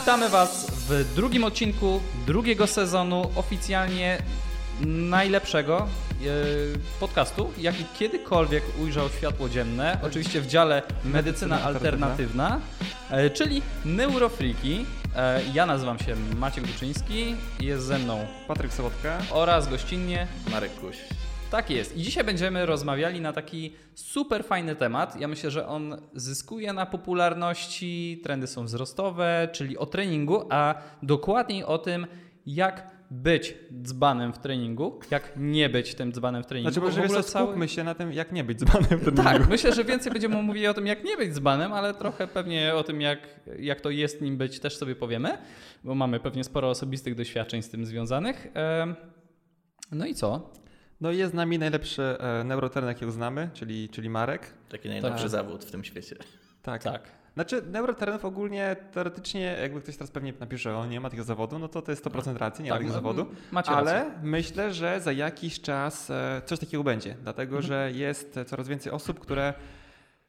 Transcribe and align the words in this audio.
Witamy 0.00 0.28
Was 0.28 0.66
w 0.88 1.14
drugim 1.14 1.44
odcinku 1.44 2.00
drugiego 2.26 2.66
sezonu 2.66 3.30
oficjalnie 3.34 4.18
najlepszego 4.86 5.78
e, 5.78 6.26
podcastu, 7.00 7.52
jaki 7.58 7.84
kiedykolwiek 7.98 8.62
ujrzał 8.82 9.08
światło 9.08 9.48
dzienne. 9.48 9.98
Oczywiście 10.02 10.40
w 10.40 10.46
dziale 10.46 10.82
Medycyna 11.04 11.62
Alternatywna, 11.62 12.60
e, 13.10 13.30
czyli 13.30 13.62
Neurofriki. 13.84 14.86
E, 15.16 15.40
Ja 15.54 15.66
nazywam 15.66 15.98
się 15.98 16.16
Maciek 16.36 16.66
Duczyński, 16.66 17.34
jest 17.60 17.84
ze 17.84 17.98
mną 17.98 18.26
Patryk 18.48 18.72
Sobotka. 18.72 19.18
oraz 19.30 19.68
gościnnie 19.68 20.26
Marek 20.50 20.74
Kuś. 20.74 20.96
Tak 21.50 21.70
jest. 21.70 21.96
I 21.96 22.02
dzisiaj 22.02 22.24
będziemy 22.24 22.66
rozmawiali 22.66 23.20
na 23.20 23.32
taki 23.32 23.72
super 23.94 24.44
fajny 24.44 24.76
temat. 24.76 25.20
Ja 25.20 25.28
myślę, 25.28 25.50
że 25.50 25.68
on 25.68 25.96
zyskuje 26.14 26.72
na 26.72 26.86
popularności, 26.86 28.20
trendy 28.24 28.46
są 28.46 28.64
wzrostowe, 28.64 29.48
czyli 29.52 29.78
o 29.78 29.86
treningu, 29.86 30.42
a 30.50 30.74
dokładniej 31.02 31.64
o 31.64 31.78
tym, 31.78 32.06
jak 32.46 32.96
być 33.10 33.54
dzbanem 33.82 34.32
w 34.32 34.38
treningu, 34.38 35.00
jak 35.10 35.32
nie 35.36 35.68
być 35.68 35.94
tym 35.94 36.12
dzbanem 36.12 36.42
w 36.42 36.46
treningu. 36.46 36.72
Znaczy, 36.72 36.96
bo 36.96 37.02
może 37.02 37.22
cały- 37.22 37.68
się 37.68 37.84
na 37.84 37.94
tym, 37.94 38.12
jak 38.12 38.32
nie 38.32 38.44
być 38.44 38.58
dzbanem 38.58 38.98
w 38.98 39.04
tym 39.04 39.14
Tak, 39.14 39.48
myślę, 39.48 39.72
że 39.72 39.84
więcej 39.84 40.12
będziemy 40.12 40.42
mówili 40.42 40.66
o 40.66 40.74
tym, 40.74 40.86
jak 40.86 41.04
nie 41.04 41.16
być 41.16 41.34
dzbanem, 41.34 41.72
ale 41.72 41.94
trochę 41.94 42.26
pewnie 42.26 42.74
o 42.74 42.82
tym, 42.82 43.00
jak, 43.00 43.18
jak 43.58 43.80
to 43.80 43.90
jest 43.90 44.20
nim 44.20 44.36
być, 44.36 44.60
też 44.60 44.76
sobie 44.76 44.96
powiemy, 44.96 45.38
bo 45.84 45.94
mamy 45.94 46.20
pewnie 46.20 46.44
sporo 46.44 46.70
osobistych 46.70 47.14
doświadczeń 47.14 47.62
z 47.62 47.68
tym 47.68 47.86
związanych. 47.86 48.46
No 49.92 50.06
i 50.06 50.14
co? 50.14 50.50
No 51.00 51.10
i 51.10 51.16
jest 51.16 51.32
z 51.32 51.34
nami 51.34 51.58
najlepszy 51.58 52.02
e, 52.02 52.44
neurotrener, 52.44 52.88
jakiego 52.88 53.12
znamy, 53.12 53.50
czyli, 53.54 53.88
czyli 53.88 54.10
Marek. 54.10 54.54
Taki 54.68 54.88
najlepszy 54.88 55.20
Tak. 55.22 55.30
zawód 55.30 55.64
w 55.64 55.70
tym 55.70 55.84
świecie. 55.84 56.16
Tak. 56.62 56.82
Tak. 56.82 57.02
Znaczy, 57.34 57.62
neurotrenów 57.72 58.24
ogólnie, 58.24 58.76
teoretycznie, 58.92 59.40
jakby 59.62 59.80
ktoś 59.80 59.96
teraz 59.96 60.10
pewnie 60.10 60.32
napisze, 60.40 60.76
o 60.76 60.86
nie 60.86 61.00
ma 61.00 61.08
takiego 61.10 61.24
zawodu, 61.24 61.58
no 61.58 61.68
to 61.68 61.82
to 61.82 61.92
jest 61.92 62.04
100% 62.04 62.36
racji, 62.36 62.64
nie 62.64 62.70
ma 62.70 62.76
takiego 62.76 62.88
no, 62.92 62.94
zawodu. 62.94 63.26
Macie 63.52 63.70
Ale 63.70 63.92
rację. 63.94 64.12
myślę, 64.22 64.72
że 64.72 65.00
za 65.00 65.12
jakiś 65.12 65.60
czas 65.60 66.10
e, 66.10 66.42
coś 66.44 66.58
takiego 66.58 66.84
będzie, 66.84 67.16
dlatego 67.22 67.56
Mhm. 67.56 67.62
że 67.62 67.92
jest 67.98 68.38
coraz 68.46 68.68
więcej 68.68 68.92
osób, 68.92 69.20
które 69.20 69.54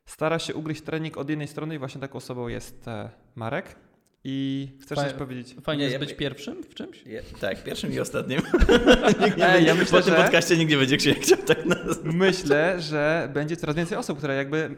stara 0.05 0.39
się 0.39 0.55
ugryźć 0.55 0.81
trening 0.81 1.17
od 1.17 1.29
jednej 1.29 1.47
strony 1.47 1.75
i 1.75 1.79
właśnie 1.79 2.01
taką 2.01 2.17
osobą 2.17 2.47
jest 2.47 2.87
e, 2.87 3.09
Marek. 3.35 3.75
I 4.23 4.67
chcesz 4.81 4.95
Fa- 4.95 5.03
coś 5.03 5.13
powiedzieć? 5.13 5.55
Fajnie 5.63 5.79
Nie, 5.79 5.83
jest 5.89 5.93
ja- 5.93 5.99
być 5.99 6.13
pierwszym 6.13 6.63
w 6.63 6.73
czymś? 6.73 7.03
Ja, 7.05 7.21
tak, 7.41 7.63
pierwszym 7.63 7.93
i 7.93 7.99
ostatnim. 7.99 8.41
nikt 9.25 9.37
nie 9.37 9.43
ja 9.61 9.75
myślę, 9.75 9.99
po 9.99 10.05
tym 10.05 10.15
że- 10.15 10.21
podcaście 10.23 10.57
nikt 10.57 10.71
nie 10.71 10.77
będzie 10.77 10.97
chciał 10.97 11.37
tak 11.37 11.65
nazwać. 11.65 11.97
Myślę, 12.03 12.81
że 12.81 13.29
będzie 13.33 13.57
coraz 13.57 13.75
więcej 13.75 13.97
osób, 13.97 14.17
które 14.17 14.35
jakby 14.35 14.75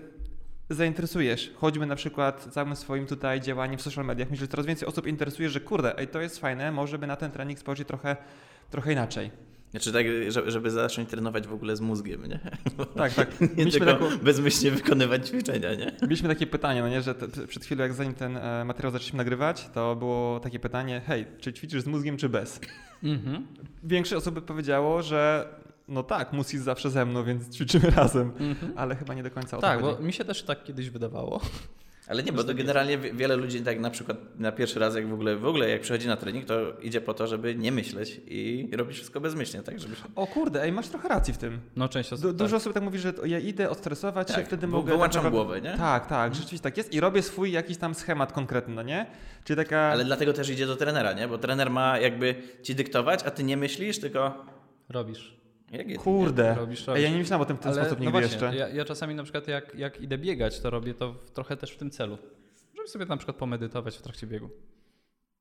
zainteresujesz. 0.69 1.51
Choćby 1.55 1.85
na 1.85 1.95
przykład 1.95 2.47
całym 2.51 2.75
swoim 2.75 3.05
tutaj 3.05 3.41
działaniem 3.41 3.77
w 3.77 3.81
social 3.81 4.05
mediach. 4.05 4.29
Myślę, 4.29 4.43
że 4.45 4.47
coraz 4.51 4.65
więcej 4.65 4.87
osób 4.87 5.07
interesuje, 5.07 5.49
że 5.49 5.59
kurde, 5.59 5.97
ej, 5.99 6.07
to 6.07 6.21
jest 6.21 6.39
fajne, 6.39 6.71
może 6.71 6.99
by 6.99 7.07
na 7.07 7.15
ten 7.15 7.31
trening 7.31 7.59
spojrzeć 7.59 7.87
trochę, 7.87 8.15
trochę 8.69 8.91
inaczej. 8.91 9.31
Znaczy 9.71 9.91
tak, 9.93 10.05
że- 10.27 10.51
żeby 10.51 10.71
zacząć 10.71 11.09
trenować 11.09 11.47
w 11.47 11.53
ogóle 11.53 11.75
z 11.75 11.81
mózgiem, 11.81 12.25
nie? 12.25 12.39
Tak, 12.95 13.13
tak. 13.13 13.41
Nie 13.41 13.47
Mieliśmy, 13.57 13.85
tylko 13.85 14.05
taką, 14.05 14.17
bezmyślnie 14.17 14.71
wykonywać 14.71 15.27
ćwiczenia, 15.27 15.75
nie? 15.75 15.91
mieliśmy 16.01 16.29
takie 16.29 16.47
pytanie, 16.47 16.81
no 16.81 16.89
nie, 16.89 17.01
że 17.01 17.15
te, 17.15 17.47
przed 17.47 17.65
chwilą, 17.65 17.83
jak 17.83 17.93
zanim 17.93 18.13
ten 18.13 18.37
e, 18.37 18.65
materiał 18.65 18.91
zaczęliśmy 18.91 19.17
nagrywać, 19.17 19.69
to 19.73 19.95
było 19.95 20.39
takie 20.39 20.59
pytanie, 20.59 21.01
hej, 21.07 21.25
czy 21.39 21.53
ćwiczysz 21.53 21.81
z 21.83 21.87
mózgiem, 21.87 22.17
czy 22.17 22.29
bez? 22.29 22.59
Mhm. 23.03 23.47
Większość 23.83 24.17
osób 24.21 24.33
by 24.35 24.41
powiedziało, 24.41 25.01
że 25.01 25.47
no 25.87 26.03
tak, 26.03 26.33
mózg 26.33 26.53
jest 26.53 26.65
zawsze 26.65 26.89
ze 26.89 27.05
mną, 27.05 27.23
więc 27.23 27.55
ćwiczymy 27.55 27.89
razem. 27.89 28.31
Mhm. 28.39 28.73
Ale 28.75 28.95
chyba 28.95 29.13
nie 29.13 29.23
do 29.23 29.31
końca 29.31 29.57
o 29.57 29.61
Tak, 29.61 29.79
to 29.81 29.85
bo 29.97 30.03
mi 30.03 30.13
się 30.13 30.25
też 30.25 30.43
tak 30.43 30.63
kiedyś 30.63 30.89
wydawało. 30.89 31.41
Ale 32.09 32.23
nie, 32.23 32.31
bo 32.33 32.43
to 32.43 32.53
generalnie 32.53 32.97
wie- 32.97 33.13
wiele 33.13 33.35
ludzi 33.35 33.61
tak 33.61 33.79
na 33.79 33.89
przykład 33.89 34.17
na 34.39 34.51
pierwszy 34.51 34.79
raz, 34.79 34.95
jak 34.95 35.07
w 35.07 35.13
ogóle, 35.13 35.35
w 35.35 35.45
ogóle 35.45 35.69
jak 35.69 35.81
przychodzi 35.81 36.07
na 36.07 36.17
trening, 36.17 36.45
to 36.45 36.79
idzie 36.81 37.01
po 37.01 37.13
to, 37.13 37.27
żeby 37.27 37.55
nie 37.55 37.71
myśleć 37.71 38.21
i 38.27 38.69
robić 38.71 38.95
wszystko 38.95 39.21
bezmyślnie, 39.21 39.63
tak? 39.63 39.79
Żeby... 39.79 39.95
O 40.15 40.27
kurde, 40.27 40.63
ej, 40.63 40.71
masz 40.71 40.87
trochę 40.87 41.07
racji 41.09 41.33
w 41.33 41.37
tym. 41.37 41.59
No 41.75 41.89
część 41.89 42.13
osób 42.13 42.23
Du- 42.23 42.27
tak. 42.29 42.37
Dużo 42.37 42.55
osób 42.57 42.73
tak 42.73 42.83
mówi, 42.83 42.99
że 42.99 43.13
ja 43.25 43.39
idę 43.39 43.69
odstresować 43.69 44.29
się, 44.29 44.35
Tak, 44.35 44.45
wtedy 44.45 44.67
bo 44.67 44.77
mogę... 44.77 44.91
wyłączam 44.91 45.23
tak 45.23 45.31
głowę, 45.31 45.61
nie? 45.61 45.77
Tak, 45.77 46.07
tak, 46.07 46.35
rzeczywiście 46.35 46.63
tak 46.63 46.77
jest 46.77 46.93
i 46.93 46.99
robię 46.99 47.21
swój 47.21 47.51
jakiś 47.51 47.77
tam 47.77 47.95
schemat 47.95 48.33
konkretny, 48.33 48.75
no 48.75 48.83
nie? 48.83 49.05
Czyli 49.43 49.57
taka... 49.57 49.79
Ale 49.79 50.05
dlatego 50.05 50.33
też 50.33 50.49
idzie 50.49 50.67
do 50.67 50.75
trenera, 50.75 51.13
nie? 51.13 51.27
Bo 51.27 51.37
trener 51.37 51.69
ma 51.69 51.99
jakby 51.99 52.35
ci 52.63 52.75
dyktować, 52.75 53.19
a 53.25 53.31
ty 53.31 53.43
nie 53.43 53.57
myślisz, 53.57 53.99
tylko... 53.99 54.45
Robisz. 54.89 55.38
Jak 55.71 55.89
jest, 55.89 56.03
Kurde. 56.03 56.55
Robisz, 56.55 56.87
robisz. 56.87 57.03
ja 57.03 57.09
nie 57.09 57.17
myślałem 57.17 57.41
o 57.41 57.45
tym 57.45 57.57
w 57.57 57.59
ten 57.59 57.71
Ale 57.71 57.81
sposób 57.81 57.99
no 57.99 58.05
nigdy 58.05 58.11
właśnie, 58.19 58.47
jeszcze. 58.47 58.55
Ja, 58.55 58.69
ja 58.69 58.85
czasami 58.85 59.15
na 59.15 59.23
przykład 59.23 59.47
jak, 59.47 59.75
jak 59.75 60.01
idę 60.01 60.17
biegać, 60.17 60.59
to 60.59 60.69
robię 60.69 60.93
to 60.93 61.13
w, 61.13 61.31
trochę 61.31 61.57
też 61.57 61.71
w 61.71 61.77
tym 61.77 61.89
celu. 61.91 62.17
Żeby 62.75 62.87
sobie 62.87 63.05
na 63.05 63.17
przykład 63.17 63.37
pomedytować 63.37 63.97
w 63.97 64.01
trakcie 64.01 64.27
biegu. 64.27 64.49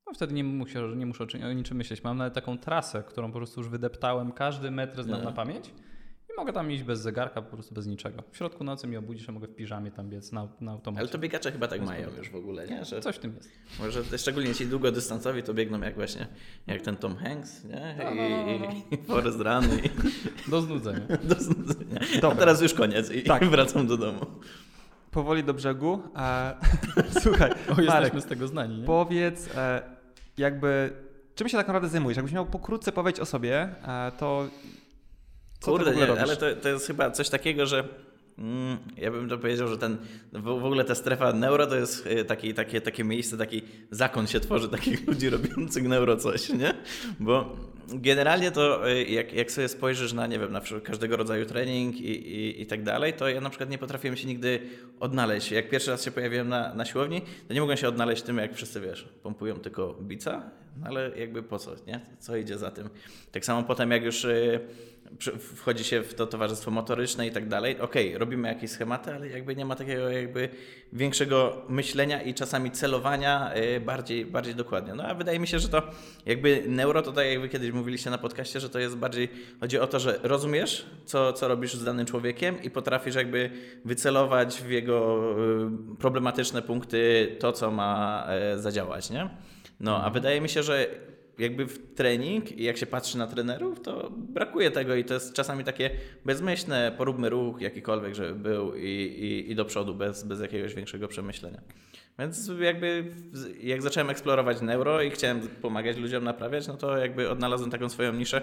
No 0.07 0.13
wtedy 0.15 0.35
nie 0.35 0.45
muszę, 0.45 0.89
nie 0.97 1.07
muszę 1.07 1.25
o 1.25 1.27
czym- 1.27 1.45
o 1.45 1.53
niczym 1.53 1.77
myśleć. 1.77 2.05
Mam 2.05 2.17
nawet 2.17 2.35
taką 2.35 2.59
trasę, 2.59 3.03
którą 3.03 3.33
po 3.33 3.39
prostu 3.39 3.61
już 3.61 3.69
wydeptałem, 3.69 4.33
każdy 4.33 4.71
metr 4.71 5.03
znam 5.03 5.19
No. 5.19 5.25
na 5.25 5.33
pamięć. 5.33 5.71
I 6.39 6.41
mogę 6.41 6.53
tam 6.53 6.71
iść 6.73 6.83
bez 6.83 7.01
zegarka, 7.01 7.43
po 7.43 7.51
prostu 7.57 7.75
bez 7.75 7.87
niczego. 7.87 8.23
W 8.33 8.37
środku 8.37 8.65
nocy 8.65 8.87
mi 8.87 8.97
obudzisz, 8.97 9.29
a 9.29 9.33
mogę 9.33 9.47
w 9.47 9.55
piżamie 9.55 9.91
tam 9.91 10.09
biec 10.11 10.33
na, 10.33 10.49
na 10.61 10.73
automacie. 10.73 11.01
Ale 11.01 11.09
to 11.09 11.19
biegacze 11.19 11.53
chyba 11.53 11.69
tak 11.69 11.83
mają 11.83 12.09
już 12.19 12.31
w 12.31 12.35
ogóle, 12.35 12.67
nie? 12.69 12.85
Że 12.85 13.01
Coś 13.01 13.17
w 13.17 13.19
tym 13.19 13.35
jest. 13.37 13.51
może 13.79 14.19
szczególnie 14.19 14.55
ci 14.55 14.67
długodystansowi 14.67 15.43
to 15.43 15.55
biegną 15.55 15.81
jak 15.81 15.95
właśnie, 15.95 16.27
jak 16.67 16.83
ten 16.83 16.97
Tom 16.97 17.17
Hanks, 17.17 17.65
nie? 17.65 17.97
No, 18.05 18.11
I, 18.11 18.17
no, 18.17 18.29
no, 18.47 18.59
no. 18.59 18.73
i, 18.91 18.95
i 18.95 19.05
Forrest 19.07 19.41
Run 19.41 19.65
i 19.85 19.91
Do 20.51 20.61
znudzenia. 20.63 21.01
do 21.31 21.35
znudzenia. 21.35 22.01
A 22.17 22.21
Dobra. 22.21 22.39
teraz 22.39 22.61
już 22.63 22.75
koniec 22.75 23.11
i 23.11 23.23
Tak. 23.23 23.45
wracam 23.45 23.87
do 23.87 23.97
domu. 23.97 24.27
Powoli 25.11 25.45
do 25.45 25.55
brzegu. 25.55 26.03
A... 26.15 26.55
Słuchaj, 27.23 27.51
O, 27.51 27.75
Marek, 27.75 27.79
jesteśmy 27.89 28.21
z 28.21 28.25
tego 28.27 28.49
znani, 28.49 28.79
nie? 28.79 28.87
powiedz 28.87 29.49
e, 29.57 29.83
jakby... 30.39 30.91
Czym 31.35 31.49
się 31.49 31.57
tak 31.57 31.67
naprawdę 31.67 31.89
zajmujesz? 31.89 32.17
Jakbyś 32.17 32.35
miał 32.35 32.47
pokrótce 32.47 32.93
powiedzieć 32.93 33.21
o 33.21 33.27
sobie, 33.27 33.69
e, 33.89 34.13
to... 34.19 34.49
Co 35.61 35.71
Kurde, 35.71 35.95
nie, 35.95 36.07
robisz? 36.07 36.23
ale 36.23 36.37
to, 36.37 36.47
to 36.57 36.69
jest 36.69 36.87
chyba 36.87 37.11
coś 37.11 37.29
takiego, 37.29 37.67
że 37.67 37.85
mm, 38.39 38.79
ja 38.97 39.11
bym 39.11 39.29
to 39.29 39.39
powiedział, 39.39 39.69
że 39.69 39.79
ten, 39.79 39.97
w, 40.33 40.49
ogóle 40.49 40.85
ta 40.85 40.95
strefa 40.95 41.33
neuro 41.33 41.67
to 41.67 41.77
jest 41.77 42.07
y, 42.07 42.25
taki, 42.25 42.55
takie, 42.55 42.81
takie 42.81 43.05
miejsce, 43.05 43.37
taki 43.37 43.63
zakon 43.91 44.27
się 44.27 44.41
tworzy 44.41 44.69
takich 44.79 45.07
ludzi 45.07 45.31
robiących 45.31 45.89
neuro 45.89 46.17
coś, 46.17 46.49
nie? 46.49 46.75
Bo 47.21 47.57
generalnie 47.89 48.51
to 48.51 48.91
y, 48.91 49.05
jak, 49.05 49.33
jak 49.33 49.53
sobie 49.53 49.69
spojrzysz 49.69 50.13
na, 50.13 50.27
nie 50.27 50.39
wiem, 50.39 50.53
na 50.53 50.61
przykład 50.61 50.85
każdego 50.85 51.17
rodzaju 51.17 51.47
trening 51.47 51.97
i, 51.97 52.11
i, 52.11 52.63
i 52.63 52.67
tak 52.67 52.83
dalej, 52.83 53.13
to 53.13 53.29
ja 53.29 53.41
na 53.41 53.51
przykład 53.51 53.71
nie 53.71 53.79
potrafiłem 53.79 54.17
się 54.17 54.27
nigdy 54.29 54.61
odnaleźć. 55.01 55.51
Jak 55.51 55.71
pierwszy 55.71 55.91
raz 55.91 56.05
się 56.05 56.11
pojawiłem 56.11 56.49
na, 56.49 56.75
na 56.75 56.85
siłowni, 56.85 57.23
to 57.49 57.55
nie 57.55 57.61
mogłem 57.61 57.79
się 57.79 57.89
odnaleźć 57.89 58.23
tym, 58.23 58.39
jak 58.39 58.55
wszyscy, 58.55 58.81
wiesz, 58.81 59.09
pompują 59.23 59.55
tylko 59.55 59.95
bica, 60.03 60.51
no 60.81 60.87
ale 60.87 61.11
jakby 61.19 61.43
po 61.43 61.59
co, 61.59 61.71
nie? 61.87 62.01
Co 62.19 62.37
idzie 62.37 62.59
za 62.59 62.71
tym? 62.71 62.89
Tak 63.33 63.45
samo 63.45 63.63
potem, 63.63 63.91
jak 63.91 64.05
już 64.05 64.25
y, 64.25 64.61
wchodzi 65.55 65.85
się 65.85 66.03
w 66.03 66.15
to 66.15 66.27
towarzystwo 66.27 66.71
motoryczne 66.71 67.27
i 67.27 67.31
tak 67.31 67.49
dalej. 67.49 67.81
Okej, 67.81 68.19
robimy 68.19 68.49
jakieś 68.49 68.71
schematy, 68.71 69.15
ale 69.15 69.29
jakby 69.29 69.57
nie 69.57 69.65
ma 69.65 69.77
takiego 69.77 70.11
jakby 70.11 70.49
większego 70.93 71.63
myślenia 71.69 72.23
i 72.23 72.35
czasami 72.35 72.71
celowania 72.71 73.57
y, 73.57 73.81
bardziej, 73.81 74.27
bardziej 74.27 74.55
dokładnie. 74.55 74.95
No 74.95 75.03
a 75.03 75.15
wydaje 75.15 75.39
mi 75.39 75.47
się, 75.47 75.59
że 75.59 75.69
to 75.69 75.83
jakby 76.27 76.65
neuro, 76.67 77.03
to 77.03 77.13
tak 77.13 77.27
jak 77.27 77.41
wy 77.41 77.49
kiedyś 77.49 77.73
mówiliście 77.73 78.11
na 78.11 78.19
podcaście, 78.19 78.61
że 78.61 78.71
to 78.71 78.79
jest 78.79 78.97
bardziej, 78.97 79.29
chodzi 79.61 79.79
o 79.79 79.87
to, 79.87 80.01
że 80.01 80.21
rozumiesz, 80.23 80.87
co, 81.05 81.33
co 81.33 81.49
robisz 81.49 81.75
z 81.75 81.85
danym 81.85 82.07
człowiekiem 82.07 82.63
i 82.63 82.71
potrafisz 82.71 83.15
jakby 83.15 83.51
wycelować 83.85 84.63
w 84.63 84.71
jego 84.71 85.19
y, 85.95 85.97
problematyczne 85.99 86.63
punkty 86.63 87.37
to, 87.41 87.53
co 87.53 87.71
ma 87.71 88.25
e, 88.29 88.59
zadziałać, 88.59 89.11
nie? 89.11 89.29
No, 89.81 90.05
a 90.05 90.11
wydaje 90.11 90.41
mi 90.41 90.49
się, 90.49 90.63
że 90.63 90.87
jakby 91.39 91.67
w 91.67 91.95
trening 91.95 92.53
i 92.53 92.65
jak 92.65 92.77
się 92.77 92.87
patrzy 92.87 93.19
na 93.19 93.27
trenerów, 93.27 93.81
to 93.81 94.11
brakuje 94.11 94.71
tego 94.71 94.95
i 94.95 95.05
to 95.05 95.15
jest 95.15 95.33
czasami 95.33 95.65
takie 95.65 95.91
bezmyślne, 96.25 96.93
poróbmy 96.97 97.29
ruch 97.29 97.61
jakikolwiek, 97.61 98.15
żeby 98.15 98.35
był 98.35 98.75
i, 98.75 98.89
i, 98.89 99.51
i 99.51 99.55
do 99.55 99.65
przodu 99.65 99.95
bez, 99.95 100.25
bez 100.25 100.41
jakiegoś 100.41 100.75
większego 100.75 101.09
przemyślenia. 101.09 101.61
Więc 102.19 102.51
jakby 102.61 103.05
jak 103.63 103.83
zacząłem 103.83 104.11
eksplorować 104.11 104.61
neuro 104.61 105.03
i 105.03 105.11
chciałem 105.11 105.41
pomagać 105.41 105.97
ludziom 105.97 106.25
naprawiać, 106.25 106.69
no 106.69 106.75
to 106.75 106.97
jakby 106.97 107.31
odnalazłem 107.31 107.71
taką 107.71 107.89
swoją 107.89 108.13
niszę, 108.13 108.43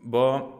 bo 0.00 0.52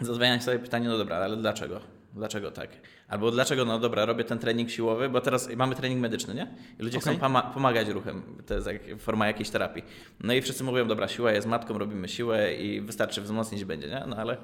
zadawania 0.00 0.40
sobie 0.40 0.58
pytanie, 0.58 0.88
no 0.88 0.98
dobra, 0.98 1.16
ale 1.16 1.36
dlaczego? 1.36 1.80
Dlaczego 2.14 2.50
tak? 2.50 2.70
Albo 3.08 3.30
dlaczego, 3.30 3.64
no 3.64 3.78
dobra, 3.78 4.04
robię 4.04 4.24
ten 4.24 4.38
trening 4.38 4.70
siłowy, 4.70 5.08
bo 5.08 5.20
teraz 5.20 5.48
mamy 5.56 5.74
trening 5.74 6.00
medyczny, 6.00 6.34
nie? 6.34 6.54
I 6.80 6.82
ludzie 6.82 6.98
Okej. 6.98 7.16
chcą 7.16 7.26
poma- 7.26 7.54
pomagać 7.54 7.88
ruchem, 7.88 8.22
to 8.46 8.54
jest 8.54 8.66
jak 8.66 8.80
forma 8.98 9.26
jakiejś 9.26 9.50
terapii. 9.50 9.82
No 10.20 10.32
i 10.32 10.42
wszyscy 10.42 10.64
mówią, 10.64 10.88
dobra, 10.88 11.08
siła 11.08 11.32
jest 11.32 11.46
matką, 11.46 11.78
robimy 11.78 12.08
siłę 12.08 12.54
i 12.54 12.80
wystarczy 12.80 13.20
wzmocnić 13.22 13.64
będzie, 13.64 13.88
nie? 13.88 14.04
No 14.06 14.16
ale 14.16 14.36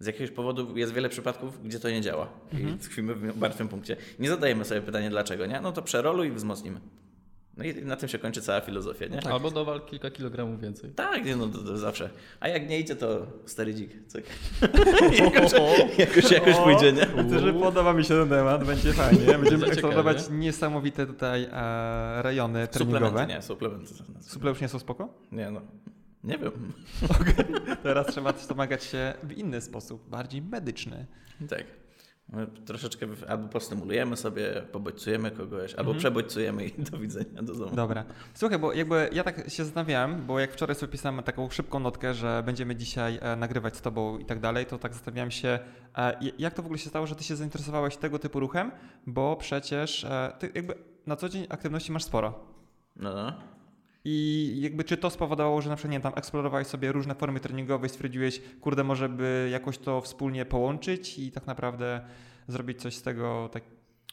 z 0.00 0.06
jakiegoś 0.06 0.30
powodu 0.30 0.76
jest 0.78 0.92
wiele 0.92 1.08
przypadków, 1.08 1.64
gdzie 1.64 1.80
to 1.80 1.90
nie 1.90 2.00
działa 2.00 2.28
i 2.52 2.78
tkwimy 2.78 3.14
w 3.14 3.38
martwym 3.38 3.68
punkcie. 3.68 3.96
Nie 4.18 4.28
zadajemy 4.28 4.64
sobie 4.64 4.82
pytania 4.82 5.10
dlaczego, 5.10 5.46
nie? 5.46 5.60
No 5.60 5.72
to 5.72 5.82
przeroluj 5.82 6.28
i 6.28 6.32
wzmocnimy. 6.32 6.80
No 7.56 7.64
i 7.64 7.84
na 7.84 7.96
tym 7.96 8.08
się 8.08 8.18
kończy 8.18 8.42
cała 8.42 8.60
filozofia, 8.60 9.06
nie? 9.06 9.26
Albo 9.32 9.50
dowal 9.50 9.80
kilka 9.80 10.10
kilogramów 10.10 10.60
więcej. 10.60 10.90
Tak, 10.90 11.24
nie, 11.24 11.36
no 11.36 11.46
to, 11.46 11.58
to 11.58 11.78
zawsze. 11.78 12.10
A 12.40 12.48
jak 12.48 12.68
nie 12.68 12.80
idzie, 12.80 12.96
to 12.96 13.26
sterydzik. 13.46 13.90
Cyk. 14.06 14.26
jakoś, 15.24 15.52
jakoś, 15.98 16.30
jakoś 16.30 16.56
pójdzie, 16.56 16.92
nie? 16.92 17.06
To, 17.06 17.38
że 17.38 17.52
podoba 17.52 17.92
mi 17.92 18.04
się 18.04 18.08
ten 18.08 18.28
temat, 18.28 18.64
będzie 18.64 18.92
fajnie. 18.92 19.26
Będziemy 19.38 19.76
ciekawie. 19.76 20.14
niesamowite 20.30 21.06
tutaj 21.06 21.48
e, 21.52 22.22
rejony 22.22 22.68
treningowe. 22.68 23.06
Suplementy, 23.06 23.34
nie, 23.34 23.42
suplementy. 23.42 23.94
Suple 24.20 24.50
już 24.50 24.60
nie 24.60 24.68
są 24.68 24.78
spoko? 24.78 25.08
Nie 25.32 25.50
no, 25.50 25.60
nie 26.24 26.38
wiem. 26.38 26.72
Teraz 27.82 28.06
trzeba 28.06 28.32
wspomagać 28.32 28.84
się 28.84 29.14
w 29.22 29.32
inny 29.32 29.60
sposób, 29.60 30.08
bardziej 30.08 30.42
medyczny. 30.42 31.06
Tak. 31.48 31.64
My 32.28 32.46
troszeczkę 32.46 33.06
albo 33.28 33.48
postymulujemy 33.48 34.16
sobie, 34.16 34.62
pobodźcujemy 34.72 35.30
kogoś, 35.30 35.70
albo 35.74 35.90
Mhm. 35.90 35.98
przebodźcujemy 35.98 36.64
i 36.66 36.82
do 36.82 36.98
widzenia, 36.98 37.42
do 37.42 37.54
domu. 37.54 37.76
Dobra. 37.76 38.04
Słuchaj, 38.34 38.58
bo 38.58 38.72
jakby 38.72 39.08
ja 39.12 39.24
tak 39.24 39.50
się 39.50 39.64
zastanawiałem, 39.64 40.26
bo 40.26 40.40
jak 40.40 40.52
wczoraj 40.52 40.74
sobie 40.76 40.92
pisałem 40.92 41.22
taką 41.22 41.50
szybką 41.50 41.78
notkę, 41.80 42.14
że 42.14 42.42
będziemy 42.46 42.76
dzisiaj 42.76 43.18
e, 43.22 43.36
nagrywać 43.36 43.76
z 43.76 43.80
tobą 43.80 44.18
i 44.18 44.24
tak 44.24 44.40
dalej, 44.40 44.66
to 44.66 44.78
tak 44.78 44.92
zastanawiałem 44.94 45.30
się, 45.30 45.58
e, 45.96 46.16
jak 46.38 46.54
to 46.54 46.62
w 46.62 46.66
ogóle 46.66 46.78
się 46.78 46.88
stało, 46.88 47.06
że 47.06 47.14
ty 47.16 47.24
się 47.24 47.36
zainteresowałeś 47.36 47.96
tego 47.96 48.18
typu 48.18 48.40
ruchem, 48.40 48.70
bo 49.06 49.36
przecież 49.36 50.04
e, 50.04 50.32
ty 50.38 50.50
jakby 50.54 50.74
na 51.06 51.16
co 51.16 51.28
dzień 51.28 51.46
aktywności 51.48 51.92
masz 51.92 52.04
sporo. 52.04 52.40
No, 52.96 53.14
no. 53.14 53.32
I 54.04 54.56
jakby 54.60 54.84
czy 54.84 54.96
to 54.96 55.10
spowodowało, 55.10 55.62
że 55.62 55.70
na 55.70 55.76
przykład 55.76 55.92
nie 55.92 56.00
tam 56.00 56.12
eksplorowałeś 56.16 56.66
sobie 56.66 56.92
różne 56.92 57.14
formy 57.14 57.40
treningowe 57.40 57.86
i 57.86 57.90
stwierdziłeś, 57.90 58.40
kurde, 58.60 58.84
może 58.84 59.08
by 59.08 59.48
jakoś 59.52 59.78
to 59.78 60.00
wspólnie 60.00 60.44
połączyć 60.44 61.18
i 61.18 61.32
tak 61.32 61.46
naprawdę 61.46 62.00
zrobić 62.48 62.80
coś 62.80 62.94
z 62.94 63.02
tego 63.02 63.48
tak. 63.52 63.62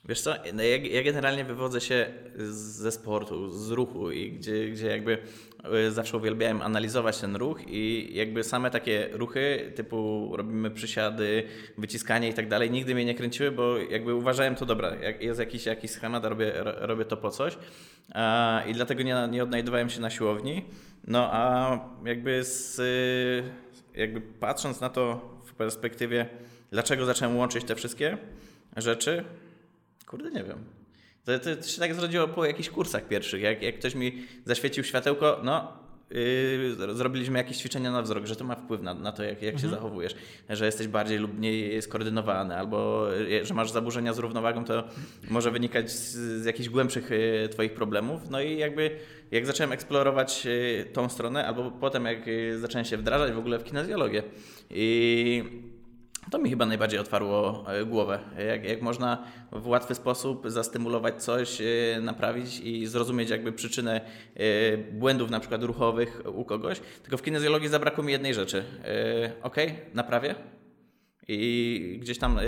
Wiesz 0.06 0.21
co, 0.21 0.33
no 0.53 0.63
ja, 0.63 1.03
generalnie 1.03 1.45
wywodzę 1.45 1.81
się 1.81 2.06
ze 2.50 2.92
sportu, 2.92 3.50
z 3.51 3.71
ruchu 3.71 4.12
i 4.12 4.31
gdzie, 4.31 4.69
gdzie 4.69 4.88
jakby 4.88 5.18
y, 5.88 5.92
zawsze 5.92 6.18
uwielbiałem 6.18 6.62
analizować 6.62 7.19
ten 7.19 7.36
ruch 7.36 7.59
i 7.68 8.09
jakby 8.13 8.44
same 8.44 8.71
takie 8.71 9.09
ruchy 9.12 9.71
typu 9.75 10.31
robimy 10.36 10.71
przysiady, 10.71 11.44
wyciskanie 11.77 12.30
i 12.30 12.33
tak 12.33 12.48
dalej 12.48 12.71
nigdy 12.71 12.95
mnie 12.95 13.06
nie 13.06 13.15
kręciły, 13.15 13.51
bo 13.51 13.77
jakby 13.77 14.15
uważałem 14.15 14.56
to 14.56 14.65
dobra, 14.65 14.95
jak 14.95 15.21
jest 15.21 15.39
jakiś, 15.39 15.65
jakiś 15.65 15.92
schemat, 15.92 16.25
robię, 16.25 16.51
ro- 16.56 16.75
robię 16.88 17.06
to 17.06 17.18
po 17.18 17.30
coś 17.30 17.57
i 18.68 18.74
dlatego 18.74 19.03
nie, 19.03 19.27
nie 19.31 19.44
odnajdowałem 19.44 19.89
się 19.89 20.01
na 20.01 20.09
siłowni. 20.09 20.65
No 21.07 21.30
a 21.31 21.80
jakby 22.06 22.44
z, 22.44 22.81
jakby 23.95 24.21
patrząc 24.21 24.81
na 24.81 24.89
to 24.89 25.30
w 25.45 25.53
perspektywie, 25.53 26.25
dlaczego 26.71 27.06
zacząłem 27.06 27.38
łączyć 27.38 27.63
te 27.65 27.75
wszystkie 27.75 28.18
rzeczy, 28.77 29.24
Kurde, 30.12 30.31
nie 30.31 30.44
wiem. 30.44 30.63
To, 31.25 31.40
to, 31.40 31.56
to 31.56 31.68
się 31.68 31.80
tak 31.80 31.94
zrodziło 31.94 32.28
po 32.28 32.46
jakichś 32.46 32.69
kursach 32.69 33.08
pierwszych. 33.08 33.42
Jak, 33.42 33.62
jak 33.62 33.80
ktoś 33.80 33.96
mi 33.96 34.24
zaświecił 34.46 34.84
światełko, 34.84 35.40
no, 35.44 35.74
yy, 36.10 36.96
zrobiliśmy 36.96 37.38
jakieś 37.38 37.58
ćwiczenia 37.58 37.92
na 37.92 38.02
wzrok, 38.02 38.25
że 38.25 38.36
to 38.36 38.44
ma 38.44 38.56
wpływ 38.56 38.81
na, 38.81 38.94
na 38.94 39.12
to, 39.12 39.24
jak, 39.24 39.42
jak 39.42 39.60
się 39.60 39.68
zachowujesz, 39.68 40.16
że 40.50 40.66
jesteś 40.66 40.88
bardziej 40.88 41.18
lub 41.18 41.38
mniej 41.38 41.81
skoordynowany, 41.81 42.58
albo 42.58 43.08
yy, 43.30 43.46
że 43.46 43.54
masz 43.54 43.72
zaburzenia 43.72 44.13
z 44.13 44.18
równowagą, 44.18 44.66
to 44.66 44.84
może 45.30 45.52
wynikać 45.52 45.92
z, 45.92 46.16
z 46.42 46.46
jakichś 46.46 46.69
głębszych 46.69 47.10
yy, 47.10 47.50
Twoich 47.50 47.74
problemów. 47.74 48.30
No 48.30 48.42
i 48.42 48.58
jakby 48.58 49.00
jak 49.31 49.46
zacząłem 49.46 49.72
eksplorować 49.72 50.46
yy, 50.46 50.86
tą 50.94 51.10
stronę, 51.10 51.48
albo 51.48 51.72
potem 51.72 52.06
jak 52.06 52.28
yy, 52.28 52.60
zacząłem 52.60 52.86
się 52.86 52.98
wdrażać 52.98 53.31
w 53.31 53.38
ogóle 53.38 53.60
w 53.60 53.63
kinezjologię 53.63 54.24
i 54.69 55.71
to 56.30 56.40
mi 56.40 56.50
chyba 56.50 56.66
najbardziej 56.66 57.00
otwarło 57.00 57.66
e, 57.68 57.86
głowę. 57.86 58.20
Jak, 58.48 58.64
jak 58.64 58.82
można 58.82 59.24
w 59.52 59.68
łatwy 59.68 59.96
sposób 59.96 60.50
zastymulować 60.50 61.24
coś, 61.24 61.62
e, 61.62 61.66
naprawić 62.02 62.60
i 62.60 62.88
zrozumieć 62.88 63.30
jakby 63.30 63.52
przyczynę 63.52 64.02
e, 64.36 64.78
błędów 64.78 65.30
na 65.30 65.40
przykład 65.40 65.64
ruchowych 65.64 66.22
u 66.34 66.46
kogoś. 66.46 66.80
Tylko 67.04 67.18
w 67.18 67.22
kinezjologii 67.22 67.70
zabrakło 67.70 68.04
mi 68.04 68.12
jednej 68.12 68.34
rzeczy. 68.34 68.64
Ok, 69.44 69.56
naprawię. 69.94 70.36
I 71.28 71.98
gdzieś 72.02 72.20
tam, 72.20 72.40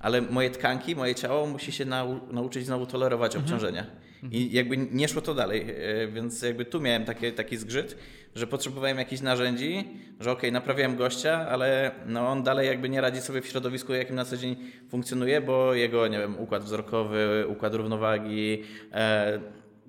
ale 0.00 0.22
moje 0.22 0.50
tkanki, 0.50 0.96
moje 0.96 1.14
ciało 1.14 1.46
musi 1.46 1.72
się 1.72 1.84
nau, 1.84 2.20
nauczyć 2.32 2.66
znowu 2.66 2.86
tolerować 2.86 3.36
obciążenia. 3.36 3.86
I 4.30 4.52
jakby 4.52 4.76
nie 4.76 5.08
szło 5.08 5.22
to 5.22 5.34
dalej, 5.34 5.70
y, 6.02 6.08
więc 6.12 6.42
jakby 6.42 6.64
tu 6.64 6.80
miałem 6.80 7.04
takie, 7.04 7.32
taki 7.32 7.56
zgrzyt, 7.56 7.96
że 8.34 8.46
potrzebowałem 8.46 8.98
jakichś 8.98 9.22
narzędzi, 9.22 9.84
że 10.20 10.32
okej, 10.32 10.52
naprawiałem 10.52 10.96
gościa, 10.96 11.46
ale 11.48 11.90
no 12.06 12.28
on 12.28 12.42
dalej 12.42 12.66
jakby 12.66 12.88
nie 12.88 13.00
radzi 13.00 13.20
sobie 13.20 13.42
w 13.42 13.46
środowisku, 13.46 13.94
jakim 13.94 14.16
na 14.16 14.24
co 14.24 14.36
dzień 14.36 14.56
funkcjonuje, 14.88 15.40
bo 15.40 15.74
jego, 15.74 16.08
nie 16.08 16.18
wiem, 16.18 16.38
układ 16.38 16.64
wzrokowy, 16.64 17.44
układ 17.48 17.74
równowagi, 17.74 18.62
e, 18.92 19.40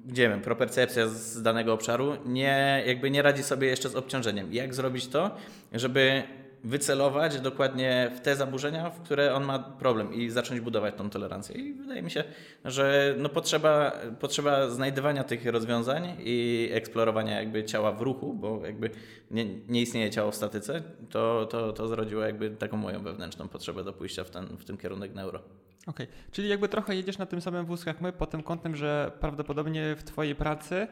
gdzie 0.05 0.29
wiem, 0.29 0.41
propercepcja 0.41 1.07
z 1.07 1.41
danego 1.41 1.73
obszaru 1.73 2.17
nie, 2.25 2.83
jakby 2.85 3.11
nie 3.11 3.21
radzi 3.21 3.43
sobie 3.43 3.67
jeszcze 3.67 3.89
z 3.89 3.95
obciążeniem. 3.95 4.53
Jak 4.53 4.73
zrobić 4.73 5.07
to, 5.07 5.35
żeby 5.73 6.23
wycelować 6.63 7.41
dokładnie 7.41 8.11
w 8.15 8.19
te 8.19 8.35
zaburzenia, 8.35 8.89
w 8.89 9.01
które 9.01 9.33
on 9.33 9.43
ma 9.43 9.59
problem 9.59 10.13
i 10.13 10.29
zacząć 10.29 10.59
budować 10.59 10.95
tą 10.95 11.09
tolerancję. 11.09 11.55
I 11.55 11.73
wydaje 11.73 12.01
mi 12.01 12.11
się, 12.11 12.23
że 12.65 13.15
no 13.17 13.29
potrzeba, 13.29 13.91
potrzeba 14.19 14.69
znajdywania 14.69 15.23
tych 15.23 15.45
rozwiązań 15.45 16.15
i 16.19 16.69
eksplorowania 16.71 17.39
jakby 17.39 17.63
ciała 17.63 17.91
w 17.91 18.01
ruchu, 18.01 18.33
bo 18.33 18.65
jakby 18.65 18.89
nie, 19.31 19.45
nie 19.67 19.81
istnieje 19.81 20.09
ciało 20.09 20.31
w 20.31 20.35
statyce, 20.35 20.83
to, 21.09 21.45
to, 21.45 21.73
to 21.73 21.87
zrodziło 21.87 22.23
jakby 22.23 22.49
taką 22.49 22.77
moją 22.77 23.03
wewnętrzną 23.03 23.47
potrzebę 23.47 23.83
do 23.83 23.93
pójścia 23.93 24.23
w, 24.23 24.29
ten, 24.29 24.45
w 24.45 24.65
tym 24.65 24.77
kierunek 24.77 25.15
neuro. 25.15 25.39
Okej, 25.87 26.07
czyli 26.31 26.49
jakby 26.49 26.69
trochę 26.69 26.95
jedziesz 26.95 27.17
na 27.17 27.25
tym 27.25 27.41
samym 27.41 27.65
wózku 27.65 27.89
jak 27.89 28.01
my, 28.01 28.13
pod 28.13 28.29
tym 28.29 28.43
kątem, 28.43 28.75
że 28.75 29.11
prawdopodobnie 29.19 29.95
w 29.95 30.03
Twojej 30.03 30.35
pracy 30.35 30.87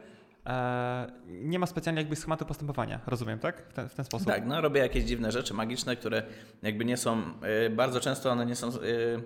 nie 1.27 1.59
ma 1.59 1.65
specjalnie 1.65 2.01
jakby 2.01 2.15
schematu 2.15 2.45
postępowania, 2.45 2.99
rozumiem, 3.07 3.39
tak? 3.39 3.69
W 3.69 3.73
ten, 3.73 3.89
w 3.89 3.95
ten 3.95 4.05
sposób? 4.05 4.27
Tak, 4.27 4.45
no 4.45 4.61
robię 4.61 4.81
jakieś 4.81 5.03
dziwne 5.03 5.31
rzeczy 5.31 5.53
magiczne, 5.53 5.95
które 5.95 6.23
jakby 6.63 6.85
nie 6.85 6.97
są, 6.97 7.21
y, 7.65 7.69
bardzo 7.69 7.99
często 7.99 8.31
one 8.31 8.45
nie 8.45 8.55
są 8.55 8.69
y, 8.69 9.21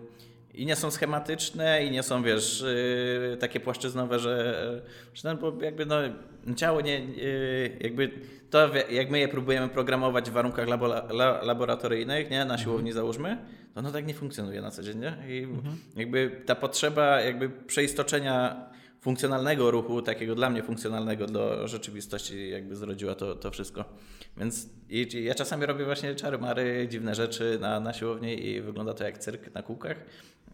i 0.54 0.66
nie 0.66 0.76
są 0.76 0.92
schematyczne 0.92 1.86
i 1.86 1.92
nie 1.92 2.04
są, 2.04 2.24
wiesz, 2.24 2.66
takie 3.40 3.60
płaszczyznowe, 3.60 4.20
że, 4.20 4.82
że 5.14 5.30
no, 5.30 5.36
bo 5.36 5.64
jakby 5.64 5.86
no, 5.86 5.96
ciało 6.56 6.82
nie, 6.82 7.02
jakby 7.80 8.12
to 8.50 8.70
jak 8.90 9.10
my 9.10 9.20
je 9.20 9.28
próbujemy 9.28 9.70
programować 9.70 10.30
w 10.30 10.34
warunkach 10.34 10.68
labo- 10.68 11.12
la, 11.12 11.42
laboratoryjnych, 11.44 12.30
nie, 12.30 12.46
na 12.46 12.58
siłowni 12.58 12.92
załóżmy, 12.92 13.38
to 13.74 13.80
ono 13.80 13.92
tak 13.92 14.08
nie 14.08 14.14
funkcjonuje 14.14 14.62
na 14.62 14.72
co 14.72 14.84
dzień, 14.84 15.00
nie? 15.00 15.18
I 15.28 15.48
jakby 15.96 16.42
ta 16.46 16.56
potrzeba 16.56 17.22
jakby 17.22 17.50
przeistoczenia 17.50 18.66
funkcjonalnego 19.02 19.72
ruchu, 19.72 20.02
takiego 20.02 20.36
dla 20.36 20.50
mnie 20.50 20.64
funkcjonalnego 20.64 21.28
do 21.28 21.68
rzeczywistości, 21.68 22.50
jakby 22.50 22.76
zrodziła 22.76 23.16
to, 23.16 23.36
to 23.36 23.52
wszystko. 23.52 23.86
Więc 24.38 24.70
i, 24.90 25.08
i 25.14 25.24
ja 25.24 25.36
czasami 25.36 25.66
robię 25.66 25.86
właśnie 25.86 26.16
czary-mary, 26.16 26.88
dziwne 26.90 27.16
rzeczy 27.16 27.58
na, 27.62 27.80
na 27.80 27.94
siłowni 27.94 28.46
i 28.46 28.62
wygląda 28.62 28.94
to 28.94 29.04
jak 29.04 29.18
cyrk 29.18 29.54
na 29.54 29.64
kółkach, 29.64 29.98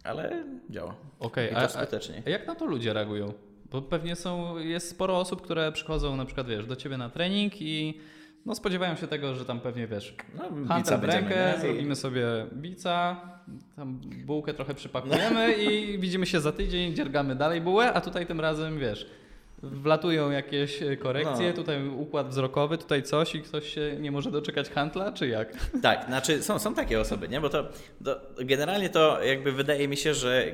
ale 0.03 0.43
działa. 0.69 0.95
Okej, 1.19 1.49
to 1.49 1.57
a, 1.57 1.67
skutecznie. 1.67 2.23
a 2.25 2.29
jak 2.29 2.47
na 2.47 2.55
to 2.55 2.65
ludzie 2.65 2.93
reagują? 2.93 3.33
Bo 3.71 3.81
pewnie 3.81 4.15
są, 4.15 4.57
jest 4.57 4.89
sporo 4.89 5.19
osób, 5.19 5.41
które 5.41 5.71
przychodzą 5.71 6.15
na 6.15 6.25
przykład, 6.25 6.47
wiesz, 6.47 6.65
do 6.65 6.75
ciebie 6.75 6.97
na 6.97 7.09
trening 7.09 7.61
i 7.61 7.99
no 8.47 8.55
spodziewają 8.55 8.95
się 8.95 9.07
tego, 9.07 9.35
że 9.35 9.45
tam 9.45 9.59
pewnie, 9.59 9.87
wiesz, 9.87 10.15
No, 10.35 10.67
Handel 10.67 10.99
w 10.99 11.03
rękę, 11.03 11.53
nie? 11.55 11.61
Zrobimy 11.61 11.95
sobie 11.95 12.25
bica, 12.53 13.21
tam 13.75 14.01
bułkę 14.25 14.53
trochę 14.53 14.73
przypakujemy 14.73 15.53
i 15.53 15.99
widzimy 15.99 16.25
się 16.25 16.39
za 16.39 16.51
tydzień, 16.51 16.95
dziergamy 16.95 17.35
dalej 17.35 17.61
bułę, 17.61 17.93
a 17.93 18.01
tutaj 18.01 18.25
tym 18.25 18.39
razem, 18.41 18.79
wiesz, 18.79 19.09
wlatują 19.63 20.31
jakieś 20.31 20.79
korekcje, 20.99 21.47
No. 21.47 21.53
tutaj 21.53 21.87
układ 21.87 22.29
wzrokowy, 22.29 22.77
tutaj 22.77 23.03
coś 23.03 23.35
i 23.35 23.41
ktoś 23.41 23.73
się 23.73 23.95
nie 23.99 24.11
może 24.11 24.31
doczekać 24.31 24.69
handla, 24.69 25.11
czy 25.11 25.27
jak? 25.27 25.53
Tak, 25.81 26.05
znaczy 26.05 26.43
są, 26.43 26.59
są 26.59 26.73
takie 26.73 26.99
osoby, 26.99 27.29
nie? 27.29 27.41
Bo 27.41 27.49
to, 27.49 27.63
to 28.05 28.19
generalnie 28.37 28.89
to 28.89 29.23
jakby 29.23 29.51
wydaje 29.51 29.87
mi 29.87 29.97
się, 29.97 30.13
że 30.13 30.45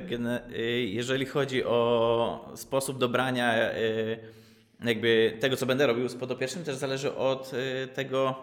y, 0.52 0.62
jeżeli 0.80 1.26
chodzi 1.26 1.64
o 1.64 2.52
sposób 2.54 2.98
dobrania 2.98 3.72
y, 3.72 4.43
jakby 4.84 5.36
tego, 5.40 5.56
co 5.56 5.66
będę 5.66 5.86
robił 5.86 6.08
z 6.08 6.14
podopiecznym, 6.14 6.64
też 6.64 6.76
zależy 6.76 7.14
od 7.14 7.52
y, 7.54 7.88
tego, 7.94 8.34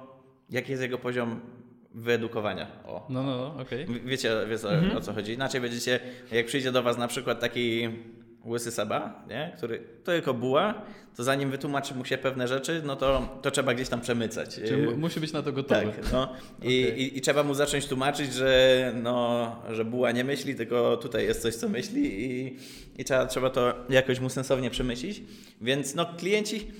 jaki 0.49 0.71
jest 0.71 0.81
jego 0.83 0.97
poziom 0.97 1.39
wyedukowania. 1.95 2.67
O. 2.85 3.05
No, 3.09 3.23
no, 3.23 3.37
no, 3.37 3.61
okej. 3.61 3.85
W- 3.85 4.05
Wiecie, 4.05 4.31
wiecie 4.49 4.67
o, 4.93 4.97
o 4.97 5.01
co 5.01 5.13
chodzi. 5.13 5.33
Inaczej 5.33 5.61
będziecie, 5.61 5.99
jak 6.31 6.45
przyjdzie 6.45 6.71
do 6.71 6.83
Was 6.83 6.97
na 6.97 7.07
przykład 7.07 7.39
taki 7.39 7.89
łysy 8.45 8.71
Seba, 8.71 9.23
nie? 9.29 9.53
który 9.57 9.79
to 9.79 10.11
tylko 10.11 10.33
buła, 10.33 10.73
to 11.17 11.23
zanim 11.23 11.51
wytłumaczy 11.51 11.95
mu 11.95 12.05
się 12.05 12.17
pewne 12.17 12.47
rzeczy, 12.47 12.81
no 12.85 12.95
to, 12.95 13.39
to 13.41 13.51
trzeba 13.51 13.73
gdzieś 13.73 13.89
tam 13.89 14.01
przemycać. 14.01 14.55
Czy 14.67 14.77
mu- 14.77 14.97
musi 14.97 15.19
być 15.19 15.33
na 15.33 15.41
to 15.41 15.51
gotowy. 15.51 15.85
Tak, 15.91 16.11
no. 16.13 16.33
I, 16.61 16.87
Okej. 16.87 17.01
i, 17.01 17.17
I 17.17 17.21
trzeba 17.21 17.43
mu 17.43 17.53
zacząć 17.53 17.87
tłumaczyć, 17.87 18.33
że, 18.33 18.93
no, 19.03 19.55
że 19.71 19.85
buła 19.85 20.11
nie 20.11 20.23
myśli, 20.23 20.55
tylko 20.55 20.97
tutaj 20.97 21.25
jest 21.25 21.41
coś, 21.41 21.55
co 21.55 21.69
myśli 21.69 22.23
i, 22.31 22.57
i 22.97 23.03
trzeba, 23.03 23.25
trzeba 23.25 23.49
to 23.49 23.73
jakoś 23.89 24.19
mu 24.19 24.29
sensownie 24.29 24.69
przemyślić. 24.69 25.21
Więc 25.61 25.95
no, 25.95 26.05
klienci 26.17 26.71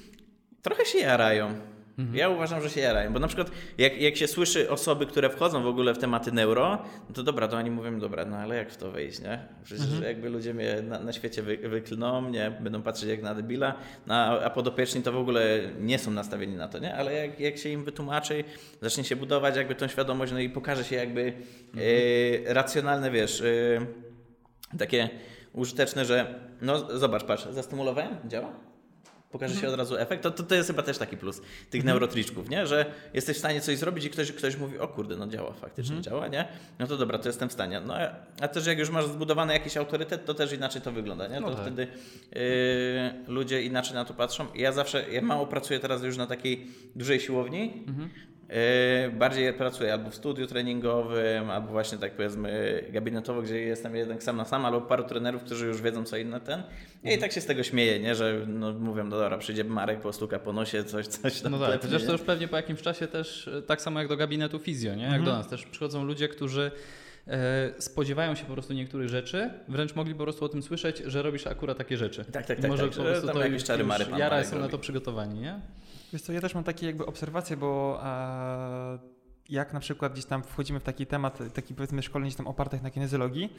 trochę 0.62 0.86
się 0.86 1.00
jarają. 1.00 1.54
Mhm. 2.00 2.18
Ja 2.18 2.30
uważam, 2.30 2.62
że 2.62 2.70
się 2.70 2.82
jarają, 2.82 3.14
bo 3.14 3.20
na 3.20 3.28
przykład 3.28 3.52
jak, 3.78 4.02
jak 4.02 4.16
się 4.16 4.28
słyszy 4.28 4.70
osoby, 4.70 5.06
które 5.06 5.30
wchodzą 5.30 5.64
w 5.64 5.68
ogóle 5.68 5.94
w 5.94 5.98
tematy 5.98 6.32
neuro, 6.32 6.84
no 7.10 7.16
to 7.16 7.24
dobra, 7.24 7.48
to 7.48 7.58
oni 7.58 7.72
mówią, 7.72 8.00
dobra, 8.00 8.26
no 8.26 8.38
ale 8.38 8.56
jak 8.56 8.72
w 8.72 8.78
to 8.78 8.92
wejść, 8.92 9.20
nie? 9.20 9.40
Przecież 9.64 9.86
mhm. 9.86 10.04
jakby 10.04 10.30
ludzie 10.30 10.54
mnie 10.54 10.82
na, 10.82 11.00
na 11.00 11.14
świecie 11.14 11.44
wy, 11.44 11.58
wyklną, 11.58 12.30
nie? 12.30 12.52
Będą 12.62 12.82
patrzeć 12.82 13.10
jak 13.10 13.22
na 13.22 13.36
debila, 13.36 13.74
no, 14.08 14.16
a 14.16 14.50
podopieczni 14.50 15.02
to 15.02 15.12
w 15.12 15.18
ogóle 15.18 15.60
nie 15.80 16.00
są 16.00 16.12
nastawieni 16.12 16.56
na 16.56 16.68
to, 16.68 16.80
nie? 16.80 16.96
Ale 16.96 17.14
jak, 17.14 17.40
jak 17.40 17.58
się 17.58 17.70
im 17.70 17.84
wytłumaczy, 17.84 18.44
zacznie 18.82 19.04
się 19.04 19.16
budować 19.16 19.56
jakby 19.56 19.76
tą 19.76 19.88
świadomość, 19.88 20.32
no 20.32 20.40
i 20.40 20.50
pokaże 20.50 20.84
się 20.84 20.96
jakby 20.96 21.34
mhm. 21.74 21.90
e, 22.48 22.54
racjonalne, 22.54 23.12
wiesz, 23.12 23.42
e, 23.42 24.78
takie 24.78 25.10
użyteczne, 25.54 26.06
że 26.06 26.40
no 26.62 26.98
zobacz, 27.00 27.24
patrz, 27.24 27.46
zastymulowałem, 27.52 28.16
działa? 28.28 28.71
Pokaże 29.32 29.56
się 29.56 29.68
od 29.68 29.76
razu 29.76 29.98
efekt, 29.98 30.24
to, 30.24 30.32
to, 30.32 30.44
to 30.44 30.56
jest 30.56 30.70
chyba 30.70 30.84
też 30.84 30.98
taki 30.98 31.18
plus 31.18 31.42
tych 31.70 31.82
mhm. 31.82 31.86
neurotriczków, 31.86 32.50
nie? 32.50 32.68
że 32.68 32.86
jesteś 33.14 33.36
w 33.36 33.40
stanie 33.40 33.62
coś 33.62 33.78
zrobić 33.78 34.06
i 34.06 34.10
ktoś, 34.10 34.32
ktoś 34.32 34.58
mówi, 34.58 34.80
o 34.80 34.88
kurde, 34.88 35.16
no 35.16 35.28
działa, 35.28 35.54
faktycznie 35.54 35.96
mhm. 35.96 36.04
działa, 36.04 36.28
nie? 36.28 36.48
No 36.80 36.88
to 36.88 36.98
dobra, 36.98 37.18
to 37.18 37.30
jestem 37.30 37.50
w 37.50 37.54
stanie. 37.54 37.82
No 37.86 37.96
a 38.42 38.48
też 38.48 38.66
jak 38.66 38.80
już 38.80 38.90
masz 38.90 39.06
zbudowany 39.06 39.54
jakiś 39.54 39.78
autorytet, 39.78 40.26
to 40.26 40.34
też 40.34 40.54
inaczej 40.54 40.82
to 40.82 40.92
wygląda, 40.92 41.28
nie? 41.28 41.40
No 41.40 41.50
to 41.50 41.56
tak. 41.56 41.66
wtedy 41.66 41.88
yy, 42.32 42.42
ludzie 43.28 43.64
inaczej 43.64 43.94
na 43.94 44.06
to 44.06 44.14
patrzą. 44.14 44.48
Ja 44.56 44.72
zawsze, 44.72 45.12
ja 45.12 45.22
mało 45.22 45.48
pracuję 45.48 45.80
teraz 45.80 46.04
już 46.04 46.18
na 46.18 46.28
takiej 46.28 46.68
dużej 46.96 47.20
siłowni, 47.20 47.84
mhm. 47.88 48.10
Yy, 48.10 48.31
bardziej 49.14 49.54
pracuję 49.54 49.94
albo 49.94 50.10
w 50.10 50.16
studiu 50.16 50.48
treningowym, 50.48 51.50
albo 51.50 51.68
właśnie 51.68 51.98
tak 51.98 52.12
powiedzmy 52.12 52.84
gabinetowo, 52.90 53.42
gdzie 53.42 53.60
jestem 53.60 53.96
jednak 53.96 54.24
sam 54.24 54.38
na 54.38 54.46
sam, 54.46 54.66
albo 54.66 54.82
paru 54.82 55.04
trenerów, 55.04 55.44
którzy 55.44 55.66
już 55.68 55.82
wiedzą 55.82 56.04
co 56.04 56.18
inne 56.18 56.42
ten. 56.42 56.60
I 57.04 57.08
mhm. 57.08 57.22
tak 57.22 57.32
się 57.32 57.42
z 57.42 57.46
tego 57.46 57.64
śmieję, 57.64 58.00
nie? 58.00 58.16
że 58.16 58.46
no, 58.48 58.74
mówią, 58.74 59.04
no 59.04 59.20
dobra, 59.20 59.38
przyjdzie 59.38 59.64
Marek, 59.64 60.02
postuka 60.02 60.40
po 60.40 60.54
nosie, 60.54 60.84
coś, 60.84 61.08
coś 61.08 61.42
tam. 61.42 61.52
No 61.52 61.60
tak, 61.60 61.82
chociaż 61.82 62.06
to 62.06 62.12
już 62.12 62.22
pewnie 62.22 62.48
po 62.48 62.56
jakimś 62.56 62.82
czasie 62.82 63.08
też 63.08 63.48
e, 63.48 63.62
tak 63.62 63.82
samo 63.82 64.00
jak 64.00 64.08
do 64.08 64.18
gabinetu 64.18 64.60
fizjo, 64.60 64.96
nie? 64.96 65.04
Jak 65.04 65.20
mhm. 65.20 65.26
do 65.26 65.32
nas 65.32 65.48
też 65.48 65.66
przychodzą 65.66 66.04
ludzie, 66.04 66.28
którzy 66.28 66.72
e, 67.28 67.70
spodziewają 67.78 68.36
się 68.36 68.46
po 68.46 68.54
prostu 68.54 68.74
niektórych 68.74 69.10
rzeczy, 69.10 69.50
wręcz 69.68 69.96
mogli 69.96 70.16
po 70.16 70.24
prostu 70.24 70.46
o 70.46 70.50
tym 70.50 70.64
słyszeć, 70.64 70.98
że 70.98 71.22
robisz 71.22 71.48
akurat 71.48 71.78
takie 71.78 71.98
rzeczy. 71.98 72.26
Tak, 72.26 72.46
tak, 72.46 72.60
tak. 72.60 72.72
Może 72.72 72.84
tak, 72.84 72.98
po 72.98 73.04
prostu 73.04 73.28
to 73.28 73.44
jakieś 73.44 73.64
czary 73.64 73.84
Mary 73.84 74.06
Jara 74.18 74.44
są 74.44 74.60
na 74.60 74.68
to 74.68 74.78
przygotowani, 74.78 75.40
nie? 75.40 75.60
Wiesz 76.14 76.22
co, 76.22 76.34
ja 76.34 76.42
też 76.42 76.56
mam 76.56 76.64
takie 76.64 76.86
jakby 76.86 77.06
obserwacje, 77.06 77.58
bo 77.58 78.02
e, 78.04 79.00
jak 79.50 79.74
na 79.74 79.80
przykład 79.80 80.14
gdzieś 80.14 80.26
tam 80.26 80.44
wchodzimy 80.44 80.80
w 80.80 80.84
taki 80.84 81.06
temat, 81.06 81.40
taki 81.54 81.76
powiedzmy 81.76 82.02
szkoleń 82.02 82.28
gdzieś 82.28 82.38
tam 82.38 82.48
opartych 82.48 82.82
na 82.82 82.92
kinezjologii, 82.92 83.54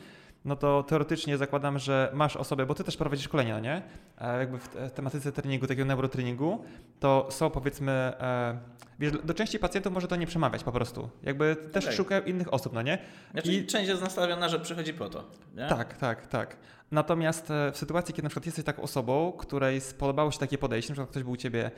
no 0.44 0.56
to 0.56 0.82
teoretycznie 0.82 1.38
zakładam, 1.38 1.78
że 1.78 2.10
masz 2.14 2.36
osobę, 2.36 2.66
bo 2.66 2.74
ty 2.74 2.84
też 2.84 2.96
prowadzisz 2.96 3.24
szkolenia, 3.24 3.60
nie? 3.60 3.82
E, 4.18 4.38
jakby 4.38 4.58
w 4.58 4.90
tematyce 4.94 5.32
treningu, 5.32 5.66
takiego 5.66 5.84
neurotreningu, 5.84 6.64
to 7.00 7.28
są 7.30 7.50
powiedzmy, 7.50 7.92
e, 7.92 8.58
wiesz, 8.98 9.12
do 9.24 9.34
części 9.34 9.58
pacjentów 9.58 9.92
może 9.92 10.08
to 10.08 10.16
nie 10.16 10.26
przemawiać 10.26 10.64
po 10.64 10.72
prostu. 10.72 11.10
Jakby 11.22 11.56
też 11.72 11.84
okay. 11.84 11.96
szukają 11.96 12.22
innych 12.22 12.54
osób, 12.54 12.72
no 12.72 12.82
nie? 12.82 12.98
Znaczy 13.32 13.52
I 13.52 13.66
część 13.66 13.88
jest 13.88 14.02
nastawiona, 14.02 14.48
że 14.48 14.60
przychodzi 14.60 14.94
po 14.94 15.08
to, 15.08 15.24
nie? 15.54 15.66
Tak, 15.66 15.96
tak, 15.96 16.26
tak. 16.26 16.56
Natomiast 16.92 17.50
e, 17.50 17.72
w 17.72 17.76
sytuacji, 17.76 18.14
kiedy 18.14 18.22
na 18.22 18.28
przykład 18.28 18.46
jesteś 18.46 18.64
taką 18.64 18.82
osobą, 18.82 19.32
której 19.32 19.80
spodobało 19.80 20.30
się 20.30 20.38
takie 20.38 20.58
podejście, 20.58 20.90
na 20.90 20.94
przykład 20.94 21.10
ktoś 21.10 21.22
był 21.22 21.32
u 21.32 21.36
ciebie 21.36 21.70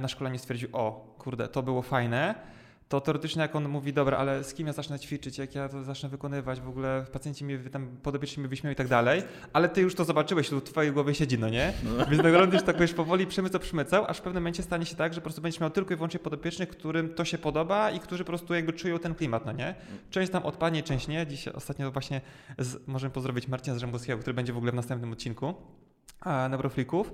na 0.00 0.08
szkoleniu 0.08 0.36
i 0.36 0.38
stwierdził, 0.38 0.68
o 0.72 1.14
kurde, 1.18 1.48
to 1.48 1.62
było 1.62 1.82
fajne, 1.82 2.34
to 2.92 3.00
teoretycznie 3.00 3.42
jak 3.42 3.56
on 3.56 3.68
mówi, 3.68 3.92
dobra, 3.92 4.16
ale 4.16 4.44
z 4.44 4.54
kim 4.54 4.66
ja 4.66 4.72
zacznę 4.72 4.98
ćwiczyć, 4.98 5.38
jak 5.38 5.54
ja 5.54 5.68
to 5.68 5.84
zacznę 5.84 6.08
wykonywać, 6.08 6.60
w 6.60 6.68
ogóle 6.68 7.06
pacjenci 7.12 7.44
mi 7.44 7.58
tam 7.70 7.96
podopieczni 8.02 8.42
mi 8.42 8.48
wyśmieją 8.48 8.72
i 8.72 8.76
tak 8.76 8.88
dalej, 8.88 9.22
ale 9.52 9.68
ty 9.68 9.80
już 9.80 9.94
to 9.94 10.04
zobaczyłeś, 10.04 10.48
to 10.48 10.60
w 10.60 10.62
twojej 10.62 10.92
głowie 10.92 11.14
siedzi, 11.14 11.38
no 11.38 11.48
nie? 11.48 11.72
No. 11.98 12.06
Więc 12.06 12.22
nagrodzisz 12.22 12.62
tak 12.62 12.78
wiesz, 12.78 12.94
powoli 12.94 13.26
przemycał, 13.26 13.60
przemycał, 13.60 14.04
aż 14.08 14.18
w 14.18 14.20
pewnym 14.20 14.42
momencie 14.42 14.62
stanie 14.62 14.86
się 14.86 14.96
tak, 14.96 15.14
że 15.14 15.20
po 15.20 15.24
prostu 15.24 15.42
będziesz 15.42 15.60
miał 15.60 15.70
tylko 15.70 15.94
i 15.94 15.96
wyłącznie 15.96 16.20
podopiecznych, 16.20 16.68
którym 16.68 17.14
to 17.14 17.24
się 17.24 17.38
podoba 17.38 17.90
i 17.90 18.00
którzy 18.00 18.24
po 18.24 18.28
prostu 18.28 18.54
jakby 18.54 18.72
czują 18.72 18.98
ten 18.98 19.14
klimat, 19.14 19.46
no 19.46 19.52
nie? 19.52 19.74
Część 20.10 20.32
tam 20.32 20.42
odpadnie, 20.42 20.82
część 20.82 21.08
nie. 21.08 21.26
Dziś 21.26 21.48
ostatnio 21.48 21.90
właśnie 21.90 22.20
z, 22.58 22.88
możemy 22.88 23.14
pozdrowić 23.14 23.48
Marcina 23.48 23.76
Zrzębowskiego, 23.76 24.18
który 24.18 24.34
będzie 24.34 24.52
w 24.52 24.56
ogóle 24.56 24.72
w 24.72 24.74
następnym 24.74 25.12
odcinku 25.12 25.54
Neuroflików 26.50 27.12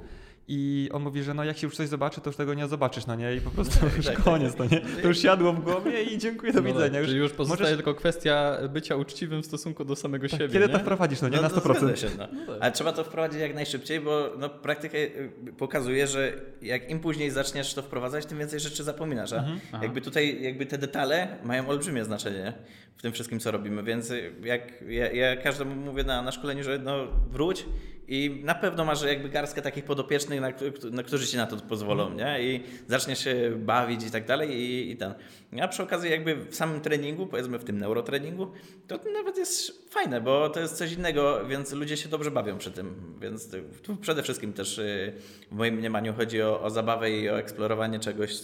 i 0.51 0.89
on 0.93 1.03
mówi, 1.03 1.23
że 1.23 1.35
no 1.35 1.45
jak 1.45 1.59
się 1.59 1.67
już 1.67 1.77
coś 1.77 1.89
zobaczy, 1.89 2.21
to 2.21 2.31
już 2.31 2.37
tego 2.37 2.55
nie 2.55 2.69
zobaczysz, 2.69 3.07
no 3.07 3.15
nie? 3.15 3.37
I 3.37 3.41
po 3.41 3.51
prostu 3.51 3.81
tak, 3.87 3.97
już 3.97 4.07
tak, 4.07 4.23
koniec, 4.23 4.59
no 4.59 4.65
nie? 4.65 4.81
To 4.81 5.09
już 5.09 5.19
siadło 5.19 5.53
w 5.53 5.61
głowie 5.61 6.03
i 6.03 6.19
dziękuję, 6.19 6.53
do 6.53 6.61
no 6.61 6.67
widzenia. 6.67 7.01
Tak, 7.01 7.09
już, 7.09 7.13
już 7.13 7.33
pozostaje 7.33 7.63
możesz... 7.63 7.77
tylko 7.77 7.95
kwestia 7.95 8.59
bycia 8.69 8.97
uczciwym 8.97 9.43
w 9.43 9.47
stosunku 9.47 9.85
do 9.85 9.97
samego 9.97 10.29
tak, 10.29 10.39
siebie, 10.39 10.53
Kiedy 10.53 10.67
nie? 10.67 10.73
to 10.73 10.79
wprowadzisz, 10.79 11.21
no 11.21 11.29
nie? 11.29 11.37
No, 11.37 11.43
na 11.43 11.49
100%. 11.49 11.97
Się, 11.97 12.07
no. 12.19 12.29
no 12.33 12.47
tak. 12.47 12.57
Ale 12.61 12.73
trzeba 12.73 12.93
to 12.93 13.05
wprowadzić 13.05 13.41
jak 13.41 13.55
najszybciej, 13.55 14.01
bo 14.01 14.31
no, 14.39 14.49
praktyka 14.49 14.99
y, 14.99 15.33
pokazuje, 15.59 16.07
że 16.07 16.33
jak 16.63 16.91
im 16.91 17.01
później 17.01 17.31
zaczniesz 17.31 17.75
to 17.75 17.83
wprowadzać, 17.83 18.27
tym 18.27 18.39
więcej 18.39 18.61
rzeczy 18.61 18.85
zapominasz. 18.85 19.33
A 19.33 19.37
mhm. 19.37 19.83
jakby 19.83 20.01
tutaj 20.01 20.43
jakby 20.43 20.67
te 20.67 20.79
detale 20.79 21.29
mają 21.45 21.69
olbrzymie 21.69 22.05
znaczenie 22.05 22.53
w 22.97 23.03
tym 23.03 23.13
wszystkim, 23.13 23.41
co 23.41 23.51
robimy, 23.51 23.83
więc 23.83 24.13
jak 24.43 24.63
ja, 24.89 25.13
ja 25.13 25.37
każdemu 25.37 25.75
mówię 25.75 26.05
na, 26.05 26.23
na 26.23 26.33
szkoleniu, 26.33 26.65
że 26.65 26.79
no 26.79 27.07
wróć 27.31 27.67
i 28.09 28.41
na 28.45 28.55
pewno 28.55 28.85
masz 28.85 29.03
jakby 29.03 29.29
garstkę 29.29 29.63
takich 29.63 29.85
podopiecznych, 29.85 30.41
na, 30.41 30.49
na 30.91 31.03
którzy 31.03 31.27
ci 31.27 31.37
na 31.37 31.47
to 31.47 31.57
pozwolą, 31.57 32.15
nie? 32.15 32.43
I 32.43 32.63
zaczniesz 32.87 33.25
się 33.25 33.53
bawić 33.57 34.05
i 34.05 34.11
tak 34.11 34.27
dalej 34.27 34.51
i, 34.51 34.91
i 34.91 34.97
ten. 34.97 35.15
A 35.61 35.69
przy 35.69 35.83
okazji 35.83 36.11
jakby 36.11 36.37
w 36.37 36.55
samym 36.55 36.81
treningu, 36.81 37.27
powiedzmy 37.27 37.59
w 37.59 37.65
tym 37.65 37.79
neurotreningu, 37.79 38.53
to 38.87 39.01
nawet 39.13 39.37
jest 39.37 39.91
fajne, 39.93 40.21
bo 40.21 40.49
to 40.49 40.61
jest 40.61 40.77
coś 40.77 40.93
innego, 40.93 41.47
więc 41.47 41.73
ludzie 41.73 41.97
się 41.97 42.09
dobrze 42.09 42.31
bawią 42.31 42.59
przy 42.59 42.71
tym. 42.71 43.15
Więc 43.21 43.51
tu 43.83 43.97
przede 43.97 44.23
wszystkim 44.23 44.53
też 44.53 44.79
y, 44.79 45.13
w 45.51 45.55
moim 45.55 45.75
mniemaniu 45.75 46.15
chodzi 46.15 46.43
o, 46.43 46.63
o 46.63 46.71
zabawę 46.71 47.11
i 47.11 47.29
o 47.29 47.39
eksplorowanie 47.39 47.99
czegoś, 47.99 48.35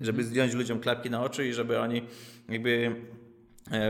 żeby 0.00 0.24
zdjąć 0.24 0.54
ludziom 0.54 0.80
klapki 0.80 1.10
na 1.10 1.24
oczy 1.24 1.48
i 1.48 1.52
żeby 1.52 1.78
oni 1.78 2.02
jakby 2.48 2.96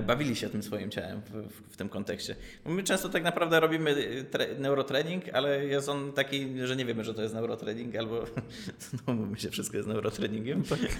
bawili 0.07 0.37
się 0.37 0.49
tym 0.49 0.62
swoim 0.62 0.91
ciałem 0.91 1.21
w, 1.21 1.31
w, 1.31 1.73
w, 1.73 1.77
tym 1.77 1.89
kontekście. 1.89 2.37
My 2.65 2.83
często 2.83 3.09
tak 3.09 3.23
naprawdę 3.23 3.61
robimy 3.61 3.91
e, 3.91 4.25
tre, 4.25 4.47
neurotrening, 4.59 5.25
ale 5.33 5.67
jest 5.67 5.89
on 5.89 6.12
taki, 6.12 6.67
że 6.67 6.77
nie 6.77 6.85
wiemy, 6.85 7.05
że 7.05 7.15
to 7.15 7.23
jest 7.23 7.35
neurotrening, 7.35 7.97
albo 7.97 8.25
no 9.07 9.15
mówimy 9.15 9.39
się, 9.39 9.51
wszystko 9.51 9.77
jest 9.77 9.89
neurotreningiem. 9.89 10.62
Tak. 10.62 10.79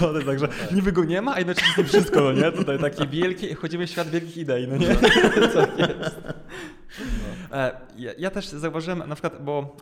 No, 0.00 0.12
to 0.12 0.22
także 0.22 0.48
niby 0.74 0.92
go 0.92 1.04
nie 1.04 1.22
ma, 1.22 1.34
a 1.34 1.38
jednocześnie 1.38 1.84
wszystko, 1.84 2.20
no 2.20 2.32
nie? 2.32 2.52
Tutaj 2.52 2.78
taki 2.78 3.08
wielki, 3.08 3.54
chodzimy 3.54 3.86
w 3.86 3.90
świat 3.90 4.08
wielkich 4.08 4.36
idei, 4.36 4.68
no 4.68 4.76
nie? 4.76 4.96
Co 5.54 5.60
jest? 5.60 6.16
No. 7.50 7.56
Ja, 7.96 8.12
ja 8.18 8.30
też 8.30 8.46
zauważyłem 8.46 8.98
na 8.98 9.14
przykład, 9.14 9.44
bo 9.44 9.76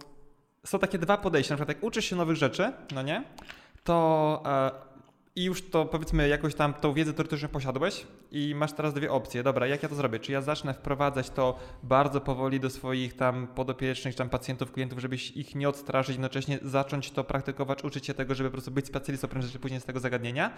są 0.65 0.79
takie 0.79 0.99
dwa 0.99 1.17
podejścia, 1.17 1.55
na 1.55 1.57
przykład 1.57 1.77
jak 1.77 1.85
uczysz 1.85 2.05
się 2.05 2.17
nowych 2.17 2.37
rzeczy, 2.37 2.73
no 2.95 3.03
nie? 3.03 3.25
To 3.85 4.43
i 5.37 5.45
już 5.45 5.71
to 5.71 5.85
powiedzmy 5.85 6.29
jakoś 6.29 6.55
tam 6.55 6.75
tą 6.75 6.93
wiedzę 6.93 7.13
teoretyczną 7.13 7.49
posiadłeś 7.49 8.07
i 8.33 8.55
masz 8.55 8.73
teraz 8.73 8.95
dwie 8.95 9.13
opcje. 9.13 9.43
Dobra, 9.43 9.67
jak 9.67 9.83
ja 9.83 9.89
to 9.89 9.95
zrobię? 9.95 10.19
Czy 10.19 10.33
ja 10.33 10.43
zacznę 10.43 10.75
wprowadzać 10.75 11.31
to 11.31 11.59
bardzo 11.83 12.21
powoli 12.21 12.61
do 12.61 12.71
swoich 12.71 13.17
tam 13.17 13.47
podopiecznych, 13.47 14.15
tam 14.15 14.29
pacjentów, 14.29 14.73
klientów, 14.73 14.99
żebyś 14.99 15.31
ich 15.31 15.55
nie 15.55 15.69
odstraszyć, 15.69 16.11
jednocześnie 16.11 16.59
zacząć 16.63 17.11
to 17.11 17.25
praktykować, 17.25 17.85
uczyć 17.85 18.07
się 18.07 18.15
tego, 18.15 18.35
żeby 18.35 18.51
po 18.51 18.53
prostu 18.53 18.71
być 18.71 18.87
specjalistą 18.87 19.29
prędzej 19.29 19.53
czy 19.53 19.59
później 19.59 19.81
z 19.81 19.85
tego 19.85 20.01
zagadnienia. 20.01 20.51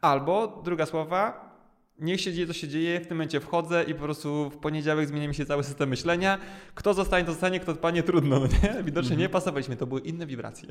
Albo 0.00 0.62
druga 0.64 0.86
słowa, 0.86 1.50
niech 1.98 2.20
się 2.20 2.32
dzieje, 2.32 2.46
co 2.46 2.52
się 2.52 2.68
dzieje, 2.68 3.00
w 3.00 3.06
tym 3.06 3.16
momencie 3.16 3.40
wchodzę 3.40 3.84
i 3.84 3.94
po 3.94 4.00
prostu 4.00 4.50
w 4.50 4.56
poniedziałek 4.56 5.08
zmieni 5.08 5.28
mi 5.28 5.34
się 5.34 5.46
cały 5.46 5.64
system 5.64 5.88
myślenia. 5.88 6.38
Kto 6.74 6.94
zostanie, 6.94 7.24
to 7.24 7.32
zostanie, 7.32 7.60
kto 7.60 7.72
odpadnie, 7.72 8.02
trudno, 8.02 8.40
no 8.40 8.46
nie? 8.46 8.82
Widocznie 8.82 9.10
mm 9.10 9.18
-hmm. 9.18 9.22
nie 9.22 9.28
pasowaliśmy, 9.28 9.76
to 9.76 9.86
były 9.86 10.00
inne 10.00 10.26
wibracje. 10.26 10.68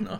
No, 0.00 0.18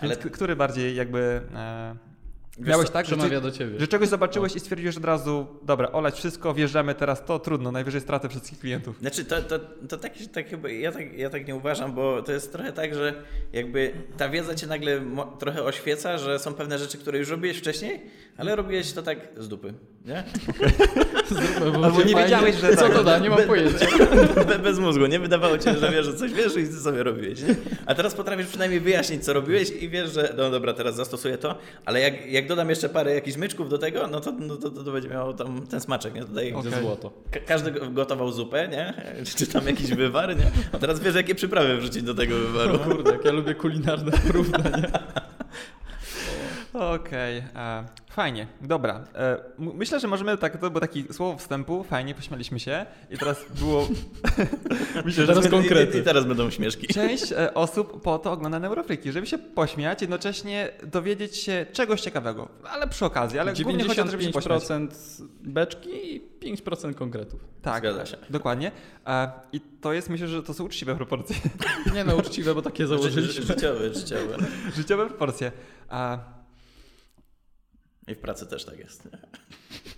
ale... 0.00 0.16
Więc 0.16 0.32
który 0.32 0.56
bardziej 0.56 0.96
jakby... 0.96 1.40
E 1.54 2.13
Miałeś 2.58 2.90
tak, 2.90 3.06
że, 3.06 3.40
do 3.40 3.50
ciebie. 3.50 3.80
że 3.80 3.88
czegoś 3.88 4.08
zobaczyłeś 4.08 4.52
o. 4.52 4.56
i 4.56 4.60
stwierdziłeś 4.60 4.96
od 4.96 5.04
razu, 5.04 5.46
dobra, 5.62 5.92
olać 5.92 6.14
wszystko, 6.14 6.54
wjeżdżamy 6.54 6.94
teraz, 6.94 7.24
to 7.24 7.38
trudno, 7.38 7.72
najwyżej 7.72 8.00
stracę 8.00 8.28
wszystkich 8.28 8.58
klientów. 8.58 8.98
Znaczy, 9.00 9.24
to, 9.24 9.42
to, 9.42 9.58
to 9.88 9.96
tak, 9.96 10.12
tak 10.32 10.48
chyba, 10.48 10.70
ja 10.70 10.92
tak, 10.92 11.18
ja 11.18 11.30
tak 11.30 11.46
nie 11.48 11.54
uważam, 11.56 11.94
bo 11.94 12.22
to 12.22 12.32
jest 12.32 12.52
trochę 12.52 12.72
tak, 12.72 12.94
że 12.94 13.14
jakby 13.52 13.92
ta 14.16 14.28
wiedza 14.28 14.54
cię 14.54 14.66
nagle 14.66 15.00
trochę 15.38 15.62
oświeca, 15.62 16.18
że 16.18 16.38
są 16.38 16.54
pewne 16.54 16.78
rzeczy, 16.78 16.98
które 16.98 17.18
już 17.18 17.28
robiłeś 17.28 17.58
wcześniej, 17.58 18.02
ale 18.36 18.56
robiłeś 18.56 18.92
to 18.92 19.02
tak 19.02 19.18
z 19.36 19.48
dupy, 19.48 19.74
nie? 20.04 20.24
Okay. 20.50 21.84
Albo 21.84 22.02
nie 22.02 22.14
wiedziałeś, 22.14 22.56
że 22.56 22.76
Co 22.76 22.82
tak. 22.82 22.92
to 22.92 23.04
da, 23.04 23.18
nie 23.18 23.28
mam 23.30 23.38
be, 23.38 23.46
pojęcia. 23.46 23.86
Be, 24.48 24.58
bez 24.58 24.78
mózgu, 24.78 25.06
nie 25.06 25.20
wydawało 25.20 25.58
cię, 25.58 25.78
że 25.78 25.90
wiesz, 25.90 26.06
że 26.06 26.14
coś 26.14 26.32
wiesz 26.32 26.56
i 26.56 26.68
ty 26.68 26.80
sobie 26.80 27.02
robiłeś, 27.02 27.42
nie? 27.42 27.54
A 27.86 27.94
teraz 27.94 28.14
potrafisz 28.14 28.46
przynajmniej 28.46 28.80
wyjaśnić, 28.80 29.24
co 29.24 29.32
robiłeś 29.32 29.70
i 29.70 29.88
wiesz, 29.88 30.12
że 30.12 30.34
no 30.36 30.50
dobra, 30.50 30.72
teraz 30.72 30.96
zastosuję 30.96 31.38
to, 31.38 31.58
ale 31.84 32.00
jak, 32.00 32.26
jak 32.26 32.48
dodam 32.48 32.70
jeszcze 32.70 32.88
parę 32.88 33.14
jakichś 33.14 33.36
myczków 33.36 33.68
do 33.68 33.78
tego, 33.78 34.06
no 34.06 34.20
to, 34.20 34.32
no 34.32 34.56
to, 34.56 34.70
to, 34.70 34.84
to 34.84 34.92
będzie 34.92 35.08
miało 35.08 35.32
tam 35.32 35.66
ten 35.66 35.80
smaczek, 35.80 36.14
nie? 36.14 36.24
Tutaj 36.24 36.52
okay. 36.52 36.80
złoto. 36.80 37.12
Ka 37.30 37.40
każdy 37.40 37.70
gotował 37.70 38.32
zupę, 38.32 38.68
nie? 38.68 38.94
Czy 39.38 39.46
tam 39.46 39.66
jakiś 39.66 39.90
wywar, 39.90 40.36
nie? 40.36 40.50
A 40.72 40.78
teraz 40.78 41.00
wiesz, 41.00 41.14
jakie 41.14 41.34
przyprawy 41.34 41.76
wrzucić 41.76 42.02
do 42.02 42.14
tego 42.14 42.36
wywaru. 42.38 42.72
No 42.72 42.78
kurde, 42.78 43.10
jak 43.10 43.24
ja 43.24 43.32
lubię 43.32 43.54
kulinarne 43.54 44.12
porównania. 44.26 44.88
Okej, 46.74 47.38
e, 47.56 47.84
fajnie, 48.10 48.46
dobra. 48.60 49.04
E, 49.14 49.38
myślę, 49.58 50.00
że 50.00 50.08
możemy 50.08 50.38
tak, 50.38 50.52
to 50.60 50.70
było 50.70 50.80
takie 50.80 51.12
słowo 51.12 51.38
wstępu, 51.38 51.84
fajnie, 51.84 52.14
pośmialiśmy 52.14 52.60
się 52.60 52.86
i 53.10 53.18
teraz 53.18 53.44
było... 53.60 53.88
myślę, 55.04 55.26
że 55.26 55.26
Teraz 55.26 55.46
I, 55.46 55.50
konkrety. 55.50 55.98
i, 55.98 56.00
I 56.00 56.04
teraz 56.04 56.24
będą 56.26 56.50
śmieszki. 56.50 56.86
część 56.86 57.32
e, 57.32 57.54
osób 57.54 58.02
po 58.02 58.18
to 58.18 58.32
ogląda 58.32 58.58
Neurofriki, 58.58 59.12
żeby 59.12 59.26
się 59.26 59.38
pośmiać, 59.38 60.00
jednocześnie 60.00 60.70
dowiedzieć 60.86 61.36
się 61.36 61.66
czegoś 61.72 62.00
ciekawego, 62.00 62.48
ale 62.70 62.88
przy 62.88 63.04
okazji, 63.04 63.38
ale 63.38 63.52
głównie 63.52 63.84
chodzi 63.84 64.00
o 64.00 64.04
to, 64.04 64.10
żeby 64.10 64.22
się 64.24 64.30
pośmiać. 64.30 64.62
95% 64.64 64.88
beczki 65.42 66.14
i 66.16 66.56
5% 66.56 66.94
konkretów. 66.94 67.40
Tak, 67.62 67.82
Zgadza 67.82 68.06
się. 68.06 68.16
dokładnie. 68.30 68.72
E, 69.06 69.30
I 69.52 69.60
to 69.60 69.92
jest, 69.92 70.10
myślę, 70.10 70.28
że 70.28 70.42
to 70.42 70.54
są 70.54 70.64
uczciwe 70.64 70.94
proporcje, 70.96 71.36
Nie 71.94 72.04
no, 72.04 72.16
uczciwe, 72.16 72.54
bo 72.54 72.62
takie 72.62 72.86
Ży, 72.86 72.94
ży, 72.94 72.98
założyliśmy. 72.98 73.42
życiowe, 73.46 73.94
życiowe. 73.94 74.36
życiowe 74.76 75.06
proporcje. 75.06 75.52
E, 75.92 76.18
I 78.08 78.14
w 78.14 78.18
pracy 78.18 78.46
też 78.46 78.64
tak 78.64 78.78
jest. 78.78 79.04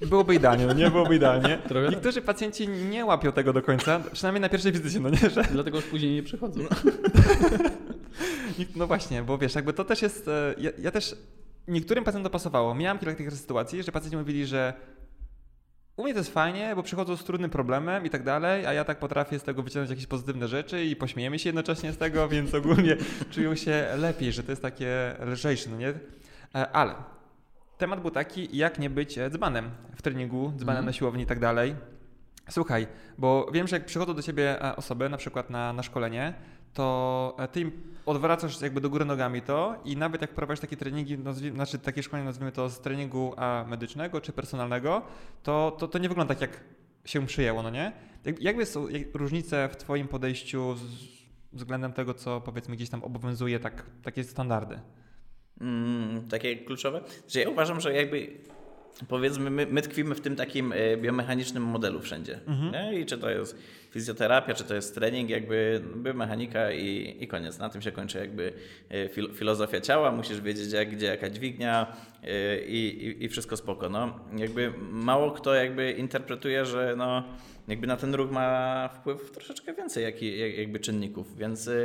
Nie? 0.00 0.06
Byłoby 0.06 0.34
idealnie, 0.34 0.66
no 0.66 0.72
nie 0.72 0.90
byłoby 0.90 1.16
idealnie. 1.16 1.58
Trochę. 1.68 1.88
Niektórzy 1.88 2.22
pacjenci 2.22 2.68
nie 2.68 3.04
łapią 3.04 3.32
tego 3.32 3.52
do 3.52 3.62
końca, 3.62 4.00
przynajmniej 4.12 4.40
na 4.40 4.48
pierwszej 4.48 4.72
wizycie, 4.72 5.00
no 5.00 5.10
nie, 5.10 5.30
że... 5.30 5.42
Dlatego 5.52 5.76
już 5.76 5.86
później 5.86 6.14
nie 6.14 6.22
przychodzą. 6.22 6.60
No 8.76 8.86
właśnie, 8.86 9.22
bo 9.22 9.38
wiesz, 9.38 9.54
jakby 9.54 9.72
to 9.72 9.84
też 9.84 10.02
jest... 10.02 10.28
e, 10.28 10.54
Ja, 10.58 10.70
ja 10.78 10.90
też... 10.90 11.16
Niektórym 11.68 12.04
pacjentom 12.04 12.32
pasowało. 12.32 12.74
Miałem 12.74 12.98
kilka 12.98 13.14
takich 13.14 13.32
sytuacji, 13.32 13.82
że 13.82 13.92
pacjenci 13.92 14.16
mówili, 14.16 14.46
że 14.46 14.72
u 15.96 16.02
mnie 16.04 16.12
to 16.12 16.18
jest 16.20 16.32
fajnie, 16.32 16.72
bo 16.76 16.82
przychodzą 16.82 17.16
z 17.16 17.24
trudnym 17.24 17.50
problemem 17.50 18.06
i 18.06 18.10
tak 18.10 18.22
dalej, 18.22 18.66
a 18.66 18.72
ja 18.72 18.84
tak 18.84 18.98
potrafię 18.98 19.38
z 19.38 19.42
tego 19.42 19.62
wyciągnąć 19.62 19.90
jakieś 19.90 20.06
pozytywne 20.06 20.48
rzeczy 20.48 20.84
i 20.84 20.96
pośmiejemy 20.96 21.38
się 21.38 21.48
jednocześnie 21.48 21.92
z 21.92 21.96
tego, 21.96 22.28
więc 22.28 22.54
ogólnie 22.54 22.96
czują 23.30 23.54
się 23.54 23.86
lepiej, 23.98 24.32
że 24.32 24.42
to 24.42 24.52
jest 24.52 24.62
takie 24.62 25.16
lżejsze, 25.26 25.70
no 25.70 25.76
nie? 25.76 25.88
E, 26.54 26.70
Ale 26.72 26.94
temat 27.78 28.00
był 28.00 28.10
taki, 28.10 28.56
jak 28.56 28.78
nie 28.78 28.90
być 28.90 29.18
e, 29.18 29.30
dzbanem 29.30 29.70
w 29.94 30.02
treningu, 30.02 30.52
dzbanem 30.56 30.68
Mhm. 30.80 30.86
na 30.86 30.92
siłowni 30.92 31.22
i 31.22 31.26
tak 31.26 31.40
dalej. 31.40 31.74
Słuchaj, 32.50 32.86
bo 33.18 33.50
wiem, 33.52 33.66
że 33.66 33.76
jak 33.76 33.86
przychodzą 33.86 34.14
do 34.14 34.22
ciebie 34.22 34.62
e, 34.64 34.76
osoby, 34.76 35.08
na 35.08 35.16
przykład 35.16 35.50
na, 35.50 35.72
na 35.72 35.82
szkolenie, 35.82 36.34
to 36.74 37.36
e, 37.38 37.48
ty 37.48 37.60
im 37.60 37.72
odwracasz 38.06 38.60
jakby 38.60 38.80
do 38.80 38.90
góry 38.90 39.04
nogami 39.04 39.42
to 39.42 39.76
i 39.84 39.96
nawet 39.96 40.20
jak 40.20 40.30
prowadzisz 40.30 40.60
takie 40.60 40.76
treningi, 40.76 41.18
nazwi, 41.18 41.50
znaczy 41.50 41.78
takie 41.78 42.02
szkolenie 42.02 42.26
nazwijmy 42.26 42.52
to 42.52 42.68
z 42.68 42.80
treningu 42.80 43.34
a, 43.36 43.64
medycznego 43.68 44.20
czy 44.20 44.32
personalnego, 44.32 45.02
to, 45.42 45.76
to, 45.78 45.88
to 45.88 45.98
nie 45.98 46.08
wygląda 46.08 46.34
tak 46.34 46.40
jak 46.40 46.60
się 47.04 47.26
przyjęło, 47.26 47.62
no 47.62 47.70
nie? 47.70 47.92
Jak, 48.24 48.40
jakby 48.42 48.66
są 48.66 48.88
jak, 48.88 49.14
różnice 49.14 49.68
w 49.68 49.76
twoim 49.76 50.08
podejściu 50.08 50.74
z, 50.74 50.82
względem 51.52 51.92
tego, 51.92 52.14
co 52.14 52.40
powiedzmy 52.40 52.76
gdzieś 52.76 52.90
tam 52.90 53.04
obowiązuje 53.04 53.60
tak, 53.60 53.84
takie 54.02 54.24
standardy? 54.24 54.80
Mm, 55.60 56.28
takie 56.28 56.56
kluczowe. 56.56 57.00
Że 57.28 57.40
ja 57.40 57.50
uważam, 57.50 57.80
że 57.80 57.94
jakby 57.94 58.28
powiedzmy, 59.08 59.50
my, 59.50 59.66
my 59.66 59.82
tkwimy 59.82 60.14
w 60.14 60.20
tym 60.20 60.36
takim 60.36 60.72
e, 60.72 60.96
biomechanicznym 60.96 61.62
modelu 61.62 62.00
wszędzie. 62.00 62.40
Nie? 62.72 63.00
I 63.00 63.06
czy 63.06 63.18
to 63.18 63.30
jest 63.30 63.58
fizjoterapia, 63.90 64.54
czy 64.54 64.64
to 64.64 64.74
jest 64.74 64.94
trening, 64.94 65.30
jakby 65.30 65.82
biomechanika 65.96 66.72
i, 66.72 67.16
i 67.20 67.28
koniec. 67.28 67.58
Na 67.58 67.68
tym 67.68 67.82
się 67.82 67.92
kończy 67.92 68.18
jakby 68.18 68.52
e, 68.88 69.08
fil, 69.08 69.32
filozofia 69.34 69.80
ciała. 69.80 70.12
Musisz 70.12 70.40
wiedzieć, 70.40 70.72
jak, 70.72 70.90
gdzie 70.90 71.06
jaka 71.06 71.30
dźwignia 71.30 71.96
e, 72.22 72.60
i, 72.60 73.06
i, 73.06 73.24
i 73.24 73.28
wszystko 73.28 73.56
spoko. 73.56 73.88
No, 73.88 74.20
jakby 74.36 74.72
mało 74.90 75.30
kto 75.30 75.54
jakby 75.54 75.92
interpretuje, 75.92 76.66
że 76.66 76.94
no, 76.96 77.24
jakby 77.68 77.86
na 77.86 77.96
ten 77.96 78.14
ruch 78.14 78.30
ma 78.30 78.88
wpływ 78.88 79.30
troszeczkę 79.30 79.74
więcej 79.74 80.04
jak, 80.04 80.22
jak, 80.22 80.58
jakby 80.58 80.80
czynników, 80.80 81.36
więc 81.36 81.70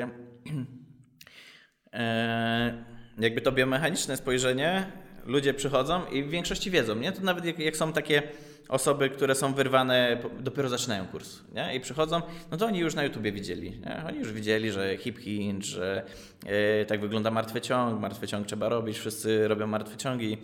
jakby 3.22 3.42
to 3.42 3.52
biomechaniczne 3.52 4.18
spojrzenie, 4.18 4.92
ludzie 5.26 5.54
przychodzą 5.54 6.06
i 6.06 6.24
w 6.24 6.30
większości 6.30 6.72
wiedzą, 6.72 6.96
nie? 6.96 7.12
To 7.12 7.22
nawet 7.22 7.46
jak, 7.46 7.60
jak 7.60 7.78
są 7.78 7.94
takie 7.94 8.24
osoby, 8.70 9.10
które 9.10 9.36
są 9.36 9.54
wyrwane, 9.54 10.18
dopiero 10.40 10.70
zaczynają 10.70 11.08
kurs, 11.08 11.40
nie? 11.56 11.76
I 11.76 11.80
przychodzą, 11.80 12.22
no 12.52 12.58
to 12.58 12.66
oni 12.66 12.80
już 12.80 12.96
na 12.96 13.04
YouTubie 13.04 13.32
widzieli, 13.32 13.72
nie? 13.72 14.04
Oni 14.08 14.20
już 14.20 14.34
widzieli, 14.34 14.72
że 14.72 14.98
hip 14.98 15.20
hinge, 15.20 15.66
że 15.66 16.04
e, 16.46 16.86
tak 16.86 17.02
wygląda 17.02 17.32
martwy 17.32 17.62
ciąg, 17.62 18.02
martwy 18.02 18.28
ciąg 18.28 18.48
trzeba 18.48 18.70
robić, 18.70 18.98
wszyscy 18.98 19.48
robią 19.48 19.68
martwe 19.68 19.98
ciągi 19.98 20.38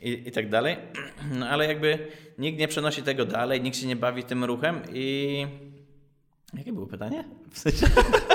i, 0.00 0.22
i 0.26 0.32
tak 0.32 0.48
dalej, 0.48 0.76
no 1.38 1.48
ale 1.48 1.66
jakby 1.66 1.98
nikt 2.38 2.58
nie 2.58 2.68
przenosi 2.68 3.02
tego 3.02 3.24
dalej, 3.24 3.60
nikt 3.60 3.76
się 3.76 3.86
nie 3.86 3.96
bawi 3.96 4.24
tym 4.24 4.44
ruchem 4.44 4.82
i... 4.92 5.46
Jakie 6.54 6.72
było 6.72 6.86
pytanie? 6.86 7.24
W 7.50 7.58
sensie... 7.58 7.86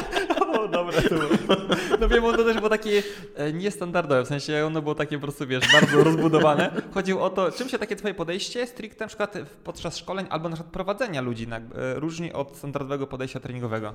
O, 0.65 0.67
dobra, 0.67 1.01
to 1.01 1.09
było. 1.09 1.55
No 1.99 2.07
wiem, 2.07 2.25
ono 2.25 2.43
też 2.43 2.57
było 2.57 2.69
takie 2.69 3.03
e, 3.35 3.53
niestandardowe, 3.53 4.23
w 4.23 4.27
sensie 4.27 4.65
ono 4.65 4.81
było 4.81 4.95
takie 4.95 5.17
po 5.17 5.21
prostu, 5.21 5.47
wiesz, 5.47 5.63
bardzo 5.73 6.03
rozbudowane. 6.03 6.81
Chodziło 6.93 7.23
o 7.23 7.29
to, 7.29 7.51
czym 7.51 7.69
się 7.69 7.79
takie 7.79 7.95
twoje 7.95 8.13
podejście 8.13 8.67
stricte 8.67 9.03
na 9.03 9.07
przykład 9.07 9.37
podczas 9.63 9.97
szkoleń 9.97 10.25
albo 10.29 10.49
na 10.49 10.55
przykład 10.55 10.73
prowadzenia 10.73 11.21
ludzi 11.21 11.47
na, 11.47 11.57
e, 11.57 11.61
różni 11.95 12.33
od 12.33 12.57
standardowego 12.57 13.07
podejścia 13.07 13.39
treningowego. 13.39 13.93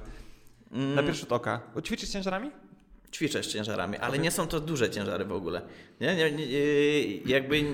Mm. 0.72 0.94
Na 0.94 1.02
pierwszy 1.02 1.20
rzut 1.20 1.32
oka. 1.32 1.60
Ćwiczysz 1.84 2.08
ciężarami? 2.08 2.50
Ćwiczę 3.12 3.42
z 3.42 3.46
ciężarami, 3.46 3.96
ale 3.96 4.18
nie 4.18 4.30
są 4.30 4.46
to 4.46 4.60
duże 4.60 4.90
ciężary 4.90 5.24
w 5.24 5.32
ogóle. 5.32 5.62
Nie, 6.00 6.16
nie, 6.16 6.32
nie, 6.32 6.46
yy, 6.46 7.20
jakby 7.26 7.64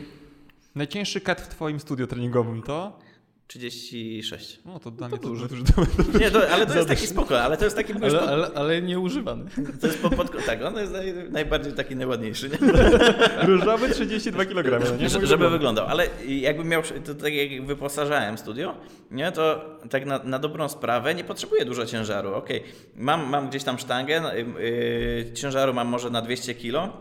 Najcięższy 0.76 1.20
kat 1.20 1.40
w 1.40 1.48
twoim 1.48 1.80
studiu 1.80 2.06
treningowym 2.06 2.62
to? 2.62 2.98
36. 3.46 4.60
No 4.64 4.78
to 4.80 4.90
dla 4.90 5.08
to 5.08 5.16
mnie 5.16 5.22
to 5.22 5.28
duży. 5.28 5.48
duży. 5.48 5.62
duży. 5.62 6.18
Nie, 6.20 6.30
to, 6.30 6.50
ale 6.50 6.66
to 6.66 6.74
jest 6.74 6.88
taki 6.88 7.06
spoko, 7.06 7.40
ale 7.42 7.56
to 7.56 7.64
jest 7.64 7.76
taki 7.76 7.92
Ale, 7.92 8.20
ale, 8.20 8.32
ale, 8.32 8.50
ale 8.54 8.82
nieużywany. 8.82 9.44
to 9.80 9.86
jest 9.86 9.98
pod, 10.02 10.14
pod, 10.14 10.46
tak, 10.46 10.62
on 10.62 10.76
jest 10.76 10.92
naj, 10.92 11.14
najbardziej 11.30 11.72
taki 11.72 11.96
najładniejszy, 11.96 12.48
nie? 12.48 12.58
Różowy 13.48 13.88
32 13.90 14.44
kg. 14.44 14.90
No 14.90 14.96
nie? 14.96 15.08
Że- 15.08 15.26
żeby 15.26 15.50
wyglądał, 15.50 15.86
ale 15.86 16.06
jakbym 16.28 16.68
miał, 16.68 16.82
to 17.04 17.14
tak 17.14 17.34
jak 17.34 17.66
wyposażałem 17.66 18.38
studio, 18.38 18.74
nie, 19.10 19.32
to 19.32 19.64
tak 19.90 20.06
na, 20.06 20.18
na 20.18 20.38
dobrą 20.38 20.68
sprawę 20.68 21.14
nie 21.14 21.24
potrzebuję 21.24 21.64
dużo 21.64 21.86
ciężaru, 21.86 22.34
okej, 22.34 22.62
mam, 22.96 23.28
mam 23.28 23.48
gdzieś 23.48 23.64
tam 23.64 23.78
sztangę, 23.78 24.20
no, 24.20 24.34
yy, 24.34 25.32
ciężaru 25.34 25.74
mam 25.74 25.88
może 25.88 26.10
na 26.10 26.22
200 26.22 26.54
kg, 26.54 26.92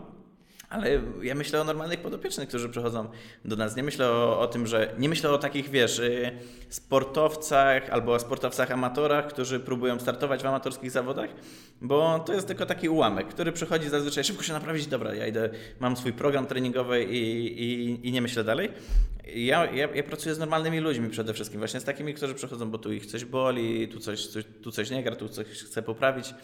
ale 0.68 1.00
ja 1.22 1.34
myślę 1.34 1.60
o 1.60 1.64
normalnych 1.64 2.00
podopiecznych, 2.00 2.48
którzy 2.48 2.68
przychodzą 2.68 3.08
do 3.44 3.56
nas. 3.56 3.76
Nie 3.76 3.82
myślę 3.82 4.10
o, 4.10 4.40
o 4.40 4.46
tym, 4.46 4.66
że. 4.66 4.94
Nie 4.98 5.08
myślę 5.08 5.30
o 5.30 5.38
takich, 5.38 5.70
wiesz, 5.70 5.98
y, 5.98 6.32
sportowcach 6.68 7.90
albo 7.90 8.12
o 8.12 8.18
sportowcach 8.18 8.70
amatorach, 8.70 9.26
którzy 9.28 9.60
próbują 9.60 10.00
startować 10.00 10.42
w 10.42 10.46
amatorskich 10.46 10.90
zawodach, 10.90 11.30
bo 11.80 12.18
to 12.18 12.32
jest 12.32 12.46
tylko 12.46 12.66
taki 12.66 12.88
ułamek, 12.88 13.28
który 13.28 13.52
przychodzi 13.52 13.88
zazwyczaj 13.88 14.24
szybko 14.24 14.42
się 14.42 14.52
naprawić. 14.52 14.86
Dobra, 14.86 15.14
ja 15.14 15.26
idę, 15.26 15.50
mam 15.80 15.96
swój 15.96 16.12
program 16.12 16.46
treningowy 16.46 17.04
i, 17.04 17.46
i, 17.62 18.08
i 18.08 18.12
nie 18.12 18.22
myślę 18.22 18.44
dalej. 18.44 18.72
Ja, 19.34 19.72
ja, 19.72 19.88
ja 19.94 20.02
pracuję 20.02 20.34
z 20.34 20.38
normalnymi 20.38 20.80
ludźmi 20.80 21.10
przede 21.10 21.34
wszystkim, 21.34 21.58
właśnie 21.60 21.80
z 21.80 21.84
takimi, 21.84 22.14
którzy 22.14 22.34
przychodzą, 22.34 22.70
bo 22.70 22.78
tu 22.78 22.92
ich 22.92 23.06
coś 23.06 23.24
boli, 23.24 23.88
tu 23.88 24.00
coś, 24.00 24.26
coś, 24.26 24.44
tu 24.62 24.70
coś 24.70 24.90
nie 24.90 25.02
gra, 25.02 25.16
tu 25.16 25.28
coś 25.28 25.46
chce 25.46 25.82
poprawić 25.82 26.34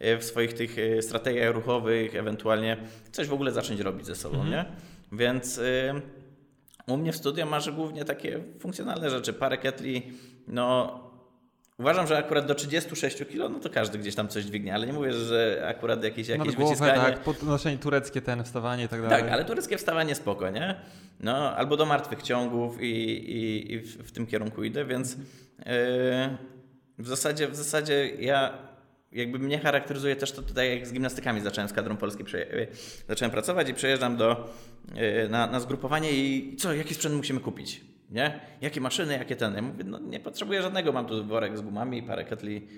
w 0.00 0.24
swoich 0.24 0.54
tych 0.54 0.78
e, 0.78 1.02
strategiach 1.02 1.54
ruchowych, 1.54 2.14
ewentualnie 2.14 2.76
coś 3.12 3.26
w 3.26 3.32
ogóle 3.32 3.52
zacząć 3.52 3.80
robić 3.80 4.06
ze 4.06 4.14
sobą, 4.14 4.44
nie? 4.44 4.64
Więc 5.12 5.58
y, 5.58 5.92
u 6.86 6.96
mnie 6.96 7.12
w 7.12 7.16
studio 7.16 7.46
masz 7.46 7.70
głównie 7.70 8.04
takie 8.04 8.40
funkcjonalne 8.58 9.10
rzeczy, 9.10 9.32
parę 9.32 9.58
ketli, 9.58 10.12
no 10.48 11.00
uważam, 11.78 12.06
że 12.06 12.18
akurat 12.18 12.46
do 12.46 12.54
36 12.54 13.16
kg, 13.16 13.48
no 13.48 13.60
to 13.60 13.70
każdy 13.70 13.98
gdzieś 13.98 14.14
tam 14.14 14.28
coś 14.28 14.44
dźwignie, 14.44 14.74
ale 14.74 14.86
nie 14.86 14.92
mówię, 14.92 15.12
że 15.12 15.66
akurat 15.68 16.04
jakieś, 16.04 16.28
jakieś 16.28 16.56
głowę, 16.56 16.74
wyciskanie. 16.74 17.14
tak, 17.14 17.20
podnoszenie 17.20 17.78
tureckie, 17.78 18.22
ten 18.22 18.44
wstawanie 18.44 18.84
i 18.84 18.88
tak 18.88 19.02
dalej. 19.02 19.22
Tak, 19.22 19.32
ale 19.32 19.44
tureckie 19.44 19.78
wstawanie 19.78 20.14
spoko, 20.14 20.50
nie? 20.50 20.74
No, 21.20 21.56
albo 21.56 21.76
do 21.76 21.86
martwych 21.86 22.22
ciągów 22.22 22.82
i, 22.82 22.86
i, 22.86 23.72
i 23.72 23.80
w, 23.80 24.08
w 24.08 24.12
tym 24.12 24.26
kierunku 24.26 24.64
idę, 24.64 24.84
więc 24.84 25.12
yy, 25.12 25.24
w, 26.98 27.08
zasadzie, 27.08 27.48
w 27.48 27.56
zasadzie 27.56 28.10
ja 28.18 28.69
jakby 29.12 29.38
mnie 29.38 29.58
charakteryzuje 29.58 30.16
też 30.16 30.32
to 30.32 30.42
tutaj, 30.42 30.70
jak 30.70 30.86
z 30.86 30.92
gimnastykami 30.92 31.40
zacząłem 31.40 31.68
z 31.68 31.72
kadrą 31.72 31.96
Polski, 31.96 32.24
yy, 32.32 32.68
zacząłem 33.08 33.30
pracować 33.30 33.68
i 33.68 33.74
przyjeżdżam 33.74 34.16
do, 34.16 34.54
yy, 34.94 35.28
na, 35.28 35.46
na 35.46 35.60
zgrupowanie 35.60 36.12
i 36.12 36.56
co, 36.56 36.74
jaki 36.74 36.94
sprzęt 36.94 37.14
musimy 37.14 37.40
kupić? 37.40 37.80
Nie? 38.10 38.40
Jakie 38.60 38.80
maszyny, 38.80 39.12
jakie 39.12 39.36
ten? 39.36 39.54
Ja 39.54 39.62
mówię, 39.62 39.84
no 39.84 39.98
nie 39.98 40.20
potrzebuję 40.20 40.62
żadnego, 40.62 40.92
mam 40.92 41.06
tu 41.06 41.24
worek 41.24 41.58
z 41.58 41.60
gumami 41.60 42.02
parę 42.02 42.24
ketli 42.24 42.68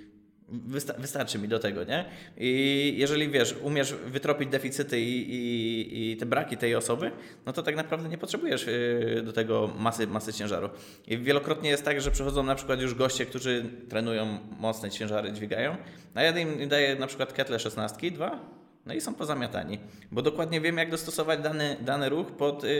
Wysta- 0.53 0.95
wystarczy 1.01 1.39
mi 1.39 1.49
do 1.49 1.59
tego, 1.59 1.85
nie? 1.85 2.05
I 2.37 2.95
jeżeli 2.97 3.29
wiesz, 3.29 3.55
umiesz 3.63 3.93
wytropić 3.95 4.49
deficyty 4.49 5.01
i, 5.01 5.35
i, 5.35 6.13
i 6.13 6.17
te 6.17 6.27
braki 6.27 6.57
tej 6.57 6.75
osoby, 6.75 7.11
no 7.47 7.53
to 7.53 7.63
tak 7.63 7.77
naprawdę 7.77 8.09
nie 8.09 8.19
potrzebujesz 8.19 8.67
yy, 8.67 9.23
do 9.23 9.33
tego 9.33 9.71
masy, 9.79 10.07
masy 10.07 10.33
ciężaru. 10.33 10.71
I 11.07 11.19
wielokrotnie 11.19 11.71
jest 11.71 11.85
tak, 11.85 12.01
że 12.01 12.11
przychodzą 12.11 12.43
na 12.43 12.55
przykład 12.55 12.81
już 12.81 12.95
goście, 12.95 13.27
którzy 13.27 13.65
trenują 13.89 14.39
mocne 14.59 14.91
ciężary, 14.91 15.33
dźwigają, 15.33 15.77
a 16.15 16.23
ja 16.23 16.39
im 16.39 16.69
daję 16.69 16.97
na 16.97 17.07
przykład 17.07 17.33
ketle 17.33 17.59
16, 17.59 18.11
dwa, 18.11 18.41
no 18.87 18.95
i 18.95 19.01
są 19.01 19.15
pozamiatani, 19.15 19.79
bo 20.13 20.23
dokładnie 20.23 20.61
wiem, 20.61 20.77
jak 20.79 20.91
dostosować 20.91 21.41
dany, 21.41 21.77
dany 21.81 22.09
ruch 22.09 22.33
pod 22.33 22.65
yy, 22.65 22.71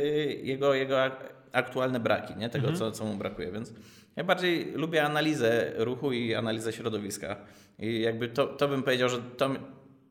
jego, 0.43 0.75
jego 0.75 1.03
ak- 1.03 1.33
aktualne 1.53 2.01
braki, 2.01 2.35
nie? 2.37 2.49
Tego, 2.49 2.73
co, 2.73 2.93
co 2.93 3.05
mu 3.05 3.15
brakuje, 3.15 3.53
więc 3.53 3.73
ja 4.17 4.25
bardziej 4.25 4.73
lubię 4.75 5.05
analizę 5.05 5.73
ruchu 5.77 6.13
i 6.13 6.35
analizę 6.35 6.73
środowiska. 6.73 7.37
I 7.79 8.01
jakby 8.01 8.29
to, 8.29 8.47
to 8.47 8.69
bym 8.69 8.83
powiedział, 8.83 9.09
że 9.09 9.19
to, 9.37 9.51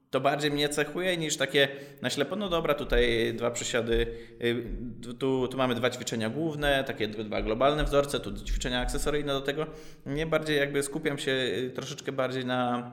to 0.09 0.19
bardziej 0.19 0.51
mnie 0.51 0.69
cechuje 0.69 1.17
niż 1.17 1.37
takie 1.37 1.67
na 2.01 2.09
ślepo, 2.09 2.35
no 2.35 2.49
dobra, 2.49 2.73
tutaj 2.73 3.33
dwa 3.33 3.51
przysiady, 3.51 4.07
y, 4.43 5.13
tu, 5.19 5.47
tu 5.47 5.57
mamy 5.57 5.75
dwa 5.75 5.89
ćwiczenia 5.89 6.29
główne, 6.29 6.83
takie 6.83 7.07
dwa 7.07 7.41
globalne 7.41 7.83
wzorce, 7.83 8.19
tu 8.19 8.33
ćwiczenia 8.33 8.79
akcesoryjne 8.79 9.33
do 9.33 9.41
tego. 9.41 9.67
Nie 10.05 10.25
bardziej 10.25 10.57
jakby 10.57 10.83
skupiam 10.83 11.17
się 11.17 11.31
y, 11.31 11.71
troszeczkę 11.75 12.11
bardziej 12.11 12.45
na 12.45 12.91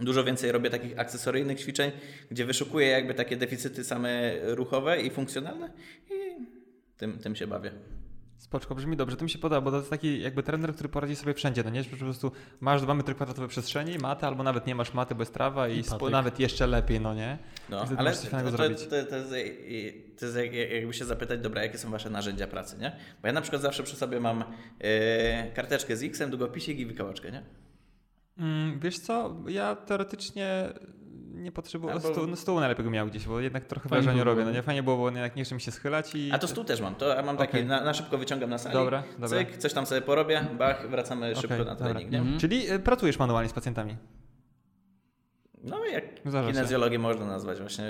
Dużo 0.00 0.24
więcej 0.24 0.52
robię 0.52 0.70
takich 0.70 0.98
akcesoryjnych 0.98 1.60
ćwiczeń, 1.60 1.90
gdzie 2.30 2.44
wyszukuję 2.44 2.86
jakby 2.86 3.14
takie 3.14 3.36
deficyty 3.36 3.84
same 3.84 4.32
ruchowe 4.54 5.02
i 5.02 5.10
funkcjonalne 5.10 5.72
i 6.10 6.46
tym, 6.96 7.18
tym 7.18 7.36
się 7.36 7.46
bawię. 7.46 7.72
Spoczko, 8.42 8.74
brzmi 8.74 8.96
dobrze, 8.96 9.16
to 9.16 9.24
mi 9.24 9.30
się 9.30 9.38
podoba, 9.38 9.60
bo 9.60 9.70
to 9.70 9.76
jest 9.76 9.90
taki 9.90 10.20
jakby 10.20 10.42
trener, 10.42 10.74
który 10.74 10.88
poradzi 10.88 11.16
sobie 11.16 11.34
wszędzie, 11.34 11.62
no 11.64 11.70
nie? 11.70 11.82
Że 11.82 11.90
po 11.90 11.96
prostu 11.96 12.32
masz 12.60 12.82
dwa 12.82 12.94
metry 12.94 13.14
kwadratowe 13.14 13.48
przestrzeni, 13.48 13.98
matę, 13.98 14.26
albo 14.26 14.42
nawet 14.42 14.66
nie 14.66 14.74
masz 14.74 14.94
maty, 14.94 15.14
bo 15.14 15.22
jest 15.22 15.34
trawa 15.34 15.68
i, 15.68 15.78
I 15.80 16.10
nawet 16.10 16.40
jeszcze 16.40 16.66
lepiej, 16.66 17.00
no 17.00 17.14
nie? 17.14 17.38
No, 17.70 17.86
wtedy 17.86 17.98
ale 18.00 18.12
to, 18.12 18.50
zrobić. 18.50 18.78
to, 18.84 18.90
to, 18.90 19.10
to, 19.10 19.16
jest, 19.16 19.30
to 20.18 20.26
jest 20.26 20.36
jak- 20.36 20.52
jakby 20.72 20.92
się 20.92 21.04
zapytać, 21.04 21.40
dobra, 21.40 21.62
jakie 21.62 21.78
są 21.78 21.90
wasze 21.90 22.10
narzędzia 22.10 22.46
pracy, 22.46 22.76
nie? 22.80 22.96
Bo 23.22 23.26
ja 23.26 23.32
na 23.32 23.40
przykład 23.40 23.62
zawsze 23.62 23.82
przy 23.82 23.96
sobie 23.96 24.20
mam 24.20 24.44
e, 24.80 25.50
karteczkę 25.52 25.96
z 25.96 26.02
X-em, 26.02 26.30
długopisik 26.30 26.78
i 26.78 26.86
wykałaczkę, 26.86 27.32
nie? 27.32 27.42
Mm, 28.38 28.80
wiesz 28.80 28.98
co, 28.98 29.36
ja 29.48 29.76
teoretycznie 29.76 30.68
nie 31.42 31.52
potrzebuję, 31.52 31.94
Albo- 31.94 32.12
stół, 32.12 32.26
no 32.26 32.36
stół 32.36 32.60
najlepiej 32.60 32.84
bym 32.84 32.92
miał 32.92 33.06
gdzieś, 33.06 33.26
bo 33.26 33.40
jednak 33.40 33.64
trochę 33.64 33.88
Fajnie 33.88 34.02
wrażenie 34.02 34.24
robię, 34.24 34.44
no 34.44 34.50
nie? 34.50 34.62
Fajnie 34.62 34.82
było, 34.82 34.96
bo 34.96 35.04
jednak 35.10 35.36
nie 35.36 35.44
chcę 35.44 35.54
mi 35.54 35.60
się 35.60 35.70
schylać 35.70 36.14
i... 36.14 36.30
A 36.32 36.38
to 36.38 36.48
stół 36.48 36.64
też 36.64 36.80
mam, 36.80 36.94
to 36.94 37.08
ja 37.08 37.22
mam 37.22 37.36
taki, 37.36 37.50
Okej. 37.50 37.66
na, 37.66 37.84
na 37.84 37.94
szybko 37.94 38.18
wyciągam 38.18 38.50
na 38.50 38.58
sali, 38.58 38.72
Dobra, 38.72 39.02
dobra. 39.18 39.38
cyk, 39.38 39.56
coś 39.56 39.72
tam 39.72 39.86
sobie 39.86 40.00
porobię, 40.00 40.46
bach, 40.58 40.90
wracamy 40.90 41.36
szybko 41.36 41.54
Okej, 41.54 41.66
na 41.66 41.76
trening, 41.76 42.10
nie? 42.10 42.18
Mhm. 42.18 42.38
Czyli 42.38 42.72
y, 42.72 42.78
pracujesz 42.78 43.18
manualnie 43.18 43.48
z 43.48 43.52
pacjentami? 43.52 43.96
No 45.64 45.84
jak 45.86 46.04
Zdarza 46.26 46.48
się. 46.48 46.54
kinezjologię 46.54 46.98
można 46.98 47.26
nazwać 47.26 47.58
właśnie 47.58 47.84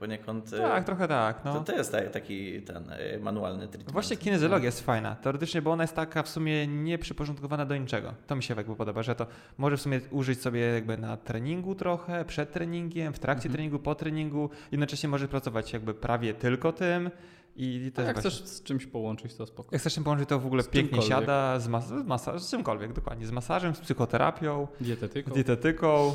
poniekąd. 0.00 0.52
e, 0.52 0.58
Tak, 0.58 0.84
trochę 0.84 1.08
tak, 1.08 1.44
no. 1.44 1.54
To, 1.54 1.60
to 1.60 1.72
jest 1.72 1.92
ta- 1.92 2.02
taki 2.10 2.62
ten 2.62 2.84
e, 2.90 3.18
manualny 3.18 3.68
treatment. 3.68 3.92
Właśnie 3.92 4.16
kinezjologia 4.16 4.66
jest 4.66 4.80
fajna, 4.80 5.14
teoretycznie, 5.16 5.62
bo 5.62 5.70
ona 5.72 5.82
jest 5.84 5.94
taka 5.96 6.22
w 6.22 6.28
sumie 6.28 6.66
nieprzyporządkowana 6.66 7.66
do 7.66 7.76
niczego. 7.76 8.14
To 8.26 8.36
mi 8.36 8.42
się 8.42 8.54
jakby 8.54 8.76
podoba, 8.76 9.02
że 9.02 9.14
to 9.14 9.26
może 9.58 9.76
w 9.76 9.80
sumie 9.80 10.00
użyć 10.10 10.40
sobie 10.42 10.60
jakby 10.60 10.98
na 10.98 11.16
treningu 11.16 11.74
trochę, 11.74 12.24
przed 12.24 12.52
treningiem, 12.52 13.12
w 13.12 13.18
trakcie 13.18 13.46
Mhm. 13.48 13.52
treningu, 13.52 13.78
po 13.78 13.94
treningu, 13.94 14.50
jednocześnie 14.72 15.08
może 15.08 15.28
pracować 15.28 15.72
jakby 15.72 15.94
prawie 15.94 16.34
tylko 16.34 16.72
tym 16.72 17.10
i 17.56 17.92
to 17.94 18.02
A 18.02 18.04
jest 18.04 18.14
jak 18.16 18.22
właśnie... 18.22 18.30
chcesz 18.30 18.48
z 18.48 18.62
czymś 18.62 18.86
połączyć, 18.86 19.34
to 19.34 19.46
spoko. 19.46 19.68
Jak 19.72 19.80
chcesz 19.80 19.94
tym 19.94 20.04
połączyć, 20.04 20.28
to 20.28 20.38
w 20.40 20.46
ogóle 20.46 20.62
Z 20.62 20.68
pięknie 20.68 20.98
czymkolwiek. 20.98 21.18
siada, 21.20 21.58
z, 21.60 21.68
mas- 21.68 21.86
z, 21.88 22.06
masa- 22.06 22.38
z 22.38 22.50
czymkolwiek, 22.50 22.92
dokładnie, 22.92 23.26
z 23.26 23.30
masażem, 23.30 23.74
z 23.74 23.80
psychoterapią, 23.80 24.68
Dietetyką. 24.80 25.30
dietetyką, 25.30 26.12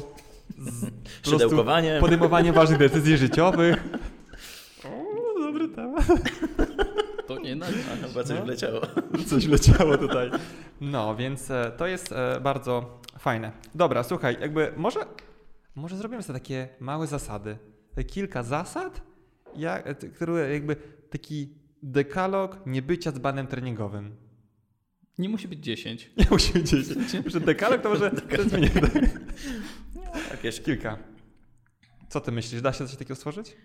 Szydełkowanie. 1.30 1.98
podejmowaniem 2.02 2.56
ważnych 2.56 2.80
decyzji 2.80 3.18
życiowych. 3.18 3.84
O, 4.86 5.40
dobry 5.40 5.68
temat. 5.70 6.06
To 7.28 7.40
nie 7.40 7.56
na 7.56 7.66
Chyba 7.66 8.24
coś 8.24 8.40
No. 8.40 8.46
wleciało. 8.46 8.82
Coś 9.30 9.46
leciało 9.46 9.98
tutaj. 9.98 10.32
No, 10.82 11.16
więc 11.16 11.52
e, 11.52 11.72
to 11.78 11.88
jest 11.88 12.12
e, 12.12 12.40
bardzo 12.42 13.00
fajne. 13.20 13.52
Dobra, 13.76 14.04
słuchaj, 14.04 14.38
jakby 14.42 14.74
może, 14.78 15.00
może 15.76 15.98
zrobimy 15.98 16.24
sobie 16.24 16.40
takie 16.40 16.70
małe 16.80 17.08
zasady. 17.08 17.58
Te 17.96 18.04
Kilka 18.04 18.44
zasad, 18.44 19.02
e, 19.64 19.94
które 19.94 20.54
jakby 20.54 20.76
taki 21.10 21.54
dekalog 21.84 22.58
niebycia 22.66 23.12
dzbanem 23.12 23.48
treningowym. 23.48 24.16
Nie 25.18 25.30
musi 25.30 25.48
być 25.48 25.60
10. 25.60 26.10
Nie 26.18 26.26
musi 26.32 26.54
być 26.54 26.70
10. 26.70 27.12
Że 27.26 27.40
dekalog 27.40 27.82
to 27.82 27.90
może 27.90 28.12
mniej. 28.58 28.72
Jakieś... 30.32 30.62
Kilka. 30.66 30.98
Co 32.10 32.22
ty 32.22 32.32
myślisz? 32.32 32.62
Da 32.62 32.74
się 32.74 32.88
coś 32.88 32.96
takiego 32.96 33.16
stworzyć? 33.16 33.58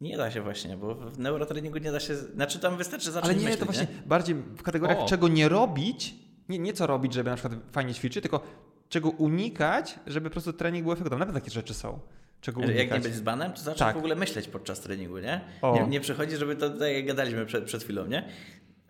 Nie 0.00 0.16
da 0.16 0.30
się 0.30 0.42
właśnie, 0.42 0.76
bo 0.76 0.94
w 0.94 1.18
neurotreningu 1.18 1.78
nie 1.78 1.92
da 1.92 2.00
się. 2.00 2.16
Znaczy 2.16 2.58
tam 2.58 2.76
wystarczy 2.76 3.10
zacząć 3.10 3.24
Ale 3.30 3.34
nie, 3.34 3.40
myśleć, 3.44 3.60
to 3.60 3.64
właśnie 3.66 3.86
nie? 3.94 4.02
bardziej 4.06 4.34
w 4.34 4.62
kategoriach 4.62 4.98
O. 4.98 5.06
czego 5.06 5.28
nie 5.28 5.48
robić, 5.48 6.14
nie, 6.48 6.58
nie 6.58 6.72
co 6.72 6.86
robić, 6.86 7.12
żeby 7.14 7.30
na 7.30 7.36
przykład 7.36 7.60
fajnie 7.72 7.94
ćwiczyć, 7.94 8.22
tylko 8.22 8.40
czego 8.88 9.10
unikać, 9.10 9.98
żeby 10.06 10.30
po 10.30 10.32
prostu 10.32 10.52
trening 10.52 10.84
był 10.84 10.92
efektowny. 10.92 11.18
Nawet 11.18 11.34
takie 11.34 11.50
rzeczy 11.50 11.74
są. 11.74 12.00
Czego 12.40 12.60
Jak 12.60 12.70
nie 12.70 12.76
unikać. 12.80 13.02
być 13.02 13.14
zbanem, 13.14 13.52
to 13.52 13.58
zacząć 13.58 13.78
Tak. 13.78 13.94
w 13.94 13.98
ogóle 13.98 14.14
myśleć 14.16 14.48
podczas 14.48 14.80
treningu, 14.80 15.18
nie? 15.18 15.40
O. 15.62 15.74
Nie, 15.74 15.86
nie 15.88 16.00
przychodzi, 16.00 16.36
żeby 16.36 16.56
to 16.56 16.70
tak 16.70 16.92
jak 16.92 17.06
gadaliśmy 17.06 17.46
przed, 17.46 17.64
przed 17.64 17.84
chwilą, 17.84 18.06
nie? 18.06 18.28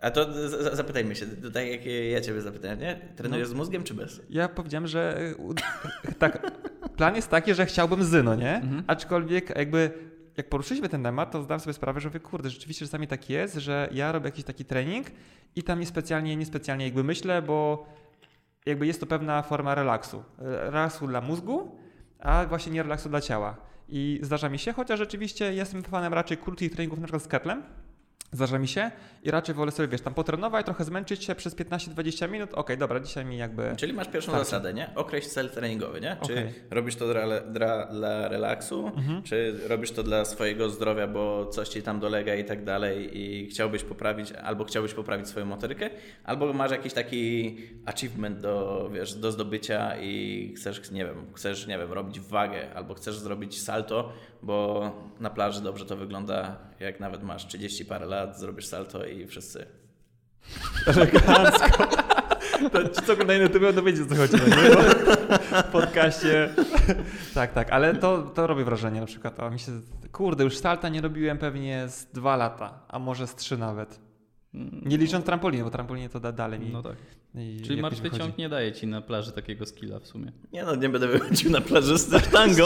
A 0.04 0.10
to 0.10 0.26
zapytajmy 0.76 1.16
się, 1.16 1.26
to 1.26 1.50
tak 1.50 1.66
jak 1.66 1.80
ja 2.12 2.20
ciebie 2.20 2.40
zapytałem, 2.40 2.80
nie? 2.80 3.00
Trenujesz 3.16 3.48
No. 3.48 3.54
z 3.54 3.56
mózgiem 3.56 3.82
czy 3.82 3.94
bez? 3.94 4.20
Ja 4.30 4.48
powiedziałem, 4.48 4.86
że 4.86 5.18
tak, 6.18 6.50
plan 6.96 7.16
jest 7.16 7.28
taki, 7.30 7.54
że 7.54 7.66
chciałbym 7.66 8.04
zyno, 8.04 8.34
nie? 8.34 8.54
Mhm. 8.56 8.84
Aczkolwiek 8.86 9.56
jakby 9.56 9.90
jak 10.36 10.48
poruszyliśmy 10.48 10.88
ten 10.88 11.02
temat, 11.02 11.30
to 11.30 11.42
zdałem 11.42 11.60
sobie 11.60 11.74
sprawę, 11.74 12.00
że 12.00 12.08
mówię, 12.08 12.20
kurde, 12.20 12.50
rzeczywiście 12.50 12.84
czasami 12.86 13.06
tak 13.06 13.30
jest, 13.30 13.54
że 13.54 13.88
ja 13.92 14.12
robię 14.12 14.26
jakiś 14.26 14.44
taki 14.44 14.64
trening 14.64 15.06
i 15.56 15.62
tam 15.62 15.80
niespecjalnie, 15.80 16.36
niespecjalnie 16.36 16.84
jakby 16.84 17.04
myślę, 17.04 17.42
bo 17.42 17.86
jakby 18.66 18.86
jest 18.86 19.00
to 19.00 19.06
pewna 19.06 19.42
forma 19.42 19.74
relaksu. 19.74 20.24
Relaksu 20.38 21.06
dla 21.06 21.20
mózgu, 21.20 21.78
a 22.18 22.46
właśnie 22.46 22.72
nie 22.72 22.82
relaksu 22.82 23.08
dla 23.08 23.20
ciała. 23.20 23.56
I 23.88 24.18
zdarza 24.22 24.48
mi 24.48 24.58
się, 24.58 24.72
chociaż 24.72 24.98
rzeczywiście 24.98 25.54
jestem 25.54 25.82
fanem 25.82 26.14
raczej 26.14 26.36
krótkich 26.36 26.72
treningów, 26.72 26.98
na 26.98 27.06
przykład 27.06 27.22
z 27.22 27.28
ketlem, 27.28 27.62
Zdarza 28.35 28.59
mi 28.59 28.68
się 28.68 28.90
i 29.23 29.31
raczej 29.31 29.55
wolę 29.55 29.70
sobie, 29.73 29.88
wiesz, 29.88 30.01
tam 30.01 30.14
potrenować, 30.14 30.66
trochę 30.66 30.85
zmęczyć 30.85 31.25
się 31.25 31.35
przez 31.35 31.57
15-20 31.57 32.31
minut. 32.31 32.55
Okej, 32.55 32.79
dobra, 32.79 33.01
dzisiaj 33.01 33.25
mi 33.25 33.37
jakby... 33.37 33.75
Czyli 33.77 33.92
masz 33.92 34.09
pierwszą 34.09 34.33
Tak. 34.33 34.40
zasadę, 34.40 34.75
nie? 34.75 34.90
Określ 34.94 35.29
cel 35.29 35.51
treningowy, 35.51 36.01
nie? 36.01 36.16
Czy 36.27 36.33
Okej. 36.33 36.53
robisz 36.70 36.97
to 36.97 37.12
dla, 37.12 37.40
dla, 37.40 37.87
dla 37.87 38.29
relaksu, 38.29 38.87
Mhm. 38.97 39.23
czy 39.23 39.55
robisz 39.68 39.90
to 39.90 40.03
dla 40.03 40.25
swojego 40.25 40.70
zdrowia, 40.70 41.07
bo 41.07 41.47
coś 41.47 41.68
ci 41.68 41.83
tam 41.83 42.01
dolega 42.01 42.35
i 42.35 42.44
tak 42.44 42.64
dalej 42.64 43.18
i 43.18 43.47
chciałbyś 43.47 43.83
poprawić, 43.85 44.33
albo 44.33 44.64
chciałbyś 44.64 44.94
poprawić 44.94 45.29
swoją 45.29 45.47
motorykę, 45.47 45.90
albo 46.25 46.53
masz 46.53 46.70
jakiś 46.70 46.92
taki 46.92 47.57
achievement 47.87 48.40
do, 48.40 48.88
wiesz, 48.92 49.14
do 49.14 49.33
zdobycia 49.33 49.97
i 50.01 50.53
chcesz, 50.57 50.90
nie 50.90 51.05
wiem, 51.05 51.27
chcesz, 51.35 51.66
nie 51.66 51.79
wiem, 51.79 51.92
robić 51.92 52.20
wagę, 52.20 52.75
albo 52.75 52.94
chcesz 52.94 53.18
zrobić 53.18 53.62
salto, 53.62 54.12
bo 54.44 54.90
na 55.20 55.30
plaży 55.30 55.62
dobrze 55.62 55.87
to 55.87 55.96
wygląda, 55.96 56.57
jak 56.80 57.00
nawet 57.00 57.22
masz 57.22 57.46
30 57.46 57.85
parę 57.85 58.07
lat, 58.07 58.38
zrobisz 58.38 58.66
salto 58.66 59.07
i 59.07 59.26
wszyscy 59.26 59.66
Elegancko. 60.87 61.87
To 62.72 62.88
ci 62.88 63.02
co 63.07 63.24
na 63.24 63.35
YouTube, 63.35 63.74
to 63.74 63.83
wiecie 63.83 64.02
o 64.02 64.07
co 64.07 64.14
chodzi, 64.14 64.37
no 64.37 64.57
nie? 64.57 64.74
Bo 64.74 64.83
W 65.62 65.64
podcaście. 65.72 66.54
Tak, 67.35 67.52
tak, 67.52 67.70
ale 67.70 67.94
to, 67.94 68.22
to 68.22 68.46
robi 68.46 68.64
wrażenie 68.64 69.00
na 69.00 69.07
przykład. 69.07 69.40
O, 69.40 69.50
mi 69.50 69.59
się, 69.59 69.72
kurde, 70.12 70.44
już 70.44 70.59
salta 70.59 70.88
nie 70.88 71.00
robiłem 71.00 71.38
pewnie 71.38 71.88
z 71.88 72.07
dwa 72.07 72.37
lata, 72.37 72.80
a 72.88 72.98
może 72.98 73.26
z 73.26 73.35
trzy 73.35 73.59
nawet. 73.59 74.00
Nie 74.83 74.96
licząc 74.96 75.24
trampoliny, 75.24 75.64
bo 75.64 75.70
trampoliny 75.70 76.09
to 76.09 76.20
da 76.20 76.33
dalej 76.33 76.61
mi. 76.61 76.70
No 76.70 76.83
tak. 76.83 76.96
I 77.35 77.62
Czyli 77.66 77.83
martwy 77.83 78.11
ciąg 78.11 78.38
nie 78.38 78.49
daje 78.49 78.73
ci 78.73 78.87
na 78.87 79.01
plaży 79.01 79.33
takiego 79.33 79.66
skilla 79.66 79.99
w 79.99 80.07
sumie. 80.07 80.33
Nie 80.53 80.64
no, 80.64 80.75
nie 80.75 80.88
będę 80.88 81.09
wychodził 81.09 81.51
na 81.51 81.61
plażę 81.61 81.99
z 81.99 82.25
sztangą. 82.25 82.64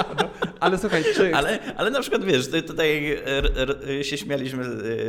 Ale 0.60 0.78
słuchaj, 0.78 1.04
czy... 1.14 1.36
Ale, 1.36 1.74
ale 1.76 1.90
na 1.90 2.00
przykład 2.00 2.24
wiesz, 2.24 2.48
tutaj- 2.66 3.18
r, 3.24 4.06
się 4.06 4.18
śmialiśmy 4.18 4.64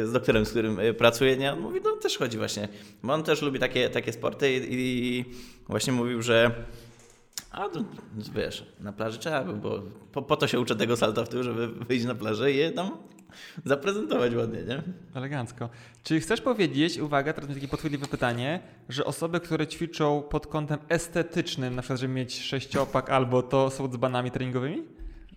z 0.08 0.12
doktorem, 0.12 0.46
z 0.46 0.50
którym 0.50 0.80
e, 0.80 0.94
pracuję, 0.94 1.38
nie? 1.38 1.54
On 1.54 1.60
mówi, 1.60 1.80
no 1.84 1.92
też 1.92 2.18
chodzi 2.18 2.38
właśnie, 2.38 2.68
bo 3.04 3.14
on 3.14 3.24
też 3.24 3.42
lubi 3.42 3.60
takie, 3.60 3.90
takie 3.90 4.14
sporty 4.14 4.54
i, 4.54 4.68
i 4.70 5.26
właśnie 5.68 5.94
mówił, 5.94 6.22
że 6.22 6.52
a 7.52 7.70
to, 7.70 7.84
wiesz, 8.36 8.66
na 8.80 8.94
plaży 8.94 9.20
trzeba, 9.20 9.44
bo 9.44 9.82
po, 10.12 10.22
po 10.22 10.36
to 10.36 10.48
się 10.48 10.60
uczę 10.60 10.76
tego 10.76 10.98
salta 10.98 11.24
w 11.24 11.30
tył, 11.30 11.44
żeby 11.44 11.68
wyjść 11.68 12.06
na 12.06 12.16
plażę 12.16 12.52
i 12.52 12.58
je 12.58 12.72
tam 12.72 12.98
zaprezentować 13.66 14.36
ładnie, 14.36 14.60
nie? 14.64 14.82
Elegancko. 15.16 15.70
Czy 16.04 16.20
chcesz 16.20 16.42
powiedzieć, 16.42 16.98
uwaga, 17.00 17.34
teraz 17.34 17.50
mi 17.50 17.56
takie 17.56 17.68
podchwytliwe 17.68 18.08
pytanie, 18.08 18.60
że 18.90 19.06
osoby, 19.06 19.40
które 19.40 19.68
ćwiczą 19.68 20.24
pod 20.30 20.48
kątem 20.48 20.80
estetycznym, 20.90 21.76
na 21.76 21.82
przykład, 21.82 22.00
żeby 22.00 22.14
mieć 22.14 22.40
sześciopak 22.42 23.10
albo 23.10 23.44
to 23.44 23.70
są 23.70 23.88
dzbanami 23.88 24.32
treningowymi? 24.32 24.84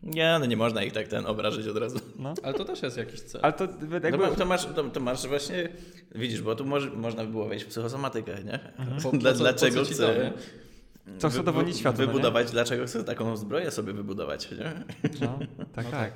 Nie, 0.03 0.37
no 0.41 0.47
nie 0.47 0.57
można 0.57 0.83
ich 0.83 0.93
tak 0.93 1.09
ten 1.09 1.27
obrażyć 1.27 1.67
od 1.67 1.77
razu. 1.77 1.99
No. 2.19 2.35
Ale 2.43 2.55
to 2.55 2.65
też 2.65 2.83
jest 2.83 2.97
jakiś 2.97 3.21
cel. 3.21 3.41
Ale 3.45 3.53
to 3.53 3.65
jakby... 4.03 4.19
No 4.19 4.35
to 4.35 4.45
masz, 4.47 4.67
to, 4.67 4.85
to 4.85 5.01
masz 5.01 5.27
właśnie, 5.27 5.69
widzisz, 6.15 6.43
bo 6.43 6.55
tu 6.55 6.65
może, 6.67 6.91
można 6.91 7.25
by 7.25 7.31
było 7.31 7.47
wejść 7.49 7.65
w 7.65 7.69
psychosomatykę, 7.69 8.33
nie? 8.45 8.59
Po- 9.03 9.11
po 9.11 9.17
Dla, 9.17 9.33
co- 9.33 9.39
dlaczego 9.39 9.81
po 9.81 9.87
chcę... 9.87 10.33
Co 11.19 11.43
dowolnić 11.43 11.75
wy- 11.75 11.81
światu, 11.81 12.01
no? 12.01 12.07
Wybudować, 12.07 12.51
dlaczego 12.51 12.87
chcę 12.87 13.05
taką 13.05 13.37
zbroję 13.37 13.71
sobie 13.71 13.93
wybudować, 13.93 14.51
nie? 14.51 14.85
No, 15.21 15.39
tak, 15.75 15.85
No 15.85 15.91
tak. 15.91 16.13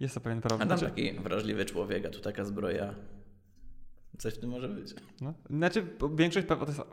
Jest 0.00 0.14
to 0.14 0.20
pewien 0.20 0.38
A 0.38 0.40
problem. 0.40 0.68
tam 0.68 0.78
Znaczy, 0.78 0.94
taki 0.94 1.12
wrażliwy 1.12 1.64
człowiek, 1.64 2.06
a 2.06 2.08
tu 2.10 2.20
taka 2.20 2.44
zbroja. 2.44 2.94
Coś 4.18 4.34
w 4.34 4.38
tym 4.38 4.50
może 4.50 4.68
być. 4.68 4.94
no, 5.20 5.34
znaczy 5.50 5.86
większość 6.14 6.46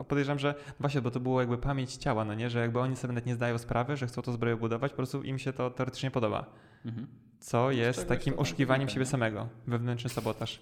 podejrzewam, 0.08 0.38
że 0.38 0.54
właśnie, 0.80 1.02
bo 1.02 1.10
to 1.10 1.20
było 1.20 1.40
jakby 1.40 1.58
pamięć 1.58 1.94
ciała, 1.94 2.24
no 2.24 2.34
nie? 2.34 2.50
Że 2.50 2.58
jakby 2.58 2.80
oni 2.80 2.96
sobie 2.96 3.08
nawet 3.14 3.26
nie 3.26 3.34
zdają 3.34 3.58
sprawy, 3.58 3.96
że 3.96 4.06
chcą 4.06 4.22
to 4.22 4.32
zbroję 4.32 4.56
budować, 4.56 4.92
po 4.92 4.96
prostu 4.96 5.22
im 5.22 5.38
się 5.38 5.52
to 5.52 5.70
teoretycznie 5.70 6.10
podoba. 6.10 6.50
Mhm. 6.84 7.06
Co 7.40 7.70
jest 7.70 8.08
takim 8.08 8.38
oszukiwaniem 8.38 8.88
siebie 8.88 9.06
samego. 9.06 9.48
Wewnętrzny 9.66 10.10
sabotaż. 10.10 10.60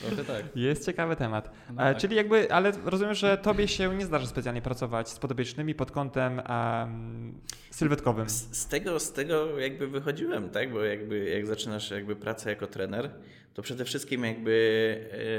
Trochę 0.00 0.24
tak. 0.24 0.44
Jest 0.56 0.86
ciekawy 0.86 1.16
temat. 1.16 1.50
No 1.70 1.82
E, 1.82 1.92
tak. 1.92 1.96
Czyli 1.96 2.16
jakby, 2.16 2.52
ale 2.52 2.72
rozumiem, 2.84 3.14
że 3.14 3.38
tobie 3.38 3.68
się 3.68 3.94
nie 3.94 4.06
zdarza 4.06 4.26
specjalnie 4.26 4.62
pracować 4.62 5.08
z 5.08 5.18
podopiecznymi 5.18 5.74
pod 5.74 5.90
kątem 5.90 6.40
em, 6.40 7.34
sylwetkowym. 7.70 8.28
Z, 8.28 8.56
z, 8.56 8.66
tego, 8.68 9.00
z 9.00 9.12
tego 9.12 9.58
jakby 9.58 9.88
wychodziłem, 9.88 10.50
tak? 10.50 10.72
Bo 10.72 10.84
jakby 10.84 11.28
jak 11.30 11.46
zaczynasz 11.46 11.90
jakby 11.90 12.16
pracę 12.16 12.50
jako 12.50 12.66
trener, 12.66 13.10
to 13.54 13.62
przede 13.62 13.84
wszystkim 13.84 14.24
jakby 14.24 14.54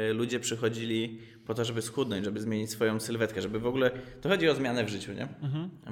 e, 0.09 0.13
ludzie 0.13 0.39
przychodzili 0.39 1.19
po 1.45 1.53
to, 1.53 1.65
żeby 1.65 1.81
schudnąć, 1.81 2.25
żeby 2.25 2.41
zmienić 2.41 2.69
swoją 2.71 2.99
sylwetkę, 2.99 3.41
żeby 3.41 3.59
w 3.59 3.67
ogóle, 3.67 3.91
to 4.21 4.29
chodzi 4.29 4.49
o 4.49 4.55
zmianę 4.55 4.83
w 4.85 4.89
życiu, 4.89 5.13
nie? 5.13 5.27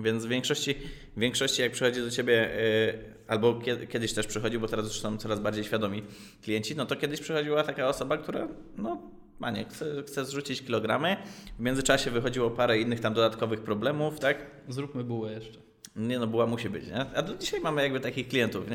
Więc 0.04 0.26
w 0.26 0.30
większości, 0.30 0.76
w 1.18 1.20
większości 1.20 1.62
jak 1.62 1.72
przychodzi 1.72 2.00
do 2.02 2.12
ciebie, 2.12 2.54
e, 2.60 2.94
albo 3.28 3.54
kie- 3.54 3.88
kiedyś 3.88 4.14
też 4.14 4.28
przychodził, 4.28 4.60
bo 4.60 4.68
teraz 4.68 4.86
już 4.86 5.00
są 5.00 5.18
coraz 5.18 5.40
bardziej 5.40 5.64
świadomi 5.64 6.04
klienci, 6.44 6.76
no 6.76 6.86
to 6.86 6.96
kiedyś 6.96 7.20
przychodziła 7.22 7.64
taka 7.64 7.88
osoba, 7.88 8.18
która 8.18 8.48
no 8.78 9.02
Manie, 9.40 9.66
chce, 9.70 10.04
chce 10.08 10.26
zrzucić 10.26 10.62
kilogramy. 10.62 11.18
W 11.60 11.62
międzyczasie 11.62 12.12
wychodziło 12.12 12.52
parę 12.52 12.80
innych 12.80 13.00
tam 13.00 13.14
dodatkowych 13.14 13.62
problemów, 13.62 14.20
tak? 14.20 14.38
Zróbmy 14.70 15.04
bułę 15.04 15.34
jeszcze. 15.34 15.60
Nie 15.96 16.20
no, 16.20 16.28
była 16.28 16.48
musi 16.48 16.70
być, 16.70 16.88
nie? 16.88 17.06
A 17.16 17.22
do 17.22 17.36
dzisiaj 17.36 17.60
mamy 17.62 17.84
jakby 17.84 18.00
takich 18.00 18.28
klientów, 18.28 18.66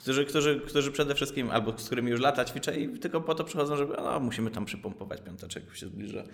którzy, 0.00 0.24
którzy, 0.24 0.60
którzy 0.66 0.92
przede 0.92 1.14
wszystkim, 1.14 1.50
albo 1.50 1.78
z 1.78 1.86
którymi 1.86 2.10
już 2.10 2.20
lata 2.20 2.44
ćwiczę 2.44 2.80
i 2.80 2.98
tylko 2.98 3.20
po 3.20 3.34
to 3.34 3.44
przychodzą, 3.44 3.76
żeby 3.76 3.94
no, 3.96 4.20
musimy 4.20 4.50
tam 4.50 4.64
przypompować 4.64 5.20
piąteczek, 5.20 5.76
się 5.76 5.86
zbliża. 5.86 6.24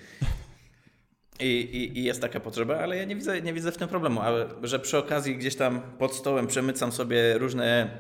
I, 1.41 1.45
i, 1.45 1.99
I 1.99 2.05
jest 2.05 2.21
taka 2.21 2.41
potrzeba, 2.41 2.79
ale 2.79 2.97
ja 2.97 3.05
nie 3.05 3.17
widzę, 3.17 3.43
nie 3.43 3.53
widzę 3.53 3.73
w 3.73 3.77
tym 3.77 3.89
problemu, 3.89 4.21
ale 4.21 4.49
że 4.63 4.79
przy 4.79 4.99
okazji 4.99 5.37
gdzieś 5.37 5.57
tam 5.57 5.81
pod 5.99 6.15
stołem 6.15 6.47
przemycam 6.47 6.93
sobie 6.93 7.39
różne 7.39 7.91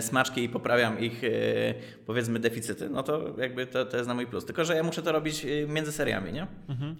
smaczki 0.00 0.44
i 0.44 0.48
poprawiam 0.48 0.98
ich, 1.00 1.24
e, 1.24 1.28
powiedzmy, 2.06 2.38
deficyty, 2.38 2.88
no 2.90 3.02
to 3.02 3.34
jakby 3.38 3.66
to, 3.66 3.84
to 3.84 3.96
jest 3.96 4.08
na 4.08 4.14
mój 4.14 4.26
plus. 4.26 4.44
Tylko, 4.44 4.64
że 4.64 4.76
ja 4.76 4.82
muszę 4.82 5.02
to 5.02 5.12
robić 5.12 5.44
e, 5.44 5.66
między 5.66 5.92
seriami, 5.92 6.32
nie? 6.32 6.46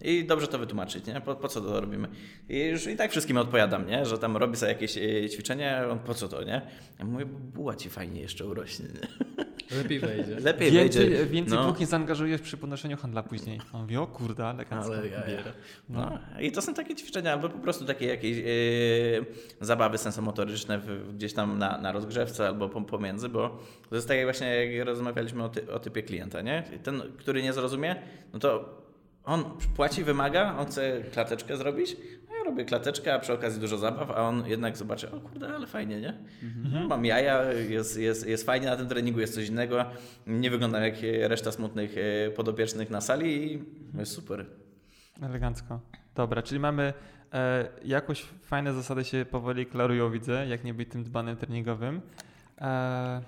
I 0.03 0.25
dobrze 0.25 0.47
to 0.47 0.59
wytłumaczyć, 0.59 1.07
nie? 1.07 1.21
Po, 1.21 1.35
po 1.35 1.49
co 1.49 1.61
to 1.61 1.81
robimy? 1.81 2.09
I 2.49 2.59
już 2.59 2.87
i 2.87 2.97
tak 2.97 3.11
wszystkim 3.11 3.37
odpowiadam, 3.37 3.87
nie? 3.87 4.07
Że 4.07 4.19
tam 4.19 4.37
robi 4.37 4.57
sobie 4.57 4.73
jakieś 4.73 4.99
e, 4.99 5.31
ćwiczenie, 5.31 5.77
a 5.77 5.89
on 5.89 5.99
po 5.99 6.15
co 6.15 6.29
to, 6.29 6.45
nie? 6.45 6.63
Ja 6.99 7.05
mówię, 7.05 7.27
bo 7.27 7.39
buła 7.39 7.77
ci 7.77 7.91
fajnie 7.91 8.21
jeszcze 8.21 8.47
urośnie, 8.47 8.87
nie? 8.87 9.45
Lepiej 9.79 9.99
wejdzie. 9.99 10.41
Lepiej 10.41 10.71
Więcej, 10.71 11.11
wejdzie. 11.11 11.27
więcej 11.27 11.59
no. 11.59 11.65
dwóch 11.65 11.81
nie 11.81 11.87
zaangażujesz 11.87 12.41
przy 12.41 12.57
podnoszeniu 12.57 12.97
handla 12.97 13.23
później. 13.23 13.61
On 13.73 13.81
mówi, 13.81 13.97
o 13.97 14.07
kurde, 14.07 14.47
elegancko. 14.47 14.95
Ale 14.95 15.09
ja, 15.09 15.29
ja. 15.29 15.43
No. 15.89 16.19
I 16.41 16.53
to 16.53 16.63
są 16.63 16.75
takie 16.75 16.95
ćwiczenia, 16.95 17.33
albo 17.33 17.49
po 17.49 17.59
prostu 17.59 17.85
takie 17.85 18.07
jakieś 18.07 18.37
yy, 18.37 19.27
zabawy 19.61 19.99
sensomotoryczne 19.99 20.79
w, 20.79 21.15
gdzieś 21.15 21.33
tam 21.33 21.59
na, 21.59 21.79
na 21.79 21.93
rozgrzewce 21.93 22.52
albo 22.53 22.69
pom- 22.69 22.85
pomiędzy, 22.85 23.29
bo 23.29 23.59
to 23.91 23.95
jest 23.97 24.09
tak 24.09 24.17
jak 24.17 24.27
właśnie 24.27 24.47
jak 24.67 24.87
rozmawialiśmy 24.87 25.45
o, 25.45 25.49
ty, 25.49 25.73
o 25.73 25.79
typie 25.79 26.03
klienta, 26.03 26.41
nie? 26.43 26.63
Ten, 26.83 27.03
który 27.19 27.43
nie 27.43 27.53
zrozumie, 27.53 27.97
no 28.33 28.39
to 28.39 28.79
on 29.25 29.45
płaci, 29.77 30.05
wymaga, 30.05 30.57
on 30.59 30.67
chce 30.67 31.03
klateczkę 31.13 31.57
zrobić, 31.57 31.97
a 32.31 32.37
ja 32.37 32.45
robię 32.45 32.65
klateczkę, 32.65 33.15
a 33.15 33.19
przy 33.19 33.33
okazji 33.33 33.61
dużo 33.61 33.79
zabaw, 33.79 34.11
a 34.11 34.17
on 34.29 34.47
jednak 34.47 34.77
zobaczy, 34.77 35.11
o 35.11 35.21
kurde, 35.21 35.55
ale 35.55 35.67
fajnie, 35.67 36.01
nie? 36.01 36.15
No, 36.73 36.89
Mam 36.89 37.05
jaja, 37.05 37.53
jest, 37.53 37.99
jest, 37.99 38.27
jest 38.27 38.47
fajnie 38.47 38.67
na 38.67 38.77
tym 38.77 38.89
treningu, 38.89 39.21
jest 39.21 39.35
coś 39.35 39.49
innego, 39.49 39.85
nie 40.27 40.51
wyglądam 40.51 40.83
jak 40.83 40.95
reszta 41.23 41.53
smutnych 41.53 41.95
e, 41.99 42.31
podopiecznych 42.31 42.91
na 42.91 43.01
sali 43.01 43.53
i 43.55 43.65
jest 43.99 44.13
super. 44.13 44.47
Elegancko. 45.23 45.81
Dobra, 46.15 46.43
czyli 46.43 46.61
mamy 46.61 46.93
e, 47.33 47.69
jakoś 47.85 48.23
fajne 48.23 48.73
zasady 48.73 49.05
się 49.05 49.27
powoli 49.31 49.67
klarują, 49.67 50.11
widzę, 50.11 50.47
jak 50.49 50.65
nie 50.65 50.75
być 50.75 50.89
tym 50.89 51.05
dbanym 51.05 51.37
treningowym. 51.37 52.01
E, 52.63 53.23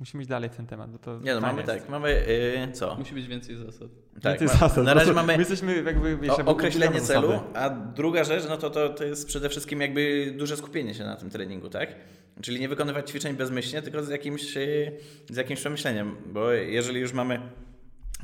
musimy 0.00 0.22
iść 0.22 0.30
dalej 0.30 0.50
w 0.50 0.56
ten 0.56 0.66
temat, 0.66 0.90
bo 0.90 0.98
to 0.98 1.18
Nie 1.20 1.34
no, 1.34 1.40
mamy 1.40 1.62
jest. 1.62 1.72
tak, 1.72 1.88
mamy 1.88 2.24
yy, 2.66 2.72
co? 2.72 2.94
Musi 2.94 3.14
być 3.14 3.26
więcej 3.26 3.56
zasad. 3.56 3.88
Tak, 4.22 4.40
Więcej 4.40 4.48
ma, 4.48 4.68
zasad. 4.68 4.84
na 4.84 4.94
razie 4.94 5.12
mamy 5.12 5.32
My 5.32 5.38
jesteśmy 5.38 5.82
jakby, 5.82 6.16
wiesz, 6.16 6.30
o, 6.30 6.44
określenie 6.44 7.00
celu, 7.00 7.40
a 7.54 7.70
druga 7.70 8.24
rzecz, 8.24 8.44
no 8.48 8.56
to, 8.56 8.70
to, 8.70 8.88
to 8.88 9.04
jest 9.04 9.26
przede 9.26 9.48
wszystkim 9.48 9.80
jakby 9.80 10.34
duże 10.36 10.56
skupienie 10.56 10.94
się 10.94 11.04
na 11.04 11.16
tym 11.16 11.30
treningu, 11.30 11.68
tak? 11.68 11.94
Czyli 12.42 12.60
nie 12.60 12.68
wykonywać 12.68 13.10
ćwiczeń 13.10 13.36
bezmyślnie, 13.36 13.82
tylko 13.82 14.02
z 14.02 14.08
jakimś, 14.08 14.54
yy, 14.54 14.98
z 15.30 15.36
jakimś 15.36 15.60
przemyśleniem, 15.60 16.16
bo 16.26 16.52
jeżeli 16.52 17.00
już 17.00 17.12
mamy 17.12 17.40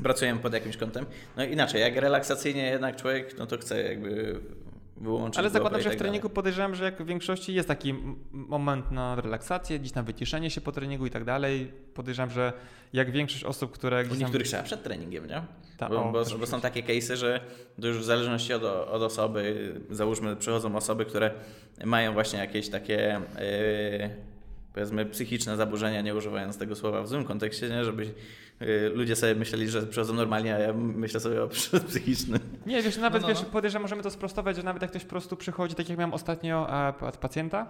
pracujemy 0.03 0.41
pod 0.41 0.53
jakimś 0.55 0.77
kątem, 0.77 1.07
no 1.37 1.45
inaczej, 1.45 1.81
jak 1.81 1.97
relaksacyjnie 1.97 2.63
jednak 2.63 2.97
człowiek, 2.97 3.39
no 3.39 3.47
to 3.47 3.59
chce 3.59 3.83
jakby 3.83 4.41
wyłączyć 5.01 5.39
Ale 5.39 5.51
zakładam, 5.51 5.81
że 5.81 5.89
w 5.89 5.93
tak 5.93 5.99
treningu 5.99 6.29
dalej. 6.29 6.35
podejrzewam, 6.35 6.75
że 6.75 6.85
jak 6.85 7.03
w 7.03 7.07
większości 7.07 7.55
jest 7.55 7.69
taki 7.69 7.95
moment 8.33 8.91
na 8.91 9.17
relaksację, 9.17 9.79
gdzieś 9.79 9.93
tam 9.93 10.05
wyciszenie 10.05 10.51
się 10.51 10.61
po 10.61 10.73
treningu 10.73 11.07
i 11.07 11.11
tak 11.11 11.25
dalej. 11.25 11.73
Podejrzewam, 11.95 12.31
że 12.31 12.53
jak 12.93 13.11
większość 13.11 13.45
osób, 13.45 13.73
które 13.73 14.01
U 14.01 14.05
gdzieś 14.05 14.13
tam... 14.13 14.21
niektórych 14.21 14.47
trzeba 14.47 14.63
przed 14.63 14.83
treningiem, 14.83 15.27
nie? 15.27 15.43
Ta- 15.77 15.89
bo, 15.89 16.05
o, 16.09 16.13
bo, 16.13 16.25
bo 16.39 16.47
są 16.47 16.61
takie 16.61 16.83
case'y, 16.83 17.17
że 17.17 17.41
to 17.81 17.87
już 17.87 17.99
w 17.99 18.05
zależności 18.05 18.53
od, 18.53 18.65
od 18.65 19.03
osoby, 19.03 19.75
załóżmy, 19.91 20.37
przychodzą 20.37 20.77
osoby, 20.77 21.05
które 21.05 21.31
mają 21.85 22.13
właśnie 22.13 22.39
jakieś 22.39 22.69
takie 22.69 23.21
yy, 23.39 24.11
powiedzmy 24.75 25.07
psychiczne 25.07 25.57
zaburzenia, 25.57 26.01
nie 26.01 26.15
używając 26.15 26.59
tego 26.59 26.77
słowa 26.77 27.03
w 27.03 27.09
złym 27.09 27.25
kontekście, 27.25 27.69
nie? 27.69 27.85
żeby 27.85 28.15
ludzie 28.95 29.17
sobie 29.17 29.35
myśleli, 29.35 29.69
że 29.69 29.83
przychodzą 29.83 30.15
normalnie, 30.15 30.55
a 30.55 30.59
ja 30.59 30.73
myślę 30.73 31.21
sobie 31.21 31.43
o 31.43 31.49
psychicznym. 31.89 32.39
Nie, 32.67 32.83
wiesz, 32.83 32.97
nawet 32.97 33.23
No, 33.23 33.29
no, 33.29 33.35
wiesz, 33.35 33.43
no. 33.43 33.51
podejrzewam, 33.51 33.83
możemy 33.83 34.03
to 34.03 34.11
sprostować, 34.11 34.57
że 34.57 34.63
nawet 34.63 34.83
jak 34.83 34.91
ktoś 34.91 35.03
po 35.05 35.11
prostu 35.11 35.37
przychodzi, 35.37 35.75
tak 35.75 35.89
jak 35.89 35.99
miałem 35.99 36.15
ostatnio 36.15 36.89
e, 36.89 36.93
pa- 36.93 37.13
pacjenta, 37.13 37.67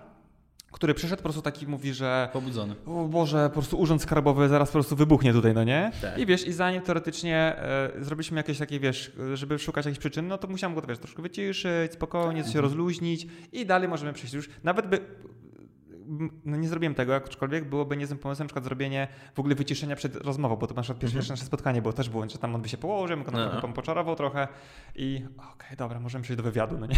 który 0.72 0.94
przyszedł, 0.94 1.16
po 1.16 1.22
prostu 1.22 1.42
taki 1.42 1.66
mówi, 1.66 1.94
że 1.94 2.28
Pobudzony. 2.32 2.74
o 2.86 3.04
Boże, 3.04 3.44
po 3.48 3.52
prostu 3.52 3.78
urząd 3.80 4.02
skarbowy 4.02 4.48
zaraz 4.48 4.68
po 4.68 4.72
prostu 4.72 4.96
wybuchnie 4.96 5.32
tutaj, 5.32 5.54
no 5.54 5.64
nie? 5.64 5.92
Tak. 6.02 6.18
I 6.18 6.26
wiesz, 6.26 6.46
i 6.46 6.52
zanim 6.52 6.82
teoretycznie 6.82 7.36
e, 7.36 7.90
zrobiliśmy 8.00 8.36
jakieś 8.36 8.58
takie, 8.58 8.80
wiesz, 8.80 9.12
żeby 9.34 9.58
szukać 9.58 9.86
jakichś 9.86 9.98
przyczyn, 10.00 10.28
no 10.28 10.38
to 10.38 10.48
musiałem 10.48 10.74
go, 10.74 10.82
wiesz, 10.82 10.98
troszkę 10.98 11.22
wyciszyć, 11.22 11.92
spokojnie, 11.92 12.42
Tak. 12.44 12.52
się 12.52 12.60
rozluźnić 12.60 13.26
i 13.52 13.66
dalej 13.66 13.88
możemy 13.88 14.12
przejść 14.12 14.34
już. 14.34 14.48
Nawet 14.64 14.86
by, 14.86 14.98
no 16.44 16.56
nie 16.56 16.68
zrobiłem 16.68 16.94
tego, 16.94 17.16
aczkolwiek 17.16 17.64
byłoby 17.68 17.96
niezłym 17.96 18.18
pomysłem 18.18 18.44
na 18.44 18.48
przykład 18.48 18.64
zrobienie 18.64 19.08
w 19.34 19.38
ogóle 19.38 19.54
wyciszenia 19.54 19.96
przed 19.96 20.16
rozmową, 20.16 20.56
bo 20.56 20.66
to 20.66 20.74
na 20.74 20.82
przykład 20.82 21.00
pierwsze 21.00 21.18
Mhm. 21.18 21.32
nasze 21.32 21.44
spotkanie 21.44 21.82
było 21.82 21.92
też 21.92 22.08
było, 22.08 22.28
że 22.28 22.38
tam 22.38 22.54
on 22.54 22.62
by 22.62 22.68
się 22.68 22.76
położył, 22.76 23.24
go 23.24 23.30
No. 23.30 23.60
no. 23.62 23.68
poczarował 23.68 24.16
trochę 24.16 24.48
i 24.96 25.22
okej, 25.54 25.76
dobra, 25.76 26.00
możemy 26.00 26.24
przejść 26.24 26.36
do 26.36 26.42
wywiadu, 26.42 26.78
no 26.78 26.86
nie? 26.86 26.96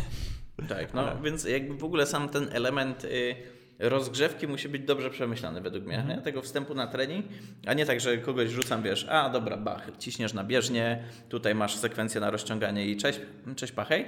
Tak, 0.68 0.94
no 0.94 1.00
Ale- 1.00 1.22
więc 1.22 1.44
jakby 1.44 1.74
w 1.76 1.84
ogóle 1.84 2.06
sam 2.06 2.28
ten 2.28 2.48
element 2.52 3.04
y, 3.04 3.34
rozgrzewki 3.78 4.48
musi 4.48 4.68
być 4.68 4.82
dobrze 4.82 5.10
przemyślany 5.10 5.60
według 5.60 5.84
mnie, 5.84 5.98
Mhm. 5.98 6.16
nie? 6.18 6.24
tego 6.24 6.42
wstępu 6.42 6.74
na 6.74 6.86
trening, 6.86 7.26
a 7.66 7.74
nie 7.74 7.86
tak, 7.86 8.00
że 8.00 8.18
kogoś 8.18 8.50
rzucam, 8.50 8.82
wiesz, 8.82 9.06
a 9.10 9.30
dobra, 9.30 9.56
bach, 9.56 9.90
ciśniesz 9.98 10.34
na 10.34 10.44
bieżnię, 10.44 11.02
tutaj 11.28 11.54
masz 11.54 11.76
sekwencję 11.76 12.20
na 12.20 12.30
rozciąganie 12.30 12.86
i 12.86 12.96
cześć, 12.96 13.20
cześć 13.56 13.72
pachej, 13.72 14.06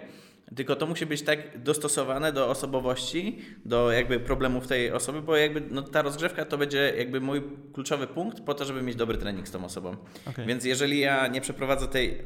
tylko 0.56 0.76
to 0.76 0.86
musi 0.86 1.06
być 1.06 1.22
tak 1.22 1.62
dostosowane 1.62 2.32
do 2.32 2.48
osobowości, 2.48 3.38
do 3.64 3.92
jakby 3.92 4.20
problemów 4.20 4.66
tej 4.66 4.92
osoby, 4.92 5.22
bo 5.22 5.36
jakby 5.36 5.62
no, 5.70 5.82
ta 5.82 6.02
rozgrzewka 6.02 6.44
to 6.44 6.58
będzie 6.58 6.92
jakby 6.98 7.20
mój 7.20 7.42
kluczowy 7.72 8.06
punkt 8.06 8.40
po 8.40 8.54
to, 8.54 8.64
żeby 8.64 8.82
mieć 8.82 8.96
dobry 8.96 9.18
trening 9.18 9.48
z 9.48 9.50
tą 9.50 9.64
osobą. 9.64 9.96
Okej. 10.26 10.46
Więc 10.46 10.64
jeżeli 10.64 11.00
ja 11.00 11.26
nie 11.26 11.40
przeprowadzę 11.40 11.88
tej 11.88 12.18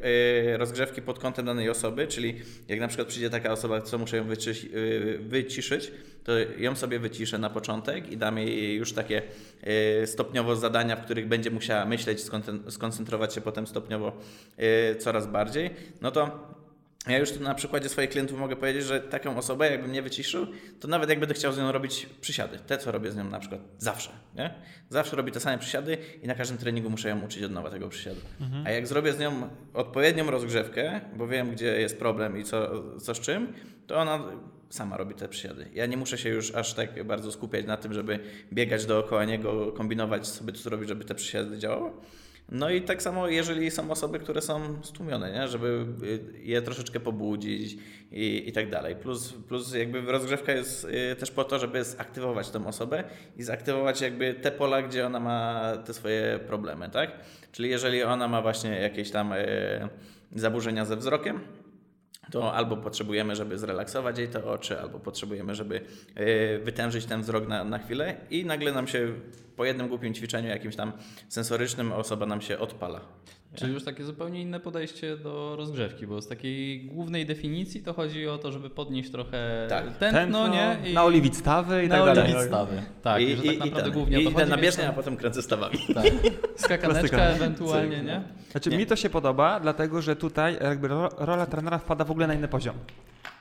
y, 0.55 0.57
rozgrzewki 0.57 1.03
pod 1.03 1.19
kątem 1.19 1.47
danej 1.47 1.71
osoby, 1.71 2.07
czyli 2.07 2.35
jak 2.69 2.81
na 2.81 2.89
przykład 2.89 3.09
przyjdzie 3.09 3.31
taka 3.31 3.53
osoba, 3.53 3.81
co 3.81 3.99
muszę 3.99 4.17
ją 4.17 4.25
y, 4.25 5.19
wyciszyć, 5.19 5.93
to 6.25 6.33
ją 6.39 6.77
sobie 6.77 6.99
wyciszę 6.99 7.39
na 7.39 7.51
początek 7.51 8.13
i 8.13 8.17
dam 8.17 8.39
jej 8.39 8.75
już 8.77 8.93
takie 8.93 9.23
y, 10.03 10.07
stopniowo 10.07 10.57
zadania, 10.57 10.97
w 10.97 11.05
których 11.05 11.29
będzie 11.29 11.51
musiała 11.51 11.85
myśleć, 11.85 12.21
skoncentrować 12.69 13.35
się 13.35 13.41
potem 13.41 13.67
stopniowo 13.67 14.13
y, 14.93 14.97
coraz 14.97 15.27
bardziej, 15.27 15.71
no 16.01 16.11
to 16.11 16.58
ja 17.09 17.19
już 17.19 17.33
tu 17.33 17.43
na 17.43 17.55
przykładzie 17.55 17.89
swoich 17.89 18.11
klientów 18.11 18.39
mogę 18.39 18.57
powiedzieć, 18.57 18.85
że 18.85 19.01
taką 19.01 19.37
osobę, 19.37 19.71
jakbym 19.71 19.93
nie 19.93 20.03
wyciszył, 20.03 20.47
to 20.81 20.89
nawet 20.89 21.11
jak 21.11 21.21
będę 21.21 21.35
chciał 21.35 21.53
z 21.53 21.59
nią 21.59 21.73
robić 21.73 22.07
przysiady, 22.21 22.59
te 22.67 22.79
co 22.79 22.93
robię 22.93 23.13
z 23.13 23.17
nią 23.17 23.25
na 23.25 23.41
przykład 23.41 23.61
zawsze, 23.79 24.11
nie? 24.35 24.55
Zawsze 24.91 25.17
robię 25.17 25.33
te 25.33 25.41
same 25.41 25.59
przysiady 25.59 25.99
i 26.23 26.27
na 26.27 26.35
każdym 26.35 26.59
treningu 26.59 26.91
muszę 26.91 27.09
ją 27.09 27.21
uczyć 27.21 27.43
od 27.43 27.53
nowa 27.53 27.71
tego 27.71 27.89
przysiadu. 27.89 28.21
A 28.67 28.71
jak 28.71 28.87
zrobię 28.87 29.13
z 29.13 29.19
nią 29.19 29.49
odpowiednią 29.75 30.31
rozgrzewkę, 30.31 31.01
bo 31.17 31.29
wiem 31.29 31.51
gdzie 31.51 31.81
jest 31.81 31.99
problem 31.99 32.39
i 32.39 32.45
co, 32.45 32.85
co 32.99 33.15
z 33.15 33.21
czym, 33.21 33.53
to 33.87 33.97
ona 33.97 34.25
sama 34.71 34.97
robi 34.97 35.15
te 35.15 35.29
przysiady. 35.29 35.69
Ja 35.75 35.87
nie 35.87 35.97
muszę 35.97 36.19
się 36.19 36.29
już 36.29 36.55
aż 36.55 36.75
tak 36.75 37.05
bardzo 37.05 37.33
skupiać 37.33 37.67
na 37.67 37.77
tym, 37.77 37.93
żeby 37.93 38.19
biegać 38.53 38.87
dookoła 38.87 39.25
niego, 39.25 39.73
kombinować 39.73 40.27
sobie 40.27 40.53
co 40.53 40.71
robić, 40.71 40.89
żeby 40.89 41.05
te 41.05 41.15
przysiady 41.15 41.59
działały. 41.59 41.91
No 42.53 42.71
i 42.71 42.83
tak 42.83 43.03
samo, 43.03 43.29
jeżeli 43.29 43.71
są 43.71 43.91
osoby, 43.91 44.19
które 44.19 44.43
są 44.43 44.83
stłumione, 44.83 45.33
nie? 45.33 45.49
żeby 45.49 45.87
je 46.43 46.63
troszeczkę 46.63 47.01
pobudzić 47.01 47.77
i, 48.13 48.49
i 48.49 48.53
tak 48.53 48.71
dalej. 48.71 48.97
Plus, 48.97 49.33
plus 49.33 49.75
jakby 49.75 50.01
rozgrzewka 50.01 50.53
jest 50.53 50.85
y, 50.85 51.17
też 51.17 51.31
po 51.31 51.45
to, 51.45 51.59
żeby 51.59 51.85
zaktywować 51.85 52.51
tą 52.51 52.67
osobę 52.67 53.05
i 53.37 53.43
zaktywować 53.43 54.01
jakby 54.01 54.35
te 54.35 54.51
pola, 54.53 54.83
gdzie 54.83 55.07
ona 55.07 55.21
ma 55.21 55.63
te 55.85 55.95
swoje 55.95 56.41
problemy, 56.47 56.91
tak? 56.91 57.11
Czyli 57.53 57.71
jeżeli 57.71 58.03
ona 58.03 58.29
ma 58.29 58.43
właśnie 58.43 58.71
jakieś 58.71 59.11
tam 59.11 59.33
y, 59.33 59.89
zaburzenia 60.35 60.85
ze 60.85 60.97
wzrokiem, 60.97 61.41
to 62.31 62.55
albo 62.55 62.77
potrzebujemy, 62.77 63.37
żeby 63.37 63.59
zrelaksować 63.59 64.19
jej 64.19 64.29
te 64.29 64.45
oczy, 64.45 64.81
albo 64.81 64.99
potrzebujemy, 64.99 65.55
żeby 65.55 65.75
yy, 66.17 66.59
wytężyć 66.65 67.07
ten 67.07 67.23
wzrok 67.23 67.49
na, 67.49 67.65
na 67.65 67.79
chwilę 67.79 68.17
i 68.31 68.45
nagle 68.45 68.73
nam 68.73 68.87
się 68.87 69.13
po 69.57 69.65
jednym 69.65 69.89
głupim 69.89 70.15
ćwiczeniu 70.15 70.49
jakimś 70.49 70.77
tam 70.77 70.93
sensorycznym 71.29 71.93
osoba 71.93 72.27
nam 72.27 72.41
się 72.41 72.59
odpala. 72.59 73.01
Czyli 73.59 73.73
już 73.75 73.85
takie 73.85 74.05
zupełnie 74.05 74.41
inne 74.43 74.61
podejście 74.61 75.17
do 75.17 75.57
rozgrzewki, 75.57 76.07
bo 76.07 76.23
z 76.23 76.29
takiej 76.29 76.81
głównej 76.85 77.27
definicji 77.27 77.83
to 77.83 77.93
chodzi 77.93 78.29
o 78.29 78.39
to, 78.39 78.53
żeby 78.53 78.71
podnieść 78.71 79.11
trochę 79.11 79.67
Tak. 79.69 79.85
tętno, 79.85 80.11
Tętno, 80.21 80.49
nie? 80.49 80.93
naoliwić 80.95 81.37
stawy 81.37 81.85
i 81.85 81.89
na 81.89 81.97
tak 81.97 82.07
dalej. 82.15 82.25
oliwić 82.35 82.47
stawy. 82.49 82.83
Tak, 83.03 83.23
I, 83.23 83.25
i, 83.25 83.37
że 83.37 83.43
tak 83.43 83.45
i, 83.45 83.59
naprawdę 83.59 83.81
i 83.81 83.83
ten, 83.85 83.93
głównie 83.93 84.17
o 84.17 84.21
i 84.21 84.25
to 84.25 84.31
chodzi. 84.31 84.51
na 84.51 84.57
bieżnię, 84.57 84.89
a 84.89 84.93
potem 84.93 85.17
kręcę 85.17 85.43
stawami. 85.43 85.79
Tak. 85.95 86.05
Skakaneczka 86.57 87.17
ewentualnie, 87.19 88.03
nie? 88.03 88.23
Znaczy 88.51 88.71
Nie. 88.71 88.79
mi 88.79 88.87
to 88.87 88.97
się 88.97 89.11
podoba, 89.11 89.61
dlatego 89.61 90.03
że 90.03 90.17
tutaj 90.17 90.57
jakby 90.63 90.89
ro- 90.89 91.11
rola 91.19 91.47
trenera 91.47 91.79
wpada 91.79 92.05
w 92.05 92.11
ogóle 92.11 92.27
na 92.27 92.35
inny 92.35 92.49
poziom. 92.49 92.75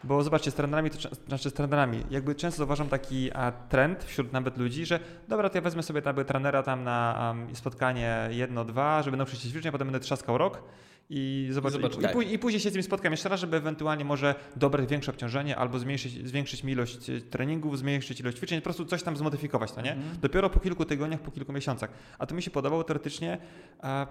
Bo 0.07 0.23
zobaczcie, 0.23 0.51
z 0.51 0.53
trenerami, 0.53 0.89
to, 0.89 1.15
znaczy 1.27 1.49
z 1.49 1.53
trenerami, 1.53 2.03
jakby 2.09 2.35
często 2.35 2.57
zauważam 2.57 2.89
taki 2.89 3.31
a, 3.33 3.51
trend 3.51 4.03
wśród 4.03 4.33
nawet 4.33 4.57
ludzi, 4.57 4.85
że 4.85 4.99
dobra, 5.27 5.49
to 5.49 5.57
ja 5.57 5.61
wezmę 5.61 5.83
sobie 5.83 6.01
tam 6.01 6.25
trenera 6.25 6.63
tam 6.63 6.83
na 6.83 7.33
um, 7.37 7.55
spotkanie 7.55 8.29
jedno, 8.31 8.65
dwa, 8.65 9.03
żeby 9.03 9.17
nauczyć 9.17 9.41
się 9.41 9.49
ćwiczeń, 9.49 9.69
a 9.69 9.71
potem 9.71 9.87
będę 9.87 9.99
trzaskał 9.99 10.37
rok 10.37 10.63
i, 11.09 11.49
zobacz, 11.51 11.73
zobacz, 11.73 11.95
i, 11.95 11.99
i, 11.99 12.01
tak. 12.01 12.15
pój- 12.15 12.31
i 12.31 12.39
później 12.39 12.59
się 12.59 12.69
z 12.69 12.73
nim 12.73 12.83
spotkam 12.83 13.13
jeszcze 13.13 13.29
raz, 13.29 13.39
żeby 13.39 13.57
ewentualnie 13.57 14.05
może 14.05 14.35
dobrać 14.55 14.89
większe 14.89 15.11
obciążenie 15.11 15.57
albo 15.57 15.79
zmniejszyć, 15.79 16.27
zwiększyć 16.27 16.63
mi 16.63 16.71
ilość 16.71 17.09
e, 17.09 17.21
treningów, 17.21 17.77
zmniejszyć 17.77 18.19
ilość 18.19 18.37
ćwiczeń, 18.37 18.59
po 18.59 18.63
prostu 18.63 18.85
coś 18.85 19.03
tam 19.03 19.17
zmodyfikować, 19.17 19.71
to 19.71 19.81
nie? 19.81 19.93
Mhm. 19.93 20.17
Dopiero 20.21 20.49
po 20.49 20.59
kilku 20.59 20.85
tygodniach, 20.85 21.19
po 21.19 21.31
kilku 21.31 21.53
miesiącach. 21.53 21.89
A 22.19 22.25
to 22.25 22.35
mi 22.35 22.41
się 22.41 22.51
podobało 22.51 22.83
teoretycznie, 22.83 23.37
a 23.81 24.07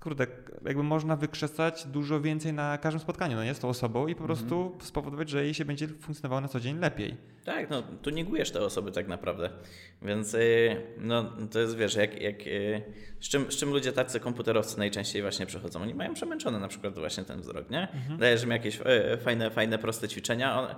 kurde, 0.00 0.26
jakby 0.64 0.82
można 0.82 1.16
wykrzesać 1.16 1.86
dużo 1.86 2.20
więcej 2.20 2.52
na 2.52 2.78
każdym 2.78 3.00
spotkaniu, 3.00 3.36
no 3.36 3.44
nie, 3.44 3.54
z 3.54 3.58
tą 3.58 3.68
osobą 3.68 4.06
i 4.06 4.14
po 4.14 4.24
prostu 4.24 4.78
spowodować, 4.80 5.28
że 5.28 5.44
jej 5.44 5.54
się 5.54 5.64
będzie 5.64 5.88
funkcjonowało 5.88 6.40
na 6.40 6.48
co 6.48 6.60
dzień 6.60 6.78
lepiej. 6.78 7.16
Tak, 7.44 7.70
no 7.70 7.82
tu 8.02 8.10
negujesz 8.10 8.50
te 8.50 8.60
osoby 8.60 8.92
tak 8.92 9.08
naprawdę. 9.08 9.50
Więc 10.02 10.34
y, 10.34 10.76
no, 10.98 11.32
to 11.50 11.58
jest, 11.58 11.76
wiesz, 11.76 11.94
jak, 11.94 12.22
jak, 12.22 12.46
y, 12.46 12.82
z, 13.20 13.28
czym, 13.28 13.52
z 13.52 13.56
czym 13.56 13.70
ludzie 13.70 13.92
tacy 13.92 14.20
komputerowcy 14.20 14.78
najczęściej 14.78 15.22
właśnie 15.22 15.46
przychodzą? 15.46 15.82
Oni 15.82 15.94
mają 15.94 16.14
przemęczony 16.14 16.60
na 16.60 16.68
przykład 16.68 16.98
właśnie 16.98 17.24
ten 17.24 17.40
wzrok, 17.40 17.70
nie? 17.70 17.88
Dajesz 18.18 18.42
im 18.42 18.50
jakieś 18.50 18.80
e, 18.84 19.16
fajne, 19.16 19.50
fajne, 19.50 19.78
proste 19.78 20.08
ćwiczenia. 20.08 20.60
One, 20.60 20.74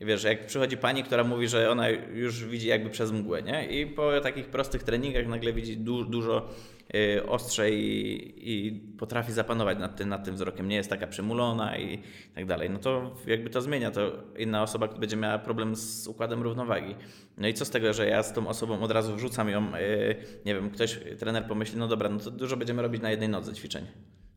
wiesz, 0.00 0.24
jak 0.24 0.46
przychodzi 0.46 0.76
pani, 0.76 1.04
która 1.04 1.24
mówi, 1.24 1.48
że 1.48 1.70
ona 1.70 1.88
już 1.88 2.44
widzi 2.44 2.68
jakby 2.68 2.90
przez 2.90 3.12
mgłę, 3.12 3.42
nie? 3.42 3.66
I 3.66 3.86
po 3.86 4.20
takich 4.20 4.46
prostych 4.46 4.82
treningach 4.82 5.26
nagle 5.26 5.52
widzi 5.52 5.76
du, 5.76 6.04
dużo 6.04 6.48
y, 6.94 7.26
ostrzej 7.26 7.74
i, 7.74 8.66
i 8.66 8.72
potrafi 8.98 9.32
zapanować 9.32 9.78
nad 9.78 9.96
tym, 9.96 10.08
nad 10.08 10.24
tym 10.24 10.34
wzrokiem, 10.34 10.68
nie 10.68 10.76
jest 10.76 10.90
taka 10.90 11.06
przymulona 11.06 11.78
i 11.78 12.02
tak 12.34 12.46
dalej, 12.46 12.70
no 12.70 12.78
to 12.78 13.16
jakby 13.26 13.50
to 13.50 13.62
zmienia, 13.62 13.90
to 13.90 14.12
inna 14.38 14.62
osoba 14.62 14.88
będzie 14.88 15.16
miała 15.16 15.38
problem 15.38 15.76
z 15.76 16.06
układem 16.06 16.42
równowagi. 16.42 16.94
No 17.38 17.48
i 17.48 17.54
co 17.54 17.64
z 17.64 17.70
tego, 17.70 17.92
że 17.92 18.06
ja 18.06 18.22
z 18.22 18.32
tą 18.32 18.48
osobą 18.48 18.80
od 18.80 18.90
razu 18.90 19.16
wrzucam 19.16 19.48
ją, 19.48 19.76
y, 19.76 20.16
nie 20.46 20.54
wiem, 20.54 20.70
ktoś, 20.70 21.00
trener 21.18 21.46
pomyśli, 21.46 21.78
no 21.78 21.88
dobra, 21.88 22.08
no 22.08 22.18
to 22.18 22.30
dużo 22.30 22.56
będziemy 22.56 22.82
robić 22.82 23.02
na 23.02 23.10
jednej 23.10 23.28
nodze 23.28 23.54
ćwiczeń. 23.54 23.86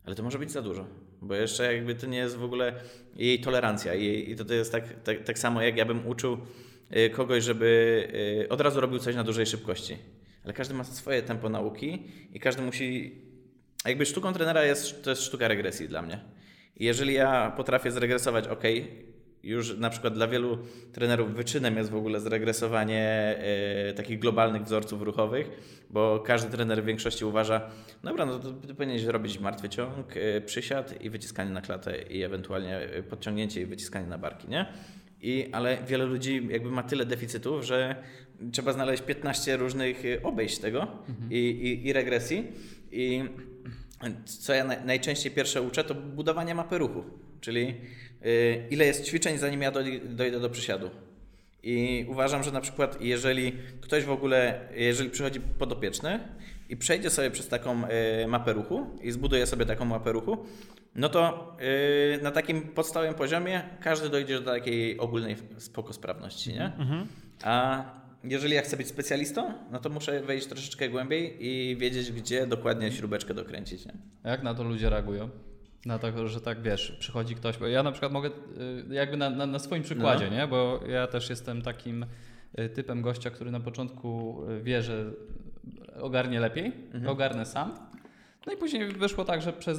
Ale 0.04 0.14
to 0.16 0.22
może 0.22 0.38
być 0.38 0.50
za 0.50 0.62
dużo, 0.62 0.86
bo 1.22 1.34
jeszcze 1.34 1.74
jakby 1.74 1.94
to 1.94 2.06
nie 2.06 2.18
jest 2.18 2.36
w 2.36 2.44
ogóle 2.44 2.72
jej 3.16 3.40
tolerancja 3.40 3.94
i, 3.94 4.30
i 4.30 4.36
to, 4.36 4.44
to 4.44 4.54
jest 4.54 4.72
tak, 4.72 5.02
tak, 5.02 5.24
tak 5.24 5.38
samo 5.38 5.62
jak 5.62 5.76
ja 5.76 5.84
bym 5.84 6.06
uczył 6.06 6.38
y, 6.96 7.10
kogoś, 7.10 7.44
żeby 7.44 8.46
od 8.50 8.60
razu 8.60 8.80
robił 8.80 8.98
coś 8.98 9.14
na 9.14 9.24
dużej 9.24 9.46
szybkości. 9.46 9.96
Ale 10.46 10.52
każdy 10.52 10.74
ma 10.74 10.84
swoje 10.84 11.22
tempo 11.22 11.48
nauki 11.48 12.02
i 12.32 12.40
każdy 12.40 12.62
musi. 12.62 13.18
Jakby 13.84 14.06
sztuką 14.06 14.32
trenera 14.32 14.64
jest, 14.64 15.04
to 15.04 15.10
jest 15.10 15.22
sztuka 15.22 15.48
regresji 15.48 15.88
dla 15.88 16.02
mnie. 16.02 16.20
I 16.76 16.84
jeżeli 16.84 17.14
ja 17.14 17.50
potrafię 17.56 17.90
zregresować, 17.90 18.48
ok, 18.48 18.62
już 19.42 19.78
na 19.78 19.90
przykład 19.90 20.14
dla 20.14 20.28
wielu 20.28 20.58
trenerów 20.92 21.34
wyczynem 21.34 21.76
jest 21.76 21.90
w 21.90 21.96
ogóle 21.96 22.20
zregresowanie 22.20 23.36
e, 23.38 23.92
takich 23.92 24.18
globalnych 24.18 24.62
wzorców 24.62 25.02
ruchowych, 25.02 25.50
bo 25.90 26.20
każdy 26.20 26.50
trener 26.50 26.82
w 26.82 26.86
większości 26.86 27.24
uważa, 27.24 27.70
dobra, 28.04 28.26
no 28.26 28.38
to 28.38 28.52
ty 28.52 28.74
powinieneś 28.74 29.04
robić 29.04 29.38
martwy 29.40 29.68
ciąg, 29.68 30.16
e, 30.16 30.40
przysiad 30.40 31.02
i 31.02 31.10
wyciskanie 31.10 31.50
na 31.50 31.60
klatę 31.60 32.02
i 32.02 32.22
ewentualnie 32.22 32.76
e, 32.78 33.02
podciągnięcie 33.02 33.60
i 33.60 33.66
wyciskanie 33.66 34.06
na 34.06 34.18
barki, 34.18 34.48
nie? 34.48 34.66
I, 35.22 35.48
ale 35.52 35.78
wiele 35.86 36.04
ludzi 36.04 36.48
jakby 36.50 36.70
ma 36.70 36.82
tyle 36.82 37.06
deficytów, 37.06 37.64
że 37.64 37.96
trzeba 38.52 38.72
znaleźć 38.72 39.02
15 39.02 39.56
różnych 39.56 40.04
y, 40.04 40.22
obejść 40.22 40.58
tego 40.58 40.86
i, 41.30 41.36
i, 41.36 41.86
i 41.86 41.92
regresji. 41.92 42.52
I 42.92 43.24
co 44.24 44.54
ja 44.54 44.64
naj, 44.64 44.84
najczęściej 44.84 45.32
pierwsze 45.32 45.62
uczę, 45.62 45.84
to 45.84 45.94
budowanie 45.94 46.54
mapy 46.54 46.78
ruchu, 46.78 47.04
czyli 47.40 47.74
y, 48.26 48.66
ile 48.70 48.86
jest 48.86 49.04
ćwiczeń, 49.04 49.38
zanim 49.38 49.62
ja 49.62 49.70
doj, 49.70 50.00
dojdę 50.04 50.40
do 50.40 50.50
przysiadu. 50.50 50.90
I 51.62 52.06
uważam, 52.08 52.42
że 52.42 52.52
na 52.52 52.60
przykład 52.60 53.00
jeżeli 53.00 53.52
ktoś 53.80 54.04
w 54.04 54.10
ogóle, 54.10 54.68
jeżeli 54.74 55.10
przychodzi 55.10 55.40
podopieczny 55.40 56.20
i 56.68 56.76
przejdzie 56.76 57.10
sobie 57.10 57.30
przez 57.30 57.48
taką 57.48 57.82
y, 57.84 58.26
mapę 58.26 58.52
ruchu 58.52 58.86
i 59.02 59.10
zbuduje 59.10 59.46
sobie 59.46 59.66
taką 59.66 59.84
mapę 59.84 60.12
ruchu, 60.12 60.46
no 60.94 61.08
to 61.08 61.56
na 62.22 62.30
takim 62.30 62.62
podstawowym 62.62 63.14
poziomie 63.14 63.62
każdy 63.80 64.08
dojdzie 64.08 64.40
do 64.40 64.50
takiej 64.50 64.98
ogólnej 64.98 65.36
spoko 65.58 65.92
sprawności, 65.92 66.50
nie? 66.52 66.72
A 67.42 67.84
jeżeli 68.28 68.54
ja 68.54 68.62
chcę 68.62 68.76
być 68.76 68.88
specjalistą, 68.88 69.52
no 69.70 69.78
to 69.78 69.88
muszę 69.90 70.20
wejść 70.20 70.46
troszeczkę 70.46 70.88
głębiej 70.88 71.46
i 71.46 71.76
wiedzieć, 71.76 72.12
gdzie 72.12 72.46
dokładnie 72.46 72.92
śrubeczkę 72.92 73.34
dokręcić, 73.34 73.86
nie? 73.86 73.92
A 74.22 74.28
Jak 74.28 74.42
na 74.42 74.54
to 74.54 74.64
ludzie 74.64 74.90
reagują? 74.90 75.28
Na 75.86 75.98
to, 75.98 76.28
że 76.28 76.40
tak 76.40 76.62
wiesz, 76.62 76.96
przychodzi 77.00 77.34
ktoś, 77.34 77.58
bo 77.58 77.66
ja 77.66 77.82
na 77.82 77.92
przykład 77.92 78.12
mogę 78.12 78.28
y, 78.28 78.94
jakby 78.94 79.16
na, 79.16 79.30
na, 79.30 79.46
na 79.46 79.58
swoim 79.58 79.82
przykładzie, 79.82 80.30
nie? 80.30 80.46
Bo 80.46 80.80
ja 80.88 81.06
też 81.06 81.30
jestem 81.30 81.62
takim 81.62 82.06
y, 82.58 82.68
typem 82.68 83.02
gościa, 83.02 83.30
który 83.30 83.50
na 83.50 83.60
początku 83.60 84.42
y, 84.50 84.62
wie, 84.62 84.82
że 84.82 85.12
ogarnie 86.00 86.40
lepiej, 86.40 86.72
ogarnę 87.06 87.46
sam. 87.46 87.74
No 88.46 88.52
i 88.52 88.56
później 88.56 88.88
wyszło 88.88 89.24
tak, 89.24 89.42
że 89.42 89.52
przez, 89.52 89.78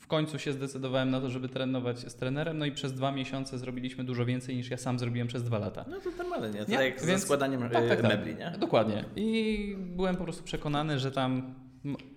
w 0.00 0.06
końcu 0.06 0.38
się 0.38 0.52
zdecydowałem 0.52 1.10
na 1.10 1.20
to, 1.20 1.30
żeby 1.30 1.48
trenować 1.48 1.98
z 1.98 2.14
trenerem, 2.14 2.58
no 2.58 2.66
i 2.66 2.72
przez 2.72 2.92
dwa 2.92 3.12
miesiące 3.12 3.58
zrobiliśmy 3.58 4.04
dużo 4.04 4.24
więcej 4.24 4.56
niż 4.56 4.70
ja 4.70 4.76
sam 4.76 4.98
zrobiłem 4.98 5.28
przez 5.28 5.44
dwa 5.44 5.58
lata. 5.58 5.84
No 5.90 6.00
to 6.00 6.10
normalne, 6.18 6.50
nie? 6.50 6.64
To 6.64 6.72
tak 6.72 6.80
jak 6.80 7.00
ze 7.00 7.06
więc- 7.06 7.22
składaniem 7.22 7.60
tak, 7.60 7.84
y, 7.84 7.88
tak, 7.88 8.02
tak. 8.02 8.10
mebli, 8.10 8.34
nie? 8.34 8.52
Dokładnie. 8.58 9.04
I 9.16 9.76
byłem 9.78 10.16
po 10.16 10.24
prostu 10.24 10.42
przekonany, 10.42 10.98
że 10.98 11.10
tam 11.10 11.54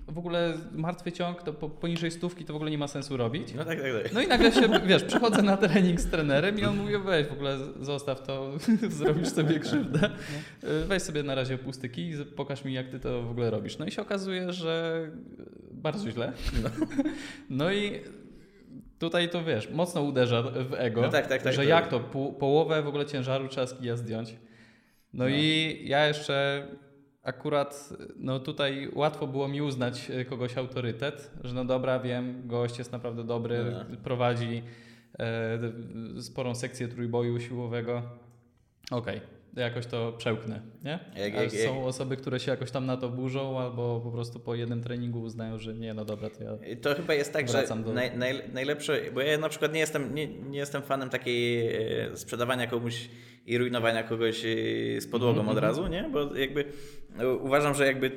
w 0.07 0.17
ogóle 0.17 0.53
martwy 0.71 1.11
ciąg 1.11 1.43
to 1.43 1.53
po, 1.53 1.69
poniżej 1.69 2.11
stówki 2.11 2.45
to 2.45 2.53
w 2.53 2.55
ogóle 2.55 2.71
nie 2.71 2.77
ma 2.77 2.87
sensu 2.87 3.17
robić. 3.17 3.53
No 3.53 3.65
tak, 3.65 3.81
tak, 3.81 4.03
tak. 4.03 4.13
No 4.13 4.21
i 4.21 4.27
nagle 4.27 4.51
się, 4.51 4.61
wiesz, 4.85 5.03
przychodzę 5.03 5.41
na 5.41 5.57
trening 5.57 6.01
z 6.01 6.09
trenerem 6.09 6.59
i 6.59 6.65
on 6.65 6.77
mówi, 6.77 6.93
weź 7.05 7.27
w 7.27 7.31
ogóle 7.31 7.57
zostaw 7.81 8.21
to, 8.23 8.51
zrobisz 8.89 9.29
sobie 9.29 9.59
krzywdę. 9.59 10.09
Weź 10.87 11.03
sobie 11.03 11.23
na 11.23 11.35
razie 11.35 11.57
pustyki 11.57 12.09
i 12.09 12.25
pokaż 12.35 12.65
mi, 12.65 12.73
jak 12.73 12.89
ty 12.89 12.99
to 12.99 13.23
w 13.23 13.31
ogóle 13.31 13.49
robisz. 13.49 13.77
No 13.77 13.85
i 13.85 13.91
się 13.91 14.01
okazuje, 14.01 14.53
że 14.53 15.01
bardzo 15.79 16.11
źle. 16.11 16.33
No 17.49 17.71
i 17.71 17.91
tutaj 18.99 19.29
to 19.29 19.43
wiesz, 19.43 19.69
mocno 19.71 20.01
uderza 20.01 20.41
w 20.43 20.73
ego, 20.73 21.01
No 21.01 21.09
tak, 21.09 21.27
tak, 21.27 21.41
tak, 21.43 21.53
że 21.53 21.61
to- 21.61 21.67
jak 21.69 21.87
to, 21.87 21.99
pół, 21.99 22.33
połowę 22.33 22.81
w 22.81 22.87
ogóle 22.87 23.05
ciężaru 23.05 23.47
trzeba 23.47 23.67
z 23.67 23.73
kija 23.79 23.95
zdjąć. 23.95 24.31
No, 25.13 25.23
No. 25.23 25.29
i 25.29 25.79
ja 25.85 26.07
jeszcze 26.07 26.67
akurat, 27.23 27.89
no 28.17 28.39
tutaj 28.39 28.89
łatwo 28.93 29.27
było 29.27 29.47
mi 29.47 29.61
uznać 29.61 30.11
e, 30.11 30.25
kogoś 30.25 30.57
autorytet, 30.57 31.31
że 31.43 31.53
no 31.53 31.65
dobra, 31.65 31.99
wiem, 31.99 32.47
gość 32.47 32.77
jest 32.77 32.91
naprawdę 32.91 33.23
dobry, 33.23 33.65
No. 33.89 33.97
prowadzi 34.03 34.63
e, 35.19 36.21
sporą 36.21 36.55
sekcję 36.55 36.87
trójboju 36.87 37.39
siłowego. 37.39 38.01
Okej, 38.91 39.21
jakoś 39.55 39.85
to 39.85 40.13
przełknę, 40.17 40.61
nie? 40.83 40.99
Jak- 41.17 41.33
jak- 41.33 41.53
jak- 41.53 41.61
są 41.61 41.85
osoby, 41.85 42.17
które 42.17 42.39
się 42.39 42.51
jakoś 42.51 42.71
tam 42.71 42.85
na 42.85 42.97
to 42.97 43.09
burzą 43.09 43.59
albo 43.59 43.99
po 44.03 44.11
prostu 44.11 44.39
po 44.39 44.55
jednym 44.55 44.83
treningu 44.83 45.21
uznają, 45.21 45.59
że 45.59 45.73
nie, 45.73 45.93
no 45.93 46.05
dobra, 46.05 46.29
to 46.29 46.43
ja... 46.43 46.51
To 46.81 46.95
chyba 46.95 47.13
jest 47.13 47.33
tak, 47.33 47.49
że 47.49 47.67
do- 47.83 47.93
naj, 47.93 48.17
naj, 48.17 48.41
najlepsze, 48.53 48.99
bo 49.13 49.21
ja 49.21 49.37
na 49.37 49.49
przykład 49.49 49.73
nie 49.73 49.79
jestem, 49.79 50.15
nie, 50.15 50.27
nie 50.27 50.59
jestem 50.59 50.81
fanem 50.81 51.09
takiej 51.09 51.67
e, 51.75 52.17
sprzedawania 52.17 52.67
komuś 52.67 53.09
i 53.45 53.57
rujnowania 53.57 54.03
kogoś 54.03 54.45
e, 54.45 54.47
z 55.01 55.07
podłogą 55.07 55.39
Mhm, 55.39 55.57
od 55.57 55.63
razu, 55.63 55.87
nie? 55.87 56.09
Bo 56.13 56.35
jakby 56.35 56.65
e, 57.19 57.27
uważam, 57.29 57.75
że 57.75 57.85
jakby 57.85 58.11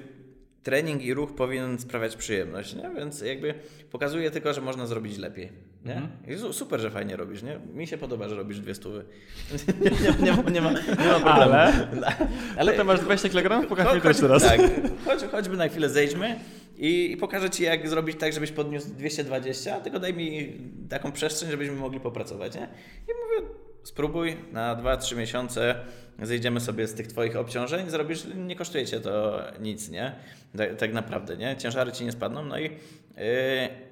trening 0.63 1.03
i 1.03 1.15
ruch 1.15 1.35
powinien 1.35 1.79
sprawiać 1.79 2.17
przyjemność, 2.17 2.75
nie? 2.75 2.91
Więc 2.97 3.21
jakby 3.21 3.55
pokazuje 3.91 4.31
tylko, 4.31 4.55
że 4.55 4.61
można 4.61 4.87
zrobić 4.87 5.19
lepiej, 5.19 5.53
nie? 5.85 5.97
Mhm. 5.97 6.53
Super, 6.53 6.81
że 6.81 6.91
fajnie 6.91 7.17
robisz, 7.17 7.43
nie? 7.43 7.61
Mi 7.75 7.87
się 7.87 7.99
podoba, 7.99 8.29
że 8.29 8.37
robisz 8.37 8.61
dwie 8.61 8.75
stówy. 8.75 9.05
nie, 9.81 9.91
nie, 9.91 10.23
nie, 10.23 10.33
ma, 10.33 10.51
nie, 10.51 10.61
ma, 10.61 10.71
nie 10.73 11.09
ma 11.09 11.21
problemu. 11.21 11.53
Ale? 11.53 11.89
Ale 12.59 12.73
to 12.73 12.85
masz 12.85 13.01
20 13.01 13.29
kg? 13.29 13.69
Pokaż 13.69 13.95
mi 13.95 14.01
to 14.01 14.09
jeszcze 14.09 14.29
raz. 14.29 14.43
Tak, 14.43 14.61
chodź, 15.05 15.21
chodźmy 15.31 15.57
na 15.57 15.69
chwilę, 15.69 15.89
zejdźmy 15.89 16.39
i, 16.79 17.13
i 17.13 17.17
pokażę 17.17 17.51
Ci, 17.51 17.63
jak 17.63 17.89
zrobić 17.89 18.19
tak, 18.19 18.33
żebyś 18.33 18.53
podniósł 18.53 18.89
220, 18.95 19.81
tylko 19.81 19.99
daj 19.99 20.15
mi 20.15 20.59
taką 20.89 21.13
przestrzeń, 21.13 21.51
żebyśmy 21.51 21.75
mogli 21.75 22.01
popracować, 22.01 22.55
nie? 22.55 22.69
I 23.09 23.11
mówię, 23.25 23.49
spróbuj 23.83 24.37
na 24.53 24.77
2-3 24.77 25.17
miesiące, 25.17 25.75
zejdziemy 26.23 26.61
sobie 26.61 26.87
z 26.87 26.95
tych 26.95 27.07
Twoich 27.07 27.37
obciążeń, 27.37 27.91
zrobisz, 27.91 28.27
nie 28.37 28.57
kosztuje 28.57 28.87
Cię 28.87 29.01
to 29.01 29.43
nic, 29.61 29.91
nie? 29.91 30.13
Tak, 30.57 30.77
tak 30.77 30.93
naprawdę, 30.93 31.37
nie? 31.37 31.57
Ciężary 31.57 31.93
Ci 31.93 32.05
nie 32.05 32.13
spadną, 32.13 32.45
no 32.45 32.59
i 32.59 32.63
yy, 32.63 32.71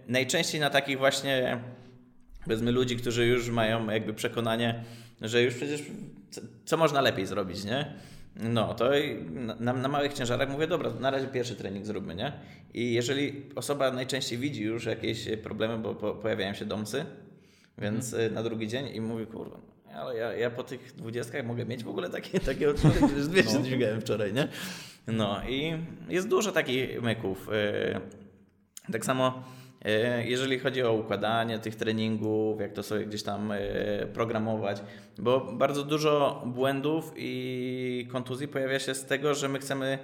najczęściej 0.08 0.60
na 0.60 0.70
takich 0.70 0.98
właśnie 0.98 1.60
powiedzmy 2.44 2.72
ludzi, 2.72 2.96
którzy 2.96 3.26
już 3.26 3.50
mają 3.50 3.90
jakby 3.90 4.14
przekonanie, 4.14 4.84
że 5.20 5.42
już 5.42 5.54
przecież 5.54 5.82
co, 6.30 6.40
co 6.64 6.76
można 6.76 7.00
lepiej 7.00 7.26
zrobić, 7.26 7.64
nie? 7.64 7.94
No, 8.36 8.74
to 8.74 8.90
na, 9.60 9.72
na, 9.72 9.88
małych 9.88 10.12
ciężarach 10.12 10.50
mówię, 10.50 10.66
dobra, 10.66 10.90
na 10.90 11.10
razie 11.10 11.26
pierwszy 11.26 11.56
trening 11.56 11.86
zróbmy, 11.86 12.14
nie? 12.14 12.32
I 12.74 12.92
jeżeli 12.92 13.42
osoba 13.56 13.90
najczęściej 13.90 14.38
widzi 14.38 14.62
już 14.62 14.84
jakieś 14.84 15.28
problemy, 15.42 15.78
bo 15.78 15.94
po, 15.94 16.14
pojawiają 16.14 16.54
się 16.54 16.64
domsy, 16.64 17.04
więc 17.78 18.14
mm. 18.14 18.34
na 18.34 18.42
drugi 18.42 18.68
dzień 18.68 18.88
i 18.94 19.00
mówi, 19.00 19.26
kurwa, 19.26 19.60
ale 19.94 20.16
ja, 20.16 20.32
ja 20.32 20.50
po 20.50 20.64
tych 20.64 20.92
dwudziestkach 20.96 21.46
mogę 21.46 21.64
mieć 21.64 21.84
w 21.84 21.88
ogóle 21.88 22.10
takie, 22.10 22.40
takie 22.40 22.70
odczucie, 22.70 23.08
że 23.18 23.28
200 23.28 23.58
no. 23.58 23.64
dźwigałem 23.64 24.00
wczoraj, 24.00 24.32
nie? 24.32 24.48
No 25.06 25.40
i 25.48 25.72
jest 26.08 26.28
dużo 26.28 26.52
takich 26.52 27.02
myków. 27.02 27.48
Y, 28.88 28.92
tak 28.92 29.04
samo 29.04 29.42
y, 29.86 30.24
jeżeli 30.24 30.58
chodzi 30.58 30.82
o 30.82 30.92
układanie 30.92 31.58
tych 31.58 31.76
treningów, 31.76 32.60
jak 32.60 32.72
to 32.72 32.82
sobie 32.82 33.06
gdzieś 33.06 33.22
tam 33.22 33.52
y, 33.52 34.08
programować, 34.14 34.82
bo 35.18 35.40
bardzo 35.52 35.84
dużo 35.84 36.42
błędów 36.46 37.12
i 37.16 38.08
kontuzji 38.12 38.48
pojawia 38.48 38.78
się 38.78 38.94
z 38.94 39.04
tego, 39.04 39.34
że 39.34 39.48
my 39.48 39.58
chcemy 39.58 39.98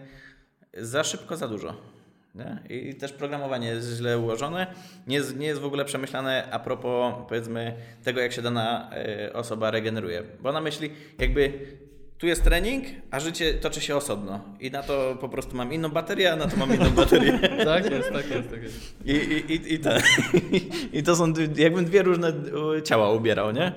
za 0.74 1.04
szybko, 1.04 1.36
za 1.36 1.48
dużo. 1.48 1.95
Nie? 2.36 2.76
I 2.76 2.94
też 2.94 3.12
programowanie 3.12 3.68
jest 3.68 3.96
źle 3.96 4.18
ułożone, 4.18 4.66
nie 5.06 5.16
jest, 5.16 5.36
nie 5.36 5.46
jest 5.46 5.60
w 5.60 5.64
ogóle 5.64 5.84
przemyślane 5.84 6.48
a 6.50 6.58
propos 6.58 7.14
powiedzmy 7.28 7.74
tego, 8.04 8.20
jak 8.20 8.32
się 8.32 8.42
dana 8.42 8.90
osoba 9.32 9.70
regeneruje. 9.70 10.22
Bo 10.42 10.48
ona 10.48 10.60
myśli, 10.60 10.90
jakby 11.18 11.52
tu 12.18 12.26
jest 12.26 12.44
trening, 12.44 12.84
a 13.10 13.20
życie 13.20 13.54
toczy 13.54 13.80
się 13.80 13.96
osobno. 13.96 14.40
I 14.60 14.70
na 14.70 14.82
to 14.82 15.16
po 15.20 15.28
prostu 15.28 15.56
mam 15.56 15.72
inną 15.72 15.88
baterię, 15.88 16.32
a 16.32 16.36
na 16.36 16.46
to 16.46 16.56
mam 16.56 16.74
inną 16.74 16.90
baterię. 16.90 17.38
tak 17.64 17.90
jest, 17.90 18.12
tak 18.12 18.30
jest, 18.30 18.50
tak 18.50 18.62
jest. 18.62 18.94
I, 19.04 19.12
i, 19.12 19.52
i, 19.52 19.74
i, 19.74 19.78
to, 19.78 19.90
I 20.98 21.02
to 21.02 21.16
są 21.16 21.32
jakbym 21.56 21.84
dwie 21.84 22.02
różne 22.02 22.32
ciała 22.84 23.12
ubierał, 23.12 23.52
nie? 23.52 23.72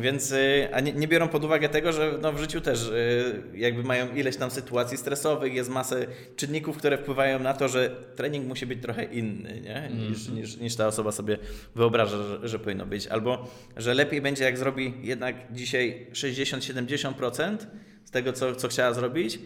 Więc, 0.00 0.32
y, 0.32 0.68
a 0.72 0.80
nie, 0.80 0.92
nie, 0.92 1.08
biorą 1.08 1.28
pod 1.28 1.44
uwagę 1.44 1.68
tego, 1.68 1.92
że 1.92 2.18
no 2.22 2.32
w 2.32 2.38
życiu 2.38 2.60
też 2.60 2.88
y, 2.88 3.42
jakby 3.54 3.82
mają 3.82 4.14
ileś 4.14 4.36
tam 4.36 4.50
sytuacji 4.50 4.98
stresowych, 4.98 5.54
jest 5.54 5.70
masę 5.70 6.06
czynników, 6.36 6.78
które 6.78 6.98
wpływają 6.98 7.38
na 7.38 7.54
to, 7.54 7.68
że 7.68 7.90
trening 8.16 8.46
musi 8.46 8.66
być 8.66 8.82
trochę 8.82 9.04
inny 9.04 9.60
nie? 9.60 9.90
Niż, 10.08 10.26
mm. 10.28 10.40
niż, 10.40 10.56
niż 10.56 10.76
ta 10.76 10.86
osoba 10.86 11.12
sobie 11.12 11.38
wyobraża, 11.74 12.16
że, 12.22 12.48
że 12.48 12.58
powinno 12.58 12.86
być. 12.86 13.06
Albo, 13.06 13.50
że 13.76 13.94
lepiej 13.94 14.20
będzie 14.20 14.44
jak 14.44 14.58
zrobi 14.58 14.94
jednak 15.02 15.36
dzisiaj 15.52 16.06
60-70% 16.12 17.56
z 18.04 18.10
tego, 18.10 18.32
co, 18.32 18.54
co 18.54 18.68
chciała 18.68 18.94
zrobić, 18.94 19.38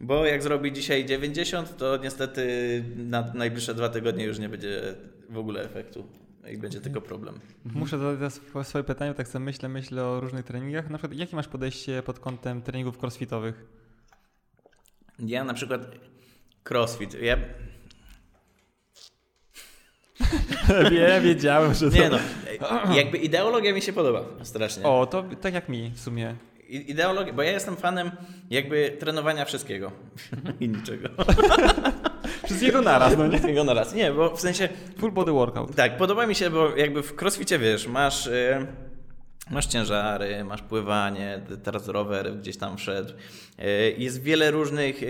bo 0.00 0.26
jak 0.26 0.42
zrobi 0.42 0.72
dzisiaj 0.72 1.06
90, 1.06 1.76
to 1.76 1.96
niestety 1.96 2.84
na 2.96 3.32
najbliższe 3.34 3.74
dwa 3.74 3.88
tygodnie 3.88 4.24
już 4.24 4.38
nie 4.38 4.48
będzie 4.48 4.80
w 5.28 5.38
ogóle 5.38 5.62
efektu 5.62 6.04
i 6.52 6.58
będzie 6.58 6.80
tylko 6.80 7.00
problem. 7.00 7.40
Muszę 7.64 7.98
zadać 7.98 8.32
swoje 8.62 8.84
pytanie, 8.84 9.14
tak 9.14 9.28
sobie 9.28 9.44
myślę, 9.44 9.68
myślę 9.68 10.04
o 10.04 10.20
różnych 10.20 10.44
treningach. 10.44 10.90
Na 10.90 10.98
przykład, 10.98 11.18
jakie 11.18 11.36
masz 11.36 11.48
podejście 11.48 12.02
pod 12.02 12.18
kątem 12.18 12.62
treningów 12.62 13.02
crossfitowych? 13.02 13.64
Ja 15.18 15.44
na 15.44 15.54
przykład 15.54 15.80
crossfit, 16.70 17.14
ja... 17.14 17.36
Wiem, 20.90 21.22
wiedziałem, 21.22 21.74
że 21.74 21.90
to... 21.90 21.96
Nie 21.96 22.10
no, 22.10 22.18
jakby 22.94 23.18
ideologia 23.18 23.74
mi 23.74 23.82
się 23.82 23.92
podoba 23.92 24.24
strasznie. 24.42 24.84
O, 24.84 25.06
to 25.06 25.24
tak 25.40 25.54
jak 25.54 25.68
mi 25.68 25.90
w 25.90 26.00
sumie. 26.00 26.34
Ideologia, 26.68 27.32
bo 27.32 27.42
ja 27.42 27.50
jestem 27.50 27.76
fanem 27.76 28.10
jakby 28.50 28.96
trenowania 29.00 29.44
wszystkiego 29.44 29.92
i 30.60 30.68
niczego. 30.68 31.08
Wszystkiego 32.48 32.82
naraz, 32.82 33.16
no 33.18 33.24
nie? 33.24 33.30
Wszystkiego 33.30 33.64
naraz. 33.64 33.94
Nie, 33.94 34.12
bo 34.12 34.36
w 34.36 34.40
sensie... 34.40 34.68
Full 34.98 35.12
body 35.12 35.32
workout. 35.32 35.74
Tak, 35.74 35.96
podoba 35.96 36.26
mi 36.26 36.34
się, 36.34 36.50
bo 36.50 36.76
jakby 36.76 37.02
w 37.02 37.22
crossficie, 37.22 37.58
wiesz, 37.58 37.86
masz... 37.86 38.26
Yy, 38.26 38.66
masz 39.50 39.66
ciężary, 39.66 40.44
masz 40.44 40.62
pływanie, 40.62 41.40
teraz 41.62 41.88
rower 41.88 42.36
gdzieś 42.36 42.56
tam 42.56 42.76
wszedł. 42.76 43.12
Yy, 43.58 43.64
jest 43.98 44.22
wiele 44.22 44.50
różnych 44.50 45.02
yy, 45.02 45.08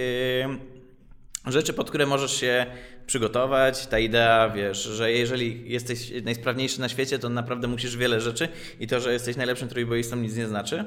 rzeczy, 1.47 1.73
pod 1.73 1.89
które 1.89 2.07
możesz 2.07 2.41
się 2.41 2.67
przygotować. 3.07 3.87
Ta 3.87 3.99
idea, 3.99 4.51
wiesz, 4.51 4.83
że 4.83 5.13
jeżeli 5.13 5.73
jesteś 5.73 6.13
najsprawniejszy 6.25 6.81
na 6.81 6.89
świecie, 6.89 7.19
to 7.19 7.29
naprawdę 7.29 7.69
musisz 7.69 7.97
wiele 7.97 8.21
rzeczy 8.21 8.49
i 8.81 8.87
to, 8.87 9.01
że 9.01 9.13
jesteś 9.13 9.37
najlepszym 9.37 9.69
trójboistą 9.69 10.17
nic 10.17 10.37
nie 10.37 10.49
znaczy. 10.49 10.85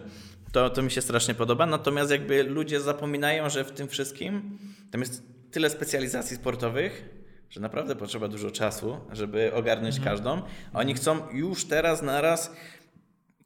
To, 0.52 0.70
to 0.70 0.82
mi 0.82 0.92
się 0.92 1.02
strasznie 1.02 1.34
podoba. 1.34 1.66
Natomiast 1.66 2.12
jakby 2.12 2.44
ludzie 2.44 2.80
zapominają, 2.80 3.50
że 3.50 3.64
w 3.64 3.72
tym 3.72 3.88
wszystkim 3.88 4.58
tam 4.92 5.02
jest 5.02 5.24
tyle 5.52 5.70
specjalizacji 5.70 6.38
sportowych, 6.38 7.10
że 7.50 7.60
naprawdę 7.60 7.96
potrzeba 7.96 8.28
dużo 8.28 8.52
czasu, 8.52 8.98
żeby 9.12 9.54
ogarnąć 9.54 9.98
mhm. 9.98 10.16
każdą. 10.16 10.42
Oni 10.74 10.94
chcą 10.94 11.30
już 11.34 11.66
teraz, 11.66 12.02
naraz. 12.02 12.56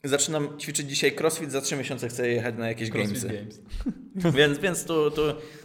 Zaczynam 0.03 0.59
ćwiczyć 0.59 0.89
dzisiaj 0.89 1.15
crossfit, 1.19 1.51
za 1.51 1.61
trzy 1.61 1.75
miesiące 1.75 2.07
chcę 2.07 2.29
jechać 2.29 2.55
na 2.57 2.67
jakieś 2.67 2.89
crossfit 2.89 3.21
gamesy. 3.21 3.27
Games. 3.27 3.61
więc, 4.37 4.59
więc 4.59 4.85
tu, 4.85 5.11
tu 5.11 5.21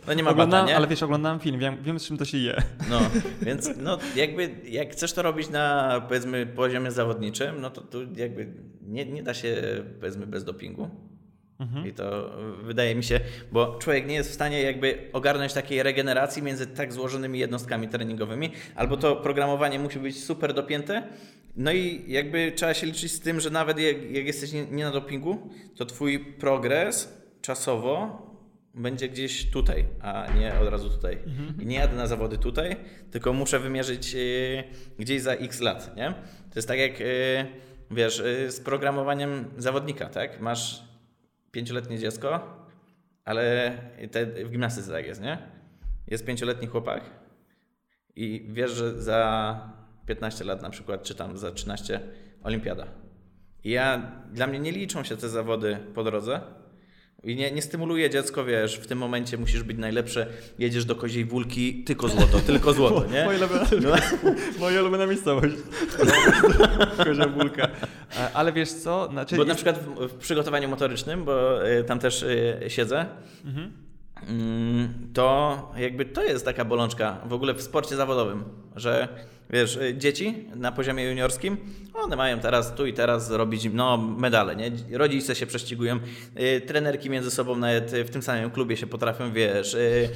no 0.06 0.14
nie 0.14 0.22
ma 0.22 0.30
oglądam, 0.30 0.60
badania. 0.60 0.76
Ale 0.76 0.86
wiesz, 0.86 1.02
oglądam 1.02 1.40
film, 1.40 1.58
wiem, 1.58 1.82
wiem 1.82 1.98
z 1.98 2.06
czym 2.06 2.16
to 2.16 2.24
się 2.24 2.38
je. 2.38 2.62
No, 2.90 3.00
więc 3.46 3.70
no, 3.76 3.98
jakby 4.16 4.50
jak 4.64 4.92
chcesz 4.92 5.12
to 5.12 5.22
robić 5.22 5.50
na 5.50 5.94
powiedzmy 6.08 6.46
poziomie 6.46 6.90
zawodniczym, 6.90 7.60
no 7.60 7.70
to 7.70 7.80
tu 7.80 8.02
jakby 8.16 8.52
nie, 8.82 9.06
nie 9.06 9.22
da 9.22 9.34
się 9.34 9.62
powiedzmy 10.00 10.26
bez 10.26 10.44
dopingu. 10.44 10.90
Mhm. 11.60 11.86
I 11.86 11.92
to 11.92 12.30
wydaje 12.62 12.94
mi 12.94 13.04
się, 13.04 13.20
bo 13.52 13.78
człowiek 13.78 14.06
nie 14.06 14.14
jest 14.14 14.30
w 14.30 14.34
stanie 14.34 14.62
jakby 14.62 14.98
ogarnąć 15.12 15.52
takiej 15.52 15.82
regeneracji 15.82 16.42
między 16.42 16.66
tak 16.66 16.92
złożonymi 16.92 17.38
jednostkami 17.38 17.88
treningowymi, 17.88 18.50
albo 18.74 18.96
to 18.96 19.16
programowanie 19.16 19.78
musi 19.78 19.98
być 19.98 20.24
super 20.24 20.54
dopięte, 20.54 21.02
no 21.56 21.72
i 21.72 22.04
jakby 22.06 22.52
trzeba 22.56 22.74
się 22.74 22.86
liczyć 22.86 23.12
z 23.12 23.20
tym, 23.20 23.40
że 23.40 23.50
nawet 23.50 23.78
jak, 23.78 24.10
jak 24.10 24.26
jesteś 24.26 24.52
nie, 24.52 24.84
na 24.84 24.90
dopingu, 24.90 25.50
to 25.76 25.86
twój 25.86 26.18
progres 26.18 27.20
czasowo 27.42 28.26
będzie 28.74 29.08
gdzieś 29.08 29.50
tutaj, 29.50 29.84
a 30.00 30.26
nie 30.38 30.54
od 30.60 30.68
razu 30.68 30.90
tutaj. 30.90 31.18
Mhm. 31.26 31.60
I 31.60 31.66
nie 31.66 31.76
jadę 31.76 31.96
na 31.96 32.06
zawody 32.06 32.38
tutaj, 32.38 32.76
tylko 33.10 33.32
muszę 33.32 33.58
wymierzyć 33.58 34.14
yy, 34.14 34.64
gdzieś 34.98 35.22
za 35.22 35.32
x 35.32 35.60
lat, 35.60 35.96
nie? 35.96 36.14
To 36.50 36.56
jest 36.56 36.68
tak 36.68 36.78
jak, 36.78 37.00
yy, 37.00 37.06
wiesz, 37.90 38.22
z 38.48 38.60
programowaniem 38.60 39.44
zawodnika, 39.56 40.08
tak? 40.08 40.40
Masz 40.40 40.89
pięcioletnie 41.50 41.98
dziecko, 41.98 42.40
ale 43.24 43.72
te, 44.10 44.26
w 44.26 44.50
gimnastyce 44.50 44.92
tak 44.92 45.06
jest, 45.06 45.22
nie? 45.22 45.38
Jest 46.06 46.26
pięcioletni 46.26 46.66
chłopak 46.66 47.02
i 48.16 48.46
wiesz, 48.48 48.70
że 48.70 49.02
za 49.02 49.72
15 50.06 50.44
lat 50.44 50.62
na 50.62 50.70
przykład, 50.70 51.02
czy 51.02 51.14
tam 51.14 51.38
za 51.38 51.52
13 51.52 52.00
olimpiada. 52.42 52.86
I 53.64 53.70
ja, 53.70 54.12
dla 54.32 54.46
mnie 54.46 54.58
nie 54.58 54.72
liczą 54.72 55.04
się 55.04 55.16
te 55.16 55.28
zawody 55.28 55.78
po 55.94 56.04
drodze, 56.04 56.40
i 57.24 57.36
nie, 57.36 57.52
nie 57.52 57.62
stymuluje 57.62 58.10
dziecko, 58.10 58.44
wiesz, 58.44 58.76
w 58.76 58.86
tym 58.86 58.98
momencie 58.98 59.38
musisz 59.38 59.62
być 59.62 59.78
najlepsze, 59.78 60.26
jedziesz 60.58 60.84
do 60.84 60.96
koziej 60.96 61.24
wólki, 61.24 61.84
tylko 61.84 62.08
złoto, 62.08 62.40
tylko 62.46 62.72
złoto, 62.72 63.06
nie? 63.06 63.24
Moja 63.24 63.38
ulubiona, 63.38 63.66
no. 63.82 64.30
moja 64.60 64.80
ulubiona 64.80 65.06
miejscowość. 65.06 65.54
Kozia 67.04 67.28
wólka. 67.28 67.68
E, 68.16 68.32
ale 68.34 68.52
wiesz 68.52 68.72
co? 68.72 69.08
Znaczy 69.10 69.36
bo 69.36 69.44
na 69.44 69.54
przykład 69.54 69.78
w, 69.78 70.08
w, 70.08 70.14
przygotowaniu 70.14 70.68
motorycznym, 70.68 71.24
bo 71.24 71.68
y, 71.68 71.84
tam 71.84 71.98
też 71.98 72.22
y, 72.22 72.60
siedzę, 72.68 73.06
mhm. 73.44 73.72
y, 74.22 75.12
to 75.14 75.72
jakby 75.76 76.04
to 76.04 76.24
jest 76.24 76.44
taka 76.44 76.64
bolączka 76.64 77.20
w 77.26 77.32
ogóle 77.32 77.54
w 77.54 77.62
sporcie 77.62 77.96
zawodowym, 77.96 78.44
że 78.76 79.08
wiesz, 79.50 79.76
y, 79.76 79.94
dzieci 79.98 80.48
na 80.54 80.72
poziomie 80.72 81.04
juniorskim, 81.04 81.56
one 81.94 82.16
mają 82.16 82.40
teraz 82.40 82.74
tu 82.74 82.86
i 82.86 82.92
teraz 82.92 83.30
robić 83.30 83.68
no, 83.72 83.96
medale, 83.96 84.56
nie? 84.56 84.70
Rodzice 84.92 85.34
się 85.34 85.46
prześcigują, 85.46 86.00
y, 86.40 86.60
trenerki 86.60 87.10
między 87.10 87.30
sobą 87.30 87.56
nawet 87.56 87.90
w 87.90 88.10
tym 88.10 88.22
samym 88.22 88.50
klubie 88.50 88.76
się 88.76 88.86
potrafią, 88.86 89.32
wiesz, 89.32 89.74
y, 89.74 90.08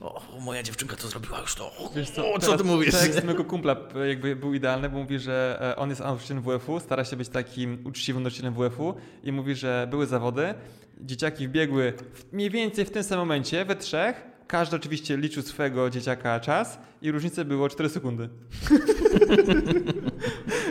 o, 0.00 0.22
moja 0.40 0.62
dziewczynka 0.62 0.96
to 0.96 1.08
zrobiła 1.08 1.40
już 1.40 1.54
to, 1.54 1.66
o, 1.66 1.90
wiesz 1.96 2.10
co, 2.10 2.32
o, 2.32 2.38
co 2.38 2.56
ty 2.56 2.64
mówisz? 2.64 2.94
Tekst 2.94 3.24
mojego 3.24 3.44
kumpla 3.44 3.76
jakby 4.08 4.36
był 4.36 4.54
idealny, 4.54 4.88
bo 4.88 4.98
mówi, 4.98 5.18
że 5.18 5.58
e, 5.60 5.76
on 5.76 5.88
jest 5.88 6.00
nauczycielem 6.00 6.42
WF-u, 6.42 6.80
stara 6.80 7.04
się 7.04 7.16
być 7.16 7.28
takim 7.28 7.78
uczciwym 7.84 8.22
nauczycielem 8.22 8.54
WF-u 8.54 8.94
i 9.24 9.32
mówi, 9.32 9.54
że 9.54 9.86
były 9.90 10.06
zawody, 10.06 10.54
dzieciaki 11.00 11.48
wbiegły 11.48 11.92
mniej 12.32 12.50
więcej 12.50 12.84
w 12.84 12.90
tym 12.90 13.02
samym 13.02 13.20
momencie, 13.20 13.64
we 13.64 13.76
trzech, 13.76 14.22
każdy 14.46 14.76
oczywiście 14.76 15.16
liczył 15.16 15.42
swojego 15.42 15.90
dzieciaka 15.90 16.40
czas 16.40 16.78
i 17.02 17.10
różnice 17.10 17.44
było 17.44 17.68
4 17.68 17.88
sekundy. 17.88 18.28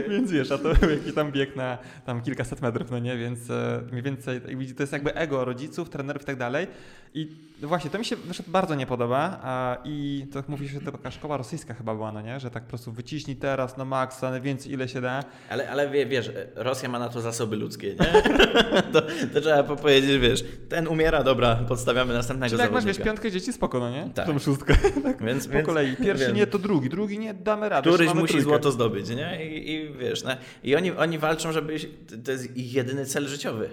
więc 0.09 0.31
wiesz, 0.31 0.51
a 0.51 0.57
to 0.57 0.69
jakiś 0.69 1.13
tam 1.15 1.31
bieg 1.31 1.55
na 1.55 1.77
tam 2.05 2.21
kilkaset 2.21 2.61
metrów, 2.61 2.91
no 2.91 2.99
nie, 2.99 3.17
więc 3.17 3.49
e, 3.49 3.81
mniej 3.91 4.03
więcej 4.03 4.41
to 4.77 4.83
jest 4.83 4.93
jakby 4.93 5.15
ego 5.15 5.45
rodziców, 5.45 5.89
trenerów 5.89 6.21
i 6.21 6.25
tak 6.25 6.35
dalej. 6.35 6.67
I 7.13 7.35
właśnie, 7.61 7.89
to 7.89 7.99
mi 7.99 8.05
się 8.05 8.15
bardzo 8.47 8.75
nie 8.75 8.85
podoba 8.85 9.39
a, 9.43 9.77
i 9.83 10.25
to 10.31 10.43
mówi 10.47 10.67
się, 10.67 10.73
że 10.73 10.85
to 10.85 10.91
taka 10.91 11.11
szkoła 11.11 11.37
rosyjska 11.37 11.73
chyba 11.73 11.95
była, 11.95 12.11
no 12.11 12.21
nie, 12.21 12.39
że 12.39 12.51
tak 12.51 12.63
po 12.63 12.69
prostu 12.69 12.91
wyciśnij 12.91 13.35
teraz 13.35 13.77
na 13.77 13.85
maksa, 13.85 14.31
najwięcej 14.31 14.71
ile 14.71 14.87
się 14.87 15.01
da. 15.01 15.23
Ale, 15.49 15.69
ale 15.69 15.89
wie, 15.89 16.05
wiesz, 16.05 16.31
Rosja 16.55 16.89
ma 16.89 16.99
na 16.99 17.09
to 17.09 17.21
zasoby 17.21 17.55
ludzkie, 17.55 17.87
nie? 17.87 18.21
to, 18.93 19.01
to, 19.33 19.41
trzeba 19.41 19.63
powiedzieć, 19.63 20.21
wiesz, 20.21 20.45
ten 20.69 20.87
umiera, 20.87 21.23
dobra, 21.23 21.55
podstawiamy 21.55 22.13
następnego 22.13 22.49
Czyli 22.49 22.61
jak 22.61 22.71
masz, 22.71 22.85
wiesz, 22.85 22.99
piątkę 22.99 23.31
dzieci, 23.31 23.53
spoko 23.53 23.67
spoko, 23.67 23.79
no 23.79 23.91
nie? 23.91 24.09
Tak. 24.13 24.25
Tą 24.25 24.39
szóstkę. 24.39 24.75
tak 25.03 25.23
Więc, 25.23 25.47
po 25.47 25.53
więc, 25.53 25.65
kolei. 25.65 25.95
Pierwszy 25.95 26.16
wiem. 26.17 26.35
nie, 26.35 26.47
to 26.47 26.59
drugi. 26.59 26.89
Drugi 26.89 27.19
nie, 27.19 27.33
damy 27.33 27.69
radę. 27.69 27.89
Któryś 27.89 28.13
musi 28.13 28.27
trójkę. 28.27 28.49
złoto 28.49 28.71
zdobyć, 28.71 29.09
nie? 29.09 29.45
I, 29.45 29.71
i 29.71 29.93
wiesz, 29.93 30.23
no, 30.23 30.31
i 30.63 30.75
oni, 30.75 30.91
oni 30.91 31.17
walczą, 31.17 31.51
żeby. 31.51 31.77
To 32.25 32.31
jest 32.31 32.57
ich 32.57 32.73
jedyny 32.73 33.05
cel 33.05 33.27
życiowy. 33.27 33.69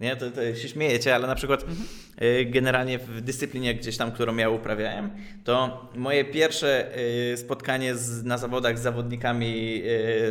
Nie, 0.00 0.16
to, 0.16 0.30
to 0.30 0.54
się 0.54 0.68
śmiejecie, 0.68 1.14
ale 1.14 1.26
na 1.26 1.34
przykład 1.34 1.64
y, 2.22 2.44
generalnie 2.44 2.98
w 2.98 3.20
dyscyplinie 3.20 3.74
gdzieś 3.74 3.96
tam, 3.96 4.12
którą 4.12 4.36
ja 4.36 4.50
uprawiałem, 4.50 5.10
to 5.44 5.88
moje 5.94 6.24
pierwsze 6.24 6.98
y, 7.32 7.36
spotkanie 7.36 7.94
z, 7.94 8.24
na 8.24 8.38
zawodach 8.38 8.78
z 8.78 8.82
zawodnikami 8.82 9.82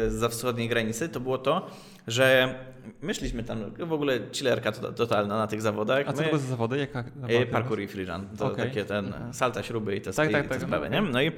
y, 0.06 0.12
za 0.12 0.30
wschodniej 0.30 0.70
granicy 0.70 1.10
to 1.10 1.20
było 1.20 1.38
to, 1.38 1.70
że 2.08 2.56
myśleliśmy 3.02 3.44
tam, 3.44 3.72
w 3.80 3.94
ogóle 3.94 4.20
chillerka 4.34 4.72
to- 4.72 4.92
totalna 4.94 5.38
na 5.38 5.48
tych 5.48 5.62
zawodach. 5.62 6.08
A 6.08 6.14
co 6.14 6.18
My- 6.18 6.24
to 6.24 6.30
były 6.30 6.42
za 6.42 6.48
zawody? 6.48 6.78
Jaka 6.78 7.04
E, 7.28 7.46
Parkour 7.46 7.82
i 7.82 7.88
freerun. 7.88 8.28
To 8.38 8.46
Okej. 8.46 8.66
takie 8.66 8.86
ten 8.86 9.14
salta, 9.32 9.64
śruby 9.64 9.96
i 9.96 10.02
te, 10.02 10.14
Tak, 10.14 10.30
i 10.30 10.34
tak, 10.34 10.44
te 10.44 10.50
tak, 10.50 10.62
sprawy, 10.62 10.90
no. 10.90 10.96
nie? 11.02 11.12
No 11.12 11.22
i, 11.22 11.32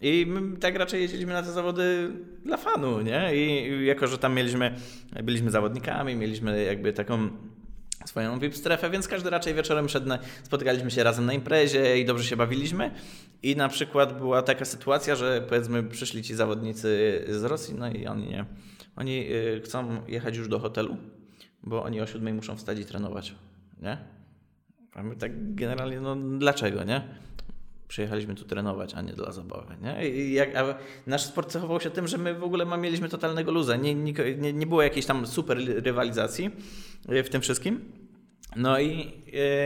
i 0.00 0.26
my 0.26 0.56
tak 0.56 0.76
raczej 0.76 1.02
jeździliśmy 1.02 1.32
na 1.32 1.42
te 1.42 1.52
zawody 1.52 2.10
dla 2.44 2.56
fanu, 2.56 3.00
nie? 3.00 3.30
I, 3.36 3.68
i 3.68 3.86
jako, 3.86 4.06
że 4.06 4.18
tam 4.18 4.34
mieliśmy, 4.34 4.74
byliśmy 5.24 5.50
zawodnikami, 5.50 6.14
mieliśmy 6.16 6.64
jakby 6.64 6.92
taką 6.92 7.28
swoją 8.04 8.38
VIP 8.38 8.56
strefę, 8.56 8.90
więc 8.90 9.08
każdy 9.08 9.30
raczej 9.30 9.54
wieczorem 9.54 9.88
szedł, 9.88 10.08
na, 10.08 10.18
spotykaliśmy 10.42 10.90
się 10.90 11.02
razem 11.04 11.26
na 11.26 11.32
imprezie 11.32 11.98
i 12.00 12.04
dobrze 12.04 12.24
się 12.24 12.36
bawiliśmy. 12.36 12.90
I 13.42 13.56
na 13.56 13.68
przykład 13.68 14.18
była 14.18 14.42
taka 14.42 14.64
sytuacja, 14.64 15.14
że 15.16 15.42
powiedzmy 15.48 15.82
przyszli 15.82 16.22
ci 16.22 16.34
zawodnicy 16.34 17.24
z 17.28 17.44
Rosji, 17.44 17.74
no 17.78 17.90
i 17.90 18.06
oni 18.06 18.28
nie, 18.28 18.44
oni 18.96 19.32
y, 19.32 19.60
chcą 19.64 20.02
jechać 20.08 20.36
już 20.36 20.48
do 20.48 20.58
hotelu, 20.58 20.96
bo 21.62 21.82
oni 21.82 22.00
o 22.00 22.06
siódmej 22.06 22.34
muszą 22.34 22.56
wstać 22.56 22.78
i 22.78 22.84
trenować, 22.84 23.34
nie? 23.82 23.98
A 24.94 25.02
my 25.02 25.16
tak 25.16 25.54
generalnie, 25.54 26.00
no 26.00 26.16
dlaczego, 26.16 26.84
nie? 26.84 27.02
Przyjechaliśmy 27.88 28.34
tu 28.34 28.44
trenować, 28.44 28.94
a 28.94 29.02
nie 29.02 29.12
dla 29.12 29.32
zabawy, 29.32 29.76
nie? 29.82 30.08
I 30.08 30.32
jak, 30.32 30.56
a 30.56 30.74
nasz 31.06 31.24
sport 31.24 31.50
cechował 31.50 31.80
się 31.80 31.90
tym, 31.90 32.08
że 32.08 32.18
my 32.18 32.34
w 32.34 32.44
ogóle 32.44 32.78
mieliśmy 32.78 33.08
totalnego 33.08 33.52
luza. 33.52 33.76
Nie, 33.76 33.94
nie, 33.94 34.12
nie 34.38 34.52
nie 34.52 34.66
było 34.66 34.82
jakiejś 34.82 35.06
tam 35.06 35.26
super 35.26 35.58
rywalizacji 35.66 36.50
y, 37.12 37.22
w 37.22 37.30
tym 37.30 37.40
wszystkim. 37.40 38.03
No 38.56 38.80
i 38.80 39.12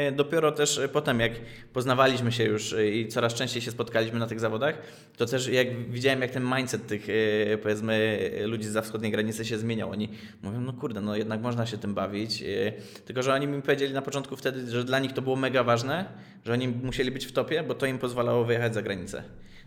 e, 0.09 0.13
dopiero 0.13 0.53
też 0.53 0.81
potem, 0.93 1.21
jak 1.21 1.33
poznawaliśmy 1.73 2.33
się 2.33 2.45
już 2.45 2.73
e, 2.73 2.89
i 2.89 3.09
coraz 3.09 3.35
częściej 3.35 3.63
się 3.63 3.71
spotkaliśmy 3.71 4.19
na 4.19 4.27
tych 4.27 4.41
zawodach, 4.41 4.79
to 5.17 5.27
też 5.27 5.49
jak 5.49 5.91
widziałem, 5.91 6.23
jak 6.23 6.31
ten 6.31 6.45
mindset 6.57 6.87
tych, 6.87 7.07
e, 7.09 7.59
powiedzmy, 7.59 8.31
ludzi 8.45 8.69
z 8.69 8.85
wschodniej 8.85 9.13
granicy 9.13 9.45
się 9.45 9.59
zmieniał. 9.59 9.91
Oni 9.91 10.09
mówią, 10.43 10.61
no 10.61 10.73
kurde, 10.73 11.01
no 11.01 11.17
jednak 11.17 11.41
można 11.41 11.67
się 11.67 11.79
tym 11.79 11.95
bawić. 11.95 12.43
E, 12.43 12.73
tylko, 13.05 13.23
że 13.23 13.35
oni 13.35 13.47
mi 13.47 13.63
powiedzieli 13.63 13.95
na 13.95 14.03
początku 14.03 14.37
wtedy, 14.37 14.71
że 14.71 14.85
dla 14.85 14.99
nich 14.99 15.13
to 15.13 15.23
było 15.23 15.37
mega 15.37 15.65
ważne, 15.65 16.05
że 16.45 16.53
oni 16.53 16.69
musieli 16.69 17.11
być 17.11 17.27
w 17.27 17.33
topie, 17.33 17.63
bo 17.63 17.75
to 17.75 17.87
im 17.87 17.99
pozwalało 17.99 18.45
wyjechać 18.45 18.75
za 18.75 18.83
granicę. 18.83 19.23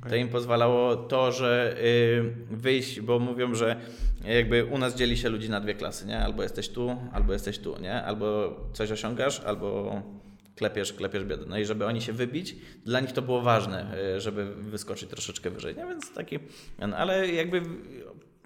To 0.09 0.15
im 0.15 0.29
pozwalało 0.29 0.95
to, 0.95 1.31
że 1.31 1.75
y, 1.77 2.23
wyjść, 2.51 3.01
bo 3.01 3.19
mówią, 3.19 3.55
że 3.55 3.81
jakby 4.25 4.65
u 4.65 4.77
nas 4.77 4.95
dzieli 4.95 5.17
się 5.17 5.29
ludzi 5.29 5.49
na 5.49 5.59
dwie 5.59 5.73
klasy, 5.73 6.07
nie? 6.07 6.19
Albo 6.19 6.43
jesteś 6.43 6.69
tu, 6.69 6.97
albo 7.13 7.33
jesteś 7.33 7.59
tu, 7.59 7.77
nie? 7.81 8.03
Albo 8.03 8.59
coś 8.73 8.91
osiągasz, 8.91 9.39
albo 9.39 10.01
klepiesz, 10.55 10.93
klepiesz 10.93 11.25
biedę. 11.25 11.45
No 11.47 11.57
i 11.57 11.65
żeby 11.65 11.85
oni 11.85 12.01
się 12.01 12.13
wybić, 12.13 12.55
dla 12.85 12.99
nich 12.99 13.11
to 13.11 13.21
było 13.21 13.41
ważne, 13.41 13.97
y, 14.15 14.21
żeby 14.21 14.55
wyskoczyć 14.55 15.09
troszeczkę 15.09 15.49
wyżej, 15.49 15.75
nie? 15.75 15.85
Więc 15.85 16.13
taki, 16.13 16.39
no, 16.79 16.97
ale 16.97 17.31
jakby 17.31 17.61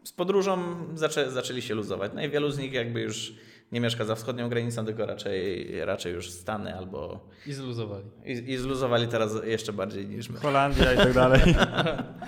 z 0.04 0.12
podróżą 0.12 0.76
zaczę, 0.94 1.32
zaczęli 1.32 1.62
się 1.62 1.76
luzować. 1.76 2.12
No 2.16 2.24
i 2.24 2.30
wielu 2.30 2.52
z 2.52 2.58
nich 2.58 2.74
jakby 2.74 3.02
już 3.02 3.34
nie 3.72 3.82
mieszka 3.82 4.06
za 4.06 4.16
wschodnią 4.16 4.50
granicą, 4.50 4.86
tylko 4.86 5.06
raczej, 5.06 5.72
raczej 5.86 6.14
już 6.14 6.32
Stany 6.32 6.76
albo 6.76 7.28
I 7.48 7.54
zluzowali. 7.54 8.06
i, 8.26 8.32
i 8.32 8.58
zluzowali 8.58 9.08
teraz 9.08 9.36
jeszcze 9.46 9.74
bardziej 9.74 10.08
niż 10.08 10.30
my. 10.30 10.40
Holandia 10.40 10.94
i 10.94 10.98
tak 10.98 11.14
dalej. 11.14 11.42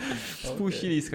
Spuścili 0.44 1.02
z. 1.02 1.12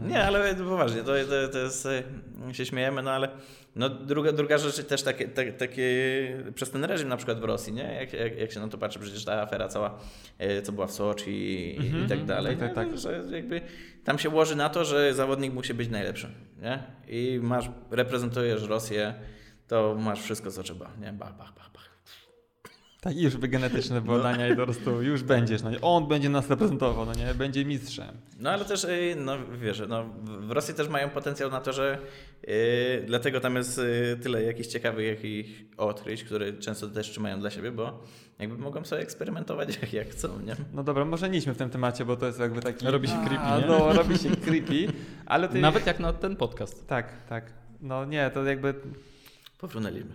Nie, 0.00 0.24
ale 0.24 0.54
poważnie, 0.54 1.02
to, 1.02 1.12
to, 1.12 1.48
to 1.52 1.58
jest, 1.58 1.86
e, 1.86 2.54
się 2.54 2.66
śmiejemy, 2.66 3.02
no 3.02 3.10
ale 3.10 3.28
no 3.76 3.88
druga, 3.88 4.32
druga 4.32 4.58
rzecz 4.58 4.86
też 4.86 5.02
takie, 5.02 5.28
takie, 5.28 5.52
takie 5.52 5.86
przez 6.54 6.70
ten 6.70 6.84
reżim 6.84 7.08
na 7.08 7.16
przykład 7.16 7.40
w 7.40 7.44
Rosji, 7.44 7.72
nie? 7.72 7.94
Jak, 7.94 8.12
jak, 8.12 8.38
jak 8.38 8.52
się 8.52 8.60
na 8.60 8.68
to 8.68 8.78
patrzy, 8.78 8.98
przecież 8.98 9.24
ta 9.24 9.42
afera 9.42 9.68
cała, 9.68 9.98
e, 10.38 10.62
co 10.62 10.72
była 10.72 10.86
w 10.86 10.92
Soczi 10.92 11.30
i, 11.30 12.04
i 12.04 12.08
tak 12.08 12.24
dalej, 12.24 12.56
tak, 12.56 12.74
tak, 12.74 12.90
nie? 12.90 12.98
że 12.98 13.22
jakby 13.30 13.60
tam 14.04 14.18
się 14.18 14.28
łoży 14.28 14.56
na 14.56 14.68
to, 14.68 14.84
że 14.84 15.14
zawodnik 15.14 15.52
musi 15.52 15.74
być 15.74 15.88
najlepszy, 15.88 16.28
nie? 16.62 16.82
I 17.08 17.40
masz, 17.42 17.70
reprezentujesz 17.90 18.62
Rosję, 18.62 19.14
to 19.68 19.96
masz 19.98 20.22
wszystko, 20.22 20.50
co 20.50 20.62
trzeba, 20.62 20.90
nie? 21.00 21.12
Bach, 21.12 21.36
bach, 21.36 21.54
bach, 21.54 21.70
bach. 21.72 21.92
Tak, 23.02 23.16
i 23.16 23.22
już 23.22 23.36
by 23.36 23.48
genetyczne 23.48 24.00
badania 24.00 24.48
i 24.48 24.56
po 24.56 24.64
prostu 24.64 25.02
już 25.02 25.22
będziesz, 25.22 25.62
no? 25.62 25.70
On 25.82 26.08
będzie 26.08 26.28
nas 26.28 26.50
reprezentował, 26.50 27.06
no 27.06 27.12
nie? 27.12 27.34
Będzie 27.34 27.64
mistrzem. 27.64 28.16
No 28.38 28.50
ale 28.50 28.64
też, 28.64 28.84
y, 28.84 29.14
no 29.18 29.36
wiesz, 29.60 29.82
no, 29.88 30.04
w 30.22 30.50
Rosji 30.50 30.74
też 30.74 30.88
mają 30.88 31.10
potencjał 31.10 31.50
na 31.50 31.60
to, 31.60 31.72
że 31.72 31.98
yy, 32.42 32.52
dlatego 33.06 33.40
tam 33.40 33.56
jest 33.56 33.78
y, 33.78 34.18
tyle 34.22 34.42
jakichś 34.42 34.68
ciekawych 34.68 35.06
jakich 35.06 35.64
odkryć, 35.76 36.24
które 36.24 36.52
często 36.52 36.88
też 36.88 37.10
trzymają 37.10 37.40
dla 37.40 37.50
siebie, 37.50 37.72
bo 37.72 38.02
jakby 38.38 38.58
mogą 38.58 38.84
sobie 38.84 39.02
eksperymentować 39.02 39.78
jak, 39.82 39.92
jak 40.02 40.08
chcą, 40.08 40.40
nie? 40.40 40.56
No 40.72 40.82
dobra, 40.84 41.04
może 41.04 41.30
nie 41.30 41.38
idźmy 41.38 41.54
w 41.54 41.58
tym 41.58 41.70
temacie, 41.70 42.04
bo 42.04 42.16
to 42.16 42.26
jest 42.26 42.40
jakby 42.40 42.60
taki... 42.60 42.86
Robi 42.86 43.08
się 43.08 43.24
creepy, 43.26 43.44
A, 43.44 43.58
nie? 43.58 43.66
No, 43.66 43.92
robi 43.98 44.18
się 44.18 44.36
creepy, 44.36 44.92
ale 45.26 45.48
ty... 45.48 45.60
Nawet 45.60 45.86
jak 45.86 46.00
na 46.00 46.12
ten 46.12 46.36
podcast. 46.36 46.86
Tak, 46.86 47.26
tak. 47.28 47.52
No 47.80 48.04
nie, 48.04 48.30
to 48.34 48.44
jakby... 48.44 48.74
Pofrunęliśmy. 49.62 50.14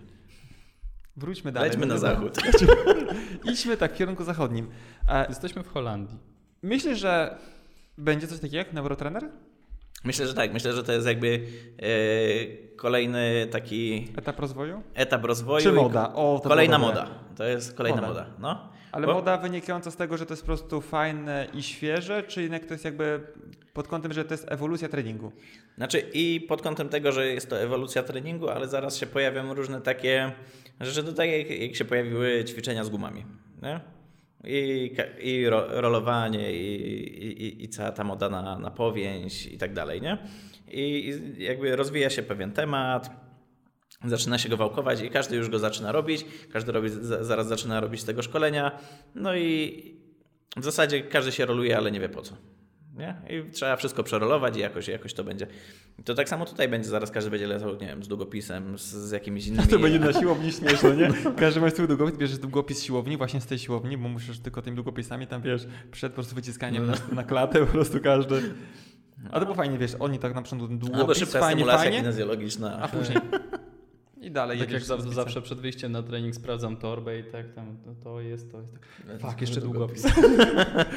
Wróćmy 1.16 1.52
dalej. 1.52 1.70
Lećmy 1.70 1.86
na 1.86 1.94
No, 1.94 2.00
zachód. 2.00 2.38
Idźmy 3.52 3.76
tak 3.76 3.92
w 3.94 3.96
kierunku 3.96 4.24
zachodnim. 4.24 4.68
Jesteśmy 5.28 5.62
w 5.62 5.68
Holandii. 5.68 6.18
myślę, 6.62 6.96
że 6.96 7.38
będzie 7.98 8.26
coś 8.26 8.38
takiego 8.40 8.56
jak 8.56 8.72
neurotrener? 8.72 9.28
Myślę, 10.04 10.26
że 10.26 10.34
tak. 10.34 10.52
Myślę, 10.52 10.72
że 10.72 10.82
to 10.84 10.92
jest 10.92 11.06
jakby 11.06 11.40
e, 11.78 11.86
kolejny 12.76 13.46
taki 13.50 14.08
Etap 14.16 14.38
rozwoju? 14.40 14.82
etap 14.94 15.24
rozwoju. 15.24 15.62
Czy 15.64 15.72
moda? 15.72 16.12
O, 16.14 16.40
to 16.42 16.48
Kolejna 16.48 16.78
dobre. 16.78 16.94
moda. 16.94 17.08
To 17.36 17.44
jest 17.44 17.74
kolejna 17.74 18.00
Moda. 18.00 18.08
moda. 18.08 18.26
No. 18.38 18.68
Ale 18.92 19.06
Bo- 19.06 19.14
moda 19.14 19.36
wynikająca 19.36 19.90
z 19.90 19.96
tego, 19.96 20.16
że 20.16 20.26
to 20.26 20.32
jest 20.32 20.42
po 20.42 20.46
prostu 20.46 20.80
fajne 20.80 21.46
i 21.54 21.62
świeże, 21.62 22.22
czy 22.22 22.42
jednak 22.42 22.64
to 22.66 22.74
jest 22.74 22.84
jakby 22.84 23.20
pod 23.72 23.88
kątem, 23.88 24.12
że 24.12 24.24
to 24.24 24.34
jest 24.34 24.46
ewolucja 24.52 24.88
treningu? 24.88 25.32
Znaczy 25.76 26.00
i 26.14 26.40
pod 26.48 26.62
kątem 26.62 26.88
tego, 26.88 27.12
że 27.12 27.26
jest 27.26 27.50
to 27.50 27.60
ewolucja 27.60 28.02
treningu, 28.02 28.48
ale 28.48 28.68
zaraz 28.68 28.96
się 28.96 29.06
pojawią 29.06 29.54
różne 29.54 29.80
takie 29.80 30.32
rzeczy, 30.80 31.04
to 31.04 31.12
tak 31.12 31.28
jak, 31.30 31.50
jak 31.60 31.74
się 31.76 31.84
pojawiły 31.84 32.44
ćwiczenia 32.44 32.84
z 32.84 32.88
gumami. 32.88 33.24
Nie? 33.62 33.80
I, 34.44 34.94
i 35.20 35.48
ro, 35.48 35.80
rolowanie, 35.80 36.52
i, 36.52 37.42
i, 37.46 37.64
i 37.64 37.68
cała 37.68 37.92
ta 37.92 38.04
moda 38.04 38.28
na, 38.28 38.58
na 38.58 38.70
powięź 38.70 39.46
i 39.46 39.58
tak 39.58 39.72
dalej. 39.72 40.00
Nie? 40.02 40.18
I, 40.68 41.12
I 41.38 41.42
jakby 41.44 41.76
rozwija 41.76 42.10
się 42.10 42.22
pewien 42.22 42.52
temat, 42.52 43.10
zaczyna 44.04 44.38
się 44.38 44.48
go 44.48 44.56
wałkować 44.56 45.00
i 45.02 45.10
każdy 45.10 45.36
już 45.36 45.48
go 45.50 45.58
zaczyna 45.58 45.92
robić, 45.92 46.24
każdy 46.52 46.72
robi, 46.72 46.88
za- 46.88 47.24
zaraz 47.24 47.48
zaczyna 47.48 47.80
robić 47.80 48.04
tego 48.04 48.22
szkolenia, 48.22 48.78
no 49.14 49.36
i 49.36 49.82
w 50.56 50.64
zasadzie 50.64 51.02
każdy 51.02 51.32
się 51.32 51.46
roluje, 51.46 51.76
ale 51.76 51.90
nie 51.90 52.00
wie 52.00 52.08
po 52.08 52.22
co. 52.22 52.36
Nie? 52.98 53.14
I 53.28 53.50
trzeba 53.50 53.76
wszystko 53.76 54.02
przerolować 54.02 54.56
i 54.56 54.60
jakoś, 54.60 54.88
jakoś 54.88 55.14
to 55.14 55.24
będzie. 55.24 55.46
To 56.04 56.14
tak 56.14 56.28
samo 56.28 56.46
tutaj 56.46 56.68
będzie, 56.68 56.88
zaraz 56.88 57.10
każdy 57.10 57.30
będzie 57.30 57.46
latał, 57.46 57.72
nie 57.72 57.86
wiem, 57.86 58.04
z 58.04 58.08
długopisem, 58.08 58.78
z, 58.78 58.82
z 58.82 59.10
jakimiś 59.10 59.46
innymi... 59.46 59.68
To 59.68 59.78
będzie 59.78 59.98
na 59.98 60.12
siłowni 60.12 60.52
śmieszne, 60.58 60.96
nie? 60.96 61.10
Każdy 61.36 61.60
ma 61.60 61.70
swój 61.70 61.88
długopis, 61.88 62.16
bierzesz 62.16 62.38
długopis 62.38 62.82
siłowni, 62.82 63.16
właśnie 63.16 63.40
z 63.40 63.46
tej 63.46 63.58
siłowni, 63.58 63.98
bo 63.98 64.08
musisz 64.08 64.38
tylko 64.38 64.62
tymi 64.62 64.74
długopisami 64.74 65.26
tam, 65.26 65.42
wiesz, 65.42 65.66
przed 65.90 66.12
po 66.12 66.14
prostu 66.14 66.34
wyciskaniem 66.34 66.86
na, 66.86 66.94
na 67.12 67.24
klatę 67.24 67.60
po 67.60 67.72
prostu 67.72 68.00
każdy. 68.00 68.42
A 69.30 69.38
to 69.40 69.44
było 69.44 69.54
fajnie, 69.56 69.78
wiesz, 69.78 69.92
oni 69.98 70.18
tak 70.18 70.34
na 70.34 70.42
Albo 70.52 70.66
długopis, 70.66 71.18
szybka 71.18 71.40
fajnie, 71.40 71.60
stymulacja 71.60 71.84
fajnie, 71.84 71.98
kinezjologiczna. 71.98 72.78
a 72.80 72.88
później 72.88 73.18
i 74.20 74.30
dalej 74.30 74.58
Tak 74.58 74.70
jak 74.70 74.82
za, 74.82 74.96
zawsze 74.98 75.42
przed 75.42 75.60
wyjściem 75.60 75.92
na 75.92 76.02
trening 76.02 76.34
sprawdzam 76.34 76.76
torbę 76.76 77.18
i 77.18 77.24
tak 77.24 77.52
tam 77.52 77.76
to, 77.84 77.94
to 77.94 78.20
jest, 78.20 78.52
to 78.52 78.60
jest. 78.60 78.72
Tak. 78.72 79.20
Fak, 79.20 79.40
jeszcze 79.40 79.60
Długopis. 79.60 80.02
długopis. 80.02 80.36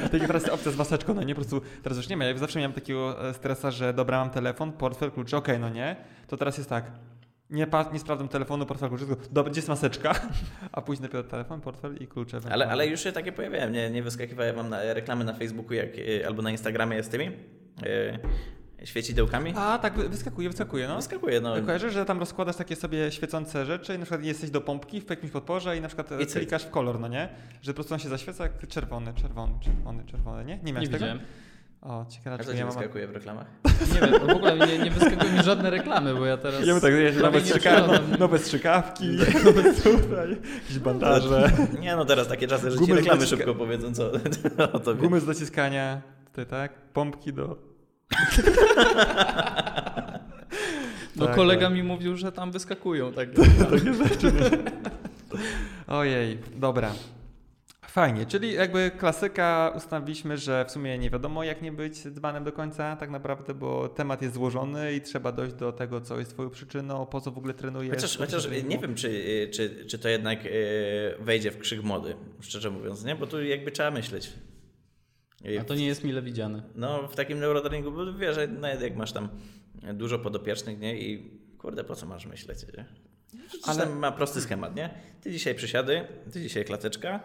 Tak 0.02 0.12
jak 0.12 0.26
teraz 0.26 0.48
opcja 0.48 0.72
z 0.72 0.76
maseczką, 0.76 1.14
no 1.14 1.22
nie, 1.22 1.34
po 1.34 1.40
prostu 1.40 1.60
teraz 1.82 1.98
już 1.98 2.08
nie 2.08 2.16
ma. 2.16 2.24
Ja 2.24 2.38
zawsze 2.38 2.58
miałem 2.58 2.72
takiego 2.72 3.28
e, 3.28 3.34
stresa, 3.34 3.70
że 3.70 3.94
dobra, 3.94 4.18
mam 4.18 4.30
telefon, 4.30 4.72
portfel, 4.72 5.10
klucze, 5.10 5.36
okej, 5.36 5.58
no 5.58 5.68
nie. 5.68 5.96
To 6.26 6.36
teraz 6.36 6.58
jest 6.58 6.70
tak, 6.70 6.92
nie, 7.50 7.66
pa, 7.66 7.90
nie 7.92 7.98
sprawdzam 7.98 8.28
telefonu, 8.28 8.66
portfel, 8.66 8.88
klucze, 8.88 9.06
tylko 9.06 9.22
dobra, 9.32 9.50
gdzie 9.50 9.58
jest 9.58 9.68
maseczka? 9.68 10.14
A 10.72 10.82
później 10.82 11.08
dopiero 11.08 11.24
telefon, 11.24 11.60
portfel 11.60 11.96
i 11.96 12.06
klucze. 12.06 12.40
Ale, 12.50 12.68
ale 12.68 12.86
już 12.86 13.00
się 13.00 13.12
takie 13.12 13.32
pojawiają, 13.32 13.70
nie, 13.70 13.90
nie 13.90 14.02
wyskakiwały 14.02 14.52
wam 14.52 14.68
na, 14.68 14.94
reklamy 14.94 15.24
na 15.24 15.32
Facebooku 15.32 15.74
jak, 15.74 15.98
y, 15.98 16.26
albo 16.26 16.42
na 16.42 16.50
Instagramie 16.50 17.02
z 17.02 17.08
tymi 17.08 17.30
y, 18.82 18.86
świecidełkami? 18.86 19.52
A, 19.56 19.78
tak, 19.78 19.94
wy- 19.94 20.08
wyskakuje, 20.08 20.48
wyskakuje, 20.48 20.88
no. 20.88 20.96
Wyskakuje, 20.96 21.40
no. 21.40 21.54
Kojarzysz, 21.66 21.92
że 21.92 22.04
tam 22.04 22.18
rozkładasz 22.18 22.56
takie 22.56 22.76
sobie 22.76 23.12
świecące 23.12 23.66
rzeczy 23.66 23.94
i 23.94 23.98
na 23.98 24.04
przykład 24.04 24.24
jesteś 24.24 24.50
do 24.50 24.60
pompki 24.60 25.00
w 25.00 25.10
jakimś 25.10 25.32
podporze 25.32 25.76
i 25.76 25.80
na 25.80 25.88
przykład 25.88 26.12
e, 26.12 26.22
I 26.22 26.26
klikasz 26.26 26.64
w 26.64 26.70
kolor, 26.70 27.00
no 27.00 27.08
nie? 27.08 27.28
Że 27.62 27.72
po 27.72 27.74
prostu 27.74 27.94
on 27.94 28.00
się 28.00 28.08
zaświeca 28.08 28.42
jak 28.44 28.68
czerwony, 28.68 29.14
czerwony, 29.14 29.52
czerwony, 29.60 30.04
czerwony, 30.04 30.44
nie? 30.44 30.56
Nie 30.56 30.62
Nie 30.62 30.72
miałeś 30.72 30.88
tego? 30.88 30.98
widziałem. 30.98 31.20
O, 31.82 32.06
ciekawe, 32.08 32.36
A 32.36 32.38
czy 32.38 32.44
co 32.44 32.50
ja 32.50 32.56
ci 32.58 32.64
mam... 32.64 32.72
wyskakuje 32.72 33.06
w 33.06 33.10
reklamach? 33.10 33.46
Nie 33.94 34.00
wiem, 34.00 34.20
w 34.20 34.30
ogóle 34.30 34.56
nie, 34.66 34.78
nie 34.78 34.90
wyskakują 34.90 35.32
mi 35.32 35.42
żadne 35.42 35.70
reklamy, 35.70 36.14
bo 36.14 36.26
ja 36.26 36.36
teraz... 36.36 36.66
Ja 36.66 36.80
tak, 36.80 36.94
wiesz, 36.94 37.16
nowe, 37.16 37.38
nie 37.38 37.44
strzyka... 37.46 37.70
przeglądam. 37.70 38.18
nowe 38.18 38.38
strzykawki, 38.38 39.08
nowe 39.44 39.74
tutaj, 39.74 40.36
jakieś 40.54 40.78
bandaże, 40.78 41.50
Nie 41.80 41.96
no, 41.96 42.04
teraz 42.04 42.28
takie 42.28 42.48
czasy, 42.48 42.70
że 42.70 42.78
ci 42.78 42.84
Gumy 42.84 42.94
z 42.94 42.96
reklamy 42.96 43.26
szybko 43.26 43.54
powiedzą, 43.54 43.94
co 43.94 44.10
o 44.72 44.80
tobie. 44.80 45.00
gumy 45.00 45.20
z 45.20 45.26
dociskania, 45.26 46.02
tutaj 46.26 46.46
tak, 46.46 46.72
pompki 46.92 47.32
do... 47.32 47.71
No 51.16 51.26
Tak, 51.26 51.34
kolega 51.36 51.66
tak. 51.66 51.74
mi 51.74 51.82
mówił, 51.82 52.16
że 52.16 52.32
tam 52.32 52.52
wyskakują 52.52 53.12
tak. 53.12 53.28
Takie 53.70 53.94
rzeczy. 53.94 54.32
Ojej, 55.86 56.38
dobra. 56.56 56.92
Fajnie, 57.86 58.26
czyli 58.26 58.52
jakby 58.52 58.90
klasyka 58.98 59.72
ustawiliśmy, 59.76 60.38
że 60.38 60.64
w 60.64 60.70
sumie 60.70 60.98
nie 60.98 61.10
wiadomo 61.10 61.44
jak 61.44 61.62
nie 61.62 61.72
być 61.72 62.08
dzbanem 62.08 62.44
do 62.44 62.52
końca 62.52 62.96
tak 62.96 63.10
naprawdę, 63.10 63.54
bo 63.54 63.88
temat 63.88 64.22
jest 64.22 64.34
złożony 64.34 64.94
i 64.94 65.00
trzeba 65.00 65.32
dojść 65.32 65.54
do 65.54 65.72
tego, 65.72 66.00
co 66.00 66.18
jest 66.18 66.30
twoją 66.30 66.50
przyczyną, 66.50 67.06
po 67.06 67.20
co 67.20 67.30
w 67.30 67.38
ogóle 67.38 67.54
trenujesz. 67.54 67.94
Chociaż, 67.94 68.18
chociaż 68.18 68.46
treningu. 68.46 68.68
nie 68.68 68.78
wiem, 68.78 68.94
czy, 68.94 69.48
czy, 69.52 69.86
czy 69.86 69.98
to 69.98 70.08
jednak 70.08 70.38
e, 70.46 70.50
wejdzie 71.18 71.50
w 71.50 71.58
krzyk 71.58 71.82
mody, 71.82 72.16
szczerze 72.40 72.70
mówiąc, 72.70 73.04
nie? 73.04 73.16
Bo 73.16 73.26
tu 73.26 73.44
jakby 73.44 73.70
trzeba 73.70 73.90
myśleć. 73.90 74.32
A 75.60 75.64
to 75.64 75.74
nie 75.74 75.86
jest 75.86 76.04
mile 76.04 76.22
widziane. 76.22 76.62
No, 76.74 77.08
w 77.08 77.16
takim 77.16 77.38
neurotrainingu, 77.38 77.92
bo 77.92 78.12
wiesz, 78.14 78.34
że 78.34 78.46
nawet 78.46 78.80
jak 78.80 78.96
masz 78.96 79.12
tam 79.12 79.28
dużo 79.94 80.18
podopiecznych, 80.18 80.78
nie? 80.78 81.00
I 81.00 81.30
kurde, 81.58 81.84
po 81.84 81.96
co 81.96 82.06
masz 82.06 82.26
myśleć, 82.26 82.58
nie? 82.76 82.84
Ale 83.66 83.86
ma 83.86 84.12
prosty 84.12 84.40
schemat, 84.40 84.76
nie? 84.76 84.90
Ty 85.20 85.30
dzisiaj 85.30 85.54
przysiady, 85.54 86.04
ty 86.32 86.40
dzisiaj 86.40 86.64
klateczka. 86.64 87.20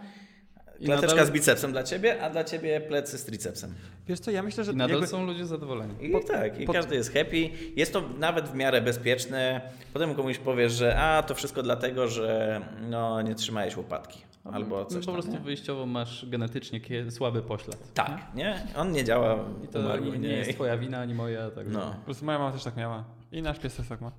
Klateczka 0.86 1.15
nadal- 1.15 1.28
z 1.28 1.32
bicepsem 1.32 1.72
dla 1.72 1.84
ciebie, 1.84 2.22
a 2.24 2.30
dla 2.30 2.43
ciebie 2.43 2.82
plecy 2.82 3.18
z 3.18 3.26
tricepsem. 3.26 3.74
Wiesz 4.07 4.20
co, 4.20 4.32
ja 4.32 4.43
myślę, 4.43 4.63
że 4.63 4.72
I 4.72 4.76
nadal 4.76 4.91
jakby... 4.95 5.07
są 5.07 5.26
ludzie 5.26 5.45
zadowoleni. 5.45 5.93
I 6.05 6.09
Pod- 6.11 6.28
tak, 6.28 6.59
i 6.59 6.65
pod- 6.65 6.76
każdy 6.76 6.95
jest 6.95 7.13
happy. 7.13 7.49
Jest 7.76 7.93
to 7.93 8.09
nawet 8.20 8.45
w 8.49 8.53
miarę 8.55 8.82
bezpieczne. 8.82 9.61
Potem 9.93 10.15
komuś 10.15 10.38
powiesz, 10.38 10.74
że 10.74 10.97
a, 10.99 11.24
to 11.24 11.36
wszystko 11.36 11.63
dlatego, 11.63 12.07
że 12.07 12.61
no, 12.89 13.22
nie 13.22 13.36
trzymałeś 13.36 13.78
łopatki. 13.78 14.22
Albo 14.54 14.78
No, 14.80 14.86
coś 14.86 15.00
po 15.00 15.06
tam, 15.06 15.14
prostu 15.14 15.32
nie? 15.32 15.39
wyjściowo 15.39 15.86
masz 15.86 16.26
genetycznie 16.30 16.82
słaby 17.12 17.41
poślad. 17.41 17.93
Tak, 17.93 18.22
nie? 18.36 18.66
On 18.76 18.91
nie 18.91 19.04
działa, 19.04 19.36
I 19.64 19.68
to 19.68 19.80
umarł, 19.80 20.04
nie, 20.06 20.18
nie 20.20 20.28
jest 20.30 20.52
twoja 20.54 20.78
wina, 20.78 21.00
ani 21.00 21.14
moja. 21.14 21.52
Także... 21.52 21.72
No. 21.74 21.91
Po 22.00 22.06
prostu 22.06 22.26
moja 22.26 22.39
mama 22.39 22.52
też 22.52 22.64
tak 22.64 22.76
miała. 22.78 23.04
I 23.32 23.41
nasz 23.41 23.60
pies 23.60 23.76
też 23.76 23.88
tak 23.88 24.02
ma. 24.02 24.12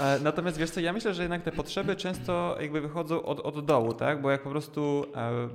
E, 0.00 0.18
Natomiast 0.22 0.58
wiesz 0.58 0.70
co, 0.70 0.80
ja 0.80 0.92
myślę, 0.92 1.14
że 1.14 1.22
jednak 1.22 1.42
te 1.42 1.52
potrzeby 1.52 1.96
często 1.96 2.56
jakby 2.60 2.80
wychodzą 2.80 3.22
od, 3.22 3.40
od 3.40 3.64
dołu, 3.66 3.92
tak? 3.94 4.22
Bo 4.22 4.30
jak 4.30 4.42
po 4.42 4.50
prostu 4.50 5.06
e, 5.16 5.48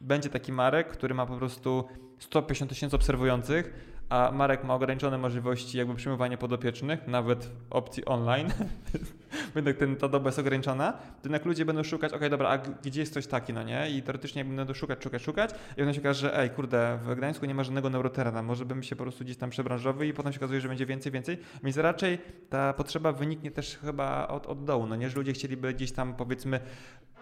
będzie 0.00 0.28
taki 0.28 0.52
Marek, 0.52 0.88
który 0.88 1.14
ma 1.14 1.26
po 1.26 1.36
prostu 1.36 1.84
150 2.18 2.68
tysięcy 2.70 2.96
obserwujących, 2.96 3.74
a 4.08 4.30
Marek 4.34 4.64
ma 4.64 4.74
ograniczone 4.74 5.18
możliwości 5.18 5.78
jakby 5.78 5.94
przyjmowania 5.94 6.36
podopiecznych, 6.36 7.06
nawet 7.08 7.50
opcji 7.70 8.04
online, 8.04 8.48
jednak 9.56 9.76
ten, 9.76 9.96
ta 9.96 10.08
doba 10.08 10.28
jest 10.28 10.38
ograniczona, 10.38 10.92
to 10.92 10.98
jednak 11.24 11.44
ludzie 11.44 11.64
będą 11.64 11.82
szukać, 11.82 12.12
okej, 12.12 12.30
dobra, 12.30 12.48
a 12.48 12.58
gdzie 12.58 13.00
jest 13.00 13.14
coś 13.14 13.26
taki, 13.26 13.52
no 13.52 13.62
nie? 13.62 13.90
I 13.90 14.02
teoretycznie 14.02 14.44
będą 14.44 14.74
szukać, 14.74 15.04
szukać, 15.04 15.22
szukać 15.22 15.50
i 15.50 15.74
potem 15.74 15.94
się 15.94 16.00
okaże, 16.00 16.20
że 16.20 16.38
ej, 16.38 16.50
kurde, 16.50 16.98
w 17.02 17.14
Gdańsku 17.14 17.46
nie 17.46 17.54
ma 17.54 17.64
żadnego 17.64 17.90
neuroterana, 17.90 18.42
może 18.42 18.64
bym 18.64 18.82
się 18.82 18.96
po 18.96 19.02
prostu 19.02 19.24
gdzieś 19.24 19.36
tam 19.36 19.50
przebranżowy 19.50 20.06
i 20.06 20.12
potem 20.12 20.32
się 20.32 20.38
okazuje, 20.38 20.60
że 20.60 20.68
będzie 20.68 20.86
więcej, 20.86 21.12
więcej, 21.12 21.38
więc 21.62 21.76
raczej 21.76 22.18
ta 22.50 22.72
potrzeba 22.72 23.12
wyniknie 23.12 23.50
też 23.50 23.78
chyba 23.78 24.28
od, 24.28 24.46
od 24.46 24.64
dołu, 24.64 24.86
no 24.86 24.96
nie? 24.96 25.10
Że 25.10 25.16
ludzie 25.16 25.32
chcieliby 25.32 25.74
gdzieś 25.74 25.92
tam 25.92 26.14
powiedzmy 26.14 26.60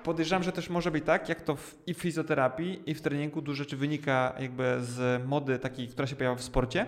Podejrzewam, 0.04 0.42
że 0.42 0.52
też 0.52 0.70
może 0.70 0.90
być 0.90 1.04
tak, 1.04 1.28
jak 1.28 1.40
to 1.40 1.56
w, 1.56 1.76
i 1.86 1.94
w 1.94 1.98
fizjoterapii, 1.98 2.90
i 2.90 2.94
w 2.94 3.00
treningu 3.00 3.42
dużo 3.42 3.56
rzeczy 3.56 3.76
wynika 3.76 4.34
jakby 4.40 4.76
z 4.80 5.26
mody 5.26 5.58
takiej, 5.58 5.88
która 5.88 6.06
się 6.06 6.16
pojawia 6.16 6.36
w 6.36 6.42
sporcie. 6.42 6.86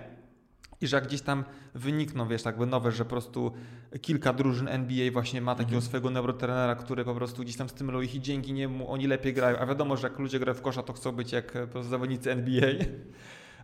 I 0.80 0.86
że 0.86 0.96
jak 0.96 1.06
gdzieś 1.06 1.22
tam 1.22 1.44
wynikną, 1.74 2.28
wiesz, 2.28 2.44
jakby 2.44 2.66
nowe, 2.66 2.92
że 2.92 3.04
po 3.04 3.10
prostu 3.10 3.52
kilka 4.00 4.32
drużyn 4.32 4.68
NBA 4.68 5.10
właśnie 5.12 5.40
ma 5.40 5.54
takiego 5.54 5.68
Mhm. 5.76 5.82
swojego 5.82 6.10
neurotrenera, 6.10 6.74
który 6.74 7.04
po 7.04 7.14
prostu 7.14 7.42
gdzieś 7.42 7.56
tam 7.56 7.68
stymuluje 7.68 8.04
ich 8.06 8.14
i 8.14 8.20
dzięki 8.20 8.52
niemu 8.52 8.90
oni 8.90 9.06
lepiej 9.06 9.32
grają. 9.34 9.58
A 9.58 9.66
wiadomo, 9.66 9.96
że 9.96 10.08
jak 10.08 10.18
ludzie 10.18 10.38
grają 10.38 10.54
w 10.58 10.62
kosza, 10.62 10.82
to 10.82 10.92
chcą 10.92 11.12
być 11.12 11.32
jak 11.32 11.56
e, 11.56 11.60
po 11.60 11.72
prostu 11.72 11.90
zawodnicy 11.90 12.30
NBA. 12.32 12.68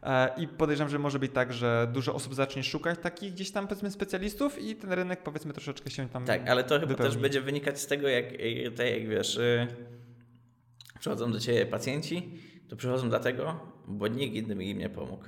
E, 0.02 0.28
I 0.40 0.48
podejrzewam, 0.48 0.90
że 0.90 0.98
może 0.98 1.18
być 1.18 1.32
tak, 1.32 1.52
że 1.52 1.88
dużo 1.92 2.14
osób 2.14 2.34
zacznie 2.34 2.62
szukać 2.64 2.98
takich 3.02 3.32
gdzieś 3.32 3.50
tam 3.50 3.68
powiedzmy 3.68 3.90
specjalistów 3.90 4.62
i 4.62 4.76
ten 4.76 4.92
rynek 4.92 5.22
powiedzmy 5.22 5.52
troszeczkę 5.52 5.90
się 5.90 6.08
tam 6.08 6.24
Tak, 6.24 6.48
ale 6.48 6.64
to 6.64 6.74
chyba 6.74 6.86
wypełni. 6.86 7.12
też 7.12 7.22
będzie 7.22 7.40
wynikać 7.40 7.80
z 7.80 7.86
tego, 7.86 8.08
jak, 8.08 8.24
tak 8.76 8.86
jak 8.90 9.08
wiesz, 9.08 9.36
y, 9.36 9.66
przychodzą 11.00 11.32
do 11.32 11.40
ciebie 11.40 11.66
pacjenci, 11.66 12.32
to 12.68 12.76
przychodzą 12.76 13.08
dlatego, 13.08 13.60
bo 13.88 14.08
nikt 14.08 14.34
innym 14.34 14.62
im 14.62 14.78
nie 14.78 14.88
pomógł. 14.88 15.24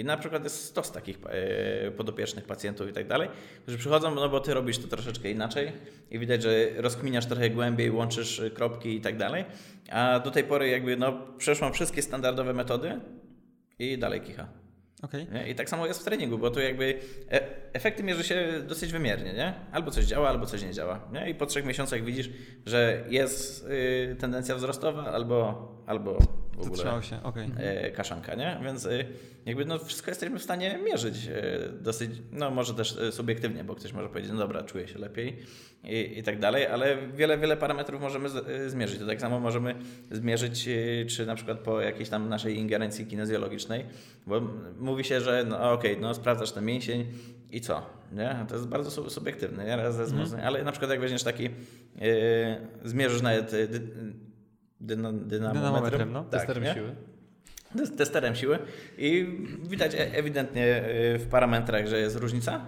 I 0.00 0.04
na 0.04 0.16
przykład 0.16 0.44
jest 0.44 0.64
stos 0.64 0.92
takich 0.92 1.18
e, 1.26 1.90
podopiecznych 1.90 2.44
pacjentów 2.44 2.88
i 2.88 2.92
tak 2.92 3.06
dalej, 3.06 3.28
którzy 3.62 3.78
przychodzą, 3.78 4.14
no 4.14 4.28
bo 4.28 4.40
ty 4.40 4.54
robisz 4.54 4.78
to 4.78 4.88
troszeczkę 4.88 5.30
inaczej 5.30 5.72
i 6.10 6.18
widać, 6.18 6.42
że 6.42 6.68
rozkminiasz 6.76 7.26
trochę 7.26 7.50
głębiej, 7.50 7.90
łączysz 7.90 8.38
y, 8.38 8.50
kropki 8.50 8.96
i 8.96 9.00
tak 9.00 9.16
dalej, 9.16 9.44
a 9.90 10.20
do 10.20 10.30
tej 10.30 10.44
pory 10.44 10.68
jakby 10.68 10.96
no 10.96 11.26
przeszłam 11.38 11.72
wszystkie 11.72 12.02
standardowe 12.02 12.52
metody 12.52 13.00
i 13.78 13.98
dalej 13.98 14.20
kicha. 14.20 14.59
Nie? 15.32 15.50
I 15.50 15.54
tak 15.54 15.70
samo 15.70 15.86
jest 15.86 16.00
w 16.00 16.04
treningu, 16.04 16.38
bo 16.38 16.50
tu 16.50 16.60
jakby 16.60 16.98
e- 17.30 17.72
efekty 17.72 18.02
mierzy 18.02 18.24
się 18.24 18.48
dosyć 18.68 18.92
wymiernie, 18.92 19.32
nie? 19.32 19.54
Albo 19.72 19.90
coś 19.90 20.04
działa, 20.04 20.28
albo 20.28 20.46
coś 20.46 20.62
nie 20.62 20.72
działa. 20.72 21.08
Nie? 21.12 21.30
I 21.30 21.34
po 21.34 21.46
trzech 21.46 21.64
miesiącach 21.64 22.04
widzisz, 22.04 22.30
że 22.66 23.04
jest 23.08 23.66
y, 23.66 24.16
tendencja 24.18 24.54
wzrostowa, 24.54 25.04
albo, 25.04 25.68
albo 25.86 26.18
w 26.52 26.66
ogóle 26.66 27.02
się, 27.02 27.22
okej. 27.22 27.50
e, 27.56 27.90
kaszanka, 27.90 28.34
nie? 28.34 28.60
Więc 28.64 28.84
y, 28.84 29.06
jakby 29.46 29.64
no 29.64 29.78
wszystko 29.78 30.10
jesteśmy 30.10 30.38
w 30.38 30.42
stanie 30.42 30.78
mierzyć 30.84 31.26
e, 31.26 31.58
dosyć, 31.80 32.10
no 32.32 32.50
może 32.50 32.74
też 32.74 32.98
subiektywnie, 33.10 33.64
bo 33.64 33.74
ktoś 33.74 33.92
może 33.92 34.08
powiedzieć, 34.08 34.32
no 34.32 34.38
dobra, 34.38 34.62
czuję 34.62 34.88
się 34.88 34.98
lepiej 34.98 35.38
i, 35.84 36.18
i 36.18 36.22
tak 36.22 36.38
dalej, 36.38 36.66
ale 36.66 36.96
wiele, 37.14 37.38
wiele 37.38 37.56
parametrów 37.56 38.00
możemy 38.00 38.28
z, 38.28 38.36
e, 38.36 38.70
zmierzyć. 38.70 38.98
To 38.98 39.06
tak 39.06 39.20
samo 39.20 39.40
możemy 39.40 39.74
zmierzyć, 40.10 40.68
e, 40.68 41.06
czy 41.06 41.26
na 41.26 41.34
przykład 41.34 41.58
po 41.58 41.80
jakiejś 41.80 42.08
tam 42.08 42.28
naszej 42.28 42.56
ingerencji 42.58 43.06
kinezjologicznej, 43.06 43.84
bo 44.26 44.40
mówi 44.78 45.04
się, 45.04 45.20
że 45.20 45.44
no 45.48 45.72
okej, 45.72 45.96
no 46.00 46.14
sprawdzasz 46.14 46.52
ten 46.52 46.64
mięsień 46.64 47.06
i 47.50 47.60
co, 47.60 47.86
nie? 48.12 48.36
To 48.48 48.54
jest 48.54 48.68
bardzo 48.68 48.90
sub- 48.90 49.10
subiektywne, 49.10 49.64
nie? 49.64 49.76
Raz 49.76 49.96
ze 49.96 50.04
wzmocnieniem, 50.04 50.46
ale 50.46 50.64
na 50.64 50.70
przykład 50.72 50.90
jak 50.90 51.00
weźmiesz 51.00 51.22
taki, 51.22 51.46
e, 51.46 51.50
zmierzysz 52.84 53.22
nawet 53.22 53.54
e, 53.54 53.66
dy, 53.68 53.80
dyna, 54.80 55.12
dynamometrem, 55.12 55.52
Dynamometrem, 55.54 56.12
no. 56.12 56.24
tak, 56.24 56.30
Testerem 56.40 56.64
nie? 56.64 56.74
siły. 56.74 56.94
Tes- 57.76 57.96
testerem 57.96 58.34
siły 58.34 58.58
i 58.98 59.38
widać 59.68 59.94
e- 59.94 60.12
ewidentnie 60.14 60.82
w 61.18 61.26
parametrach, 61.30 61.86
że 61.86 61.98
jest 61.98 62.16
różnica. 62.16 62.66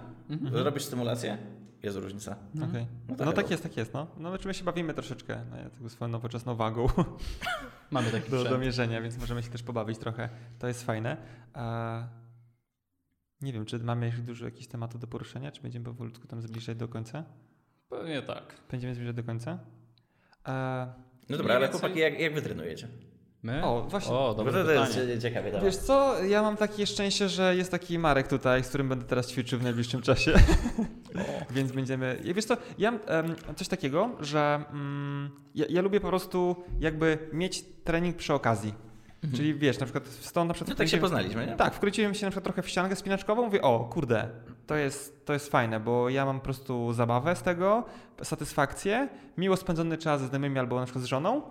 Robisz 0.51 0.83
stymulację, 0.83 1.37
jest 1.83 1.97
różnica. 1.97 2.35
Okej. 2.69 2.87
No 3.07 3.15
No, 3.19 3.25
tak, 3.25 3.35
tak 3.35 3.45
no. 3.45 3.51
jest, 3.51 3.63
tak 3.63 3.77
jest, 3.77 3.93
no. 3.93 4.07
No 4.17 4.29
znaczy 4.29 4.47
my 4.47 4.53
się 4.53 4.63
bawimy 4.63 4.93
troszeczkę 4.93 5.45
no, 5.51 5.57
ja 5.57 5.69
tego 5.69 5.89
swoją 5.89 6.11
nowoczesną 6.11 6.55
wagą 6.55 6.87
Mamy 7.91 8.11
taki 8.11 8.31
do, 8.31 8.43
do 8.43 8.57
mierzenia, 8.57 9.01
więc 9.01 9.17
możemy 9.17 9.43
się 9.43 9.49
też 9.49 9.63
pobawić 9.63 9.97
trochę. 9.97 10.29
To 10.59 10.67
jest 10.67 10.83
fajne. 10.83 11.17
A... 11.53 12.03
Nie 13.41 13.53
wiem, 13.53 13.65
czy 13.65 13.79
mamy 13.79 14.05
jeszcze 14.05 14.21
dużo 14.21 14.45
jakichś 14.45 14.67
tematów 14.67 15.01
do 15.01 15.07
poruszenia, 15.07 15.51
czy 15.51 15.61
będziemy 15.61 15.85
powolutku 15.85 16.27
tam 16.27 16.41
zbliżać 16.41 16.77
do 16.77 16.87
końca? 16.87 17.23
Pewnie 17.89 18.21
tak. 18.21 18.55
Będziemy 18.71 18.95
zbliżać 18.95 19.15
do 19.15 19.23
końca? 19.23 19.59
A... 20.43 20.85
No 21.29 21.37
dobra, 21.37 21.55
ale 21.55 21.65
więcej- 21.67 21.79
chłopaki, 21.79 21.99
jak, 21.99 22.19
jak 22.19 22.33
wy 22.33 22.41
trenujecie? 22.41 22.87
My? 23.43 23.63
O, 23.63 23.81
właśnie. 23.81 24.13
O, 24.13 24.27
Bo 24.27 24.33
dobre 24.33 24.53
to, 24.53 24.65
to 24.65 24.99
jest 25.01 25.21
ciekawie. 25.21 25.51
dawaj. 25.51 25.65
Wiesz 25.65 25.77
co, 25.77 26.23
ja 26.23 26.41
mam 26.41 26.57
takie 26.57 26.87
szczęście, 26.87 27.29
że 27.29 27.55
jest 27.55 27.71
taki 27.71 27.99
Marek 27.99 28.27
tutaj, 28.27 28.63
z 28.63 28.67
którym 28.67 28.89
będę 28.89 29.05
teraz 29.05 29.27
ćwiczył 29.27 29.59
w 29.59 29.63
najbliższym 29.63 30.01
czasie. 30.01 30.33
Więc 31.55 31.71
będziemy. 31.71 32.19
Wiesz 32.35 32.45
co, 32.45 32.57
ja 32.77 32.91
mam 32.91 32.99
em, 33.05 33.35
coś 33.55 33.67
takiego, 33.67 34.09
że 34.19 34.63
mm, 34.71 35.29
ja, 35.55 35.65
ja 35.69 35.81
lubię 35.81 35.99
po 35.99 36.07
prostu 36.07 36.55
jakby 36.79 37.17
mieć 37.33 37.63
trening 37.83 38.15
przy 38.15 38.33
okazji. 38.33 38.73
Czyli 39.35 39.55
wiesz, 39.55 39.79
na 39.79 39.85
przykład 39.85 40.07
stąd 40.07 40.47
na 40.47 40.53
przykład. 40.53 40.69
No 40.69 40.75
tak 40.75 40.87
się 40.87 40.97
poznaliśmy, 40.97 41.47
nie? 41.47 41.55
Tak, 41.55 41.73
wkróciłem 41.73 42.13
się 42.13 42.25
na 42.25 42.31
przykład 42.31 42.43
trochę 42.43 42.61
w 42.61 42.69
ściankę 42.69 42.95
spinaczkową, 42.95 43.45
mówię, 43.45 43.61
o 43.61 43.79
kurde, 43.79 44.29
to 44.67 44.75
jest, 44.75 45.25
to 45.25 45.33
jest 45.33 45.51
fajne, 45.51 45.79
bo 45.79 46.09
ja 46.09 46.25
mam 46.25 46.39
po 46.39 46.43
prostu 46.43 46.93
zabawę 46.93 47.35
z 47.35 47.41
tego, 47.41 47.83
satysfakcję, 48.23 49.09
miło 49.37 49.57
spędzony 49.57 49.97
czas 49.97 50.21
ze 50.21 50.27
znajomymi 50.27 50.59
albo 50.59 50.79
na 50.79 50.85
przykład 50.85 51.03
z 51.03 51.07
żoną. 51.07 51.41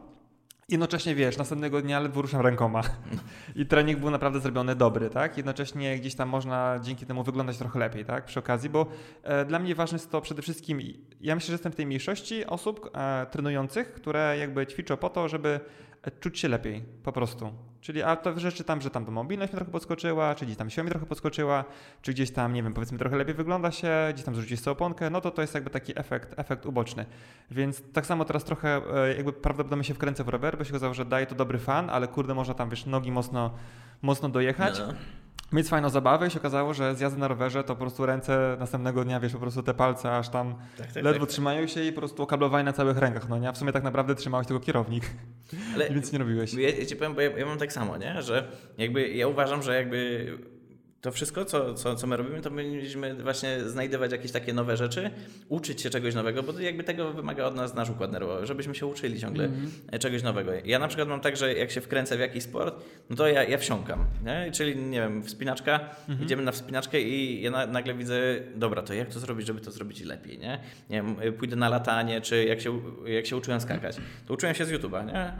Jednocześnie 0.68 1.14
wiesz, 1.14 1.36
następnego 1.36 1.82
dnia 1.82 2.00
ledwo 2.00 2.22
ruszam 2.22 2.40
rękoma. 2.40 2.82
I 3.56 3.66
trening 3.66 3.98
był 3.98 4.10
naprawdę 4.10 4.40
zrobiony 4.40 4.76
dobry, 4.76 5.10
tak? 5.10 5.36
Jednocześnie 5.36 5.98
gdzieś 5.98 6.14
tam 6.14 6.28
można 6.28 6.80
dzięki 6.82 7.06
temu 7.06 7.22
wyglądać 7.22 7.58
trochę 7.58 7.78
lepiej, 7.78 8.04
tak? 8.04 8.24
Przy 8.24 8.38
okazji, 8.38 8.70
bo 8.70 8.86
e, 9.22 9.44
dla 9.44 9.58
mnie 9.58 9.74
ważne 9.74 9.96
jest 9.96 10.10
to 10.10 10.20
przede 10.20 10.42
wszystkim, 10.42 10.80
ja 11.20 11.34
myślę, 11.34 11.46
że 11.46 11.52
jestem 11.52 11.72
w 11.72 11.76
tej 11.76 11.86
mniejszości 11.86 12.46
osób 12.46 12.90
e, 12.94 13.26
trenujących, 13.26 13.92
które 13.92 14.36
jakby 14.38 14.66
ćwiczą 14.66 14.96
po 14.96 15.10
to, 15.10 15.28
żeby 15.28 15.60
czuć 16.20 16.38
się 16.38 16.48
lepiej, 16.48 16.82
po 17.02 17.12
prostu. 17.12 17.52
Czyli 17.80 18.02
a 18.02 18.16
to 18.16 18.40
rzeczy 18.40 18.64
tam, 18.64 18.80
że 18.80 18.90
tam 18.90 19.10
mobilność 19.10 19.52
mi 19.52 19.56
trochę 19.56 19.72
podskoczyła, 19.72 20.34
czy 20.34 20.44
gdzieś 20.44 20.56
tam 20.56 20.70
siła 20.70 20.84
mi 20.84 20.90
trochę 20.90 21.06
podskoczyła, 21.06 21.64
czy 22.02 22.12
gdzieś 22.12 22.30
tam, 22.30 22.52
nie 22.52 22.62
wiem, 22.62 22.74
powiedzmy 22.74 22.98
trochę 22.98 23.16
lepiej 23.16 23.34
wygląda 23.34 23.70
się, 23.70 23.90
gdzieś 24.12 24.24
tam 24.24 24.34
zrzucić 24.34 24.60
sobie 24.60 24.72
oponkę, 24.72 25.10
no 25.10 25.20
to 25.20 25.30
to 25.30 25.42
jest 25.42 25.54
jakby 25.54 25.70
taki 25.70 25.98
efekt, 25.98 26.38
efekt 26.38 26.66
uboczny. 26.66 27.06
Więc 27.50 27.82
tak 27.92 28.06
samo 28.06 28.24
teraz 28.24 28.44
trochę 28.44 28.80
e, 28.94 29.16
jakby 29.16 29.32
prawdopodobnie 29.32 29.84
się 29.84 29.94
wkręcę 29.94 30.24
w 30.24 30.28
rower, 30.28 30.58
bo 30.58 30.64
się 30.64 30.70
okazało, 30.70 30.94
że 30.94 31.04
daje 31.04 31.26
to 31.26 31.34
dobry 31.34 31.58
fan, 31.58 31.90
ale 31.90 32.08
kurde, 32.08 32.34
można 32.34 32.54
tam, 32.54 32.70
wiesz, 32.70 32.86
nogi 32.86 33.12
mocno, 33.12 33.50
mocno 34.02 34.28
dojechać. 34.28 34.78
No. 34.78 34.94
Mieć 35.52 35.68
fajną 35.68 35.88
zabawę 35.88 36.26
i 36.26 36.30
się 36.30 36.38
okazało, 36.38 36.74
że 36.74 36.94
z 36.94 37.00
jazdy 37.00 37.20
na 37.20 37.28
rowerze 37.28 37.64
to 37.64 37.74
po 37.74 37.80
prostu 37.80 38.06
ręce 38.06 38.56
następnego 38.58 39.04
dnia, 39.04 39.20
wiesz, 39.20 39.32
po 39.32 39.38
prostu 39.38 39.62
te 39.62 39.74
palce 39.74 40.16
aż 40.16 40.28
tam 40.28 40.54
Tak, 40.78 40.92
tak, 40.92 41.04
ledwo 41.04 41.26
tak. 41.26 41.30
trzymają 41.32 41.66
się 41.66 41.84
i 41.84 41.92
po 41.92 42.00
prostu 42.00 42.22
okablowali 42.22 42.64
na 42.64 42.72
całych 42.72 42.98
rękach, 42.98 43.28
no 43.28 43.38
nie? 43.38 43.48
A 43.48 43.52
w 43.52 43.58
sumie 43.58 43.72
tak 43.72 43.82
naprawdę 43.82 44.14
trzymałeś 44.14 44.46
tylko 44.46 44.60
kierownik, 44.60 45.04
Ale 45.74 45.90
więc 45.94 46.12
nie 46.12 46.18
robiłeś. 46.18 46.54
Ja, 46.54 46.68
ja 46.70 46.86
ci 46.86 46.96
powiem, 46.96 47.14
bo 47.14 47.20
ja, 47.20 47.30
ja 47.38 47.46
mam 47.46 47.58
tak 47.58 47.72
samo, 47.72 47.96
nie? 47.96 48.22
że 48.22 48.48
jakby 48.78 49.08
ja 49.08 49.28
uważam, 49.28 49.62
że 49.62 49.74
jakby 49.76 50.26
to 51.02 51.12
wszystko, 51.12 51.44
co, 51.44 51.74
co, 51.74 51.94
co 51.96 52.06
my 52.06 52.16
robimy, 52.16 52.40
to 52.40 52.50
powinniśmy 52.50 53.14
właśnie 53.14 53.60
znajdować 53.60 54.12
jakieś 54.12 54.32
takie 54.32 54.52
nowe 54.52 54.76
rzeczy, 54.76 55.10
uczyć 55.48 55.80
się 55.80 55.90
czegoś 55.90 56.14
nowego, 56.14 56.42
bo 56.42 56.52
to 56.52 56.60
jakby 56.60 56.84
tego 56.84 57.12
wymaga 57.12 57.44
od 57.44 57.54
nas 57.56 57.74
nasz 57.74 57.90
układ 57.90 58.12
nerwowy, 58.12 58.46
żebyśmy 58.46 58.74
się 58.74 58.86
uczyli 58.86 59.20
ciągle 59.20 59.44
Mhm. 59.44 59.70
czegoś 60.00 60.22
nowego. 60.22 60.52
Ja 60.64 60.78
na 60.78 60.88
przykład 60.88 61.08
mam 61.08 61.20
tak, 61.20 61.36
że 61.36 61.54
jak 61.54 61.70
się 61.70 61.80
wkręcę 61.80 62.16
w 62.16 62.20
jakiś 62.20 62.42
sport, 62.44 62.84
no 63.10 63.16
to 63.16 63.28
ja, 63.28 63.44
ja 63.44 63.58
wsiąkam, 63.58 64.04
nie? 64.24 64.52
czyli 64.52 64.76
nie 64.76 65.00
wiem, 65.00 65.22
wspinaczka, 65.22 65.80
Mhm. 66.08 66.22
idziemy 66.26 66.42
na 66.42 66.52
wspinaczkę 66.52 67.00
i 67.00 67.42
ja 67.42 67.50
na, 67.50 67.66
nagle 67.66 67.94
widzę, 67.94 68.14
dobra, 68.54 68.82
to 68.82 68.94
jak 68.94 69.08
to 69.08 69.20
zrobić, 69.20 69.46
żeby 69.46 69.60
to 69.60 69.70
zrobić 69.70 70.00
lepiej, 70.04 70.38
nie? 70.38 70.58
nie 70.90 71.02
wiem, 71.02 71.16
pójdę 71.38 71.56
na 71.56 71.68
latanie, 71.68 72.20
czy 72.20 72.44
jak 72.44 72.60
się, 72.60 72.80
jak 73.06 73.26
się 73.26 73.36
uczyłem 73.36 73.60
skakać, 73.60 73.96
to 74.26 74.34
uczyłem 74.34 74.54
się 74.54 74.64
z 74.64 74.72
YouTube'a, 74.72 75.06
nie? 75.06 75.32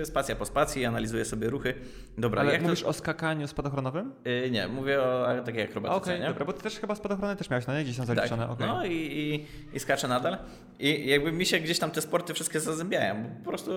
Y, 0.00 0.06
Spacja 0.06 0.36
po 0.36 0.46
spacji, 0.46 0.84
analizuję 0.84 1.24
sobie 1.24 1.50
ruchy. 1.50 1.74
Dobra, 2.18 2.40
Ale 2.40 2.52
jak 2.52 2.62
mówisz 2.62 2.82
to... 2.82 2.88
o 2.88 2.92
skakaniu 2.92 3.46
spadochronowym? 3.48 4.12
Y, 4.26 4.50
nie, 4.50 4.68
mówię 4.68 4.99
o 5.02 5.42
takiej 5.44 5.62
akrobatyce, 5.62 5.96
Okej, 6.02 6.20
nie? 6.20 6.26
dobra, 6.26 6.44
bo 6.44 6.52
ty 6.52 6.62
też 6.62 6.78
chyba 6.78 6.94
spadochrony 6.94 7.36
też 7.36 7.50
miałeś, 7.50 7.66
no 7.66 7.74
nie? 7.74 7.84
Gdzieś 7.84 7.96
tam 7.96 8.06
zaliczone, 8.06 8.42
Tak. 8.42 8.50
okej. 8.52 8.66
No 8.66 8.84
i, 8.86 8.92
i, 8.92 9.46
i 9.76 9.80
skaczę 9.80 10.08
nadal. 10.08 10.38
I 10.78 11.06
jakby 11.08 11.32
mi 11.32 11.46
się 11.46 11.58
gdzieś 11.60 11.78
tam 11.78 11.90
te 11.90 12.00
sporty 12.02 12.34
wszystkie 12.34 12.60
zazębiają, 12.60 13.24
bo 13.24 13.44
po 13.44 13.50
prostu 13.50 13.70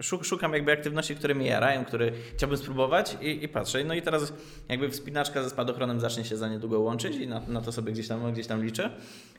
szuk- 0.00 0.24
szukam 0.24 0.52
jakby 0.52 0.72
aktywności, 0.72 1.16
które 1.16 1.34
mnie 1.34 1.46
jarają, 1.46 1.84
które 1.84 2.10
chciałbym 2.36 2.58
spróbować 2.58 3.16
i, 3.20 3.44
i 3.44 3.48
patrzę. 3.48 3.84
No 3.84 3.94
i 3.94 4.02
teraz 4.02 4.32
jakby 4.68 4.88
wspinaczka 4.90 5.42
ze 5.42 5.50
spadochronem 5.50 6.00
zacznie 6.00 6.24
się 6.24 6.36
za 6.36 6.48
niedługo 6.48 6.80
łączyć 6.80 7.16
i 7.16 7.26
na, 7.28 7.40
na 7.48 7.60
to 7.60 7.72
sobie 7.72 7.92
gdzieś 7.92 8.08
tam, 8.08 8.32
gdzieś 8.32 8.46
tam 8.46 8.64
liczę. 8.64 8.90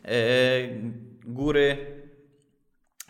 E, 0.06 0.12
góry 1.26 1.78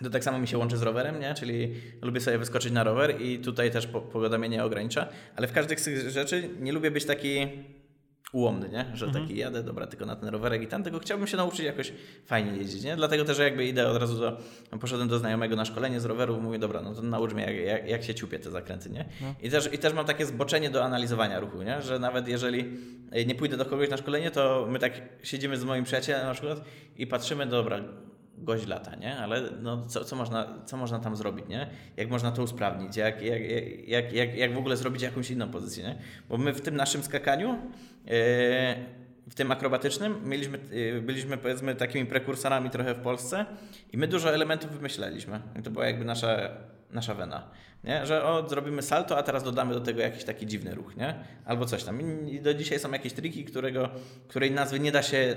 to 0.03 0.09
tak 0.09 0.23
samo 0.23 0.39
mi 0.39 0.47
się 0.47 0.57
łączy 0.57 0.77
z 0.77 0.81
rowerem, 0.81 1.19
nie? 1.19 1.33
czyli 1.33 1.73
lubię 2.01 2.21
sobie 2.21 2.37
wyskoczyć 2.37 2.71
na 2.71 2.83
rower 2.83 3.21
i 3.21 3.39
tutaj 3.39 3.71
też 3.71 3.87
po, 3.87 4.01
pogoda 4.01 4.37
mnie 4.37 4.49
nie 4.49 4.63
ogranicza, 4.63 5.07
ale 5.35 5.47
w 5.47 5.51
każdej 5.51 5.77
z 5.77 5.83
tych 5.83 6.09
rzeczy 6.09 6.49
nie 6.59 6.71
lubię 6.71 6.91
być 6.91 7.05
taki 7.05 7.47
ułomny, 8.33 8.69
nie? 8.69 8.85
że 8.93 9.11
taki 9.11 9.37
jadę, 9.37 9.63
dobra, 9.63 9.87
tylko 9.87 10.05
na 10.05 10.15
ten 10.15 10.29
rowerek 10.29 10.61
i 10.61 10.67
tam, 10.67 10.83
tylko 10.83 10.99
chciałbym 10.99 11.27
się 11.27 11.37
nauczyć 11.37 11.59
jakoś 11.59 11.93
fajnie 12.25 12.57
jeździć, 12.57 12.83
nie? 12.83 12.95
dlatego 12.95 13.25
też 13.25 13.39
jakby 13.39 13.65
idę 13.65 13.87
od 13.87 13.97
razu 13.97 14.19
do, 14.19 14.37
poszedłem 14.79 15.07
do 15.07 15.19
znajomego 15.19 15.55
na 15.55 15.65
szkolenie 15.65 15.99
z 15.99 16.05
roweru, 16.05 16.41
mówię, 16.41 16.59
dobra, 16.59 16.81
no 16.81 16.95
to 16.95 17.01
naucz 17.01 17.33
mnie 17.33 17.43
jak, 17.43 17.55
jak, 17.55 17.89
jak 17.89 18.03
się 18.03 18.15
ciupie 18.15 18.39
te 18.39 18.51
zakręty, 18.51 18.89
nie? 18.89 19.05
I, 19.41 19.49
też, 19.49 19.69
I 19.73 19.77
też 19.77 19.93
mam 19.93 20.05
takie 20.05 20.25
zboczenie 20.25 20.69
do 20.69 20.83
analizowania 20.83 21.39
ruchu, 21.39 21.61
nie? 21.61 21.81
że 21.81 21.99
nawet 21.99 22.27
jeżeli 22.27 22.77
e, 23.11 23.25
nie 23.25 23.35
pójdę 23.35 23.57
do 23.57 23.65
kogoś 23.65 23.89
na 23.89 23.97
szkolenie, 23.97 24.31
to 24.31 24.67
my 24.69 24.79
tak 24.79 25.01
siedzimy 25.23 25.57
z 25.57 25.63
moim 25.63 25.83
przyjacielem 25.83 26.27
na 26.27 26.33
przykład 26.33 26.61
i 26.97 27.07
patrzymy, 27.07 27.45
dobra, 27.45 27.79
gość 28.43 28.67
lata, 28.67 28.95
nie? 28.95 29.17
Ale 29.17 29.41
no, 29.61 29.85
co, 29.85 30.05
co, 30.05 30.15
można, 30.15 30.47
co 30.65 30.77
można 30.77 30.99
tam 30.99 31.15
zrobić, 31.15 31.47
nie? 31.47 31.67
Jak 31.97 32.09
można 32.09 32.31
to 32.31 32.43
usprawnić? 32.43 32.97
Jak, 32.97 33.21
jak, 33.21 33.41
jak, 33.87 34.13
jak, 34.13 34.35
jak 34.35 34.53
w 34.53 34.57
ogóle 34.57 34.77
zrobić 34.77 35.01
jakąś 35.01 35.31
inną 35.31 35.49
pozycję, 35.49 35.83
nie? 35.83 35.95
Bo 36.29 36.37
my 36.37 36.53
w 36.53 36.61
tym 36.61 36.75
naszym 36.75 37.03
skakaniu, 37.03 37.49
yy, 37.49 38.11
w 39.27 39.35
tym 39.35 39.51
akrobatycznym, 39.51 40.29
mieliśmy, 40.29 40.59
yy, 40.71 41.01
byliśmy 41.01 41.37
powiedzmy 41.37 41.75
takimi 41.75 42.05
prekursorami 42.05 42.69
trochę 42.69 42.93
w 42.93 42.99
Polsce 42.99 43.45
i 43.93 43.97
my 43.97 44.07
dużo 44.07 44.33
elementów 44.33 44.71
wymyślaliśmy. 44.71 45.41
I 45.59 45.61
to 45.61 45.71
była 45.71 45.85
jakby 45.85 46.05
nasza, 46.05 46.49
nasza 46.91 47.13
wena, 47.13 47.49
nie? 47.83 48.05
Że 48.05 48.23
o, 48.23 48.49
zrobimy 48.49 48.81
salto, 48.81 49.17
a 49.17 49.23
teraz 49.23 49.43
dodamy 49.43 49.73
do 49.73 49.81
tego 49.81 50.01
jakiś 50.01 50.23
taki 50.23 50.45
dziwny 50.45 50.75
ruch, 50.75 50.97
nie? 50.97 51.15
Albo 51.45 51.65
coś 51.65 51.83
tam. 51.83 52.27
I 52.29 52.39
do 52.39 52.53
dzisiaj 52.53 52.79
są 52.79 52.91
jakieś 52.91 53.13
triki, 53.13 53.45
którego, 53.45 53.89
której 54.27 54.51
nazwy 54.51 54.79
nie 54.79 54.91
da 54.91 55.01
się 55.01 55.35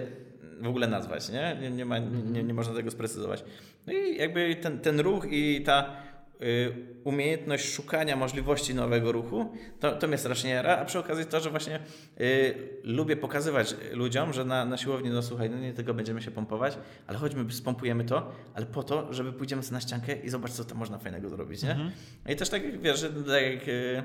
w 0.60 0.66
ogóle 0.66 0.86
nazwać, 0.86 1.28
nie? 1.28 1.56
Nie, 1.60 1.70
nie, 1.70 1.84
ma, 1.84 1.98
nie, 1.98 2.44
nie 2.44 2.54
można 2.54 2.74
tego 2.74 2.90
sprecyzować. 2.90 3.44
No 3.86 3.92
i 3.92 4.16
jakby 4.16 4.56
ten, 4.56 4.80
ten 4.80 5.00
ruch 5.00 5.26
i 5.30 5.62
ta 5.62 5.96
y, 6.42 6.72
umiejętność 7.04 7.72
szukania 7.72 8.16
możliwości 8.16 8.74
nowego 8.74 9.12
ruchu, 9.12 9.52
to, 9.80 9.92
to 9.92 10.08
mnie 10.08 10.18
strasznie 10.18 10.50
jara, 10.50 10.76
a 10.76 10.84
przy 10.84 10.98
okazji 10.98 11.26
to, 11.26 11.40
że 11.40 11.50
właśnie 11.50 11.80
y, 12.20 12.54
lubię 12.84 13.16
pokazywać 13.16 13.76
ludziom, 13.92 14.32
że 14.32 14.44
na, 14.44 14.64
na 14.64 14.76
siłowni, 14.76 15.10
no 15.10 15.22
słuchaj, 15.22 15.50
no 15.50 15.58
nie 15.58 15.72
tylko 15.72 15.94
będziemy 15.94 16.22
się 16.22 16.30
pompować, 16.30 16.78
ale 17.06 17.18
chodźmy, 17.18 17.52
spompujemy 17.52 18.04
to, 18.04 18.32
ale 18.54 18.66
po 18.66 18.82
to, 18.82 19.12
żeby 19.14 19.32
pójdziemy 19.32 19.62
sobie 19.62 19.74
na 19.74 19.80
ściankę 19.80 20.16
i 20.16 20.28
zobacz, 20.28 20.50
co 20.50 20.64
tam 20.64 20.78
można 20.78 20.98
fajnego 20.98 21.28
zrobić, 21.28 21.62
nie? 21.62 21.76
No 22.24 22.32
I 22.32 22.36
też 22.36 22.48
tak, 22.48 22.80
wiesz, 22.80 23.00
że 23.00 23.10
tak 23.10 23.42
jak... 23.42 23.68
Y, 23.68 24.02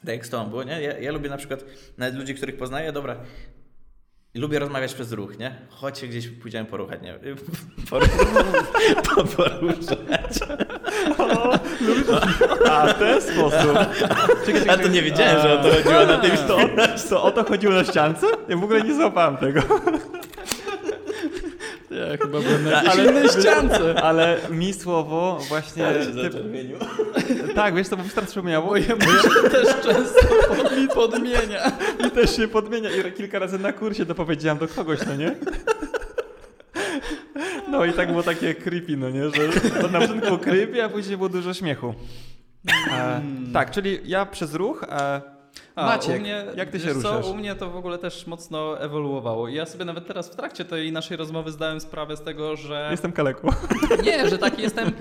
tak 0.00 0.08
jak 0.08 0.26
z 0.26 0.30
tobą 0.30 0.50
było, 0.50 0.62
nie? 0.62 0.82
Ja, 0.82 0.98
ja 0.98 1.12
lubię 1.12 1.28
na 1.28 1.36
przykład 1.36 1.64
nawet 1.98 2.14
ludzi, 2.14 2.34
których 2.34 2.56
poznaję, 2.56 2.92
dobra, 2.92 3.16
Lubię 4.34 4.58
rozmawiać 4.58 4.94
przez 4.94 5.12
ruch, 5.12 5.38
nie? 5.38 5.54
Chodź 5.70 5.98
się 5.98 6.06
gdzieś 6.06 6.28
pójdziemy 6.28 6.68
poruchać, 6.68 7.00
nie? 7.02 7.18
Po, 9.04 9.24
poruszać. 9.24 10.38
A, 12.70 12.86
w 12.86 12.98
ten 12.98 13.22
sposób. 13.22 13.76
A 14.68 14.76
to 14.76 14.88
nie 14.88 15.02
wiedziałem, 15.02 15.42
że 15.42 15.60
o 15.60 15.62
to 15.62 15.70
chodziło 15.74 16.06
na 16.06 16.18
tym 16.18 16.30
To, 16.48 16.58
to 17.10 17.22
o 17.22 17.30
to 17.30 17.44
chodziło 17.44 17.74
na 17.74 17.84
ściance? 17.84 18.26
Ja 18.48 18.56
w 18.56 18.64
ogóle 18.64 18.82
nie 18.82 18.94
złapałem 18.94 19.36
tego. 19.36 19.60
Ja 21.90 22.16
chyba 22.16 22.40
byłem 22.40 22.64
na 22.64 22.70
jakiejś 22.70 22.96
innej 23.08 23.28
ściance. 23.28 24.02
Ale 24.02 24.38
mi 24.50 24.72
słowo 24.74 25.38
właśnie... 25.48 25.86
Typ, 25.92 26.14
zaczerwienił. 26.32 26.76
tak, 27.54 27.74
wiesz 27.74 27.88
co, 27.88 27.96
bo 27.96 28.02
mi 28.04 28.10
tam 28.10 28.26
przypomniało. 28.26 28.66
Moje 28.66 28.82
się 28.84 28.96
też 29.50 29.68
często 29.82 30.20
pod- 30.48 30.94
podmienia. 30.94 31.72
I 32.06 32.10
też 32.10 32.36
się 32.36 32.48
podmienia 32.48 32.90
i 32.90 33.12
kilka 33.12 33.38
razy 33.38 33.58
na 33.58 33.72
kursie 33.72 34.04
dopowiedziałem 34.04 34.58
do 34.58 34.68
kogoś, 34.68 34.98
no 35.06 35.16
nie? 35.16 35.34
No 37.70 37.84
i 37.84 37.92
tak 37.92 38.08
było 38.08 38.22
takie 38.22 38.54
creepy, 38.54 38.96
no 38.96 39.10
nie? 39.10 39.22
Że 39.24 39.70
to 39.80 39.88
na 39.88 40.00
początku 40.00 40.38
creepy, 40.38 40.84
a 40.84 40.88
później 40.88 41.16
było 41.16 41.28
dużo 41.28 41.54
śmiechu. 41.54 41.94
E, 42.92 43.20
tak, 43.52 43.70
czyli 43.70 43.98
ja 44.04 44.26
przez 44.26 44.54
ruch. 44.54 44.84
E, 44.88 45.20
A, 45.74 45.86
Maciek, 45.86 46.16
u 46.16 46.20
mnie, 46.20 46.44
jak 46.56 46.70
ty 46.70 46.80
się 46.80 46.92
ruszasz? 46.92 47.24
Co, 47.24 47.30
u 47.30 47.34
mnie 47.34 47.54
to 47.54 47.70
w 47.70 47.76
ogóle 47.76 47.98
też 47.98 48.26
mocno 48.26 48.80
ewoluowało. 48.80 49.48
I 49.48 49.54
ja 49.54 49.66
sobie 49.66 49.84
nawet 49.84 50.06
teraz 50.06 50.30
w 50.30 50.36
trakcie 50.36 50.64
tej 50.64 50.92
naszej 50.92 51.16
rozmowy 51.16 51.52
zdałem 51.52 51.80
sprawę 51.80 52.16
z 52.16 52.22
tego, 52.22 52.56
że... 52.56 52.88
Jestem 52.90 53.12
kaleką. 53.12 53.48
Nie, 54.04 54.28
że 54.28 54.38
taki 54.38 54.62
jestem 54.62 54.88
e, 54.88 54.92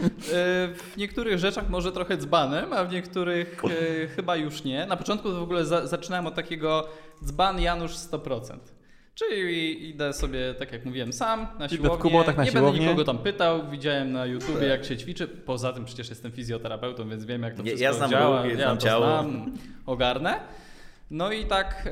w 0.74 0.94
niektórych 0.98 1.40
rzeczach 1.40 1.70
może 1.70 1.92
trochę 1.92 2.18
dzbanem, 2.18 2.74
a 2.74 2.84
w 2.84 2.92
niektórych 2.92 3.62
e, 4.04 4.08
chyba 4.08 4.36
już 4.36 4.64
nie. 4.64 4.86
Na 4.86 4.98
początku 4.98 5.30
to 5.30 5.40
w 5.40 5.44
ogóle 5.44 5.66
za, 5.66 5.88
zaczynałem 5.88 6.28
od 6.28 6.36
takiego 6.36 6.88
dzban 7.24 7.60
Janusz 7.62 7.92
100%. 7.92 8.58
Czyli 9.20 9.90
idę 9.90 10.14
sobie, 10.14 10.54
tak 10.54 10.72
jak 10.72 10.86
mówiłem, 10.86 11.14
sam 11.14 11.48
na 11.60 11.68
w 11.68 11.72
siłownię. 11.72 11.98
kubotach 11.98 12.38
na 12.38 12.44
nie 12.44 12.52
siłownię. 12.52 12.72
będę 12.72 12.86
nikogo 12.86 13.04
tam 13.04 13.18
pytał, 13.18 13.70
widziałem 13.70 14.12
na 14.12 14.26
YouTubie 14.26 14.68
jak 14.68 14.86
się 14.86 14.98
ćwiczy. 14.98 15.28
Poza 15.28 15.74
tym 15.74 15.86
przecież 15.86 16.10
jestem 16.10 16.32
fizjoterapeutą, 16.32 17.10
więc 17.10 17.26
wiem 17.26 17.44
jak 17.44 17.56
to 17.56 17.64
wszystko 17.64 17.84
ja 17.84 17.94
znam 17.94 18.10
działa. 18.12 18.44
ruchy, 18.44 18.56
ja 18.56 18.64
znam 18.64 18.78
to 18.78 18.84
ciało. 18.86 19.06
znam, 19.06 19.52
ogarnę. 19.86 20.40
No 21.12 21.32
i 21.32 21.46
tak 21.46 21.90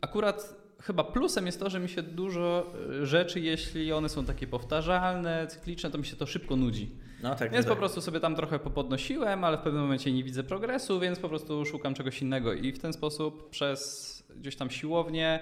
akurat 0.00 0.54
chyba 0.82 1.04
plusem 1.04 1.46
jest 1.46 1.60
to, 1.60 1.70
że 1.70 1.80
mi 1.80 1.88
się 1.88 2.02
dużo 2.02 2.72
e, 3.02 3.06
rzeczy, 3.06 3.40
jeśli 3.40 3.92
one 3.92 4.08
są 4.08 4.24
takie 4.24 4.46
powtarzalne, 4.46 5.46
cykliczne, 5.46 5.90
to 5.90 5.98
mi 5.98 6.06
się 6.06 6.16
to 6.16 6.26
szybko 6.26 6.56
nudzi. 6.56 6.90
No 7.22 7.34
tak, 7.34 7.52
Więc 7.52 7.66
tak. 7.66 7.74
po 7.74 7.78
prostu 7.78 8.00
sobie 8.00 8.20
tam 8.20 8.36
trochę 8.36 8.58
popodnosiłem, 8.58 9.44
ale 9.44 9.58
w 9.58 9.60
pewnym 9.60 9.82
momencie 9.82 10.12
nie 10.12 10.24
widzę 10.24 10.44
progresu, 10.44 11.00
więc 11.00 11.18
po 11.18 11.28
prostu 11.28 11.64
szukam 11.64 11.94
czegoś 11.94 12.22
innego 12.22 12.52
i 12.52 12.72
w 12.72 12.78
ten 12.78 12.92
sposób 12.92 13.50
przez 13.50 14.06
gdzieś 14.36 14.56
tam 14.56 14.70
siłownię, 14.70 15.40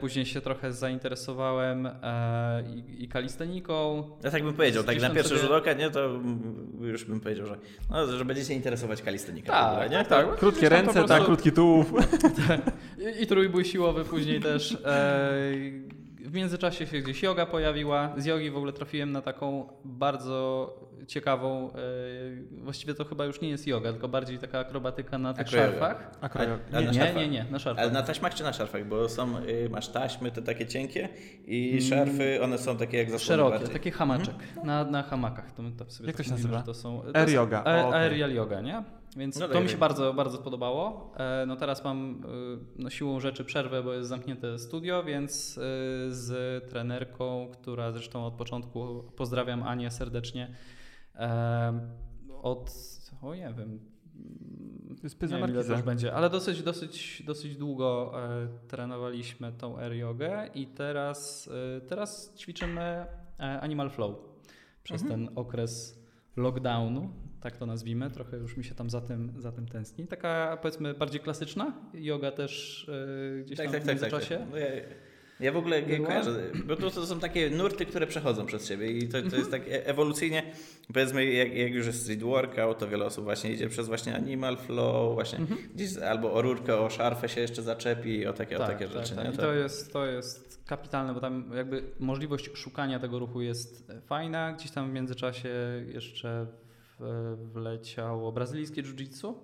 później 0.00 0.26
się 0.26 0.40
trochę 0.40 0.72
zainteresowałem 0.72 1.86
e, 1.86 2.62
i, 2.74 3.04
i 3.04 3.08
kalisteniką. 3.08 4.02
Ja 4.24 4.30
tak 4.30 4.42
bym 4.42 4.54
powiedział, 4.54 4.84
tak 4.84 5.00
na 5.00 5.10
pierwszy 5.10 5.28
sobie- 5.28 5.40
rzut 5.40 5.50
oka, 5.50 5.72
nie, 5.72 5.90
to 5.90 6.20
już 6.80 7.04
bym 7.04 7.20
powiedział, 7.20 7.46
że, 7.46 7.56
no, 7.90 8.06
że 8.06 8.24
będzie 8.24 8.44
się 8.44 8.54
interesować 8.54 9.02
kalisteniką. 9.02 9.52
Tak, 9.52 9.72
ogóle, 9.72 9.88
nie? 9.90 10.04
tak, 10.04 10.26
tak. 10.26 10.36
Krótkie 10.36 10.68
ręce, 10.68 10.94
tak, 10.94 11.06
prostu- 11.06 11.24
krótki 11.24 11.52
tułów. 11.52 11.92
I, 13.18 13.22
I 13.22 13.26
trójbój 13.26 13.64
siłowy 13.64 14.04
później 14.04 14.40
też. 14.40 14.76
E, 14.84 15.40
w 16.30 16.34
międzyczasie 16.34 16.86
się 16.86 16.98
gdzieś 16.98 17.22
yoga 17.22 17.46
pojawiła. 17.46 18.14
Z 18.16 18.24
jogi 18.24 18.50
w 18.50 18.56
ogóle 18.56 18.72
trafiłem 18.72 19.12
na 19.12 19.22
taką 19.22 19.68
bardzo 19.84 20.74
ciekawą, 21.06 21.70
e, 21.72 21.74
właściwie 22.52 22.94
to 22.94 23.04
chyba 23.04 23.24
już 23.24 23.40
nie 23.40 23.48
jest 23.48 23.66
yoga, 23.66 23.92
tylko 23.92 24.08
bardziej 24.08 24.38
taka 24.38 24.58
akrobatyka 24.58 25.18
na 25.18 25.34
tych 25.34 25.46
Akroyoga. 25.46 25.70
szarfach. 25.78 26.10
Akroyoga. 26.20 26.58
A 26.72 26.80
Nie, 26.80 26.86
na 26.86 26.92
nie, 26.92 26.98
szarfach? 26.98 27.16
nie, 27.16 27.28
nie, 27.28 27.44
na 27.50 27.58
szarfach. 27.58 27.82
Ale 27.84 27.92
na 27.92 28.02
taśmach 28.02 28.34
czy 28.34 28.42
na 28.42 28.52
szarfach? 28.52 28.86
Bo 28.88 29.08
są, 29.08 29.38
y, 29.38 29.68
masz 29.70 29.88
taśmy 29.88 30.30
te 30.30 30.42
takie 30.42 30.66
cienkie 30.66 31.08
i 31.46 31.68
Mm. 31.70 31.82
szarfy, 31.82 32.42
one 32.42 32.58
są 32.58 32.76
takie 32.76 32.98
jak 32.98 33.10
zasłony 33.10 33.26
Szerokie, 33.26 33.50
bardziej. 33.58 33.72
taki 33.72 33.90
hamaczek 33.90 34.34
na, 34.64 34.84
na 34.84 35.02
hamakach. 35.02 35.52
To 35.52 35.62
my 35.62 35.72
to 35.72 35.90
sobie 35.90 36.06
Jak 36.06 36.16
to 36.16 36.22
tak 36.22 36.26
się 36.26 36.32
nazywa? 36.32 36.58
że 36.58 36.64
To 36.64 36.74
są, 36.74 37.00
to 37.00 37.16
Air 37.16 37.30
yoga. 37.30 37.62
a- 37.64 37.84
O, 37.84 37.88
okej. 37.88 38.00
Aerial 38.00 38.32
yoga, 38.34 38.60
nie? 38.60 38.82
Więc 39.16 39.38
No 39.38 39.48
to 39.48 39.54
tak, 39.54 39.62
mi 39.62 39.68
się 39.68 39.72
tak. 39.74 39.80
bardzo, 39.80 40.14
bardzo 40.14 40.36
spodobało. 40.38 41.12
E, 41.16 41.46
No 41.46 41.56
teraz 41.56 41.84
mam 41.84 42.22
e, 42.24 42.28
no, 42.82 42.90
siłą 42.90 43.20
rzeczy 43.20 43.44
przerwę, 43.44 43.82
bo 43.82 43.92
jest 43.92 44.08
zamknięte 44.08 44.58
studio, 44.58 45.04
więc 45.04 45.58
e, 45.58 45.60
z 46.14 46.30
trenerką, 46.70 47.48
która 47.52 47.92
zresztą 47.92 48.26
od 48.26 48.34
początku 48.34 49.04
pozdrawiam 49.16 49.62
Anię 49.62 49.90
serdecznie. 49.90 50.54
Od, 52.42 52.70
o 53.22 53.34
nie 53.34 53.54
wiem, 53.58 53.80
To 54.96 55.02
jest 55.02 55.18
pyza 55.18 55.34
nie 55.34 55.40
markiza. 55.40 55.72
już 55.72 55.82
będzie, 55.82 56.14
ale 56.14 56.30
dosyć, 56.30 56.62
dosyć, 56.62 57.22
dosyć 57.26 57.56
długo 57.56 58.12
trenowaliśmy 58.68 59.52
tą 59.52 59.78
air 59.78 59.92
jogę 59.92 60.48
i 60.54 60.66
teraz, 60.66 61.50
teraz 61.88 62.34
ćwiczymy 62.36 63.06
Animal 63.60 63.90
Flow 63.90 64.16
przez 64.82 65.02
Mhm. 65.02 65.26
ten 65.26 65.38
okres 65.38 66.02
lockdownu, 66.36 67.10
tak 67.40 67.56
to 67.56 67.66
nazwijmy, 67.66 68.10
trochę 68.10 68.36
już 68.36 68.56
mi 68.56 68.64
się 68.64 68.74
tam 68.74 68.90
za 68.90 69.00
tym, 69.00 69.32
za 69.38 69.52
tym 69.52 69.68
tęskni. 69.68 70.06
Taka 70.06 70.58
powiedzmy 70.62 70.94
bardziej 70.94 71.20
klasyczna, 71.20 71.72
yoga 71.94 72.30
też 72.30 72.86
e, 73.38 73.42
gdzieś 73.42 73.56
Tak, 73.58 73.66
tam 73.66 73.72
tak, 73.72 73.82
w 73.82 73.86
tak, 73.86 73.94
tak. 73.98 74.02
międzyczasie. 74.02 74.36
tak. 74.38 74.50
No 74.50 74.56
ja, 74.56 74.66
ja 75.40 75.52
w 75.52 75.56
ogóle 75.56 75.82
Była? 75.82 76.06
kojarzę, 76.08 76.42
bo 76.66 76.76
to, 76.76 76.90
to 76.90 77.06
są 77.06 77.20
takie 77.20 77.50
nurty, 77.50 77.86
które 77.86 78.06
przechodzą 78.06 78.46
przez 78.46 78.68
siebie 78.68 78.92
i 78.92 79.08
to, 79.08 79.22
to 79.30 79.36
jest 79.36 79.50
tak 79.50 79.68
e- 79.68 79.86
ewolucyjnie, 79.86 80.42
powiedzmy 80.94 81.24
jak, 81.24 81.54
jak 81.56 81.72
już 81.72 81.86
jest 81.86 82.02
street 82.02 82.22
workout, 82.22 82.78
to 82.78 82.88
wiele 82.88 83.04
osób 83.04 83.24
właśnie 83.24 83.52
idzie 83.52 83.68
przez 83.68 83.86
właśnie 83.88 84.14
animal 84.16 84.56
flow, 84.56 85.14
właśnie 85.14 85.38
Mhm. 85.38 85.60
gdzieś 85.74 85.96
albo 85.96 86.32
o 86.32 86.42
rurkę, 86.42 86.76
o 86.80 86.90
szarfę 86.90 87.28
się 87.28 87.40
jeszcze 87.40 87.62
zaczepi, 87.62 88.26
o 88.26 88.32
takie, 88.32 88.56
o 88.56 88.58
takie 88.66 88.84
tak, 88.88 88.92
rzeczy. 88.92 89.16
tak. 89.16 89.24
nie? 89.24 89.30
I 89.34 89.36
to 89.36 89.52
jest, 89.54 89.92
to 89.92 90.06
jest 90.06 90.62
kapitalne, 90.66 91.14
bo 91.14 91.20
tam 91.20 91.50
jakby 91.56 91.82
możliwość 92.00 92.50
szukania 92.54 92.98
tego 92.98 93.18
ruchu 93.18 93.40
jest 93.42 93.92
fajna. 94.06 94.52
Gdzieś 94.52 94.70
tam 94.70 94.90
w 94.90 94.94
międzyczasie 94.94 95.48
jeszcze 95.94 96.46
wleciało 97.52 98.32
brazylijskie 98.32 98.82
jiu-jitsu. 98.82 99.34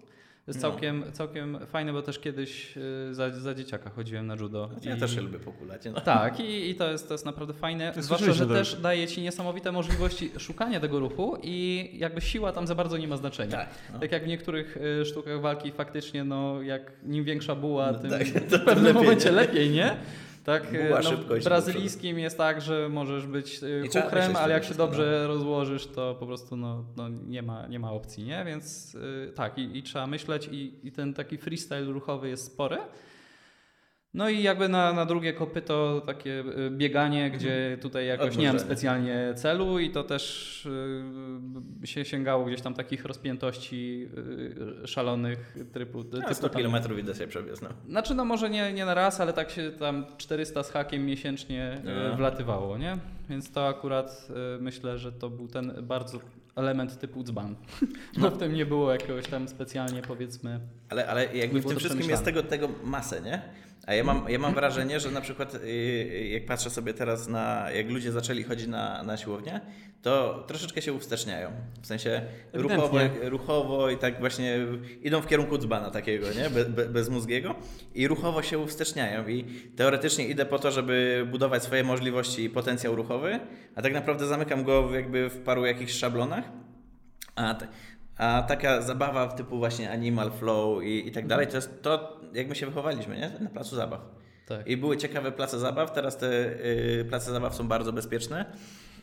Jest 0.46 0.62
No. 0.62 0.70
całkiem, 0.70 1.04
całkiem 1.12 1.58
fajne, 1.66 1.92
bo 1.92 2.02
też 2.02 2.18
kiedyś 2.18 2.76
y, 2.76 3.14
za, 3.14 3.30
za 3.30 3.54
dzieciaka 3.54 3.90
chodziłem 3.90 4.26
na 4.26 4.34
judo. 4.34 4.70
Ja 4.82 4.96
I- 4.96 5.00
też 5.00 5.14
się 5.14 5.20
lubię 5.20 5.38
pokulać. 5.38 5.82
No. 5.94 6.00
Tak, 6.00 6.40
i, 6.40 6.70
i 6.70 6.74
to, 6.74 6.90
jest, 6.90 7.08
to 7.08 7.14
jest 7.14 7.24
naprawdę 7.26 7.54
fajne. 7.54 7.92
To 7.92 8.02
Zwłaszcza, 8.02 8.32
że 8.32 8.46
też 8.46 8.80
daje 8.80 9.06
ci 9.06 9.22
niesamowite 9.22 9.72
możliwości 9.72 10.30
szukania 10.38 10.80
tego 10.80 10.98
ruchu 11.00 11.38
i 11.42 11.88
jakby 11.98 12.20
siła 12.20 12.52
tam 12.52 12.66
za 12.66 12.74
bardzo 12.74 12.96
nie 12.98 13.08
ma 13.08 13.16
znaczenia. 13.16 13.56
Tak, 13.56 13.68
no. 13.92 13.98
Tak 13.98 14.12
jak 14.12 14.24
w 14.24 14.26
niektórych 14.26 14.76
y, 15.00 15.04
sztukach 15.04 15.40
walki 15.40 15.72
faktycznie, 15.72 16.24
no 16.24 16.62
jak 16.62 16.92
im 17.06 17.24
większa 17.24 17.54
buła, 17.54 17.92
No 17.92 17.98
tym 17.98 18.10
tak, 18.10 18.24
w 18.26 18.64
pewnym 18.64 18.84
lepiej, 18.84 19.02
momencie 19.02 19.28
nie? 19.30 19.36
lepiej, 19.36 19.70
nie? 19.70 19.96
Tak, 20.46 20.74
y, 20.74 20.84
Buła, 20.86 21.00
no, 21.00 21.10
szybkość 21.10 21.44
brazylijskim 21.44 22.18
jest 22.18 22.38
tak, 22.38 22.60
że 22.60 22.88
możesz 22.88 23.26
być 23.26 23.60
chuchrem, 23.92 24.12
myśleć 24.12 24.36
ale 24.36 24.54
jak 24.54 24.64
się 24.64 24.74
dobrze 24.74 25.26
rozłożysz, 25.26 25.86
to 25.86 26.14
po 26.14 26.26
prostu 26.26 26.56
no, 26.56 26.84
no, 26.96 27.08
nie, 27.08 27.42
ma, 27.42 27.66
nie 27.66 27.78
ma 27.78 27.92
opcji, 27.92 28.24
nie? 28.24 28.44
Więc 28.44 28.94
y, 28.94 29.32
tak, 29.34 29.58
i, 29.58 29.78
i 29.78 29.82
trzeba 29.82 30.06
myśleć 30.06 30.48
i, 30.52 30.74
i 30.84 30.92
ten 30.92 31.14
taki 31.14 31.38
freestyle 31.38 31.92
ruchowy 31.92 32.28
jest 32.28 32.44
spory. 32.44 32.78
No 34.16 34.28
i 34.28 34.42
jakby 34.42 34.68
na, 34.68 34.92
na 34.92 35.06
drugie 35.06 35.32
kopyto 35.32 36.02
takie 36.06 36.44
y, 36.66 36.70
bieganie, 36.70 37.30
gdzie 37.30 37.78
tutaj 37.80 38.06
jakoś 38.06 38.36
nie 38.36 38.46
mam 38.48 38.58
specjalnie 38.58 39.34
celu 39.36 39.78
i 39.78 39.90
to 39.90 40.04
też 40.04 40.66
y, 41.82 41.86
się 41.86 42.04
sięgało 42.04 42.44
gdzieś 42.44 42.60
tam 42.60 42.74
takich 42.74 43.04
rozpiętości 43.04 44.08
y, 44.82 44.86
szalonych 44.86 45.56
typu, 45.72 45.98
No, 45.98 46.20
typu 46.20 46.34
100 46.34 46.48
tam, 46.48 46.62
km 46.62 46.98
idę 46.98 47.14
sobie 47.14 47.26
przebiec. 47.26 47.62
No. 47.62 47.68
znaczy 47.88 48.14
no 48.14 48.24
może 48.24 48.50
nie, 48.50 48.72
nie 48.72 48.84
na 48.84 48.94
raz, 48.94 49.20
ale 49.20 49.32
tak 49.32 49.50
się 49.50 49.70
tam 49.70 50.04
400 50.16 50.62
z 50.62 50.70
hakiem 50.70 51.06
miesięcznie 51.06 51.80
No. 52.10 52.16
wlatywało, 52.16 52.78
nie? 52.78 52.98
Więc 53.28 53.50
to 53.50 53.68
akurat 53.68 54.28
myślę, 54.60 54.98
że 54.98 55.12
to 55.12 55.30
był 55.30 55.48
ten 55.48 55.72
bardzo 55.82 56.18
element 56.54 56.98
typu 56.98 57.22
dzban. 57.22 57.56
No 58.18 58.30
w 58.30 58.38
tym 58.38 58.54
nie 58.54 58.66
było 58.66 58.92
jakiegoś 58.92 59.26
tam 59.26 59.48
specjalnie 59.48 60.02
powiedzmy... 60.02 60.60
Ale, 60.88 61.06
ale 61.06 61.36
jakby 61.36 61.60
w 61.60 61.66
tym 61.66 61.78
wszystkim 61.78 62.10
jest 62.10 62.24
tego, 62.24 62.42
tego 62.42 62.68
masę, 62.84 63.20
nie? 63.20 63.42
A 63.86 63.94
ja 63.94 64.04
mam, 64.04 64.24
ja 64.28 64.38
mam 64.38 64.54
wrażenie, 64.54 65.00
że 65.00 65.10
na 65.10 65.20
przykład 65.20 65.54
yy, 65.64 66.28
jak 66.28 66.46
patrzę 66.46 66.70
sobie 66.70 66.94
teraz 66.94 67.28
na, 67.28 67.70
jak 67.70 67.90
ludzie 67.90 68.12
zaczęli 68.12 68.42
chodzić 68.42 68.66
na, 68.66 69.02
na 69.02 69.16
siłownię, 69.16 69.60
to 70.02 70.44
troszeczkę 70.48 70.82
się 70.82 70.92
uwsteczniają. 70.92 71.50
W 71.82 71.86
sensie 71.86 72.22
ruchowo, 72.52 72.98
ruchowo 73.22 73.90
i 73.90 73.96
tak 73.96 74.20
właśnie 74.20 74.58
idą 75.02 75.20
w 75.20 75.26
kierunku 75.26 75.58
dzbana 75.58 75.90
takiego, 75.90 76.26
nie? 76.36 76.50
Be, 76.50 76.64
be, 76.64 76.86
bezmózgiego 76.86 77.54
i 77.94 78.08
ruchowo 78.08 78.42
się 78.42 78.58
uwsteczniają 78.58 79.28
i 79.28 79.44
teoretycznie 79.76 80.28
idę 80.28 80.46
po 80.46 80.58
to, 80.58 80.70
żeby 80.70 81.26
budować 81.30 81.62
swoje 81.62 81.84
możliwości 81.84 82.44
i 82.44 82.50
potencjał 82.50 82.96
ruchowy, 82.96 83.40
a 83.74 83.82
tak 83.82 83.92
naprawdę 83.92 84.26
zamykam 84.26 84.64
go 84.64 84.88
w- 84.88 84.94
jakby 84.94 85.28
w 85.28 85.40
paru 85.40 85.66
jakichś 85.66 85.92
szablonach. 85.92 86.44
A, 87.36 87.54
a 88.16 88.42
taka 88.42 88.82
zabawa 88.82 89.26
typu 89.28 89.58
właśnie 89.58 89.90
Animal 89.90 90.30
Flow 90.30 90.82
i, 90.84 91.08
i 91.08 91.12
tak 91.12 91.26
dalej, 91.26 91.46
to 91.46 91.56
jest 91.56 91.82
to, 91.82 92.15
jak 92.34 92.48
my 92.48 92.54
się 92.54 92.66
wychowaliśmy, 92.66 93.16
nie? 93.16 93.32
Na 93.40 93.50
placu 93.50 93.76
zabaw. 93.76 94.00
Tak. 94.46 94.66
I 94.66 94.76
były 94.76 94.96
ciekawe 94.96 95.32
place 95.32 95.58
zabaw, 95.58 95.92
teraz 95.92 96.16
te 96.16 96.26
y, 97.00 97.04
place 97.08 97.30
zabaw 97.30 97.54
są 97.54 97.68
bardzo 97.68 97.92
bezpieczne. 97.92 98.44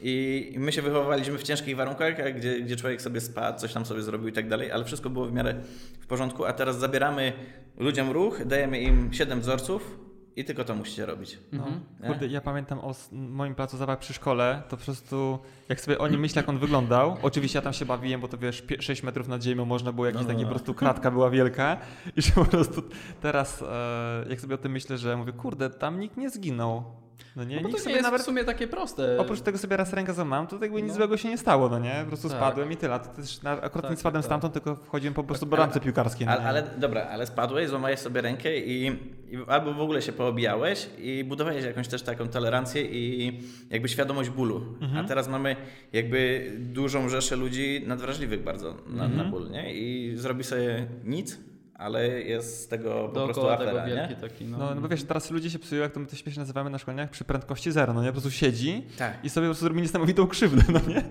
I 0.01 0.55
my 0.57 0.71
się 0.71 0.81
wychowywaliśmy 0.81 1.37
w 1.37 1.43
ciężkich 1.43 1.75
warunkach, 1.75 2.35
gdzie, 2.35 2.61
gdzie 2.61 2.75
człowiek 2.75 3.01
sobie 3.01 3.21
spadł, 3.21 3.59
coś 3.59 3.73
tam 3.73 3.85
sobie 3.85 4.01
zrobił 4.01 4.27
i 4.27 4.33
tak 4.33 4.49
dalej, 4.49 4.71
ale 4.71 4.85
wszystko 4.85 5.09
było 5.09 5.25
w 5.25 5.33
miarę 5.33 5.55
w 5.99 6.07
porządku, 6.07 6.45
a 6.45 6.53
teraz 6.53 6.79
zabieramy 6.79 7.33
ludziom 7.77 8.11
ruch, 8.11 8.45
dajemy 8.45 8.79
im 8.79 9.13
7 9.13 9.41
wzorców 9.41 10.02
i 10.35 10.45
tylko 10.45 10.63
to 10.63 10.75
musicie 10.75 11.05
robić. 11.05 11.39
Mhm. 11.53 11.79
Nie? 11.99 12.07
Kurde, 12.07 12.27
ja 12.27 12.41
pamiętam 12.41 12.79
o 12.79 12.95
moim 13.11 13.55
placu 13.55 13.77
zabaw 13.77 13.99
przy 13.99 14.13
szkole, 14.13 14.63
to 14.69 14.77
po 14.77 14.83
prostu 14.83 15.39
jak 15.69 15.81
sobie 15.81 15.99
o 15.99 16.07
nim 16.07 16.19
myślę, 16.19 16.39
jak 16.39 16.49
on 16.49 16.59
wyglądał, 16.59 17.17
oczywiście 17.21 17.57
ja 17.57 17.63
tam 17.63 17.73
się 17.73 17.85
bawiłem, 17.85 18.21
bo 18.21 18.27
to 18.27 18.37
wiesz, 18.37 18.63
6 18.79 19.03
metrów 19.03 19.27
nad 19.27 19.43
ziemią 19.43 19.65
można 19.65 19.91
było, 19.91 20.05
jakiś 20.05 20.21
No, 20.21 20.27
no, 20.27 20.33
taki 20.33 20.41
no. 20.41 20.47
po 20.47 20.53
prostu 20.53 20.73
kratka 20.73 21.11
była 21.11 21.29
wielka 21.29 21.77
i 22.15 22.21
że 22.21 22.31
po 22.31 22.45
prostu 22.45 22.83
teraz 23.21 23.61
e, 23.61 24.25
jak 24.29 24.41
sobie 24.41 24.55
o 24.55 24.57
tym 24.57 24.71
myślę, 24.71 24.97
że 24.97 25.17
mówię, 25.17 25.33
kurde, 25.33 25.69
tam 25.69 25.99
nikt 25.99 26.17
nie 26.17 26.29
zginął. 26.29 27.02
No 27.35 27.43
nie, 27.43 27.55
No 27.55 27.61
bo 27.61 27.67
to 27.69 27.73
nie 27.75 27.79
sobie 27.79 27.91
jest 27.95 28.03
nawet 28.03 28.21
w 28.21 28.25
sumie 28.25 28.43
takie 28.43 28.67
proste. 28.67 29.17
Oprócz 29.19 29.41
tego 29.41 29.57
sobie 29.57 29.77
raz 29.77 29.93
rękę 29.93 30.13
złamałem, 30.13 30.47
to 30.47 30.57
jakby 30.61 30.81
nic 30.81 30.91
No. 30.91 30.95
złego 30.95 31.17
się 31.17 31.29
nie 31.29 31.37
stało, 31.37 31.69
no 31.69 31.79
nie? 31.79 31.95
Po 32.01 32.07
prostu 32.07 32.29
Tak. 32.29 32.37
spadłem 32.37 32.71
i 32.71 32.77
tyle. 32.77 32.99
To 32.99 33.05
też 33.21 33.41
na, 33.41 33.51
akurat 33.51 33.81
Tak, 33.81 33.91
nie 33.91 33.97
spadłem 33.97 34.21
tak, 34.23 34.27
stamtąd, 34.29 34.53
tylko 34.53 34.75
wchodziłem 34.75 35.13
po 35.13 35.23
prostu 35.23 35.45
do 35.45 35.55
Ale- 35.57 35.65
ramce 35.65 35.79
piłkarskiej. 35.79 36.27
no 36.27 36.33
Ale, 36.33 36.43
ale 36.43 36.63
dobra, 36.77 37.01
ale 37.11 37.27
spadłeś, 37.27 37.69
złamałeś 37.69 37.99
sobie 37.99 38.21
rękę 38.21 38.57
i, 38.57 38.87
i 38.87 39.37
albo 39.47 39.73
w 39.73 39.81
ogóle 39.81 40.01
się 40.01 40.11
poobijałeś 40.13 40.89
i 40.97 41.23
budowałeś 41.23 41.63
jakąś 41.65 41.87
też 41.87 42.01
taką 42.01 42.27
tolerancję 42.27 42.81
i 42.85 43.39
jakby 43.69 43.89
świadomość 43.89 44.29
bólu. 44.29 44.61
A 44.97 45.03
teraz 45.03 45.27
mamy 45.27 45.55
jakby 45.93 46.51
dużą 46.59 47.09
rzeszę 47.09 47.35
ludzi 47.35 47.83
nadwrażliwych 47.87 48.43
bardzo 48.43 48.75
na, 48.87 49.07
na 49.07 49.23
ból, 49.23 49.49
nie? 49.51 49.73
I 49.73 50.17
zrobi 50.17 50.43
sobie 50.43 50.87
nic, 51.03 51.39
ale 51.83 52.07
jest 52.21 52.61
z 52.63 52.67
tego 52.67 52.89
po 52.93 53.09
prostu 53.09 53.33
Dookoła 53.41 53.57
tego 53.57 53.71
afera, 53.71 53.87
nie? 53.87 53.95
wielki 53.95 54.15
taki, 54.15 54.45
no. 54.45 54.57
No, 54.57 54.75
no 54.75 54.81
bo 54.81 54.87
wiesz, 54.87 55.03
teraz 55.03 55.31
ludzie 55.31 55.49
się 55.49 55.59
psują, 55.59 55.81
jak 55.81 55.91
to 55.91 55.99
my 55.99 56.05
to 56.07 56.15
śmiesznie 56.15 56.39
nazywamy 56.39 56.69
na 56.69 56.77
szkoleniach, 56.77 57.09
przy 57.09 57.23
prędkości 57.23 57.71
zero, 57.71 57.93
no 57.93 58.01
nie? 58.01 58.07
Po 58.07 58.11
prostu 58.13 58.31
siedzi 58.31 58.83
Tak. 58.97 59.25
i 59.25 59.29
sobie 59.29 59.47
po 59.47 59.49
prostu 59.51 59.67
robi 59.67 59.81
niesamowitą 59.81 60.27
krzywdę, 60.27 60.61
no 60.69 60.79
nie? 60.93 61.03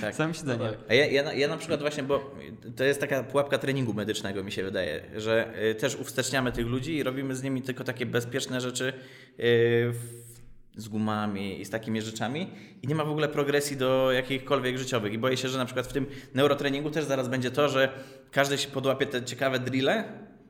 Tak. 0.00 0.14
Samym 0.14 0.34
siedzeniem. 0.34 0.58
No 0.58 0.68
tak. 0.70 0.78
A 0.88 0.94
ja, 0.94 1.06
ja, 1.06 1.22
na- 1.22 1.32
ja 1.32 1.48
na 1.48 1.56
przykład 1.56 1.80
właśnie, 1.80 2.02
bo 2.02 2.30
to 2.76 2.84
jest 2.84 3.00
taka 3.00 3.22
pułapka 3.22 3.58
treningu 3.58 3.94
medycznego, 3.94 4.44
mi 4.44 4.52
się 4.52 4.62
wydaje, 4.64 5.00
że 5.16 5.54
y, 5.70 5.74
też 5.74 5.96
uwsteczniamy 5.96 6.52
tych 6.52 6.66
ludzi 6.66 6.96
i 6.96 7.02
robimy 7.02 7.36
z 7.36 7.42
nimi 7.42 7.62
tylko 7.62 7.84
takie 7.84 8.06
bezpieczne 8.06 8.60
rzeczy 8.60 8.88
y, 8.88 8.92
w, 9.38 10.29
z 10.76 10.88
gumami 10.88 11.60
i 11.60 11.64
z 11.64 11.70
takimi 11.70 12.02
rzeczami 12.02 12.48
i 12.82 12.86
nie 12.86 12.94
ma 12.94 13.04
w 13.04 13.10
ogóle 13.10 13.28
progresji 13.28 13.76
do 13.76 14.12
jakichkolwiek 14.12 14.78
życiowych. 14.78 15.12
I 15.12 15.18
boję 15.18 15.36
się, 15.36 15.48
że 15.48 15.58
na 15.58 15.64
przykład 15.64 15.86
w 15.86 15.92
tym 15.92 16.06
neurotreningu 16.34 16.90
też 16.90 17.04
zaraz 17.04 17.28
będzie 17.28 17.50
to, 17.50 17.68
że 17.68 17.92
każdy 18.30 18.58
się 18.58 18.68
podłapie 18.68 19.06
te 19.06 19.24
ciekawe 19.24 19.58
drille, 19.58 20.04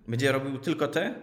będzie 0.09 0.33
robił 0.33 0.59
tylko 0.59 0.89
te 0.89 1.15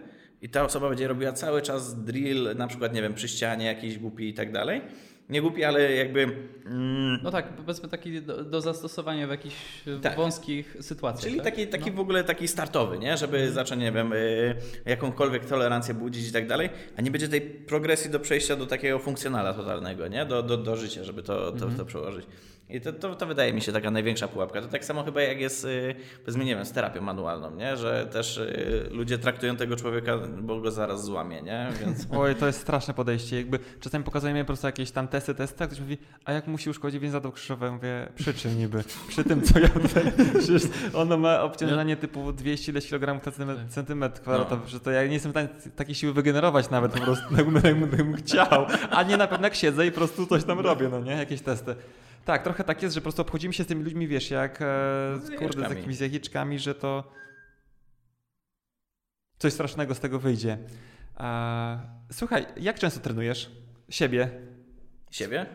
i 0.42 0.48
ta 0.48 0.64
osoba 0.64 0.88
będzie 0.88 1.08
robiła 1.08 1.32
cały 1.32 1.62
czas 1.62 2.04
drill, 2.04 2.56
na 2.56 2.66
przykład, 2.66 2.94
nie 2.94 3.02
wiem, 3.02 3.14
przy 3.14 3.28
ścianie 3.28 3.66
jakiś 3.66 3.98
głupi 3.98 4.28
i 4.28 4.34
tak 4.34 4.52
dalej. 4.52 4.82
Nie 5.30 5.42
głupi, 5.42 5.64
ale 5.64 5.92
jakby... 5.94 6.22
Mm, 6.66 7.18
No 7.22 7.30
tak, 7.30 7.48
powiedzmy 7.48 7.88
taki 7.88 8.22
do, 8.22 8.44
do 8.44 8.60
zastosowania 8.60 9.26
w 9.26 9.30
jakichś 9.30 9.54
e, 9.88 10.00
Tak. 10.00 10.16
wąskich 10.16 10.76
sytuacjach. 10.80 11.22
Czyli 11.24 11.36
tak? 11.36 11.44
taki, 11.44 11.66
taki 11.66 11.90
no. 11.90 11.96
w 11.96 12.00
ogóle 12.00 12.24
taki 12.24 12.48
startowy, 12.48 12.98
nie? 12.98 13.16
żeby 13.16 13.52
zacząć, 13.52 13.82
nie 13.82 13.92
wiem, 13.92 14.12
y, 14.12 14.56
jakąkolwiek 14.86 15.44
tolerancję 15.44 15.94
budzić 15.94 16.28
i 16.28 16.32
tak 16.32 16.46
dalej, 16.46 16.68
a 16.96 17.02
nie 17.02 17.10
będzie 17.10 17.28
tej 17.28 17.40
progresji 17.40 18.10
do 18.10 18.20
przejścia 18.20 18.56
do 18.56 18.66
takiego 18.66 18.98
funkcjonala 18.98 19.54
totalnego, 19.54 20.08
nie? 20.08 20.26
Do, 20.26 20.42
do, 20.42 20.56
do 20.56 20.76
życia, 20.76 21.04
żeby 21.04 21.22
to, 21.22 21.52
to, 21.52 21.66
to 21.76 21.84
przełożyć. 21.84 22.26
I 22.70 22.80
to, 22.80 22.92
to, 22.92 23.14
to 23.14 23.26
wydaje 23.26 23.52
mi 23.52 23.60
się 23.60 23.72
taka 23.72 23.90
największa 23.90 24.28
pułapka. 24.28 24.62
To 24.62 24.68
tak 24.68 24.84
samo 24.84 25.04
chyba 25.04 25.20
jak 25.22 25.40
jest, 25.40 25.64
y, 25.64 25.94
powiedzmy, 26.24 26.44
nie 26.44 26.56
wiem, 26.56 26.64
z 26.64 26.72
terapią 26.72 27.00
manualną, 27.02 27.56
nie? 27.56 27.76
że 27.76 28.06
też 28.06 28.36
y, 28.38 28.88
ludzie 28.90 29.18
traktują 29.18 29.56
tego 29.56 29.76
człowieka, 29.76 30.18
bo 30.40 30.60
go 30.60 30.70
zaraz 30.70 31.04
złamie, 31.04 31.42
nie? 31.42 31.68
Więc... 31.80 32.06
Oj, 32.18 32.34
to 32.34 32.46
jest 32.46 32.60
straszne 32.60 32.94
podejście. 32.94 33.36
Jakby 33.36 33.58
czasami 33.80 34.04
pokazujemy 34.04 34.40
po 34.40 34.46
prostu 34.46 34.66
jakieś 34.66 34.90
tam 34.90 35.08
testy, 35.08 35.34
testy, 35.34 35.64
a 35.64 35.66
ktoś 35.66 35.80
mówi, 35.80 35.98
a 36.24 36.32
jak 36.32 36.46
mu 36.46 36.58
się 36.58 36.70
uszkodzi 36.70 37.00
więzadeł 37.00 37.32
krzyżowe? 37.32 37.70
Mówię, 37.70 38.08
przy 38.16 38.34
czym 38.34 38.58
niby? 38.58 38.84
Przy 39.08 39.24
tym, 39.24 39.42
co 39.42 39.58
ja 39.58 39.68
tutaj... 39.68 40.12
Przecież 40.38 40.62
ono 40.94 41.16
ma 41.16 41.42
obciążenie 41.42 41.96
typu 41.96 42.32
200 42.32 42.72
ileś 42.72 42.86
kilogramów 42.86 43.26
na 43.26 43.32
centymetr, 43.32 43.68
centymetr 43.68 44.20
kwadratowy, 44.20 44.62
No. 44.64 44.68
że 44.68 44.80
to 44.80 44.90
ja 44.90 45.06
nie 45.06 45.12
jestem 45.12 45.32
w 45.32 45.34
stanie 45.34 45.48
takiej 45.76 45.94
siły 45.94 46.12
wygenerować 46.12 46.70
nawet 46.70 46.92
po 46.92 47.00
prostu, 47.00 47.24
jakbym, 47.36 47.80
jakbym 47.80 48.16
chciał. 48.16 48.66
A 48.90 49.02
nie 49.02 49.16
na 49.16 49.26
pewno 49.26 49.46
jak 49.46 49.54
siedzę 49.54 49.86
i 49.86 49.90
po 49.90 49.96
prostu 49.96 50.26
coś 50.26 50.44
tam 50.44 50.60
robię, 50.60 50.88
no 50.88 51.00
nie? 51.00 51.12
Jakieś 51.12 51.40
testy. 51.40 51.74
Tak, 52.28 52.42
trochę 52.42 52.64
tak 52.64 52.82
jest, 52.82 52.94
że 52.94 53.00
po 53.00 53.02
prostu 53.02 53.22
obchodzimy 53.22 53.54
się 53.54 53.64
z 53.64 53.66
tymi 53.66 53.84
ludźmi, 53.84 54.08
wiesz, 54.08 54.30
jak 54.30 54.62
e, 54.62 54.64
Z 55.22 55.38
kurde, 55.38 55.68
z 55.68 55.70
jakimiś 55.70 56.00
jajiczkami, 56.00 56.58
że 56.58 56.74
to 56.74 57.12
coś 59.38 59.52
strasznego 59.52 59.94
z 59.94 60.00
tego 60.00 60.18
wyjdzie. 60.18 60.58
A, 61.14 61.78
słuchaj, 62.12 62.46
jak 62.56 62.78
często 62.78 63.00
trenujesz 63.00 63.50
siebie? 63.88 64.30
Siebie? 65.10 65.46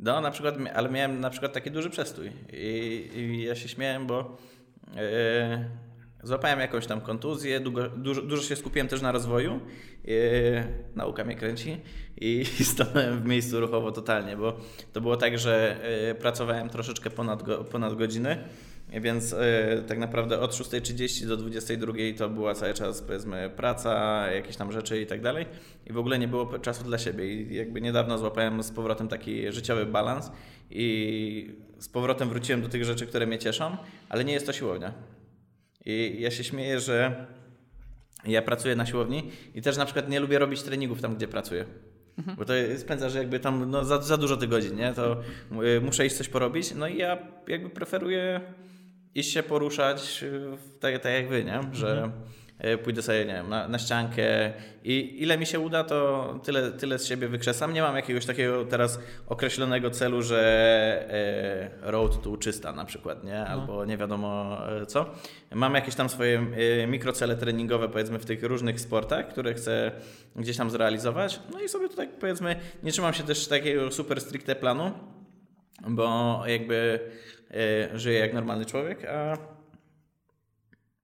No, 0.00 0.20
na 0.20 0.30
przykład, 0.30 0.54
ale 0.74 0.90
miałem 0.90 1.20
na 1.20 1.30
przykład 1.30 1.52
taki 1.52 1.70
duży 1.70 1.90
przestój 1.90 2.32
i, 2.52 3.10
i 3.14 3.42
ja 3.42 3.54
się 3.54 3.68
śmiałem, 3.68 4.06
bo 4.06 4.36
e, 4.96 5.70
złapałem 6.22 6.60
jakąś 6.60 6.86
tam 6.86 7.00
kontuzję, 7.00 7.60
długo, 7.60 7.88
dużo, 7.88 8.22
dużo 8.22 8.42
się 8.42 8.56
skupiłem 8.56 8.88
też 8.88 9.02
na 9.02 9.12
rozwoju, 9.12 9.52
e, 9.52 9.60
nauka 10.94 11.24
mnie 11.24 11.36
kręci 11.36 11.80
i, 12.16 12.44
stanąłem 12.74 13.22
w 13.22 13.24
miejscu 13.24 13.60
ruchowo 13.60 13.92
totalnie, 13.92 14.36
bo 14.36 14.56
to 14.92 15.00
było 15.00 15.16
tak, 15.16 15.38
że 15.38 15.76
e, 16.10 16.14
pracowałem 16.14 16.68
troszeczkę 16.68 17.10
ponad, 17.10 17.42
go, 17.42 17.64
ponad 17.64 17.94
godziny, 17.94 18.38
więc 19.00 19.32
e, 19.32 19.82
tak 19.88 19.98
naprawdę 19.98 20.40
od 20.40 20.52
6.30 20.52 21.26
do 21.26 21.36
22.00 21.36 22.18
to 22.18 22.28
była 22.28 22.54
cały 22.54 22.74
czas 22.74 23.02
powiedzmy 23.02 23.50
praca, 23.56 24.26
jakieś 24.32 24.56
tam 24.56 24.72
rzeczy 24.72 25.00
i 25.00 25.06
tak 25.06 25.20
dalej. 25.20 25.46
I 25.86 25.92
w 25.92 25.98
ogóle 25.98 26.18
nie 26.18 26.28
było 26.28 26.58
czasu 26.58 26.84
dla 26.84 26.98
siebie. 26.98 27.34
I 27.34 27.54
jakby 27.54 27.80
niedawno 27.80 28.18
złapałem 28.18 28.62
z 28.62 28.70
powrotem 28.70 29.08
taki 29.08 29.52
życiowy 29.52 29.86
balans 29.86 30.30
i 30.70 31.56
z 31.78 31.88
powrotem 31.88 32.28
wróciłem 32.28 32.62
do 32.62 32.68
tych 32.68 32.84
rzeczy, 32.84 33.06
które 33.06 33.26
mnie 33.26 33.38
cieszą, 33.38 33.76
ale 34.08 34.24
nie 34.24 34.32
jest 34.32 34.46
to 34.46 34.52
siłownia. 34.52 34.92
I 35.86 36.16
ja 36.20 36.30
się 36.30 36.44
śmieję, 36.44 36.80
że 36.80 37.26
ja 38.26 38.42
pracuję 38.42 38.76
na 38.76 38.86
siłowni 38.86 39.30
i 39.54 39.62
też 39.62 39.76
na 39.76 39.84
przykład 39.84 40.08
nie 40.08 40.20
lubię 40.20 40.38
robić 40.38 40.62
treningów 40.62 41.00
tam, 41.00 41.16
gdzie 41.16 41.28
pracuję. 41.28 41.64
Bo 42.38 42.44
to 42.44 42.52
spędza, 42.76 43.08
że 43.08 43.18
jakby 43.18 43.40
tam 43.40 43.70
no, 43.70 43.84
za, 43.84 44.02
za 44.02 44.16
dużo 44.16 44.36
tych 44.36 44.48
godzin, 44.48 44.76
nie? 44.76 44.92
To 44.92 45.20
y, 45.76 45.80
muszę 45.80 46.06
iść 46.06 46.16
coś 46.16 46.28
porobić. 46.28 46.74
No 46.74 46.88
i 46.88 46.98
ja 46.98 47.18
jakby 47.48 47.70
preferuję 47.70 48.40
iść 49.14 49.32
się 49.32 49.42
poruszać 49.42 50.22
y, 50.22 50.80
tak, 50.80 50.98
tak 50.98 51.12
jak 51.12 51.28
wy, 51.28 51.44
nie? 51.44 51.60
Że 51.72 52.04
y, 52.04 52.43
pójdę 52.84 53.02
sobie, 53.02 53.24
nie 53.24 53.32
wiem, 53.32 53.48
na, 53.48 53.68
na 53.68 53.78
ściankę 53.78 54.52
i 54.84 55.22
ile 55.22 55.38
mi 55.38 55.46
się 55.46 55.60
uda, 55.60 55.84
to 55.84 56.40
tyle, 56.44 56.72
tyle 56.72 56.98
z 56.98 57.06
siebie 57.06 57.28
wykrzesam. 57.28 57.72
Nie 57.72 57.82
mam 57.82 57.96
jakiegoś 57.96 58.26
takiego 58.26 58.64
teraz 58.64 58.98
określonego 59.26 59.90
celu, 59.90 60.22
że 60.22 61.70
y, 61.84 61.90
road 61.90 62.22
to 62.22 62.36
czysta 62.36 62.72
na 62.72 62.84
przykład, 62.84 63.24
nie? 63.24 63.46
Albo 63.46 63.84
nie 63.84 63.96
wiadomo 63.96 64.58
y, 64.82 64.86
co. 64.86 65.06
Mam 65.54 65.74
jakieś 65.74 65.94
tam 65.94 66.08
swoje 66.08 66.46
mikrocele 66.88 67.36
treningowe, 67.36 67.88
powiedzmy, 67.88 68.18
w 68.18 68.24
tych 68.24 68.42
różnych 68.42 68.80
sportach, 68.80 69.28
które 69.28 69.54
chcę 69.54 69.92
gdzieś 70.36 70.56
tam 70.56 70.70
zrealizować. 70.70 71.40
No 71.52 71.60
i 71.60 71.68
sobie 71.68 71.88
to 71.88 71.96
tak 71.96 72.18
powiedzmy, 72.18 72.56
nie 72.82 72.92
trzymam 72.92 73.14
się 73.14 73.22
też 73.22 73.48
takiego 73.48 73.90
super 73.90 74.20
stricte 74.20 74.56
planu, 74.56 74.92
bo 75.88 76.42
jakby 76.46 77.00
żyję 77.94 78.18
jak 78.18 78.34
normalny 78.34 78.66
człowiek, 78.66 79.04
a 79.04 79.38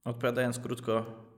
odpowiadając 0.04 0.58
krótko, 0.58 1.29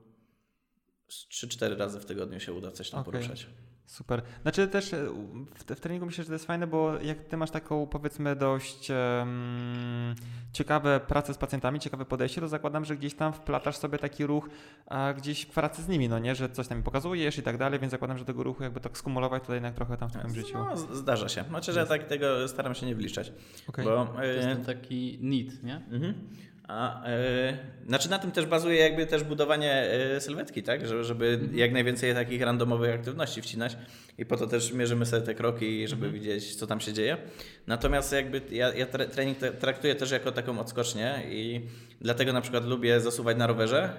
3-4 1.30 1.78
razy 1.78 2.00
w 2.00 2.04
tygodniu 2.04 2.40
się 2.40 2.52
uda 2.52 2.70
coś 2.70 2.90
tam 2.90 3.00
Okej. 3.00 3.12
poruszać. 3.12 3.46
Super. 3.86 4.22
Znaczy 4.42 4.68
też 4.68 4.92
e, 4.94 5.06
w, 5.54 5.74
w 5.76 5.80
treningu 5.80 6.06
myślę, 6.06 6.24
że 6.24 6.28
to 6.28 6.32
jest 6.32 6.46
fajne, 6.46 6.66
bo 6.66 7.00
jak 7.00 7.24
ty 7.24 7.36
masz 7.36 7.50
taką 7.50 7.86
powiedzmy 7.86 8.36
dość 8.36 8.90
em, 8.90 10.14
ciekawe 10.52 11.00
pracę 11.00 11.34
z 11.34 11.38
pacjentami, 11.38 11.80
ciekawe 11.80 12.04
podejście, 12.04 12.40
to 12.40 12.48
zakładam, 12.48 12.84
że 12.84 12.96
gdzieś 12.96 13.14
tam 13.14 13.32
wplatasz 13.32 13.76
sobie 13.76 13.98
taki 13.98 14.26
ruch 14.26 14.48
a 14.86 15.12
gdzieś 15.12 15.42
w 15.42 15.50
pracy 15.50 15.82
z 15.82 15.88
nimi, 15.88 16.08
no 16.08 16.18
nie, 16.18 16.34
że 16.34 16.48
coś 16.48 16.68
tam 16.68 16.82
pokazujesz 16.82 17.38
i 17.38 17.42
tak 17.42 17.58
dalej, 17.58 17.80
więc 17.80 17.90
zakładam, 17.90 18.18
że 18.18 18.24
tego 18.24 18.42
ruchu 18.42 18.62
jakby 18.62 18.80
tak 18.80 18.98
skumulować 18.98 19.42
tutaj 19.42 19.56
jednak 19.56 19.74
trochę 19.74 19.96
tam 19.96 20.08
w 20.08 20.12
twoim 20.12 20.34
życiu. 20.34 20.58
No, 20.58 20.76
zdarza 20.76 21.28
się. 21.28 21.44
Znaczy, 21.44 21.72
że 21.72 21.80
ja 21.80 21.86
tak 21.86 22.04
tego 22.04 22.48
staram 22.48 22.74
się 22.74 22.86
nie 22.86 22.94
wliczać. 22.94 23.32
Okej. 23.68 23.84
Bo, 23.84 24.06
To 24.06 24.24
jest 24.24 24.48
y, 24.48 24.54
ten 24.54 24.64
taki 24.64 25.18
need, 25.22 25.62
nie? 25.62 25.76
Mhm. 25.76 26.14
A, 26.72 27.04
e, 27.06 27.58
znaczy 27.86 28.10
na 28.10 28.18
tym 28.18 28.30
też 28.30 28.46
bazuje 28.46 28.76
jakby 28.76 29.06
też 29.06 29.24
budowanie 29.24 29.72
e, 29.72 30.20
sylwetki, 30.20 30.62
tak? 30.62 30.86
Żeby, 30.86 31.04
żeby 31.04 31.40
jak 31.54 31.72
najwięcej 31.72 32.14
takich 32.14 32.42
randomowych 32.42 32.94
aktywności 32.94 33.42
wcinać 33.42 33.76
i 34.18 34.26
po 34.26 34.36
to 34.36 34.46
też 34.46 34.72
mierzymy 34.72 35.06
sobie 35.06 35.22
te 35.22 35.34
kroki, 35.34 35.88
żeby 35.88 36.10
widzieć, 36.10 36.54
co 36.54 36.66
tam 36.66 36.80
się 36.80 36.92
dzieje. 36.92 37.16
Natomiast 37.66 38.12
jakby 38.12 38.40
ja, 38.50 38.74
ja 38.74 38.86
tre- 38.86 39.08
trening 39.08 39.38
traktuję 39.60 39.94
też 39.94 40.10
jako 40.10 40.32
taką 40.32 40.58
odskocznię 40.58 41.22
i 41.30 41.60
dlatego 42.00 42.32
na 42.32 42.40
przykład 42.40 42.64
lubię 42.64 43.00
zasuwać 43.00 43.36
na 43.36 43.46
rowerze, 43.46 43.90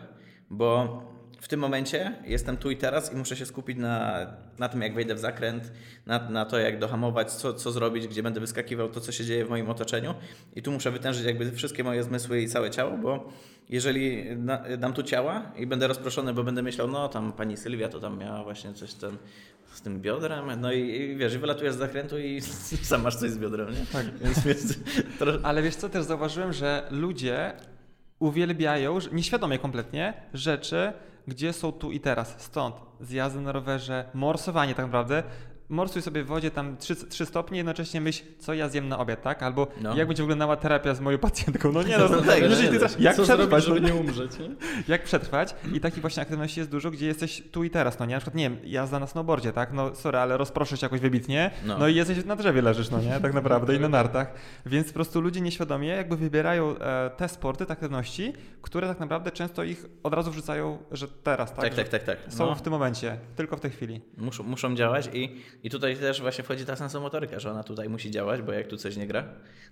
bo 0.49 1.01
w 1.43 1.47
tym 1.47 1.59
momencie 1.59 2.13
jestem 2.25 2.57
tu 2.57 2.71
i 2.71 2.77
teraz 2.77 3.13
i 3.13 3.15
muszę 3.15 3.35
się 3.35 3.45
skupić 3.45 3.77
na, 3.77 4.27
na 4.59 4.69
tym, 4.69 4.81
jak 4.81 4.93
wejdę 4.93 5.15
w 5.15 5.19
zakręt, 5.19 5.71
na, 6.05 6.29
na 6.29 6.45
to, 6.45 6.59
jak 6.59 6.79
dohamować, 6.79 7.31
co, 7.31 7.53
co 7.53 7.71
zrobić, 7.71 8.07
gdzie 8.07 8.23
będę 8.23 8.39
wyskakiwał, 8.39 8.89
to, 8.89 9.01
co 9.01 9.11
się 9.11 9.25
dzieje 9.25 9.45
w 9.45 9.49
moim 9.49 9.69
otoczeniu. 9.69 10.13
I 10.55 10.61
tu 10.61 10.71
muszę 10.71 10.91
wytężyć 10.91 11.25
jakby 11.25 11.51
wszystkie 11.51 11.83
moje 11.83 12.03
zmysły 12.03 12.41
i 12.41 12.47
całe 12.47 12.71
ciało, 12.71 12.97
bo 12.97 13.29
jeżeli 13.69 14.25
dam 14.77 14.93
tu 14.93 15.03
ciała 15.03 15.51
i 15.57 15.67
będę 15.67 15.87
rozproszony, 15.87 16.33
bo 16.33 16.43
będę 16.43 16.61
myślał, 16.61 16.87
no 16.87 17.07
tam 17.07 17.33
pani 17.33 17.57
Sylwia 17.57 17.89
to 17.89 17.99
tam 17.99 18.17
miała 18.19 18.43
właśnie 18.43 18.73
coś 18.73 18.93
ten, 18.93 19.17
z 19.73 19.81
tym 19.81 20.01
biodrem, 20.01 20.61
no 20.61 20.71
i, 20.71 20.79
i 20.79 21.15
wiesz, 21.15 21.33
i 21.33 21.37
wylatujesz 21.37 21.73
z 21.73 21.77
zakrętu 21.77 22.19
i 22.19 22.41
sam 22.91 23.01
masz 23.01 23.15
coś 23.15 23.29
z 23.29 23.37
biodrem, 23.37 23.69
nie? 23.69 23.85
Tak. 23.91 24.05
Więc, 24.17 24.39
więc 24.45 24.77
tro... 25.19 25.33
Ale 25.43 25.61
wiesz 25.61 25.75
co, 25.75 25.89
też 25.89 26.03
zauważyłem, 26.03 26.53
że 26.53 26.87
ludzie 26.91 27.53
uwielbiają, 28.19 28.99
nieświadomie 29.11 29.59
kompletnie, 29.59 30.13
rzeczy, 30.33 30.93
gdzie 31.27 31.53
są 31.53 31.71
tu 31.71 31.91
i 31.91 31.99
teraz. 31.99 32.35
Stąd 32.41 32.75
zjazdy 32.99 33.41
na 33.41 33.51
rowerze, 33.51 34.09
morsowanie 34.13 34.75
tak 34.75 34.85
naprawdę. 34.85 35.23
Morsuj 35.69 36.01
sobie 36.01 36.23
w 36.23 36.27
wodzie 36.27 36.51
tam 36.51 36.77
3, 36.77 36.95
3 36.95 37.25
stopnie, 37.25 37.57
jednocześnie 37.57 38.01
myśl, 38.01 38.23
co 38.39 38.53
ja 38.53 38.69
zjem 38.69 38.87
na 38.87 38.99
obiad, 38.99 39.21
tak? 39.21 39.43
Albo 39.43 39.67
No. 39.81 39.95
jak 39.95 40.07
będzie 40.07 40.23
wyglądała 40.23 40.55
terapia 40.57 40.93
z 40.93 41.01
moją 41.01 41.17
pacjentką. 41.17 41.71
No 41.71 41.83
nie, 41.83 41.97
no, 41.97 42.09
No 42.09 42.15
no 42.15 42.21
tak, 42.21 42.41
jeżeli 42.41 42.67
ty 42.67 42.79
no, 42.79 42.87
chcesz, 42.87 42.99
jak 42.99 43.15
Co 43.15 43.23
przetrwać, 43.23 43.63
zrobić, 43.63 43.81
no, 43.83 43.87
żeby 43.87 44.03
nie 44.03 44.09
umrzeć, 44.09 44.31
nie? 44.39 44.49
jak 44.93 45.03
przetrwać 45.03 45.55
i 45.73 45.79
takich 45.79 46.01
właśnie 46.01 46.21
aktywności 46.23 46.59
jest 46.59 46.71
dużo, 46.71 46.91
gdzie 46.91 47.07
jesteś 47.07 47.43
tu 47.51 47.63
i 47.63 47.69
teraz, 47.69 47.99
no 47.99 48.05
nie? 48.05 48.13
Na 48.13 48.19
przykład, 48.19 48.35
nie 48.35 48.49
wiem, 48.49 48.57
jazda 48.63 48.99
na 48.99 49.07
snowboardzie, 49.07 49.53
tak? 49.53 49.73
No 49.73 49.95
sorry, 49.95 50.17
ale 50.17 50.37
rozproszę 50.37 50.77
się 50.77 50.85
jakoś 50.85 50.99
wybitnie, 50.99 51.51
no. 51.65 51.77
No. 51.77 51.87
i 51.87 51.95
jesteś 51.95 52.25
na 52.25 52.35
drzewie 52.35 52.61
leżysz, 52.61 52.89
no 52.89 53.01
nie? 53.01 53.19
Tak 53.19 53.33
naprawdę 53.33 53.75
i 53.75 53.79
na 53.79 53.89
nartach. 53.89 54.33
Więc 54.65 54.87
po 54.87 54.93
prostu 54.93 55.21
ludzie 55.21 55.41
nieświadomie 55.41 55.87
jakby 55.87 56.17
wybierają 56.17 56.77
e, 56.77 57.09
te 57.17 57.29
sporty, 57.29 57.65
te 57.65 57.73
aktywności, 57.73 58.33
które 58.61 58.87
tak 58.87 58.99
naprawdę 58.99 59.31
często 59.31 59.63
ich 59.63 59.85
od 60.03 60.13
razu 60.13 60.31
wrzucają, 60.31 60.77
że 60.91 61.07
teraz, 61.07 61.53
tak? 61.53 61.61
Tak, 61.65 61.73
tak, 61.75 61.89
tak, 61.89 62.03
tak. 62.03 62.17
Są 62.33 62.45
No. 62.45 62.55
w 62.55 62.61
tym 62.61 62.71
momencie, 62.73 63.17
tylko 63.35 63.57
w 63.57 63.59
tej 63.59 63.71
chwili. 63.71 64.01
Muszą, 64.17 64.43
muszą 64.43 64.75
działać 64.75 65.09
i, 65.13 65.35
i 65.63 65.69
tutaj 65.69 65.97
też 65.97 66.21
właśnie 66.21 66.43
wchodzi 66.43 66.65
ta 66.65 66.75
sensomotoryka, 66.75 67.39
że 67.39 67.51
ona 67.51 67.63
tutaj 67.63 67.89
musi 67.89 68.11
działać, 68.11 68.41
bo 68.41 68.51
jak 68.51 68.67
tu 68.67 68.77
coś 68.77 68.97
nie 68.97 69.07
gra, 69.07 69.23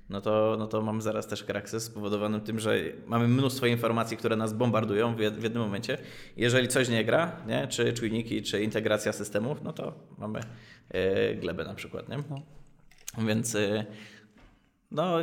no 0.10 0.22
to, 0.22 0.56
no 0.60 0.68
to 0.68 0.82
mam 0.82 1.02
zaraz 1.02 1.28
też 1.28 1.44
kraksę 1.44 1.80
spowodowanym 1.80 2.42
tym, 2.42 2.60
że 2.60 2.76
mamy 3.08 3.28
mnóstwo 3.28 3.66
informacji, 3.66 4.18
które 4.18 4.36
nas 4.36 4.54
bombardują 4.54 5.16
w, 5.16 5.18
w 5.18 5.44
jednym 5.44 5.64
momencie. 5.64 5.98
Jeżeli 6.38 6.68
coś 6.68 6.90
nie 6.90 7.06
gra, 7.06 7.32
nie? 7.48 7.68
czy 7.68 7.94
czujniki, 7.94 8.42
czy 8.42 8.64
integracja 8.64 9.14
systemów, 9.14 9.64
no 9.64 9.74
to 9.74 9.94
mamy 10.18 10.40
e, 10.90 11.36
glebę 11.36 11.64
na 11.64 11.74
przykład. 11.74 12.10
Nie? 12.10 12.18
No. 12.30 12.42
Więc 13.26 13.56
e, 13.56 13.86
no 14.92 15.18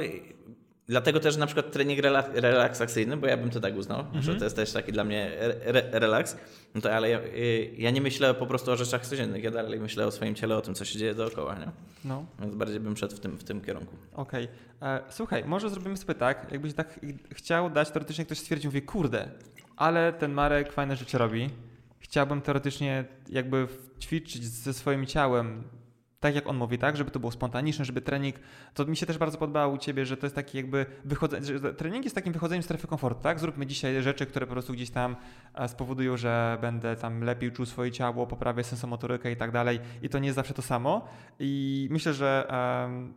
dlatego 0.89 1.21
też 1.21 1.37
na 1.37 1.47
przykład 1.47 1.73
trening 1.73 2.01
rela- 2.01 2.31
relaksacyjny, 2.35 3.17
bo 3.17 3.27
ja 3.27 3.37
bym 3.37 3.51
to 3.51 3.61
tak 3.61 3.77
uznał, 3.77 4.05
że 4.21 4.35
to 4.35 4.45
jest 4.45 4.57
też 4.57 4.73
taki 4.73 4.93
dla 4.93 5.05
mnie 5.05 5.31
re- 5.41 5.83
relaks, 5.93 6.37
no 6.75 6.81
to 6.81 6.95
ale 6.95 7.11
ja, 7.11 7.19
y, 7.21 7.71
ja 7.79 7.91
nie 7.91 8.01
myślę 8.01 8.35
po 8.35 8.47
prostu 8.47 8.71
o 8.71 8.77
rzeczach 8.77 9.07
codziennych, 9.07 9.45
ja 9.45 9.51
dalej 9.51 9.81
myślę 9.81 10.07
o 10.07 10.11
swoim 10.11 10.35
ciele, 10.35 10.57
o 10.57 10.61
tym, 10.61 10.75
co 10.75 10.85
się 10.85 10.99
dzieje 10.99 11.15
dookoła, 11.15 11.55
nie? 11.59 11.69
No. 12.05 12.27
Więc 12.41 12.55
bardziej 12.55 12.81
bym 12.81 12.97
szedł 12.97 13.17
w 13.17 13.21
tym, 13.21 13.37
w 13.39 13.45
tym 13.45 13.61
kierunku. 13.61 13.97
Okej. 14.15 14.49
E, 14.83 15.01
Słuchaj, 15.11 15.45
może 15.47 15.71
zrobimy 15.71 15.97
sobie 15.97 16.15
tak, 16.15 16.47
jakbyś 16.53 16.75
tak 16.75 16.95
ch- 16.95 16.99
chciał 17.35 17.71
dać, 17.71 17.91
teoretycznie 17.91 18.25
ktoś 18.25 18.39
stwierdził, 18.39 18.69
mówi, 18.71 18.83
kurde, 18.83 19.29
ale 19.77 20.13
ten 20.13 20.33
Marek 20.33 20.73
fajne 20.73 20.97
rzeczy 20.97 21.19
robi. 21.19 21.51
Chciałbym 22.01 22.41
teoretycznie 22.41 23.05
jakby 23.29 23.67
ćwiczyć 24.01 24.45
ze 24.45 24.75
swoim 24.75 25.07
ciałem, 25.07 25.63
tak 26.21 26.35
jak 26.35 26.47
on 26.47 26.57
mówi, 26.57 26.79
tak, 26.79 26.97
żeby 26.97 27.11
to 27.11 27.21
było 27.21 27.33
spontaniczne, 27.33 27.85
żeby 27.85 28.01
trening, 28.01 28.37
to 28.75 28.85
mi 28.85 28.97
się 28.97 29.07
też 29.07 29.19
bardzo 29.19 29.39
podobało 29.39 29.75
u 29.75 29.79
Ciebie, 29.79 30.07
że 30.07 30.17
to 30.17 30.27
jest 30.27 30.37
taki 30.37 30.57
jakby 30.57 30.87
wychodzenie, 31.05 31.61
trening 31.77 32.05
jest 32.05 32.15
takim 32.15 32.33
wychodzeniem 32.33 32.63
z 32.63 32.65
strefy 32.65 32.87
komfortu, 32.87 33.23
tak? 33.23 33.41
Zróbmy 33.41 33.67
dzisiaj 33.67 34.03
rzeczy, 34.03 34.27
które 34.27 34.47
po 34.47 34.53
prostu 34.53 34.73
gdzieś 34.73 34.91
tam 34.91 35.17
e, 35.55 35.69
spowodują, 35.69 36.17
że 36.17 36.59
będę 36.61 36.97
tam 36.97 37.23
lepiej 37.23 37.53
czuł 37.53 37.67
swoje 37.67 37.93
ciało, 37.93 38.27
poprawię 38.27 38.65
sensomotorykę 38.65 39.33
i 39.33 39.37
tak 39.37 39.51
dalej 39.51 39.81
i 40.03 40.09
to 40.09 40.19
nie 40.19 40.27
jest 40.27 40.37
zawsze 40.37 40.55
to 40.55 40.63
samo 40.63 41.09
i 41.39 41.89
myślę, 41.91 42.15
że 42.15 42.47
em, 42.85 43.15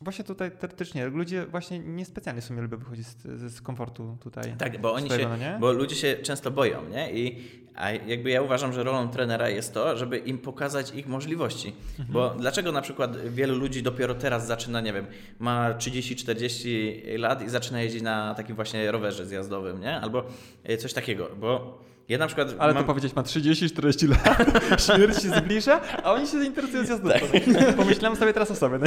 Właśnie 0.00 0.24
tutaj 0.24 0.50
teoretycznie 0.50 1.06
ludzie 1.06 1.46
właśnie 1.46 1.78
niespecjalnie 1.78 2.40
w 2.40 2.44
sumie 2.44 2.62
lubią 2.62 2.78
wychodzić 2.78 3.06
z, 3.06 3.54
z 3.54 3.60
komfortu 3.60 4.16
tutaj. 4.20 4.54
Tak, 4.58 4.80
bo 4.80 4.92
oni 4.92 5.06
swojego, 5.06 5.24
się, 5.24 5.30
no 5.30 5.52
nie? 5.52 5.58
bo 5.60 5.72
ludzie 5.72 5.96
się 5.96 6.16
często 6.16 6.50
boją, 6.50 6.88
nie? 6.88 7.12
I 7.12 7.40
a 7.74 7.90
jakby 7.90 8.30
ja 8.30 8.42
uważam, 8.42 8.72
że 8.72 8.82
rolą 8.82 9.08
trenera 9.08 9.48
jest 9.48 9.74
to, 9.74 9.96
żeby 9.96 10.18
im 10.18 10.38
pokazać 10.38 10.94
ich 10.94 11.06
możliwości. 11.06 11.72
Mhm. 11.90 12.12
Bo 12.12 12.34
dlaczego 12.38 12.72
na 12.72 12.82
przykład 12.82 13.28
wielu 13.28 13.54
ludzi 13.54 13.82
dopiero 13.82 14.14
teraz 14.14 14.46
zaczyna, 14.46 14.80
nie 14.80 14.92
wiem, 14.92 15.06
ma 15.38 15.72
30-40 15.72 17.18
lat 17.18 17.42
i 17.42 17.48
zaczyna 17.48 17.82
jeździć 17.82 18.02
na 18.02 18.34
takim 18.34 18.56
właśnie 18.56 18.92
rowerze 18.92 19.26
zjazdowym, 19.26 19.80
nie? 19.80 20.00
Albo 20.00 20.24
e, 20.64 20.76
coś 20.76 20.92
takiego, 20.92 21.28
bo 21.36 21.78
ja 22.08 22.18
na 22.18 22.26
przykład 22.26 22.54
Ale 22.58 22.74
mam... 22.74 22.82
to 22.82 22.86
powiedzieć 22.86 23.16
ma 23.16 23.22
30-40 23.22 24.08
lat, 24.08 24.80
śmierć 24.86 25.22
się 25.22 25.28
zbliża, 25.28 25.80
a 26.02 26.12
oni 26.12 26.26
się 26.26 26.38
zainteresują 26.38 26.84
zjazdówką. 26.84 27.18
Tak. 27.54 27.76
Pomyślałem 27.76 28.18
sobie 28.18 28.32
teraz 28.32 28.50
o 28.50 28.56
sobie. 28.56 28.78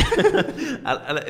Ale, 0.84 1.02
ale 1.02 1.26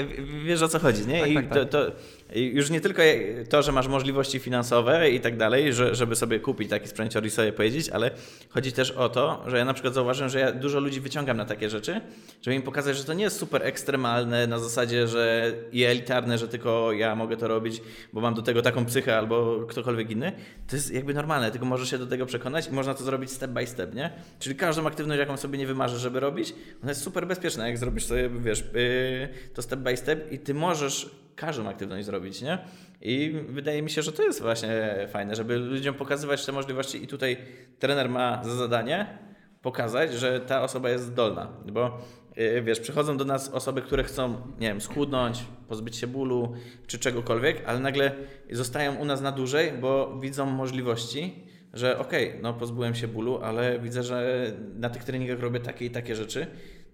wiesz 0.45 0.61
o 0.61 0.67
co 0.67 0.79
chodzi, 0.79 1.07
nie? 1.07 1.19
Tak, 1.21 1.29
I 1.29 1.35
tak, 1.35 1.47
to, 1.47 1.55
tak. 1.55 1.69
to 1.69 1.91
już 2.36 2.69
nie 2.69 2.82
tylko 2.82 3.01
to, 3.49 3.61
że 3.61 3.71
masz 3.71 3.88
możliwości 3.88 4.39
finansowe 4.39 5.11
i 5.11 5.19
tak 5.19 5.38
dalej, 5.38 5.73
że, 5.73 5.95
żeby 5.95 6.15
sobie 6.15 6.39
kupić 6.39 6.69
taki 6.69 6.88
sprzęcior 6.88 7.25
i 7.25 7.30
sobie 7.30 7.53
pojeździć, 7.53 7.89
ale 7.89 8.11
chodzi 8.49 8.71
też 8.71 8.91
o 8.91 9.09
to, 9.09 9.43
że 9.47 9.57
ja 9.57 9.65
na 9.65 9.73
przykład 9.73 9.93
zauważyłem, 9.93 10.30
że 10.30 10.39
ja 10.39 10.51
dużo 10.51 10.80
ludzi 10.80 11.01
wyciągam 11.01 11.38
na 11.38 11.45
takie 11.45 11.69
rzeczy, 11.69 12.01
żeby 12.41 12.55
im 12.55 12.61
pokazać, 12.61 12.97
że 12.97 13.03
to 13.03 13.13
nie 13.13 13.23
jest 13.23 13.38
super 13.38 13.63
ekstremalne 13.63 14.47
na 14.47 14.59
zasadzie, 14.59 15.07
że 15.07 15.53
i 15.71 15.84
elitarne, 15.84 16.38
że 16.38 16.47
tylko 16.47 16.91
ja 16.91 17.15
mogę 17.15 17.38
to 17.38 17.47
robić, 17.47 17.82
bo 18.13 18.21
mam 18.21 18.34
do 18.34 18.41
tego 18.41 18.61
taką 18.61 18.86
psychę 18.86 19.17
albo 19.17 19.65
ktokolwiek 19.69 20.11
inny. 20.11 20.32
To 20.67 20.75
jest 20.75 20.93
jakby 20.93 21.13
normalne, 21.13 21.51
tylko 21.51 21.65
możesz 21.65 21.89
się 21.89 21.97
do 21.97 22.07
tego 22.07 22.25
przekonać 22.25 22.67
i 22.67 22.71
można 22.71 22.93
to 22.93 23.03
zrobić 23.03 23.32
step 23.32 23.51
by 23.51 23.67
step, 23.67 23.95
nie? 23.95 24.11
Czyli 24.39 24.55
każdą 24.55 24.88
aktywność, 24.88 25.19
jaką 25.19 25.38
sobie 25.38 25.57
nie 25.57 25.67
wymarzysz, 25.67 26.01
żeby 26.01 26.19
robić, 26.19 26.53
ona 26.82 26.91
jest 26.91 27.01
super 27.01 27.28
bezpieczna, 27.28 27.67
jak 27.67 27.78
zrobisz 27.78 28.05
sobie, 28.05 28.30
wiesz, 28.30 28.63
yy, 28.73 29.53
to 29.53 29.61
step 29.61 29.80
by 29.80 29.97
step 29.97 30.32
i 30.32 30.39
ty 30.39 30.53
możesz 30.53 31.26
każdą 31.38 31.69
aktywność 31.69 32.05
zrobić, 32.05 32.41
nie? 32.41 32.57
I 33.01 33.41
wydaje 33.49 33.81
mi 33.81 33.89
się, 33.89 34.01
że 34.01 34.11
to 34.11 34.23
jest 34.23 34.41
właśnie 34.41 35.07
fajne, 35.11 35.35
żeby 35.35 35.57
ludziom 35.57 35.95
pokazywać 35.95 36.45
te 36.45 36.51
możliwości 36.51 37.03
i 37.03 37.07
tutaj 37.07 37.38
trener 37.79 38.09
ma 38.09 38.43
za 38.43 38.55
zadanie 38.55 39.17
pokazać, 39.61 40.13
że 40.13 40.39
ta 40.39 40.63
osoba 40.63 40.89
jest 40.89 41.05
zdolna, 41.05 41.47
bo 41.71 41.97
yy, 42.35 42.61
wiesz, 42.61 42.79
przychodzą 42.79 43.17
do 43.17 43.25
nas 43.25 43.49
osoby, 43.49 43.81
które 43.81 44.03
chcą, 44.03 44.41
nie 44.59 44.67
wiem, 44.67 44.81
schudnąć, 44.81 45.45
pozbyć 45.67 45.95
się 45.95 46.07
bólu 46.07 46.53
czy 46.88 46.99
czegokolwiek, 46.99 47.63
ale 47.65 47.79
nagle 47.79 48.11
zostają 48.51 48.95
u 48.95 49.05
nas 49.05 49.21
na 49.21 49.31
dłużej, 49.31 49.71
bo 49.81 50.19
widzą 50.19 50.45
możliwości, 50.45 51.43
że 51.73 51.99
okej, 51.99 52.39
no 52.41 52.53
pozbyłem 52.53 52.95
się 52.95 53.07
bólu, 53.07 53.39
ale 53.43 53.79
widzę, 53.79 54.03
że 54.03 54.51
na 54.75 54.89
tych 54.89 55.03
treningach 55.03 55.39
robię 55.39 55.59
takie 55.59 55.85
i 55.85 55.89
takie 55.89 56.15
rzeczy, 56.15 56.47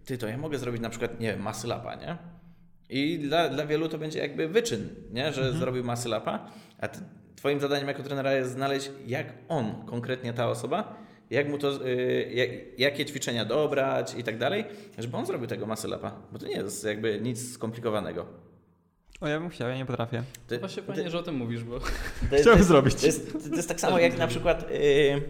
ty 0.06 0.18
to 0.18 0.28
ja 0.28 0.38
mogę 0.38 0.58
zrobić 0.58 0.82
na 0.82 0.90
przykład, 0.90 1.20
nie 1.20 1.28
wiem, 1.32 1.42
masy 1.42 1.68
lapa, 1.68 1.96
nie? 1.96 2.18
I 2.94 3.20
dla, 3.20 3.50
dla 3.50 3.66
wielu 3.66 3.90
to 3.90 3.98
będzie 3.98 4.20
jakby 4.20 4.48
wyczyn, 4.48 4.90
nie? 5.12 5.34
że 5.34 5.54
zrobił 5.54 5.84
masy 5.84 6.10
lapa, 6.10 6.48
a 6.80 6.88
ty, 6.88 7.00
twoim 7.36 7.60
zadaniem 7.60 7.88
jako 7.88 8.04
trenera 8.04 8.34
jest 8.34 8.52
znaleźć, 8.52 8.92
jak 9.08 9.34
on, 9.48 9.86
konkretnie 9.86 10.34
ta 10.34 10.50
osoba, 10.50 10.96
jak 11.30 11.50
mu 11.50 11.58
to, 11.58 11.88
y, 11.88 12.32
jak, 12.34 12.50
jakie 12.80 13.06
ćwiczenia 13.06 13.46
dobrać 13.46 14.16
i 14.18 14.24
tak 14.24 14.38
dalej, 14.38 14.66
żeby 14.98 15.18
on 15.18 15.26
zrobił 15.26 15.48
tego 15.48 15.66
masy 15.66 15.88
lapa, 15.88 16.22
bo 16.32 16.40
to 16.40 16.48
nie 16.48 16.56
jest 16.56 16.86
jakby 16.86 17.20
nic 17.22 17.54
skomplikowanego. 17.54 18.26
O, 19.22 19.28
ja 19.28 19.40
bym 19.40 19.50
chciał, 19.50 19.70
ja 19.70 19.78
nie 19.78 19.86
potrafię. 19.86 20.24
To, 20.48 20.60
Właśnie 20.60 20.84
to- 20.84 20.94
fajnie, 20.94 21.10
że 21.10 21.20
o 21.20 21.24
tym 21.24 21.36
mówisz, 21.36 21.64
bo 21.64 21.80
Chciałem 22.42 22.64
zrobić. 22.64 22.96
To 22.96 23.06
jest, 23.06 23.50
to 23.50 23.56
jest 23.56 23.70
tak 23.70 23.80
samo 23.80 24.00
jak 24.00 24.18
na 24.18 24.28
przykład 24.28 24.72
y, 24.72 25.22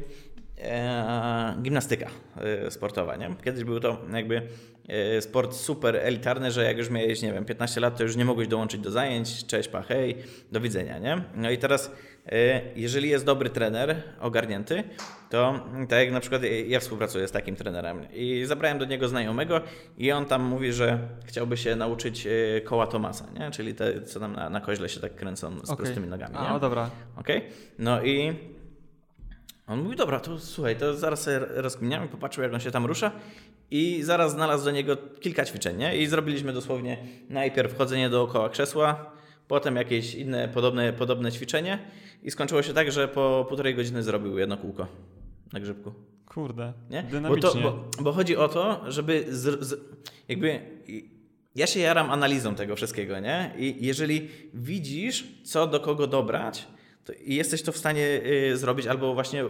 gimnastyka 1.62 2.10
y, 2.68 2.72
sportowa. 2.72 3.16
Nie? 3.16 3.36
Kiedyś 3.44 3.64
był 3.64 3.80
to 3.80 3.98
jakby 4.14 4.42
y, 5.18 5.22
sport 5.22 5.54
super 5.54 5.96
elitarny, 5.96 6.52
że 6.52 6.64
jak 6.64 6.78
już 6.78 6.90
miałeś, 6.90 7.22
nie 7.22 7.34
wiem, 7.34 7.46
15 7.46 7.82
lat, 7.82 7.98
to 7.98 8.04
już 8.04 8.16
nie 8.16 8.26
mogłeś 8.26 8.48
dołączyć 8.48 8.82
do 8.82 8.92
zajęć, 8.92 9.46
cześć, 9.46 9.70
pa, 9.70 9.82
hej, 9.82 10.18
do 10.52 10.62
widzenia. 10.62 11.00
Nie? 11.00 11.24
No 11.36 11.52
i 11.52 11.58
teraz, 11.58 11.92
jeżeli 12.76 13.10
jest 13.10 13.26
dobry 13.26 13.50
trener, 13.50 13.96
ogarnięty, 14.20 14.84
to 15.30 15.60
tak 15.90 16.00
jak 16.00 16.12
na 16.12 16.20
przykład 16.20 16.42
ja 16.68 16.80
współpracuję 16.80 17.28
z 17.28 17.32
takim 17.32 17.56
trenerem 17.56 18.08
i 18.14 18.46
zabrałem 18.46 18.78
do 18.78 18.86
niego 18.86 19.08
znajomego 19.08 19.62
i 19.98 20.12
on 20.12 20.26
tam 20.26 20.44
mówi, 20.44 20.74
że 20.74 21.00
chciałby 21.26 21.58
się 21.58 21.76
nauczyć 21.76 22.28
koła 22.64 22.88
Tomasa, 22.88 23.26
nie? 23.40 23.52
czyli 23.52 23.74
te, 23.74 24.02
co 24.02 24.20
tam 24.20 24.34
na, 24.34 24.50
na 24.50 24.62
koźle 24.62 24.90
się 24.90 25.00
tak 25.00 25.16
kręcą 25.16 25.60
z 25.60 25.70
Okej. 25.70 25.86
prostymi 25.86 26.08
nogami. 26.08 26.34
Nie? 26.34 26.40
A, 26.40 26.56
o, 26.56 26.60
dobra. 26.60 26.90
Okej? 27.16 27.42
No 27.80 28.04
i 28.04 28.34
on 29.68 29.84
mówi, 29.84 29.96
dobra, 29.96 30.20
to 30.20 30.40
słuchaj, 30.40 30.76
to 30.76 30.98
zaraz 30.98 31.22
sobie 31.22 31.40
rozkminiam 31.40 32.06
i 32.06 32.08
popatrzył, 32.08 32.44
jak 32.44 32.54
on 32.54 32.60
się 32.60 32.72
tam 32.72 32.86
rusza 32.86 33.12
i 33.72 34.04
zaraz 34.04 34.32
znalazł 34.32 34.66
do 34.66 34.72
niego 34.72 34.98
kilka 35.20 35.46
ćwiczeń, 35.46 35.78
nie? 35.78 35.98
I 35.98 36.08
zrobiliśmy 36.08 36.54
dosłownie 36.54 36.98
najpierw 37.30 37.78
chodzenie 37.78 38.10
dookoła 38.10 38.50
krzesła, 38.50 39.12
potem 39.48 39.76
jakieś 39.76 40.16
inne 40.16 40.48
podobne, 40.48 40.94
podobne 40.94 41.32
ćwiczenie 41.32 41.80
i 42.24 42.32
skończyło 42.32 42.62
się 42.64 42.74
tak, 42.74 42.92
że 42.92 43.08
po 43.08 43.46
półtorej 43.48 43.76
godziny 43.76 44.04
zrobił 44.04 44.38
jedno 44.38 44.58
kółko 44.58 44.88
na 45.54 45.60
grzybku. 45.60 45.94
Kurde, 46.26 46.74
Nie? 46.90 47.04
Bo, 47.04 47.10
dynamicznie. 47.10 47.50
to, 47.50 47.56
bo, 47.62 48.04
bo 48.04 48.12
chodzi 48.12 48.38
o 48.38 48.48
to, 48.48 48.82
żeby 48.92 49.26
z, 49.30 49.66
z, 49.66 49.80
jakby 50.28 50.60
ja 51.56 51.68
się 51.68 51.80
jaram 51.80 52.12
analizą 52.12 52.56
tego 52.56 52.76
wszystkiego, 52.76 53.20
nie? 53.20 53.54
I 53.58 53.86
jeżeli 53.86 54.30
widzisz, 54.54 55.28
co 55.44 55.68
do 55.68 55.80
kogo 55.80 56.08
dobrać, 56.08 56.68
i 57.26 57.36
jesteś 57.36 57.62
to 57.62 57.72
w 57.72 57.78
stanie 57.78 58.22
y, 58.52 58.58
zrobić, 58.58 58.88
albo 58.88 59.14
właśnie 59.14 59.44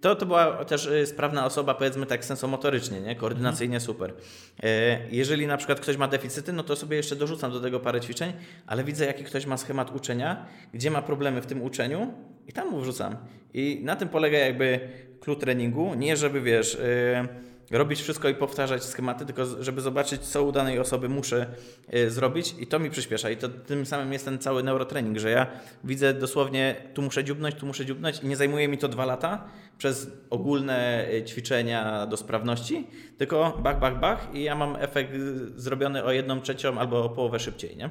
to, 0.00 0.16
to 0.16 0.26
była 0.26 0.64
też 0.64 0.86
y, 0.86 1.06
sprawna 1.06 1.46
osoba, 1.46 1.74
powiedzmy 1.74 2.06
tak 2.06 2.24
sensomotorycznie, 2.24 3.00
nie? 3.00 3.16
koordynacyjnie 3.16 3.80
super. 3.80 4.14
E, 4.62 4.98
jeżeli 5.10 5.46
na 5.46 5.56
przykład 5.56 5.80
ktoś 5.80 5.96
ma 5.96 6.08
deficyty, 6.08 6.52
no 6.52 6.62
to 6.62 6.76
sobie 6.76 6.96
jeszcze 6.96 7.16
dorzucam 7.16 7.52
do 7.52 7.60
tego 7.60 7.80
parę 7.80 8.00
ćwiczeń, 8.00 8.32
ale 8.66 8.84
widzę, 8.84 9.06
jaki 9.06 9.24
ktoś 9.24 9.46
ma 9.46 9.56
schemat 9.56 9.96
uczenia, 9.96 10.46
gdzie 10.74 10.90
ma 10.90 11.02
problemy 11.02 11.42
w 11.42 11.46
tym 11.46 11.62
uczeniu 11.62 12.14
i 12.48 12.52
tam 12.52 12.70
mu 12.70 12.80
wrzucam. 12.80 13.16
I 13.54 13.80
na 13.84 13.96
tym 13.96 14.08
polega 14.08 14.38
jakby 14.38 14.80
klucz 15.20 15.38
treningu, 15.38 15.94
nie 15.94 16.16
żeby 16.16 16.40
wiesz... 16.40 16.74
y, 16.74 17.46
robić 17.70 18.02
wszystko 18.02 18.28
i 18.28 18.34
powtarzać 18.34 18.84
schematy, 18.84 19.26
tylko 19.26 19.62
żeby 19.62 19.80
zobaczyć, 19.80 20.22
co 20.22 20.44
u 20.44 20.52
danej 20.52 20.78
osoby 20.78 21.08
muszę 21.08 21.46
y, 21.94 22.10
zrobić 22.10 22.54
i 22.58 22.66
to 22.66 22.78
mi 22.78 22.90
przyspiesza. 22.90 23.30
I 23.30 23.36
to 23.36 23.48
tym 23.48 23.86
samym 23.86 24.12
jest 24.12 24.24
ten 24.24 24.38
cały 24.38 24.62
neurotrening, 24.62 25.18
że 25.18 25.30
ja 25.30 25.46
widzę 25.84 26.14
dosłownie, 26.14 26.76
tu 26.94 27.02
muszę 27.02 27.24
dziubnąć, 27.24 27.54
tu 27.54 27.66
muszę 27.66 27.86
dziubnąć 27.86 28.20
i 28.22 28.26
nie 28.26 28.36
zajmuje 28.36 28.68
mi 28.68 28.78
to 28.78 28.88
dwa 28.88 29.04
lata 29.04 29.44
przez 29.78 30.10
ogólne 30.30 31.06
y, 31.12 31.24
ćwiczenia 31.24 32.06
do 32.06 32.16
sprawności, 32.16 32.86
tylko 33.18 33.58
bach, 33.62 33.78
bach, 33.80 34.00
bach 34.00 34.28
i 34.34 34.42
ja 34.42 34.54
mam 34.54 34.76
efekt 34.76 35.14
y, 35.14 35.60
zrobiony 35.60 36.04
o 36.04 36.12
jedną 36.12 36.40
trzecią 36.40 36.78
albo 36.78 37.04
o 37.04 37.08
połowę 37.08 37.38
szybciej, 37.40 37.76
nie? 37.76 37.88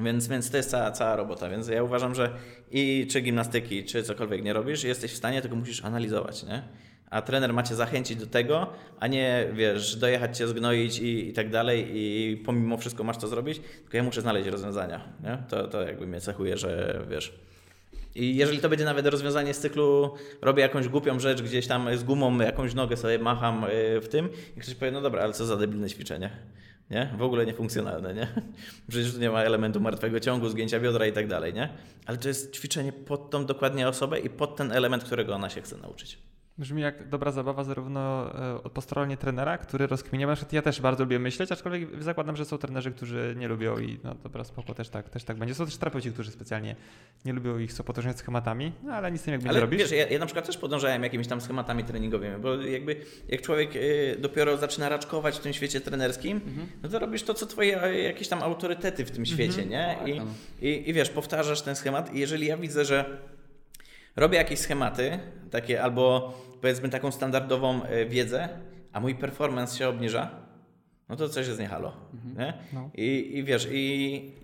Więc, 0.00 0.28
więc 0.28 0.50
to 0.50 0.56
jest 0.56 0.70
cała, 0.70 0.90
cała 0.90 1.16
robota. 1.16 1.48
Więc 1.50 1.68
ja 1.68 1.82
uważam, 1.82 2.14
że 2.14 2.30
i 2.70 3.06
czy 3.10 3.20
gimnastyki, 3.20 3.84
czy 3.84 4.02
cokolwiek 4.02 4.44
nie 4.44 4.52
robisz, 4.52 4.84
jesteś 4.84 5.12
w 5.12 5.16
stanie, 5.16 5.42
tylko 5.42 5.56
musisz 5.56 5.84
analizować, 5.84 6.42
nie? 6.42 6.62
A 7.10 7.22
trener 7.22 7.52
ma 7.52 7.62
cię 7.62 7.74
zachęcić 7.74 8.16
do 8.16 8.26
tego, 8.26 8.66
a 9.00 9.06
nie, 9.06 9.48
wiesz, 9.52 9.96
dojechać 9.96 10.38
cię, 10.38 10.48
zgnoić 10.48 10.98
i, 10.98 11.28
i 11.28 11.32
tak 11.32 11.50
dalej 11.50 11.86
i 11.94 12.36
pomimo 12.36 12.76
wszystko 12.76 13.04
masz 13.04 13.18
to 13.18 13.28
zrobić, 13.28 13.60
tylko 13.82 13.96
ja 13.96 14.02
muszę 14.02 14.20
znaleźć 14.20 14.48
rozwiązania, 14.48 15.00
nie? 15.22 15.38
To, 15.48 15.68
to 15.68 15.82
jakby 15.82 16.06
mnie 16.06 16.20
cechuje, 16.20 16.56
że 16.56 17.00
wiesz... 17.10 17.32
I 18.14 18.36
jeżeli 18.36 18.58
to 18.58 18.68
będzie 18.68 18.84
nawet 18.84 19.06
rozwiązanie 19.06 19.54
z 19.54 19.58
cyklu, 19.58 20.14
robię 20.42 20.62
jakąś 20.62 20.88
głupią 20.88 21.20
rzecz 21.20 21.42
gdzieś 21.42 21.66
tam 21.66 21.96
z 21.96 22.04
gumą, 22.04 22.38
jakąś 22.38 22.74
nogę 22.74 22.96
sobie 22.96 23.18
macham 23.18 23.64
y, 23.64 24.00
w 24.00 24.08
tym 24.08 24.28
i 24.56 24.60
ktoś 24.60 24.74
powie, 24.74 24.90
no 24.90 25.00
dobra, 25.00 25.22
ale 25.22 25.32
co 25.32 25.46
za 25.46 25.56
debilne 25.56 25.88
ćwiczenie. 25.88 26.30
Nie? 26.90 27.14
W 27.18 27.22
ogóle 27.22 27.46
niefunkcjonalne, 27.46 28.14
nie? 28.14 28.26
Przecież 28.88 29.12
tu 29.12 29.20
nie 29.20 29.30
ma 29.30 29.42
elementu 29.42 29.80
martwego 29.80 30.20
ciągu, 30.20 30.48
zgięcia 30.48 30.80
biodra 30.80 31.06
i 31.06 31.12
tak 31.12 31.26
dalej, 31.26 31.54
nie? 31.54 31.68
Ale 32.06 32.18
to 32.18 32.28
jest 32.28 32.54
ćwiczenie 32.54 32.92
pod 32.92 33.30
tą 33.30 33.46
dokładnie 33.46 33.88
osobę 33.88 34.18
i 34.18 34.30
pod 34.30 34.56
ten 34.56 34.72
element, 34.72 35.04
którego 35.04 35.34
ona 35.34 35.50
się 35.50 35.62
chce 35.62 35.76
nauczyć. 35.76 36.18
Brzmi 36.58 36.82
jak 36.82 37.08
dobra 37.08 37.32
zabawa 37.32 37.64
zarówno 37.64 38.32
e, 38.66 38.70
po 38.70 38.80
stronie 38.80 39.16
trenera, 39.16 39.58
który 39.58 39.86
rozkminia. 39.86 40.26
Na 40.26 40.34
przykład 40.34 40.52
ja 40.52 40.62
też 40.62 40.80
bardzo 40.80 41.04
lubię 41.04 41.18
myśleć, 41.18 41.52
aczkolwiek 41.52 42.02
zakładam, 42.02 42.36
że 42.36 42.44
są 42.44 42.58
trenerzy, 42.58 42.90
którzy 42.90 43.34
nie 43.38 43.48
lubią 43.48 43.78
i 43.78 43.98
no 44.04 44.14
dobra, 44.14 44.44
spoko, 44.44 44.74
też 44.74 44.88
tak, 44.88 45.08
też 45.08 45.24
tak 45.24 45.36
będzie. 45.36 45.54
Są 45.54 45.64
też 45.64 45.76
terapeuci, 45.76 46.12
którzy 46.12 46.30
specjalnie 46.30 46.76
nie 47.24 47.32
lubią 47.32 47.58
ich, 47.58 47.72
są 47.72 47.84
potoczeni 47.84 48.14
schematami, 48.14 48.72
no 48.82 48.92
ale 48.92 49.12
nic 49.12 49.20
z 49.20 49.24
tym 49.24 49.32
jakby 49.32 49.44
nie 49.44 49.50
Ale 49.50 49.60
robisz. 49.60 49.78
wiesz, 49.78 49.90
ja, 49.90 50.06
ja 50.06 50.18
na 50.18 50.26
przykład 50.26 50.46
też 50.46 50.58
podążałem 50.58 51.02
jakimiś 51.02 51.28
tam 51.28 51.40
schematami 51.40 51.84
treningowymi, 51.84 52.42
bo 52.42 52.54
jakby 52.54 52.96
jak 53.28 53.42
człowiek 53.42 53.76
y, 53.76 54.16
dopiero 54.20 54.56
zaczyna 54.56 54.88
raczkować 54.88 55.36
w 55.38 55.40
tym 55.40 55.52
świecie 55.52 55.80
trenerskim, 55.80 56.40
no 56.82 56.88
to 56.88 56.98
robisz 56.98 57.22
to, 57.22 57.34
co 57.34 57.46
twoje 57.46 57.82
e, 57.82 57.98
jakieś 58.02 58.28
tam 58.28 58.42
autorytety 58.42 59.04
w 59.04 59.10
tym 59.10 59.26
świecie, 59.26 59.66
nie? 59.66 59.96
I, 60.06 60.16
tak, 60.18 60.26
i, 60.62 60.90
I 60.90 60.92
wiesz, 60.92 61.10
powtarzasz 61.10 61.62
ten 61.62 61.76
schemat 61.76 62.14
i 62.14 62.20
jeżeli 62.20 62.46
ja 62.46 62.56
widzę, 62.56 62.84
że 62.84 63.18
robię 64.16 64.38
jakieś 64.38 64.58
schematy, 64.58 65.18
takie 65.50 65.82
albo 65.82 66.34
powiedzmy 66.60 66.88
taką 66.88 67.10
standardową 67.10 67.82
e, 67.82 68.06
wiedzę, 68.06 68.48
a 68.92 69.00
mój 69.00 69.14
performance 69.14 69.78
się 69.78 69.88
obniża, 69.88 70.30
no 71.08 71.16
to 71.16 71.28
coś 71.28 71.46
jest 71.46 71.60
nie 71.60 71.68
halo, 71.68 71.92
nie? 72.38 72.54
No. 72.72 72.90
I, 72.94 73.38
I 73.38 73.44
wiesz, 73.44 73.68
i 73.70 74.34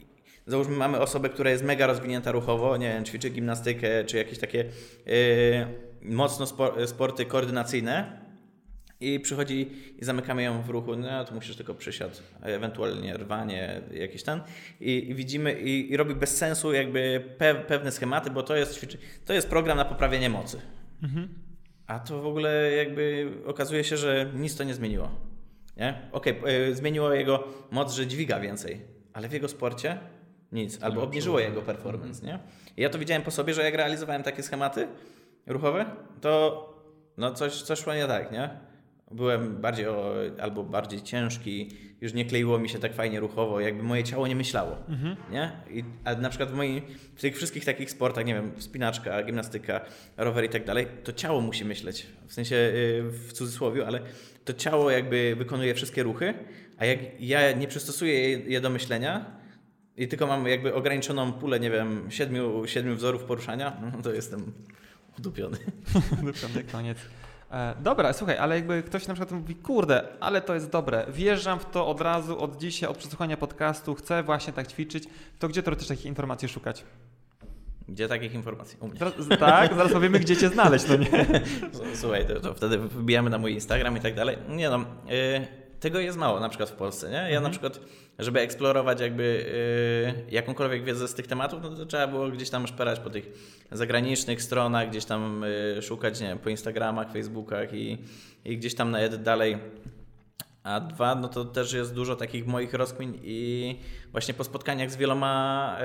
załóżmy 0.47 0.77
mamy 0.77 1.01
osobę, 1.01 1.29
która 1.29 1.51
jest 1.51 1.65
mega 1.65 1.87
rozwinięta 1.87 2.33
ruchowo, 2.33 2.77
nie 2.77 2.89
wiem, 2.89 3.05
ćwiczy 3.05 3.31
gimnastykę, 3.31 4.05
czy 4.05 4.17
jakieś 4.17 4.39
takie 4.39 4.59
yy, 5.07 5.13
mocno 6.03 6.47
spor, 6.47 6.89
sporty 6.89 7.27
koordynacyjne 7.27 8.23
i 9.01 9.21
przychodzi 9.21 9.71
i 9.99 10.05
zamykamy 10.05 10.43
ją 10.43 10.63
w 10.63 10.69
ruchu, 10.69 10.97
no 10.97 11.25
to 11.25 11.35
musisz 11.35 11.57
tylko 11.57 11.75
przysiad, 11.75 12.23
ewentualnie 12.43 13.17
rwanie, 13.17 13.81
jakiś 13.95 14.23
ten 14.23 14.41
i, 14.81 15.11
i 15.11 15.15
widzimy 15.15 15.61
i, 15.61 15.93
i, 15.93 15.97
robi 15.97 16.15
bez 16.15 16.37
sensu 16.37 16.73
jakby 16.73 17.25
pe, 17.39 17.55
pewne 17.55 17.93
schematy, 17.93 18.31
bo 18.31 18.43
to 18.43 18.57
jest, 18.57 18.87
to 19.25 19.33
jest 19.33 19.49
program 19.49 19.77
na 19.77 19.85
poprawienie 19.85 20.31
mocy. 20.31 20.61
Mhm. 21.03 21.29
A 21.87 21.99
to 21.99 22.22
w 22.22 22.26
ogóle 22.26 22.72
jakby 22.72 23.33
okazuje 23.47 23.85
się, 23.85 23.97
że 23.97 24.30
nic 24.35 24.57
to 24.57 24.64
nie 24.64 24.74
zmieniło. 24.74 25.11
Nie? 25.76 26.09
Okej, 26.12 26.41
okay, 26.41 26.74
zmieniło 26.74 27.12
jego 27.12 27.45
moc, 27.70 27.95
że 27.95 28.07
dźwiga 28.07 28.41
więcej, 28.41 28.80
ale 29.12 29.28
w 29.28 29.33
jego 29.33 29.49
sporcie 29.49 29.99
nic, 30.53 30.83
albo 30.83 31.03
obniżyło 31.03 31.41
jego 31.41 31.62
performance, 31.62 32.26
nie? 32.26 32.39
I 32.76 32.83
ja 32.83 32.91
to 32.91 32.99
widziałem 32.99 33.22
po 33.22 33.30
sobie, 33.30 33.55
że 33.55 33.62
jak 33.62 33.74
realizowałem 33.74 34.22
takie 34.22 34.43
schematy 34.43 34.89
ruchowe, 35.47 35.87
to 36.20 36.68
no 37.16 37.35
coś, 37.35 37.62
coś 37.62 37.78
szło 37.78 37.95
nie 37.95 38.07
tak, 38.07 38.33
nie? 38.33 38.51
Byłem 39.15 39.61
bardziej 39.61 39.87
albo 40.41 40.65
bardziej 40.65 41.03
ciężki, 41.03 41.69
już 42.01 42.15
nie 42.15 42.25
kleiło 42.25 42.59
mi 42.59 42.69
się 42.69 42.79
tak 42.79 42.95
fajnie 42.95 43.21
ruchowo, 43.21 43.61
jakby 43.61 43.83
moje 43.83 44.05
ciało 44.05 44.27
nie 44.27 44.37
myślało. 44.37 44.77
Mhm. 44.89 45.17
Nie? 45.31 45.53
I, 45.71 45.85
a 46.05 46.15
na 46.15 46.29
przykład 46.29 46.51
w, 46.51 46.55
moim, 46.55 46.81
w 47.17 47.21
tych 47.21 47.37
wszystkich 47.37 47.65
takich 47.65 47.91
sportach, 47.91 48.27
nie 48.27 48.35
wiem, 48.35 48.53
spinaczka, 48.59 49.23
gimnastyka, 49.23 49.81
rower 50.16 50.45
i 50.45 50.49
tak 50.49 50.65
dalej, 50.65 50.86
to 51.05 51.12
ciało 51.12 51.41
musi 51.41 51.65
myśleć. 51.65 52.07
W 52.27 52.32
sensie 52.32 52.55
yy, 52.55 53.11
w 53.11 53.32
cudzysłowie, 53.32 53.86
ale 53.86 54.01
to 54.45 54.53
ciało 54.53 54.91
jakby 54.91 55.35
wykonuje 55.36 55.74
wszystkie 55.74 56.03
ruchy, 56.03 56.35
a 56.78 56.86
jak 56.86 56.99
ja 57.20 57.53
nie 57.53 57.69
przystosuję 57.69 58.31
je 58.31 58.61
do 58.61 58.70
myślenia 58.70 59.43
i 59.97 60.09
tylko 60.09 60.27
mam 60.27 60.47
jakby 60.47 60.74
ograniczoną 60.74 61.32
pulę, 61.32 61.61
nie 61.61 61.70
wiem, 61.70 62.11
siedmiu, 62.11 62.66
siedmiu 62.66 62.95
wzorów 62.95 63.24
poruszania, 63.24 63.77
no 63.97 64.03
to 64.03 64.12
jestem 64.12 64.53
udupiony. 65.19 65.59
udupiony, 66.23 66.65
koniec. 66.73 66.99
E, 67.53 67.74
dobra, 67.81 68.12
słuchaj, 68.12 68.39
ale 68.39 68.55
jakby 68.55 68.83
ktoś 68.83 69.07
na 69.07 69.15
przykład 69.15 69.41
mówi, 69.41 69.55
kurde, 69.55 70.03
ale 70.20 70.43
to 70.43 70.55
jest 70.55 70.70
dobre, 70.70 71.07
wjeżdżam 71.09 71.59
w 71.59 71.65
to 71.65 71.87
od 71.87 72.01
razu, 72.01 72.39
od 72.39 72.57
dzisiaj, 72.57 72.91
od 72.91 72.97
przesłuchania 72.97 73.37
podcastu, 73.37 73.95
chcę 73.95 74.23
właśnie 74.23 74.53
tak 74.53 74.69
ćwiczyć, 74.69 75.05
to 75.39 75.49
gdzie 75.49 75.62
też 75.62 75.89
takich 75.89 76.07
informacji 76.07 76.49
szukać? 76.49 76.85
Gdzie 77.89 78.09
takich 78.09 78.35
informacji? 78.35 78.79
U 78.81 78.89
mnie. 78.89 78.99
Tak, 79.39 79.74
zaraz 79.74 79.93
powiemy, 79.93 80.20
gdzie 80.20 80.37
cię 80.37 80.49
znaleźć, 80.49 80.85
no 80.89 80.97
nie? 80.97 81.27
Słuchaj, 82.01 82.27
to, 82.27 82.41
to 82.41 82.55
wtedy 82.55 82.79
wybijamy 82.79 83.31
na 83.31 83.39
mój 83.39 83.53
Instagram 83.53 83.97
i 83.97 84.01
tak 84.01 84.15
dalej. 84.15 84.37
Nie 84.49 84.70
no, 84.70 84.79
yy, 84.79 85.61
tego 85.83 86.01
jest 86.01 86.19
mało 86.19 86.41
na 86.41 86.49
przykład 86.49 86.71
w 86.71 86.73
Polsce, 86.73 87.11
nie? 87.11 87.17
Ja 87.17 87.23
mhm. 87.23 87.43
na 87.43 87.51
przykład 87.51 87.81
żeby 88.19 88.41
eksplorować 88.41 89.01
jakby 89.01 89.45
yy, 90.29 90.33
jakąkolwiek 90.35 90.85
wiedzę 90.85 91.09
z 91.09 91.15
tych 91.15 91.27
tematów, 91.27 91.63
no 91.63 91.71
to 91.71 91.87
trzeba 91.87 92.07
było 92.07 92.29
gdzieś 92.29 92.51
tam 92.51 92.67
szperać 92.67 93.01
po 93.01 93.11
tych 93.11 93.29
zagranicznych 93.73 94.43
stronach, 94.43 94.91
gdzieś 94.91 95.05
tam 95.05 95.45
yy, 95.75 95.83
szukać, 95.83 96.21
nie 96.21 96.27
wiem, 96.27 96.39
po 96.39 96.51
Instagramach, 96.51 97.13
Facebookach 97.13 97.75
i, 97.75 97.99
i 98.45 98.59
gdzieś 98.59 98.75
tam 98.75 98.91
na 98.91 99.09
dalej. 99.09 99.59
A 100.63 100.81
dwa, 100.81 101.15
no 101.15 101.29
to 101.29 101.45
też 101.45 101.73
jest 101.73 101.95
dużo 101.95 102.17
takich 102.17 102.47
moich 102.47 102.75
rozkmin 102.75 103.19
i 103.23 103.79
właśnie 104.13 104.35
po 104.35 104.45
spotkaniach 104.45 104.91
z 104.91 104.97
wieloma, 104.97 105.77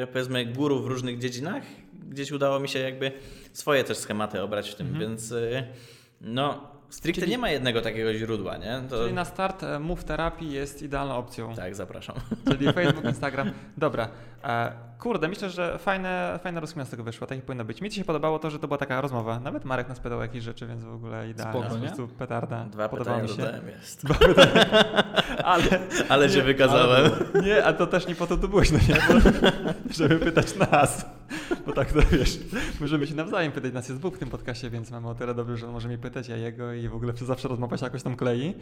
yy, 0.00 0.06
powiedzmy, 0.06 0.46
górów 0.46 0.84
w 0.84 0.86
różnych 0.86 1.18
dziedzinach, 1.18 1.62
gdzieś 2.08 2.32
udało 2.32 2.60
mi 2.60 2.68
się 2.68 2.78
jakby 2.78 3.12
swoje 3.52 3.84
też 3.84 3.98
schematy 3.98 4.42
obrać 4.42 4.70
w 4.70 4.74
tym, 4.74 4.86
mhm. 4.86 5.06
więc 5.06 5.32
y, 5.32 5.64
no 6.20 6.73
Stricte 6.94 7.20
czyli, 7.20 7.30
nie 7.30 7.38
ma 7.38 7.50
jednego 7.50 7.80
takiego 7.80 8.14
źródła, 8.14 8.56
nie? 8.56 8.82
To... 8.90 9.02
Czyli 9.02 9.14
na 9.14 9.24
start 9.24 9.62
e, 9.62 9.78
Move 9.78 10.04
Terapii 10.04 10.52
jest 10.52 10.82
idealną 10.82 11.16
opcją. 11.16 11.54
Tak, 11.54 11.74
zapraszam. 11.74 12.16
Czyli 12.48 12.72
Facebook, 12.72 13.04
Instagram. 13.04 13.50
Dobra. 13.76 14.08
Kurde, 15.04 15.28
myślę, 15.28 15.50
że 15.50 15.78
fajne, 15.78 16.38
fajna 16.42 16.60
rozkmina 16.60 16.84
z 16.84 16.90
tego 16.90 17.02
wyszła, 17.02 17.26
tak 17.26 17.38
jak 17.38 17.44
powinno 17.46 17.64
być. 17.64 17.80
Mi 17.80 17.90
ci 17.90 17.96
się 17.96 18.04
podobało 18.04 18.38
to, 18.38 18.50
że 18.50 18.58
to 18.58 18.68
była 18.68 18.78
taka 18.78 19.00
rozmowa. 19.00 19.40
Nawet 19.40 19.64
Marek 19.64 19.88
nas 19.88 20.00
pytał 20.00 20.20
jakieś 20.20 20.44
rzeczy, 20.44 20.66
więc 20.66 20.84
w 20.84 20.94
ogóle 20.94 21.30
idealnie. 21.30 21.60
Spoko, 21.60 21.74
po 21.74 21.80
prostu 21.80 22.08
petarda. 22.08 22.64
Dwa 22.64 22.88
Podobało 22.88 23.22
mi 23.22 23.28
się. 23.28 23.60
jest. 23.78 24.02
ale, 25.44 25.64
ale 26.08 26.30
się 26.30 26.42
wykazałem. 26.42 27.12
Ale, 27.34 27.42
nie, 27.42 27.64
a 27.64 27.72
to 27.72 27.86
też 27.86 28.06
nie 28.06 28.14
po 28.14 28.26
to 28.26 28.36
tu 28.36 28.48
byłeś, 28.48 28.70
no 28.70 28.78
nie? 28.88 28.94
Bo, 28.94 29.30
żeby 29.98 30.18
pytać 30.18 30.56
nas. 30.56 31.06
Bo 31.66 31.72
tak 31.72 31.92
to 31.92 32.00
wiesz, 32.10 32.38
możemy 32.80 33.06
się 33.06 33.14
nawzajem 33.14 33.52
pytać. 33.52 33.72
Nas 33.72 33.88
jest 33.88 34.00
dwóch 34.00 34.14
w 34.14 34.18
tym 34.18 34.30
podcastie, 34.30 34.70
więc 34.70 34.90
mamy 34.90 35.08
o 35.08 35.14
tyle 35.14 35.34
dobrze, 35.34 35.56
że 35.56 35.66
on 35.66 35.72
może 35.72 35.88
mi 35.88 35.98
pytać, 35.98 36.30
a 36.30 36.36
jego 36.36 36.72
i 36.72 36.88
w 36.88 36.94
ogóle 36.94 37.12
zawsze 37.12 37.48
rozmowa 37.48 37.76
się 37.76 37.84
jakoś 37.84 38.02
tam 38.02 38.16
klei. 38.16 38.54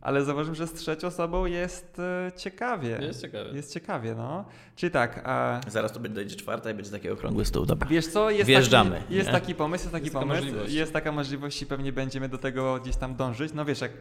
Ale 0.00 0.24
zauważyłem, 0.24 0.54
że 0.54 0.66
z 0.66 0.72
trzecią 0.72 1.06
osobą 1.06 1.46
jest 1.46 1.98
e, 1.98 2.32
ciekawie. 2.36 2.98
Jest 3.00 3.22
ciekawie. 3.22 3.50
Jest 3.52 3.74
ciekawie, 3.74 4.14
no. 4.14 4.44
Czyli 4.76 4.92
tak. 4.92 5.22
A... 5.24 5.60
Zaraz 5.68 5.85
to 5.92 6.00
dojdzie 6.00 6.36
czwarta 6.36 6.70
i 6.70 6.74
będzie 6.74 6.90
taki 6.90 7.10
okrągły 7.10 7.44
stół. 7.44 7.66
Dobra. 7.66 7.88
Wiesz 7.88 8.06
co, 8.06 8.30
jest, 8.30 8.46
Wjeżdżamy, 8.46 9.00
taki, 9.00 9.14
jest 9.14 9.30
taki 9.30 9.54
pomysł, 9.54 9.84
jest 9.84 9.92
taki 9.92 10.04
jest 10.04 10.14
pomysł. 10.14 10.46
Taka 10.46 10.68
jest 10.68 10.92
taka 10.92 11.12
możliwość 11.12 11.62
i 11.62 11.66
pewnie 11.66 11.92
będziemy 11.92 12.28
do 12.28 12.38
tego 12.38 12.80
gdzieś 12.82 12.96
tam 12.96 13.16
dążyć. 13.16 13.52
No 13.52 13.64
wiesz, 13.64 13.80
jak 13.80 13.92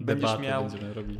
będziesz 0.00 0.38
miał 0.38 0.68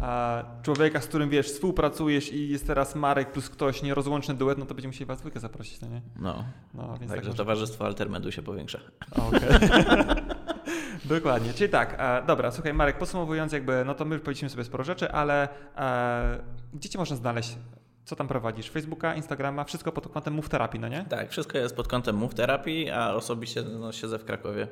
a, 0.01 0.45
człowieka, 0.63 1.01
z 1.01 1.07
którym 1.07 1.31
wiesz, 1.31 1.47
współpracujesz 1.47 2.33
i 2.33 2.49
jest 2.49 2.67
teraz 2.67 2.95
Marek 2.95 3.33
plus 3.33 3.51
ktoś, 3.51 3.83
nierozłączny 3.83 4.35
duet, 4.35 4.59
no 4.59 4.67
to 4.67 4.75
będziemy 4.75 4.91
musieli 4.91 5.07
was 5.07 5.19
dwójkę 5.19 5.41
zaprosić, 5.41 5.81
no 5.81 5.89
nie? 5.89 6.03
No, 6.17 6.45
no 6.75 6.97
więc 7.01 7.13
także 7.13 7.31
tak 7.31 7.37
towarzystwo 7.37 7.87
Altermedu 7.87 8.33
się 8.33 8.43
powiększa. 8.43 8.79
Okej. 9.11 9.49
Okay. 9.49 10.17
Dokładnie, 11.05 11.53
czyli 11.53 11.71
tak, 11.71 11.97
e, 11.99 12.27
dobra, 12.27 12.51
słuchaj 12.51 12.75
Marek, 12.75 12.99
podsumowując 12.99 13.53
jakby, 13.53 13.83
no 13.87 13.95
to 13.95 14.05
my 14.05 14.19
powiedzieliśmy 14.19 14.51
sobie 14.51 14.65
sporo 14.65 14.85
rzeczy, 14.85 15.13
ale 15.13 15.49
e, 15.77 16.39
gdzie 16.75 16.89
cię 16.89 16.99
można 16.99 17.17
znaleźć? 17.17 17.57
Co 18.07 18.17
tam 18.17 18.29
prowadzisz? 18.29 18.71
Facebooka, 18.71 19.15
Instagrama, 19.15 19.65
wszystko 19.65 19.93
pod 19.93 20.09
kątem 20.09 20.35
Move 20.35 20.49
Therapy, 20.49 20.79
no 20.79 20.89
nie? 20.89 21.05
Tak, 21.09 21.31
wszystko 21.31 21.59
jest 21.59 21.77
pod 21.77 21.89
kątem 21.89 22.17
Move 22.17 22.35
Therapy, 22.35 22.95
a 22.95 23.15
osobiście 23.15 23.63
no, 23.63 23.93
siedzę 23.93 24.19
w 24.19 24.25
Krakowie 24.25 24.69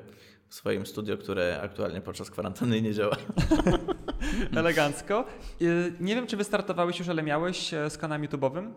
w 0.48 0.54
swoim 0.54 0.86
studio, 0.86 1.18
które 1.18 1.60
aktualnie 1.62 2.00
podczas 2.00 2.30
kwarantanny 2.30 2.82
nie 2.82 2.94
działa. 2.94 3.16
Elegancko. 4.56 5.24
Y, 5.62 5.92
nie 6.00 6.14
wiem, 6.14 6.26
czy 6.26 6.36
wystartowałeś 6.36 6.98
już, 6.98 7.08
ale 7.08 7.22
miałeś 7.22 7.74
e, 7.74 7.90
z 7.90 7.98
kanałem 7.98 8.22
YouTube'owym? 8.22 8.70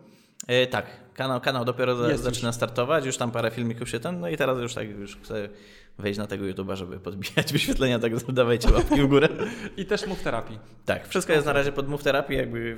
Yy, 0.48 0.66
tak, 0.66 0.86
kanał, 1.14 1.40
kanał 1.40 1.64
dopiero 1.64 1.96
za, 1.96 2.16
zaczyna 2.16 2.48
już. 2.48 2.56
startować, 2.56 3.06
już 3.06 3.16
tam 3.16 3.30
parę 3.30 3.50
filmików 3.50 3.88
się 3.88 4.00
ten, 4.00 4.20
no 4.20 4.28
i 4.28 4.36
teraz 4.36 4.58
już 4.58 4.74
tak 4.74 4.88
już 4.88 5.16
chcę 5.16 5.48
wejść 5.98 6.18
na 6.18 6.26
tego 6.26 6.44
YouTube'a, 6.44 6.76
żeby 6.76 7.00
podbijać 7.00 7.52
wyświetlenia, 7.52 7.98
tak 7.98 8.12
dawajcie 8.32 8.72
łapki 8.72 9.02
w 9.02 9.06
górę. 9.06 9.28
I 9.76 9.86
też 9.86 10.06
Move 10.06 10.22
Therapy. 10.22 10.58
Tak, 10.84 11.08
wszystko 11.08 11.32
jest 11.32 11.46
na 11.46 11.52
razie 11.52 11.72
pod 11.72 11.88
Move 11.88 12.02
Therapy, 12.02 12.34
jakby 12.34 12.76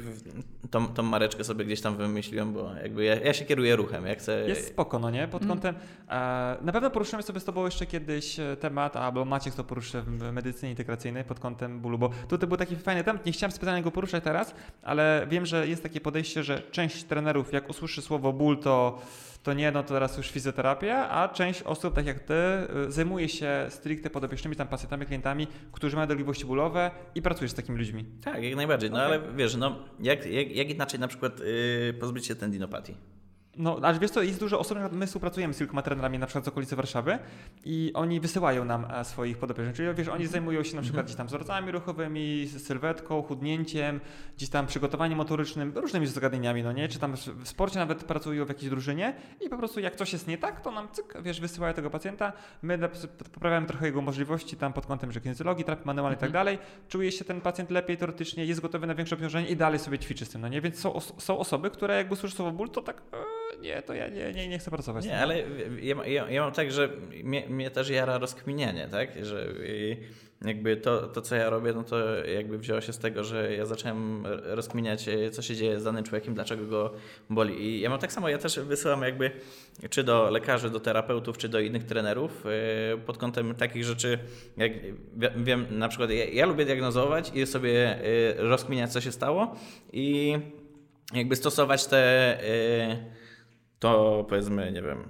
tą, 0.71 0.89
tą 0.89 1.03
mareczkę 1.03 1.45
sobie 1.45 1.65
gdzieś 1.65 1.81
tam 1.81 1.97
wymyśliłem, 1.97 2.53
bo 2.53 2.75
jakby 2.83 3.05
ja, 3.05 3.15
ja 3.15 3.33
się 3.33 3.45
kieruję 3.45 3.77
ruchem, 3.77 4.07
jak 4.07 4.19
chcę... 4.19 4.49
Jest 4.49 4.69
spoko, 4.69 4.99
no 4.99 5.11
nie? 5.11 5.29
Pod 5.29 5.43
mm. 5.43 5.55
kątem... 5.55 5.75
E, 6.09 6.57
na 6.63 6.73
pewno 6.73 6.91
poruszymy 6.91 7.23
sobie 7.23 7.41
z 7.41 7.45
Tobą 7.45 7.65
jeszcze 7.65 7.87
kiedyś 7.87 8.39
e, 8.39 8.57
temat, 8.57 8.97
albo 8.97 9.25
Maciek 9.25 9.55
to 9.55 9.65
poruszy 9.65 10.03
w 10.03 10.33
medycynie 10.33 10.71
integracyjnej 10.71 11.25
pod 11.25 11.41
kątem 11.41 11.81
bólu, 11.81 11.99
bo 11.99 12.11
tutaj 12.29 12.49
był 12.49 12.57
taki 12.57 12.77
fajny 12.77 13.05
temat, 13.05 13.27
nie 13.27 13.33
chciałem 13.33 13.53
specjalnie 13.53 13.83
go 13.83 13.91
poruszać 13.91 14.25
teraz, 14.25 14.55
ale 14.83 15.27
wiem, 15.31 15.47
że 15.47 15.69
jest 15.69 15.83
takie 15.83 16.01
podejście, 16.01 16.43
że 16.43 16.63
część 16.71 17.05
trenerów 17.05 17.53
jak 17.53 17.71
usłyszy 17.71 18.03
słowo 18.03 18.33
ból, 18.33 18.59
to 18.59 19.01
to 19.43 19.53
nie, 19.53 19.73
no 19.73 19.83
to 19.83 19.89
teraz 19.89 20.17
już 20.17 20.31
fizjoterapia, 20.31 21.11
a 21.11 21.29
część 21.29 21.63
osób, 21.63 21.95
tak 21.95 22.07
jak 22.07 22.21
ty, 22.21 22.35
y, 22.89 22.93
zajmuje 22.93 23.29
się 23.29 23.67
stricte 23.69 24.11
podopiecznymi 24.11 24.57
tam 24.57 24.69
pacjentami, 24.69 25.07
klientami, 25.07 25.47
którzy 25.73 25.97
mają 25.97 26.09
dolegliwości 26.09 26.47
bólowe 26.47 26.91
i 27.15 27.23
pracujesz 27.23 27.51
z 27.51 27.55
takimi 27.55 27.79
ludźmi. 27.79 28.05
Tak, 28.25 28.43
jak 28.43 28.57
najbardziej. 28.57 28.91
No 28.91 28.97
okay. 28.97 29.07
ale 29.07 29.21
wiesz, 29.37 29.57
no 29.57 29.79
jak, 30.01 30.27
jak, 30.27 30.51
jak 30.51 30.71
inaczej 30.71 31.01
na 31.01 31.09
przykład 31.09 31.41
yy, 31.41 31.95
pozbyć 32.01 32.27
się 32.27 32.35
tendinopatii? 32.35 32.97
No, 33.57 33.79
aż 33.83 33.99
wiesz 33.99 34.11
co, 34.11 34.23
jest 34.23 34.41
dużo 34.41 34.59
osób, 34.59 34.79
my 34.93 35.07
współpracujemy 35.07 35.55
z 35.55 35.59
kilkoma 35.59 35.83
trenerami 35.83 36.19
na 36.19 36.27
przykład 36.27 36.45
z 36.45 36.49
okolicy 36.49 36.77
Warszawy 36.77 37.19
i 37.65 37.91
oni 37.95 38.21
wysyłają 38.21 38.65
nam 38.65 38.87
e, 38.91 39.05
swoich 39.05 39.39
podopiecznych, 39.39 39.77
czyli 39.77 39.95
wiesz, 39.95 40.09
oni 40.09 40.27
zajmują 40.27 40.63
się 40.63 40.77
na 40.77 40.83
przykład 40.83 41.01
mhm. 41.01 41.07
gdzieś 41.07 41.17
tam 41.17 41.27
wzorcami 41.27 41.73
ruchowymi, 41.73 42.49
sylwetką, 42.59 43.23
chudnięciem, 43.23 44.01
gdzieś 44.37 44.49
tam 44.49 44.67
przygotowaniem 44.67 45.19
motorycznym, 45.19 45.73
różnymi 45.77 46.07
zagadnieniami, 46.07 46.63
no 46.63 46.73
nie, 46.73 46.89
czy 46.89 46.99
tam 46.99 47.15
w 47.17 47.49
sporcie 47.49 47.79
nawet 47.79 48.05
pracują 48.05 48.45
w 48.45 48.49
jakiejś 48.49 48.71
drużynie 48.71 49.15
i 49.41 49.49
po 49.49 49.59
prostu 49.59 49.81
jak 49.81 49.97
coś 49.97 50.13
jest 50.13 50.29
nie 50.29 50.39
tak, 50.39 50.61
to 50.61 50.71
nam 50.71 50.89
cyk, 50.93 51.15
wiesz, 51.23 51.41
wysyłają 51.41 51.75
tego 51.75 51.91
pacjenta, 51.91 52.33
my 52.63 52.79
poprawiamy 53.33 53.67
trochę 53.67 53.87
jego 53.87 54.03
możliwości 54.03 54.57
tam 54.57 54.73
pod 54.73 54.87
kątem, 54.87 55.13
że 55.13 55.21
kinezjologii, 55.21 55.65
terapii 55.65 55.87
manualnej 55.87 56.17
i 56.17 56.21
tak 56.21 56.29
mhm. 56.29 56.45
dalej, 56.45 56.59
czuje 56.89 57.13
się 57.13 57.25
ten 57.25 57.41
pacjent 57.41 57.71
lepiej 57.71 57.97
teoretycznie, 57.97 58.45
jest 58.45 58.61
gotowy 58.61 58.87
na 58.87 58.95
większe 58.95 59.15
obciążenie 59.15 59.49
i 59.49 59.57
dalej 59.57 59.79
sobie 59.79 59.99
ćwiczy 59.99 60.25
z 60.25 60.29
tym, 60.29 60.41
no 60.41 60.49
nie, 60.49 60.61
więc 60.61 60.79
są, 60.79 61.01
są 61.01 61.39
osoby, 61.39 61.71
które 61.71 61.97
jakby 61.97 62.17
słyszą 62.17 62.37
słowo 62.37 62.53
ból, 62.53 62.71
to 62.71 62.83
tak... 62.83 63.03
Nie, 63.61 63.83
to 63.83 63.95
ja 63.95 64.09
nie, 64.09 64.33
nie, 64.33 64.49
nie 64.49 64.59
chcę 64.59 64.71
pracować. 64.71 65.05
Nie, 65.05 65.19
ale 65.19 65.39
ja, 65.83 66.07
ja, 66.07 66.31
ja, 66.31 66.43
mam 66.43 66.53
tak, 66.53 66.73
że 66.73 66.89
mnie, 67.25 67.49
mnie 67.49 67.71
też 67.71 67.89
jara 67.89 68.19
rozkminianie, 68.19 68.89
tak? 68.91 69.25
Że 69.25 69.47
jakby 70.45 70.77
to, 70.77 71.07
to, 71.07 71.23
co 71.23 71.35
ja 71.35 71.51
robię, 71.51 71.73
no 71.73 71.85
to 71.85 72.25
jakby 72.25 72.59
wzięło 72.59 72.81
się 72.81 72.93
z 72.93 72.99
tego, 72.99 73.25
że 73.25 73.55
ja 73.55 73.67
zacząłem 73.67 74.27
rozkminiać, 74.45 75.07
co 75.33 75.43
się 75.43 75.57
dzieje 75.57 75.81
z 75.81 75.85
danym 75.85 76.05
człowiekiem, 76.05 76.35
dlaczego 76.35 76.67
go 76.67 76.93
boli. 77.31 77.63
I 77.63 77.81
ja 77.81 77.91
mam 77.91 77.99
tak 77.99 78.13
samo, 78.13 78.29
ja 78.29 78.39
też 78.39 78.61
wysyłam 78.61 79.03
jakby 79.03 79.31
czy 79.91 80.05
do 80.05 80.31
lekarzy, 80.31 80.71
do 80.71 80.81
terapeutów, 80.81 81.39
czy 81.39 81.49
do 81.49 81.61
innych 81.61 81.85
trenerów 81.85 82.47
y, 82.47 82.99
pod 82.99 83.19
kątem 83.19 83.55
takich 83.55 83.85
rzeczy, 83.85 84.19
jak 84.57 84.73
wiem, 85.37 85.67
na 85.71 85.89
przykład 85.89 86.11
ja, 86.11 86.25
ja 86.25 86.47
lubię 86.47 86.65
diagnozować 86.65 87.31
i 87.35 87.47
sobie 87.47 88.05
y, 88.05 88.35
rozkminiać, 88.39 88.93
co 88.93 89.01
się 89.01 89.13
stało 89.13 89.55
i 89.93 90.37
jakby 91.15 91.37
stosować 91.37 91.87
te 91.87 92.39
to 93.81 94.25
powiedzmy, 94.29 94.73
nie 94.73 94.83
wiem, 94.83 95.05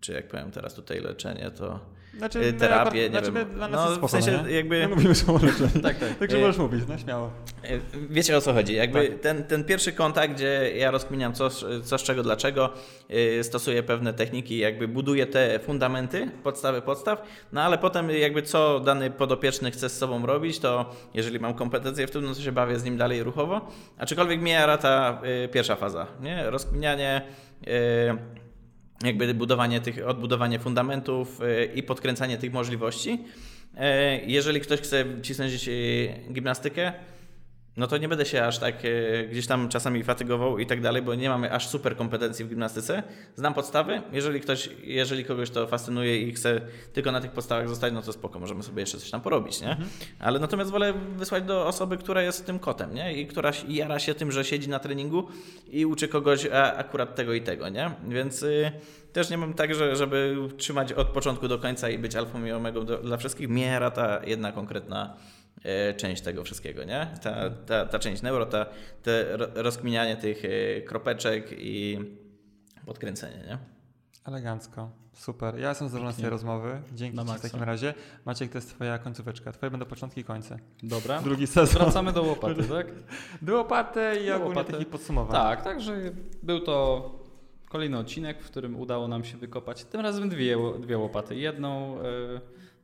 czy 0.00 0.12
jak 0.12 0.28
powiem 0.28 0.50
teraz 0.50 0.74
tutaj 0.74 1.00
leczenie, 1.00 1.50
to 1.50 1.80
Znaczy, 2.18 2.38
y, 2.38 2.52
my 2.52 2.58
terapię, 2.58 3.02
nie 3.02 3.08
znaczy, 3.08 3.32
wiem. 3.32 3.54
dla 3.54 3.68
nas 3.68 3.80
No, 3.84 3.90
spoko, 3.92 4.08
w 4.08 4.10
sensie 4.10 4.42
nie? 4.46 4.50
jakby... 4.52 4.80
My 4.80 4.88
mówimy 4.88 5.14
o 5.28 5.32
leczeniu. 5.32 5.82
Tak, 5.88 5.98
tak. 5.98 6.18
Także 6.18 6.36
Y, 6.36 6.40
możesz 6.40 6.58
mówić, 6.58 6.84
no 6.88 6.98
śmiało. 6.98 7.30
E, 7.64 7.78
Wiecie 8.10 8.36
o 8.36 8.40
co 8.40 8.52
chodzi. 8.52 8.74
Jakby 8.74 9.08
Tak. 9.08 9.20
ten, 9.20 9.44
ten 9.44 9.64
pierwszy 9.64 9.92
kontakt, 9.92 10.34
gdzie 10.34 10.72
ja 10.76 10.90
rozkminiam 10.90 11.32
co, 11.32 11.50
co 11.84 11.98
z 11.98 12.02
czego, 12.02 12.22
dlaczego, 12.22 12.70
yy, 13.08 13.44
stosuję 13.44 13.82
pewne 13.82 14.14
techniki, 14.14 14.58
jakby 14.58 14.88
buduję 14.88 15.26
te 15.26 15.58
fundamenty, 15.58 16.30
podstawy 16.42 16.82
podstaw, 16.82 17.22
no 17.52 17.62
ale 17.62 17.78
potem 17.78 18.10
jakby 18.10 18.42
co 18.42 18.80
dany 18.80 19.10
podopieczny 19.10 19.70
chce 19.70 19.88
z 19.88 19.98
sobą 19.98 20.26
robić, 20.26 20.58
to 20.58 20.90
jeżeli 21.14 21.40
mam 21.40 21.54
kompetencje 21.54 22.06
w 22.06 22.10
tym, 22.10 22.24
no 22.24 22.34
to 22.34 22.40
się 22.40 22.52
bawię 22.52 22.78
z 22.78 22.84
nim 22.84 22.96
dalej 22.96 23.22
ruchowo. 23.22 23.68
Aczkolwiek 23.98 24.40
mnie 24.40 24.52
jara 24.52 24.78
ta 24.78 25.20
pierwsza 25.52 25.76
faza, 25.76 26.06
nie? 26.20 26.50
Rozkminianie, 26.50 27.22
jakby 29.04 29.34
budowanie 29.34 29.80
tych, 29.80 30.06
odbudowanie 30.08 30.58
fundamentów 30.58 31.40
yy, 31.40 31.64
i 31.64 31.82
podkręcanie 31.82 32.38
tych 32.38 32.52
możliwości. 32.52 33.18
E, 33.76 34.20
Jeżeli 34.20 34.60
ktoś 34.60 34.80
chce 34.80 35.04
cisnąć 35.22 35.68
e, 35.68 35.72
gimnastykę, 36.32 36.92
no 37.76 37.86
to 37.86 37.98
nie 37.98 38.08
będę 38.08 38.26
się 38.26 38.44
aż 38.44 38.58
tak 38.58 38.74
e, 38.84 39.24
gdzieś 39.26 39.46
tam 39.46 39.68
czasami 39.68 40.04
fatygował 40.04 40.58
i 40.58 40.66
tak 40.66 40.80
dalej, 40.80 41.02
bo 41.02 41.14
nie 41.14 41.28
mamy 41.28 41.52
aż 41.52 41.68
super 41.68 41.96
kompetencji 41.96 42.44
w 42.44 42.48
gimnastyce. 42.48 43.02
Znam 43.36 43.54
podstawy. 43.54 44.02
Jeżeli 44.12 44.40
ktoś, 44.40 44.68
jeżeli 44.84 45.24
kogoś 45.24 45.50
to 45.50 45.66
fascynuje 45.66 46.22
i 46.22 46.32
chce 46.32 46.60
tylko 46.92 47.12
na 47.12 47.20
tych 47.20 47.30
podstawach 47.30 47.68
zostać, 47.68 47.92
no 47.92 48.02
to 48.02 48.12
spoko, 48.12 48.38
możemy 48.38 48.62
sobie 48.62 48.80
jeszcze 48.80 48.98
coś 48.98 49.10
tam 49.10 49.20
porobić, 49.20 49.60
nie? 49.60 49.76
Ale 50.18 50.38
natomiast 50.38 50.70
wolę 50.70 50.94
wysłać 51.16 51.44
do 51.44 51.66
osoby, 51.66 51.96
która 51.96 52.22
jest 52.22 52.46
tym 52.46 52.58
kotem, 52.58 52.94
nie? 52.94 53.20
I 53.20 53.26
która 53.26 53.50
jara 53.68 53.98
się 53.98 54.14
tym, 54.14 54.32
że 54.32 54.44
siedzi 54.44 54.68
na 54.68 54.78
treningu 54.78 55.28
i 55.70 55.86
uczy 55.86 56.08
kogoś 56.08 56.46
akurat 56.76 57.14
tego 57.14 57.34
i 57.34 57.42
tego, 57.42 57.68
nie? 57.68 57.90
Więc 58.08 58.42
y, 58.42 58.72
też 59.12 59.30
nie 59.30 59.38
mam 59.38 59.54
tak, 59.54 59.74
że, 59.74 59.96
żeby 59.96 60.36
trzymać 60.56 60.92
od 60.92 61.08
początku 61.08 61.48
do 61.48 61.58
końca 61.58 61.90
i 61.90 61.98
być 61.98 62.16
alfą 62.16 62.44
i 62.44 62.52
omegą 62.52 62.84
do, 62.84 62.98
dla 62.98 63.16
wszystkich. 63.16 63.48
Mnie 63.48 63.66
jara 63.66 63.90
ta 63.90 64.20
jedna 64.24 64.52
konkretna 64.52 65.16
część 65.96 66.22
tego 66.22 66.44
wszystkiego, 66.44 66.84
nie? 66.84 67.06
Ta, 67.22 67.50
ta, 67.50 67.86
ta 67.86 67.98
część 67.98 68.22
neuro, 68.22 68.46
ta, 68.46 68.66
te 69.02 69.36
ro- 69.36 69.48
rozkminianie 69.54 70.16
tych 70.16 70.42
e, 70.44 70.80
kropeczek 70.80 71.46
i 71.58 71.98
podkręcenie, 72.86 73.36
nie? 73.48 73.58
Elegancko. 74.24 74.90
Super. 75.12 75.58
Ja 75.58 75.68
jestem 75.68 75.88
zadowolony 75.88 76.16
z 76.16 76.20
tej 76.20 76.30
rozmowy. 76.30 76.82
Dzięki 76.94 77.18
Ci 77.18 77.24
w 77.38 77.40
takim 77.40 77.62
razie. 77.62 77.94
Maciek, 78.24 78.50
to 78.52 78.58
jest 78.58 78.70
Twoja 78.74 78.98
końcóweczka. 78.98 79.52
Twoje 79.52 79.70
będą 79.70 79.86
początki 79.86 80.20
i 80.20 80.24
końce. 80.24 80.58
Dobra. 80.82 81.20
Drugi 81.22 81.46
sezon. 81.46 81.82
Wracamy 81.82 82.12
do 82.12 82.22
łopaty, 82.22 82.64
tak? 82.64 82.86
Do 83.42 83.56
łopaty 83.56 84.00
i 84.24 84.26
Do 84.26 84.34
ogólnie 84.36 84.48
łopaty. 84.48 84.72
takich 84.72 84.88
podsumowań. 84.88 85.32
Tak, 85.32 85.62
także 85.64 85.96
był 86.42 86.60
to 86.60 87.10
kolejny 87.68 87.98
odcinek, 87.98 88.42
w 88.42 88.46
którym 88.46 88.76
udało 88.80 89.08
nam 89.08 89.24
się 89.24 89.36
wykopać 89.36 89.84
tym 89.84 90.00
razem 90.00 90.28
dwie, 90.28 90.56
dwie 90.80 90.98
łopaty. 90.98 91.36
Jedną 91.36 91.98
e, 92.00 92.02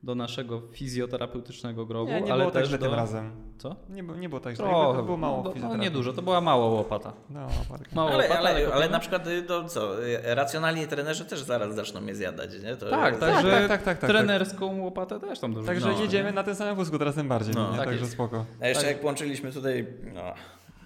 do 0.03 0.15
naszego 0.15 0.63
fizjoterapeutycznego 0.73 1.87
grobu, 1.87 2.11
Nie, 2.13 2.21
nie 2.21 2.33
ale 2.33 2.41
było 2.41 2.51
tak 2.51 2.63
też 2.63 2.69
źle 2.69 2.79
do... 2.79 2.87
tym 2.87 2.95
razem. 2.95 3.33
Co? 3.59 3.77
Nie, 3.89 4.03
było- 4.03 4.19
nie 4.19 4.29
było 4.29 4.41
tak 4.41 4.55
źle. 4.57 4.65
Trochę, 4.65 4.81
Jakby 4.87 4.97
to 4.99 5.03
było 5.03 5.17
mało 5.17 5.37
no, 5.37 5.43
no, 5.45 5.53
fizjoterapii. 5.53 5.83
nie 5.85 5.91
dużo, 5.91 6.13
to 6.13 6.23
była 6.23 6.41
mała 6.41 6.67
łopata. 6.67 7.13
No. 7.31 7.49
Mała 7.93 8.11
Ale, 8.11 8.23
łopata, 8.23 8.39
ale, 8.41 8.51
ale 8.51 8.65
kopimy. 8.67 8.89
na 8.89 8.99
przykład 8.99 9.27
y, 9.27 9.43
to 9.43 9.65
co, 9.65 10.07
y, 10.07 10.21
racjonalni 10.35 10.87
trenerzy 10.87 11.25
też 11.25 11.43
zaraz 11.43 11.75
zaczną 11.75 12.01
mnie 12.01 12.15
zjadać, 12.15 12.51
nie? 12.63 12.77
To 12.77 12.91
Tak, 12.91 13.09
jest- 13.09 13.21
także 13.21 13.51
tak, 13.51 13.69
tak, 13.69 13.83
tak, 13.83 13.99
tak, 13.99 14.11
trenerską 14.11 14.81
łopatę 14.81 15.21
też 15.21 15.39
tam 15.39 15.55
dorzucimy. 15.55 15.81
Także 15.81 15.97
No, 15.99 16.03
jedziemy 16.03 16.33
na 16.33 16.43
tym 16.43 16.55
samym 16.55 16.75
wózku, 16.77 16.99
teraz 16.99 17.15
tym 17.15 17.29
bardziej. 17.29 17.55
No. 17.55 17.71
nie? 17.71 17.77
Tak 17.77 17.87
Także 17.87 18.01
jest. 18.01 18.13
spoko. 18.13 18.45
A 18.61 18.67
jeszcze 18.69 18.83
Tak. 18.83 18.93
jak 18.93 19.01
połączyliśmy 19.01 19.53
tutaj, 19.53 19.87
no, 20.15 20.23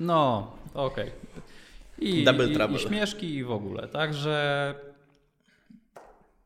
No, 0.01 0.53
okej. 0.75 1.11
I, 1.99 2.25
Double 2.25 2.49
i, 2.49 2.55
trouble. 2.55 2.77
I 2.77 2.81
śmieszki 2.81 3.35
i 3.35 3.45
w 3.45 3.51
ogóle. 3.51 3.89
Także, 3.89 4.75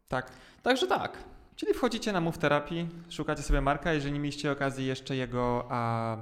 Tak. 0.08 0.30
także 0.62 0.86
tak. 0.86 1.18
Czyli 1.56 1.74
wchodzicie 1.74 2.12
na 2.12 2.20
Move 2.20 2.38
Therapy, 2.38 2.86
szukacie 3.08 3.42
sobie 3.42 3.60
Marka, 3.60 3.92
jeżeli 3.92 4.12
nie 4.12 4.20
mieliście 4.20 4.52
okazji 4.52 4.86
jeszcze 4.86 5.16
jego 5.16 5.66
a, 5.70 6.16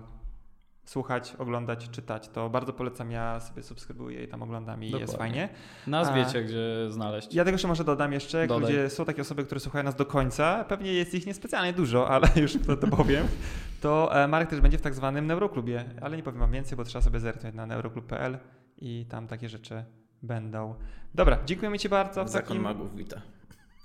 słuchać, 0.85 1.35
oglądać, 1.39 1.90
czytać, 1.90 2.28
to 2.28 2.51
bardzo 2.51 2.73
polecam, 2.73 3.11
ja 3.11 3.40
sobie 3.40 3.62
subskrybuję 3.62 4.24
i 4.24 4.28
tam 4.28 4.43
oglądam 4.43 4.85
i 4.85 4.90
jest 4.90 5.12
Dokładnie. 5.12 5.19
fajnie. 5.19 5.48
Nas 5.86 6.09
A- 6.09 6.12
wiecie, 6.15 6.43
gdzie 6.44 6.90
znaleźć. 6.90 7.35
Ja 7.35 7.44
tego 7.44 7.55
jeszcze 7.55 7.69
może 7.69 7.85
dodam 7.85 8.12
jeszcze, 8.12 8.39
jak 8.39 8.48
Dodaj. 8.48 8.70
ludzie, 8.73 8.90
są 8.90 9.05
takie 9.05 9.23
osoby, 9.23 9.44
które 9.44 9.61
słuchają 9.61 9.85
nas 9.85 9.94
do 9.97 10.06
końca, 10.06 10.65
pewnie 10.65 10.93
jest 10.93 11.15
ich 11.15 11.27
niespecjalnie 11.27 11.73
dużo, 11.73 12.09
ale 12.09 12.28
już 12.43 12.56
to, 12.66 12.77
to 12.77 12.86
powiem, 12.86 13.27
to 13.81 14.23
e, 14.23 14.28
Marek 14.28 14.51
też 14.51 14.61
będzie 14.61 14.78
w 14.78 14.82
tak 14.82 14.94
zwanym 14.94 15.27
Neuroklubie, 15.27 15.85
ale 16.01 16.16
nie 16.16 16.23
powiem 16.23 16.40
wam 16.40 16.52
więcej, 16.52 16.77
bo 16.77 16.85
trzeba 16.85 17.02
sobie 17.02 17.20
zerknąć 17.20 17.55
na 17.55 17.66
neuroklub.pl 17.66 18.39
i 18.78 19.06
tam 19.09 19.27
takie 19.27 19.48
rzeczy 19.48 19.85
będą. 20.23 20.74
Dobra, 21.15 21.39
dziękujemy 21.47 21.78
Ci 21.78 21.89
bardzo. 21.89 22.24
W 22.24 22.28
zakon 22.28 22.48
takim 22.48 22.62
magów 22.62 22.97
wita. 22.97 23.20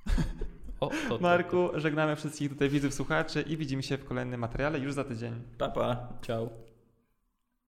O, 0.79 0.87
to, 0.87 0.95
to, 1.09 1.19
Marku, 1.19 1.69
żegnamy 1.73 2.15
wszystkich 2.15 2.49
tutaj 2.49 2.69
widzów, 2.69 2.93
słuchaczy 2.93 3.41
i 3.41 3.57
widzimy 3.57 3.83
się 3.83 3.97
w 3.97 4.05
kolejnym 4.05 4.39
materiale 4.39 4.79
już 4.79 4.93
za 4.93 5.03
tydzień. 5.03 5.33
Pa, 5.57 5.69
pa. 5.69 6.07
Ciao. 6.21 6.68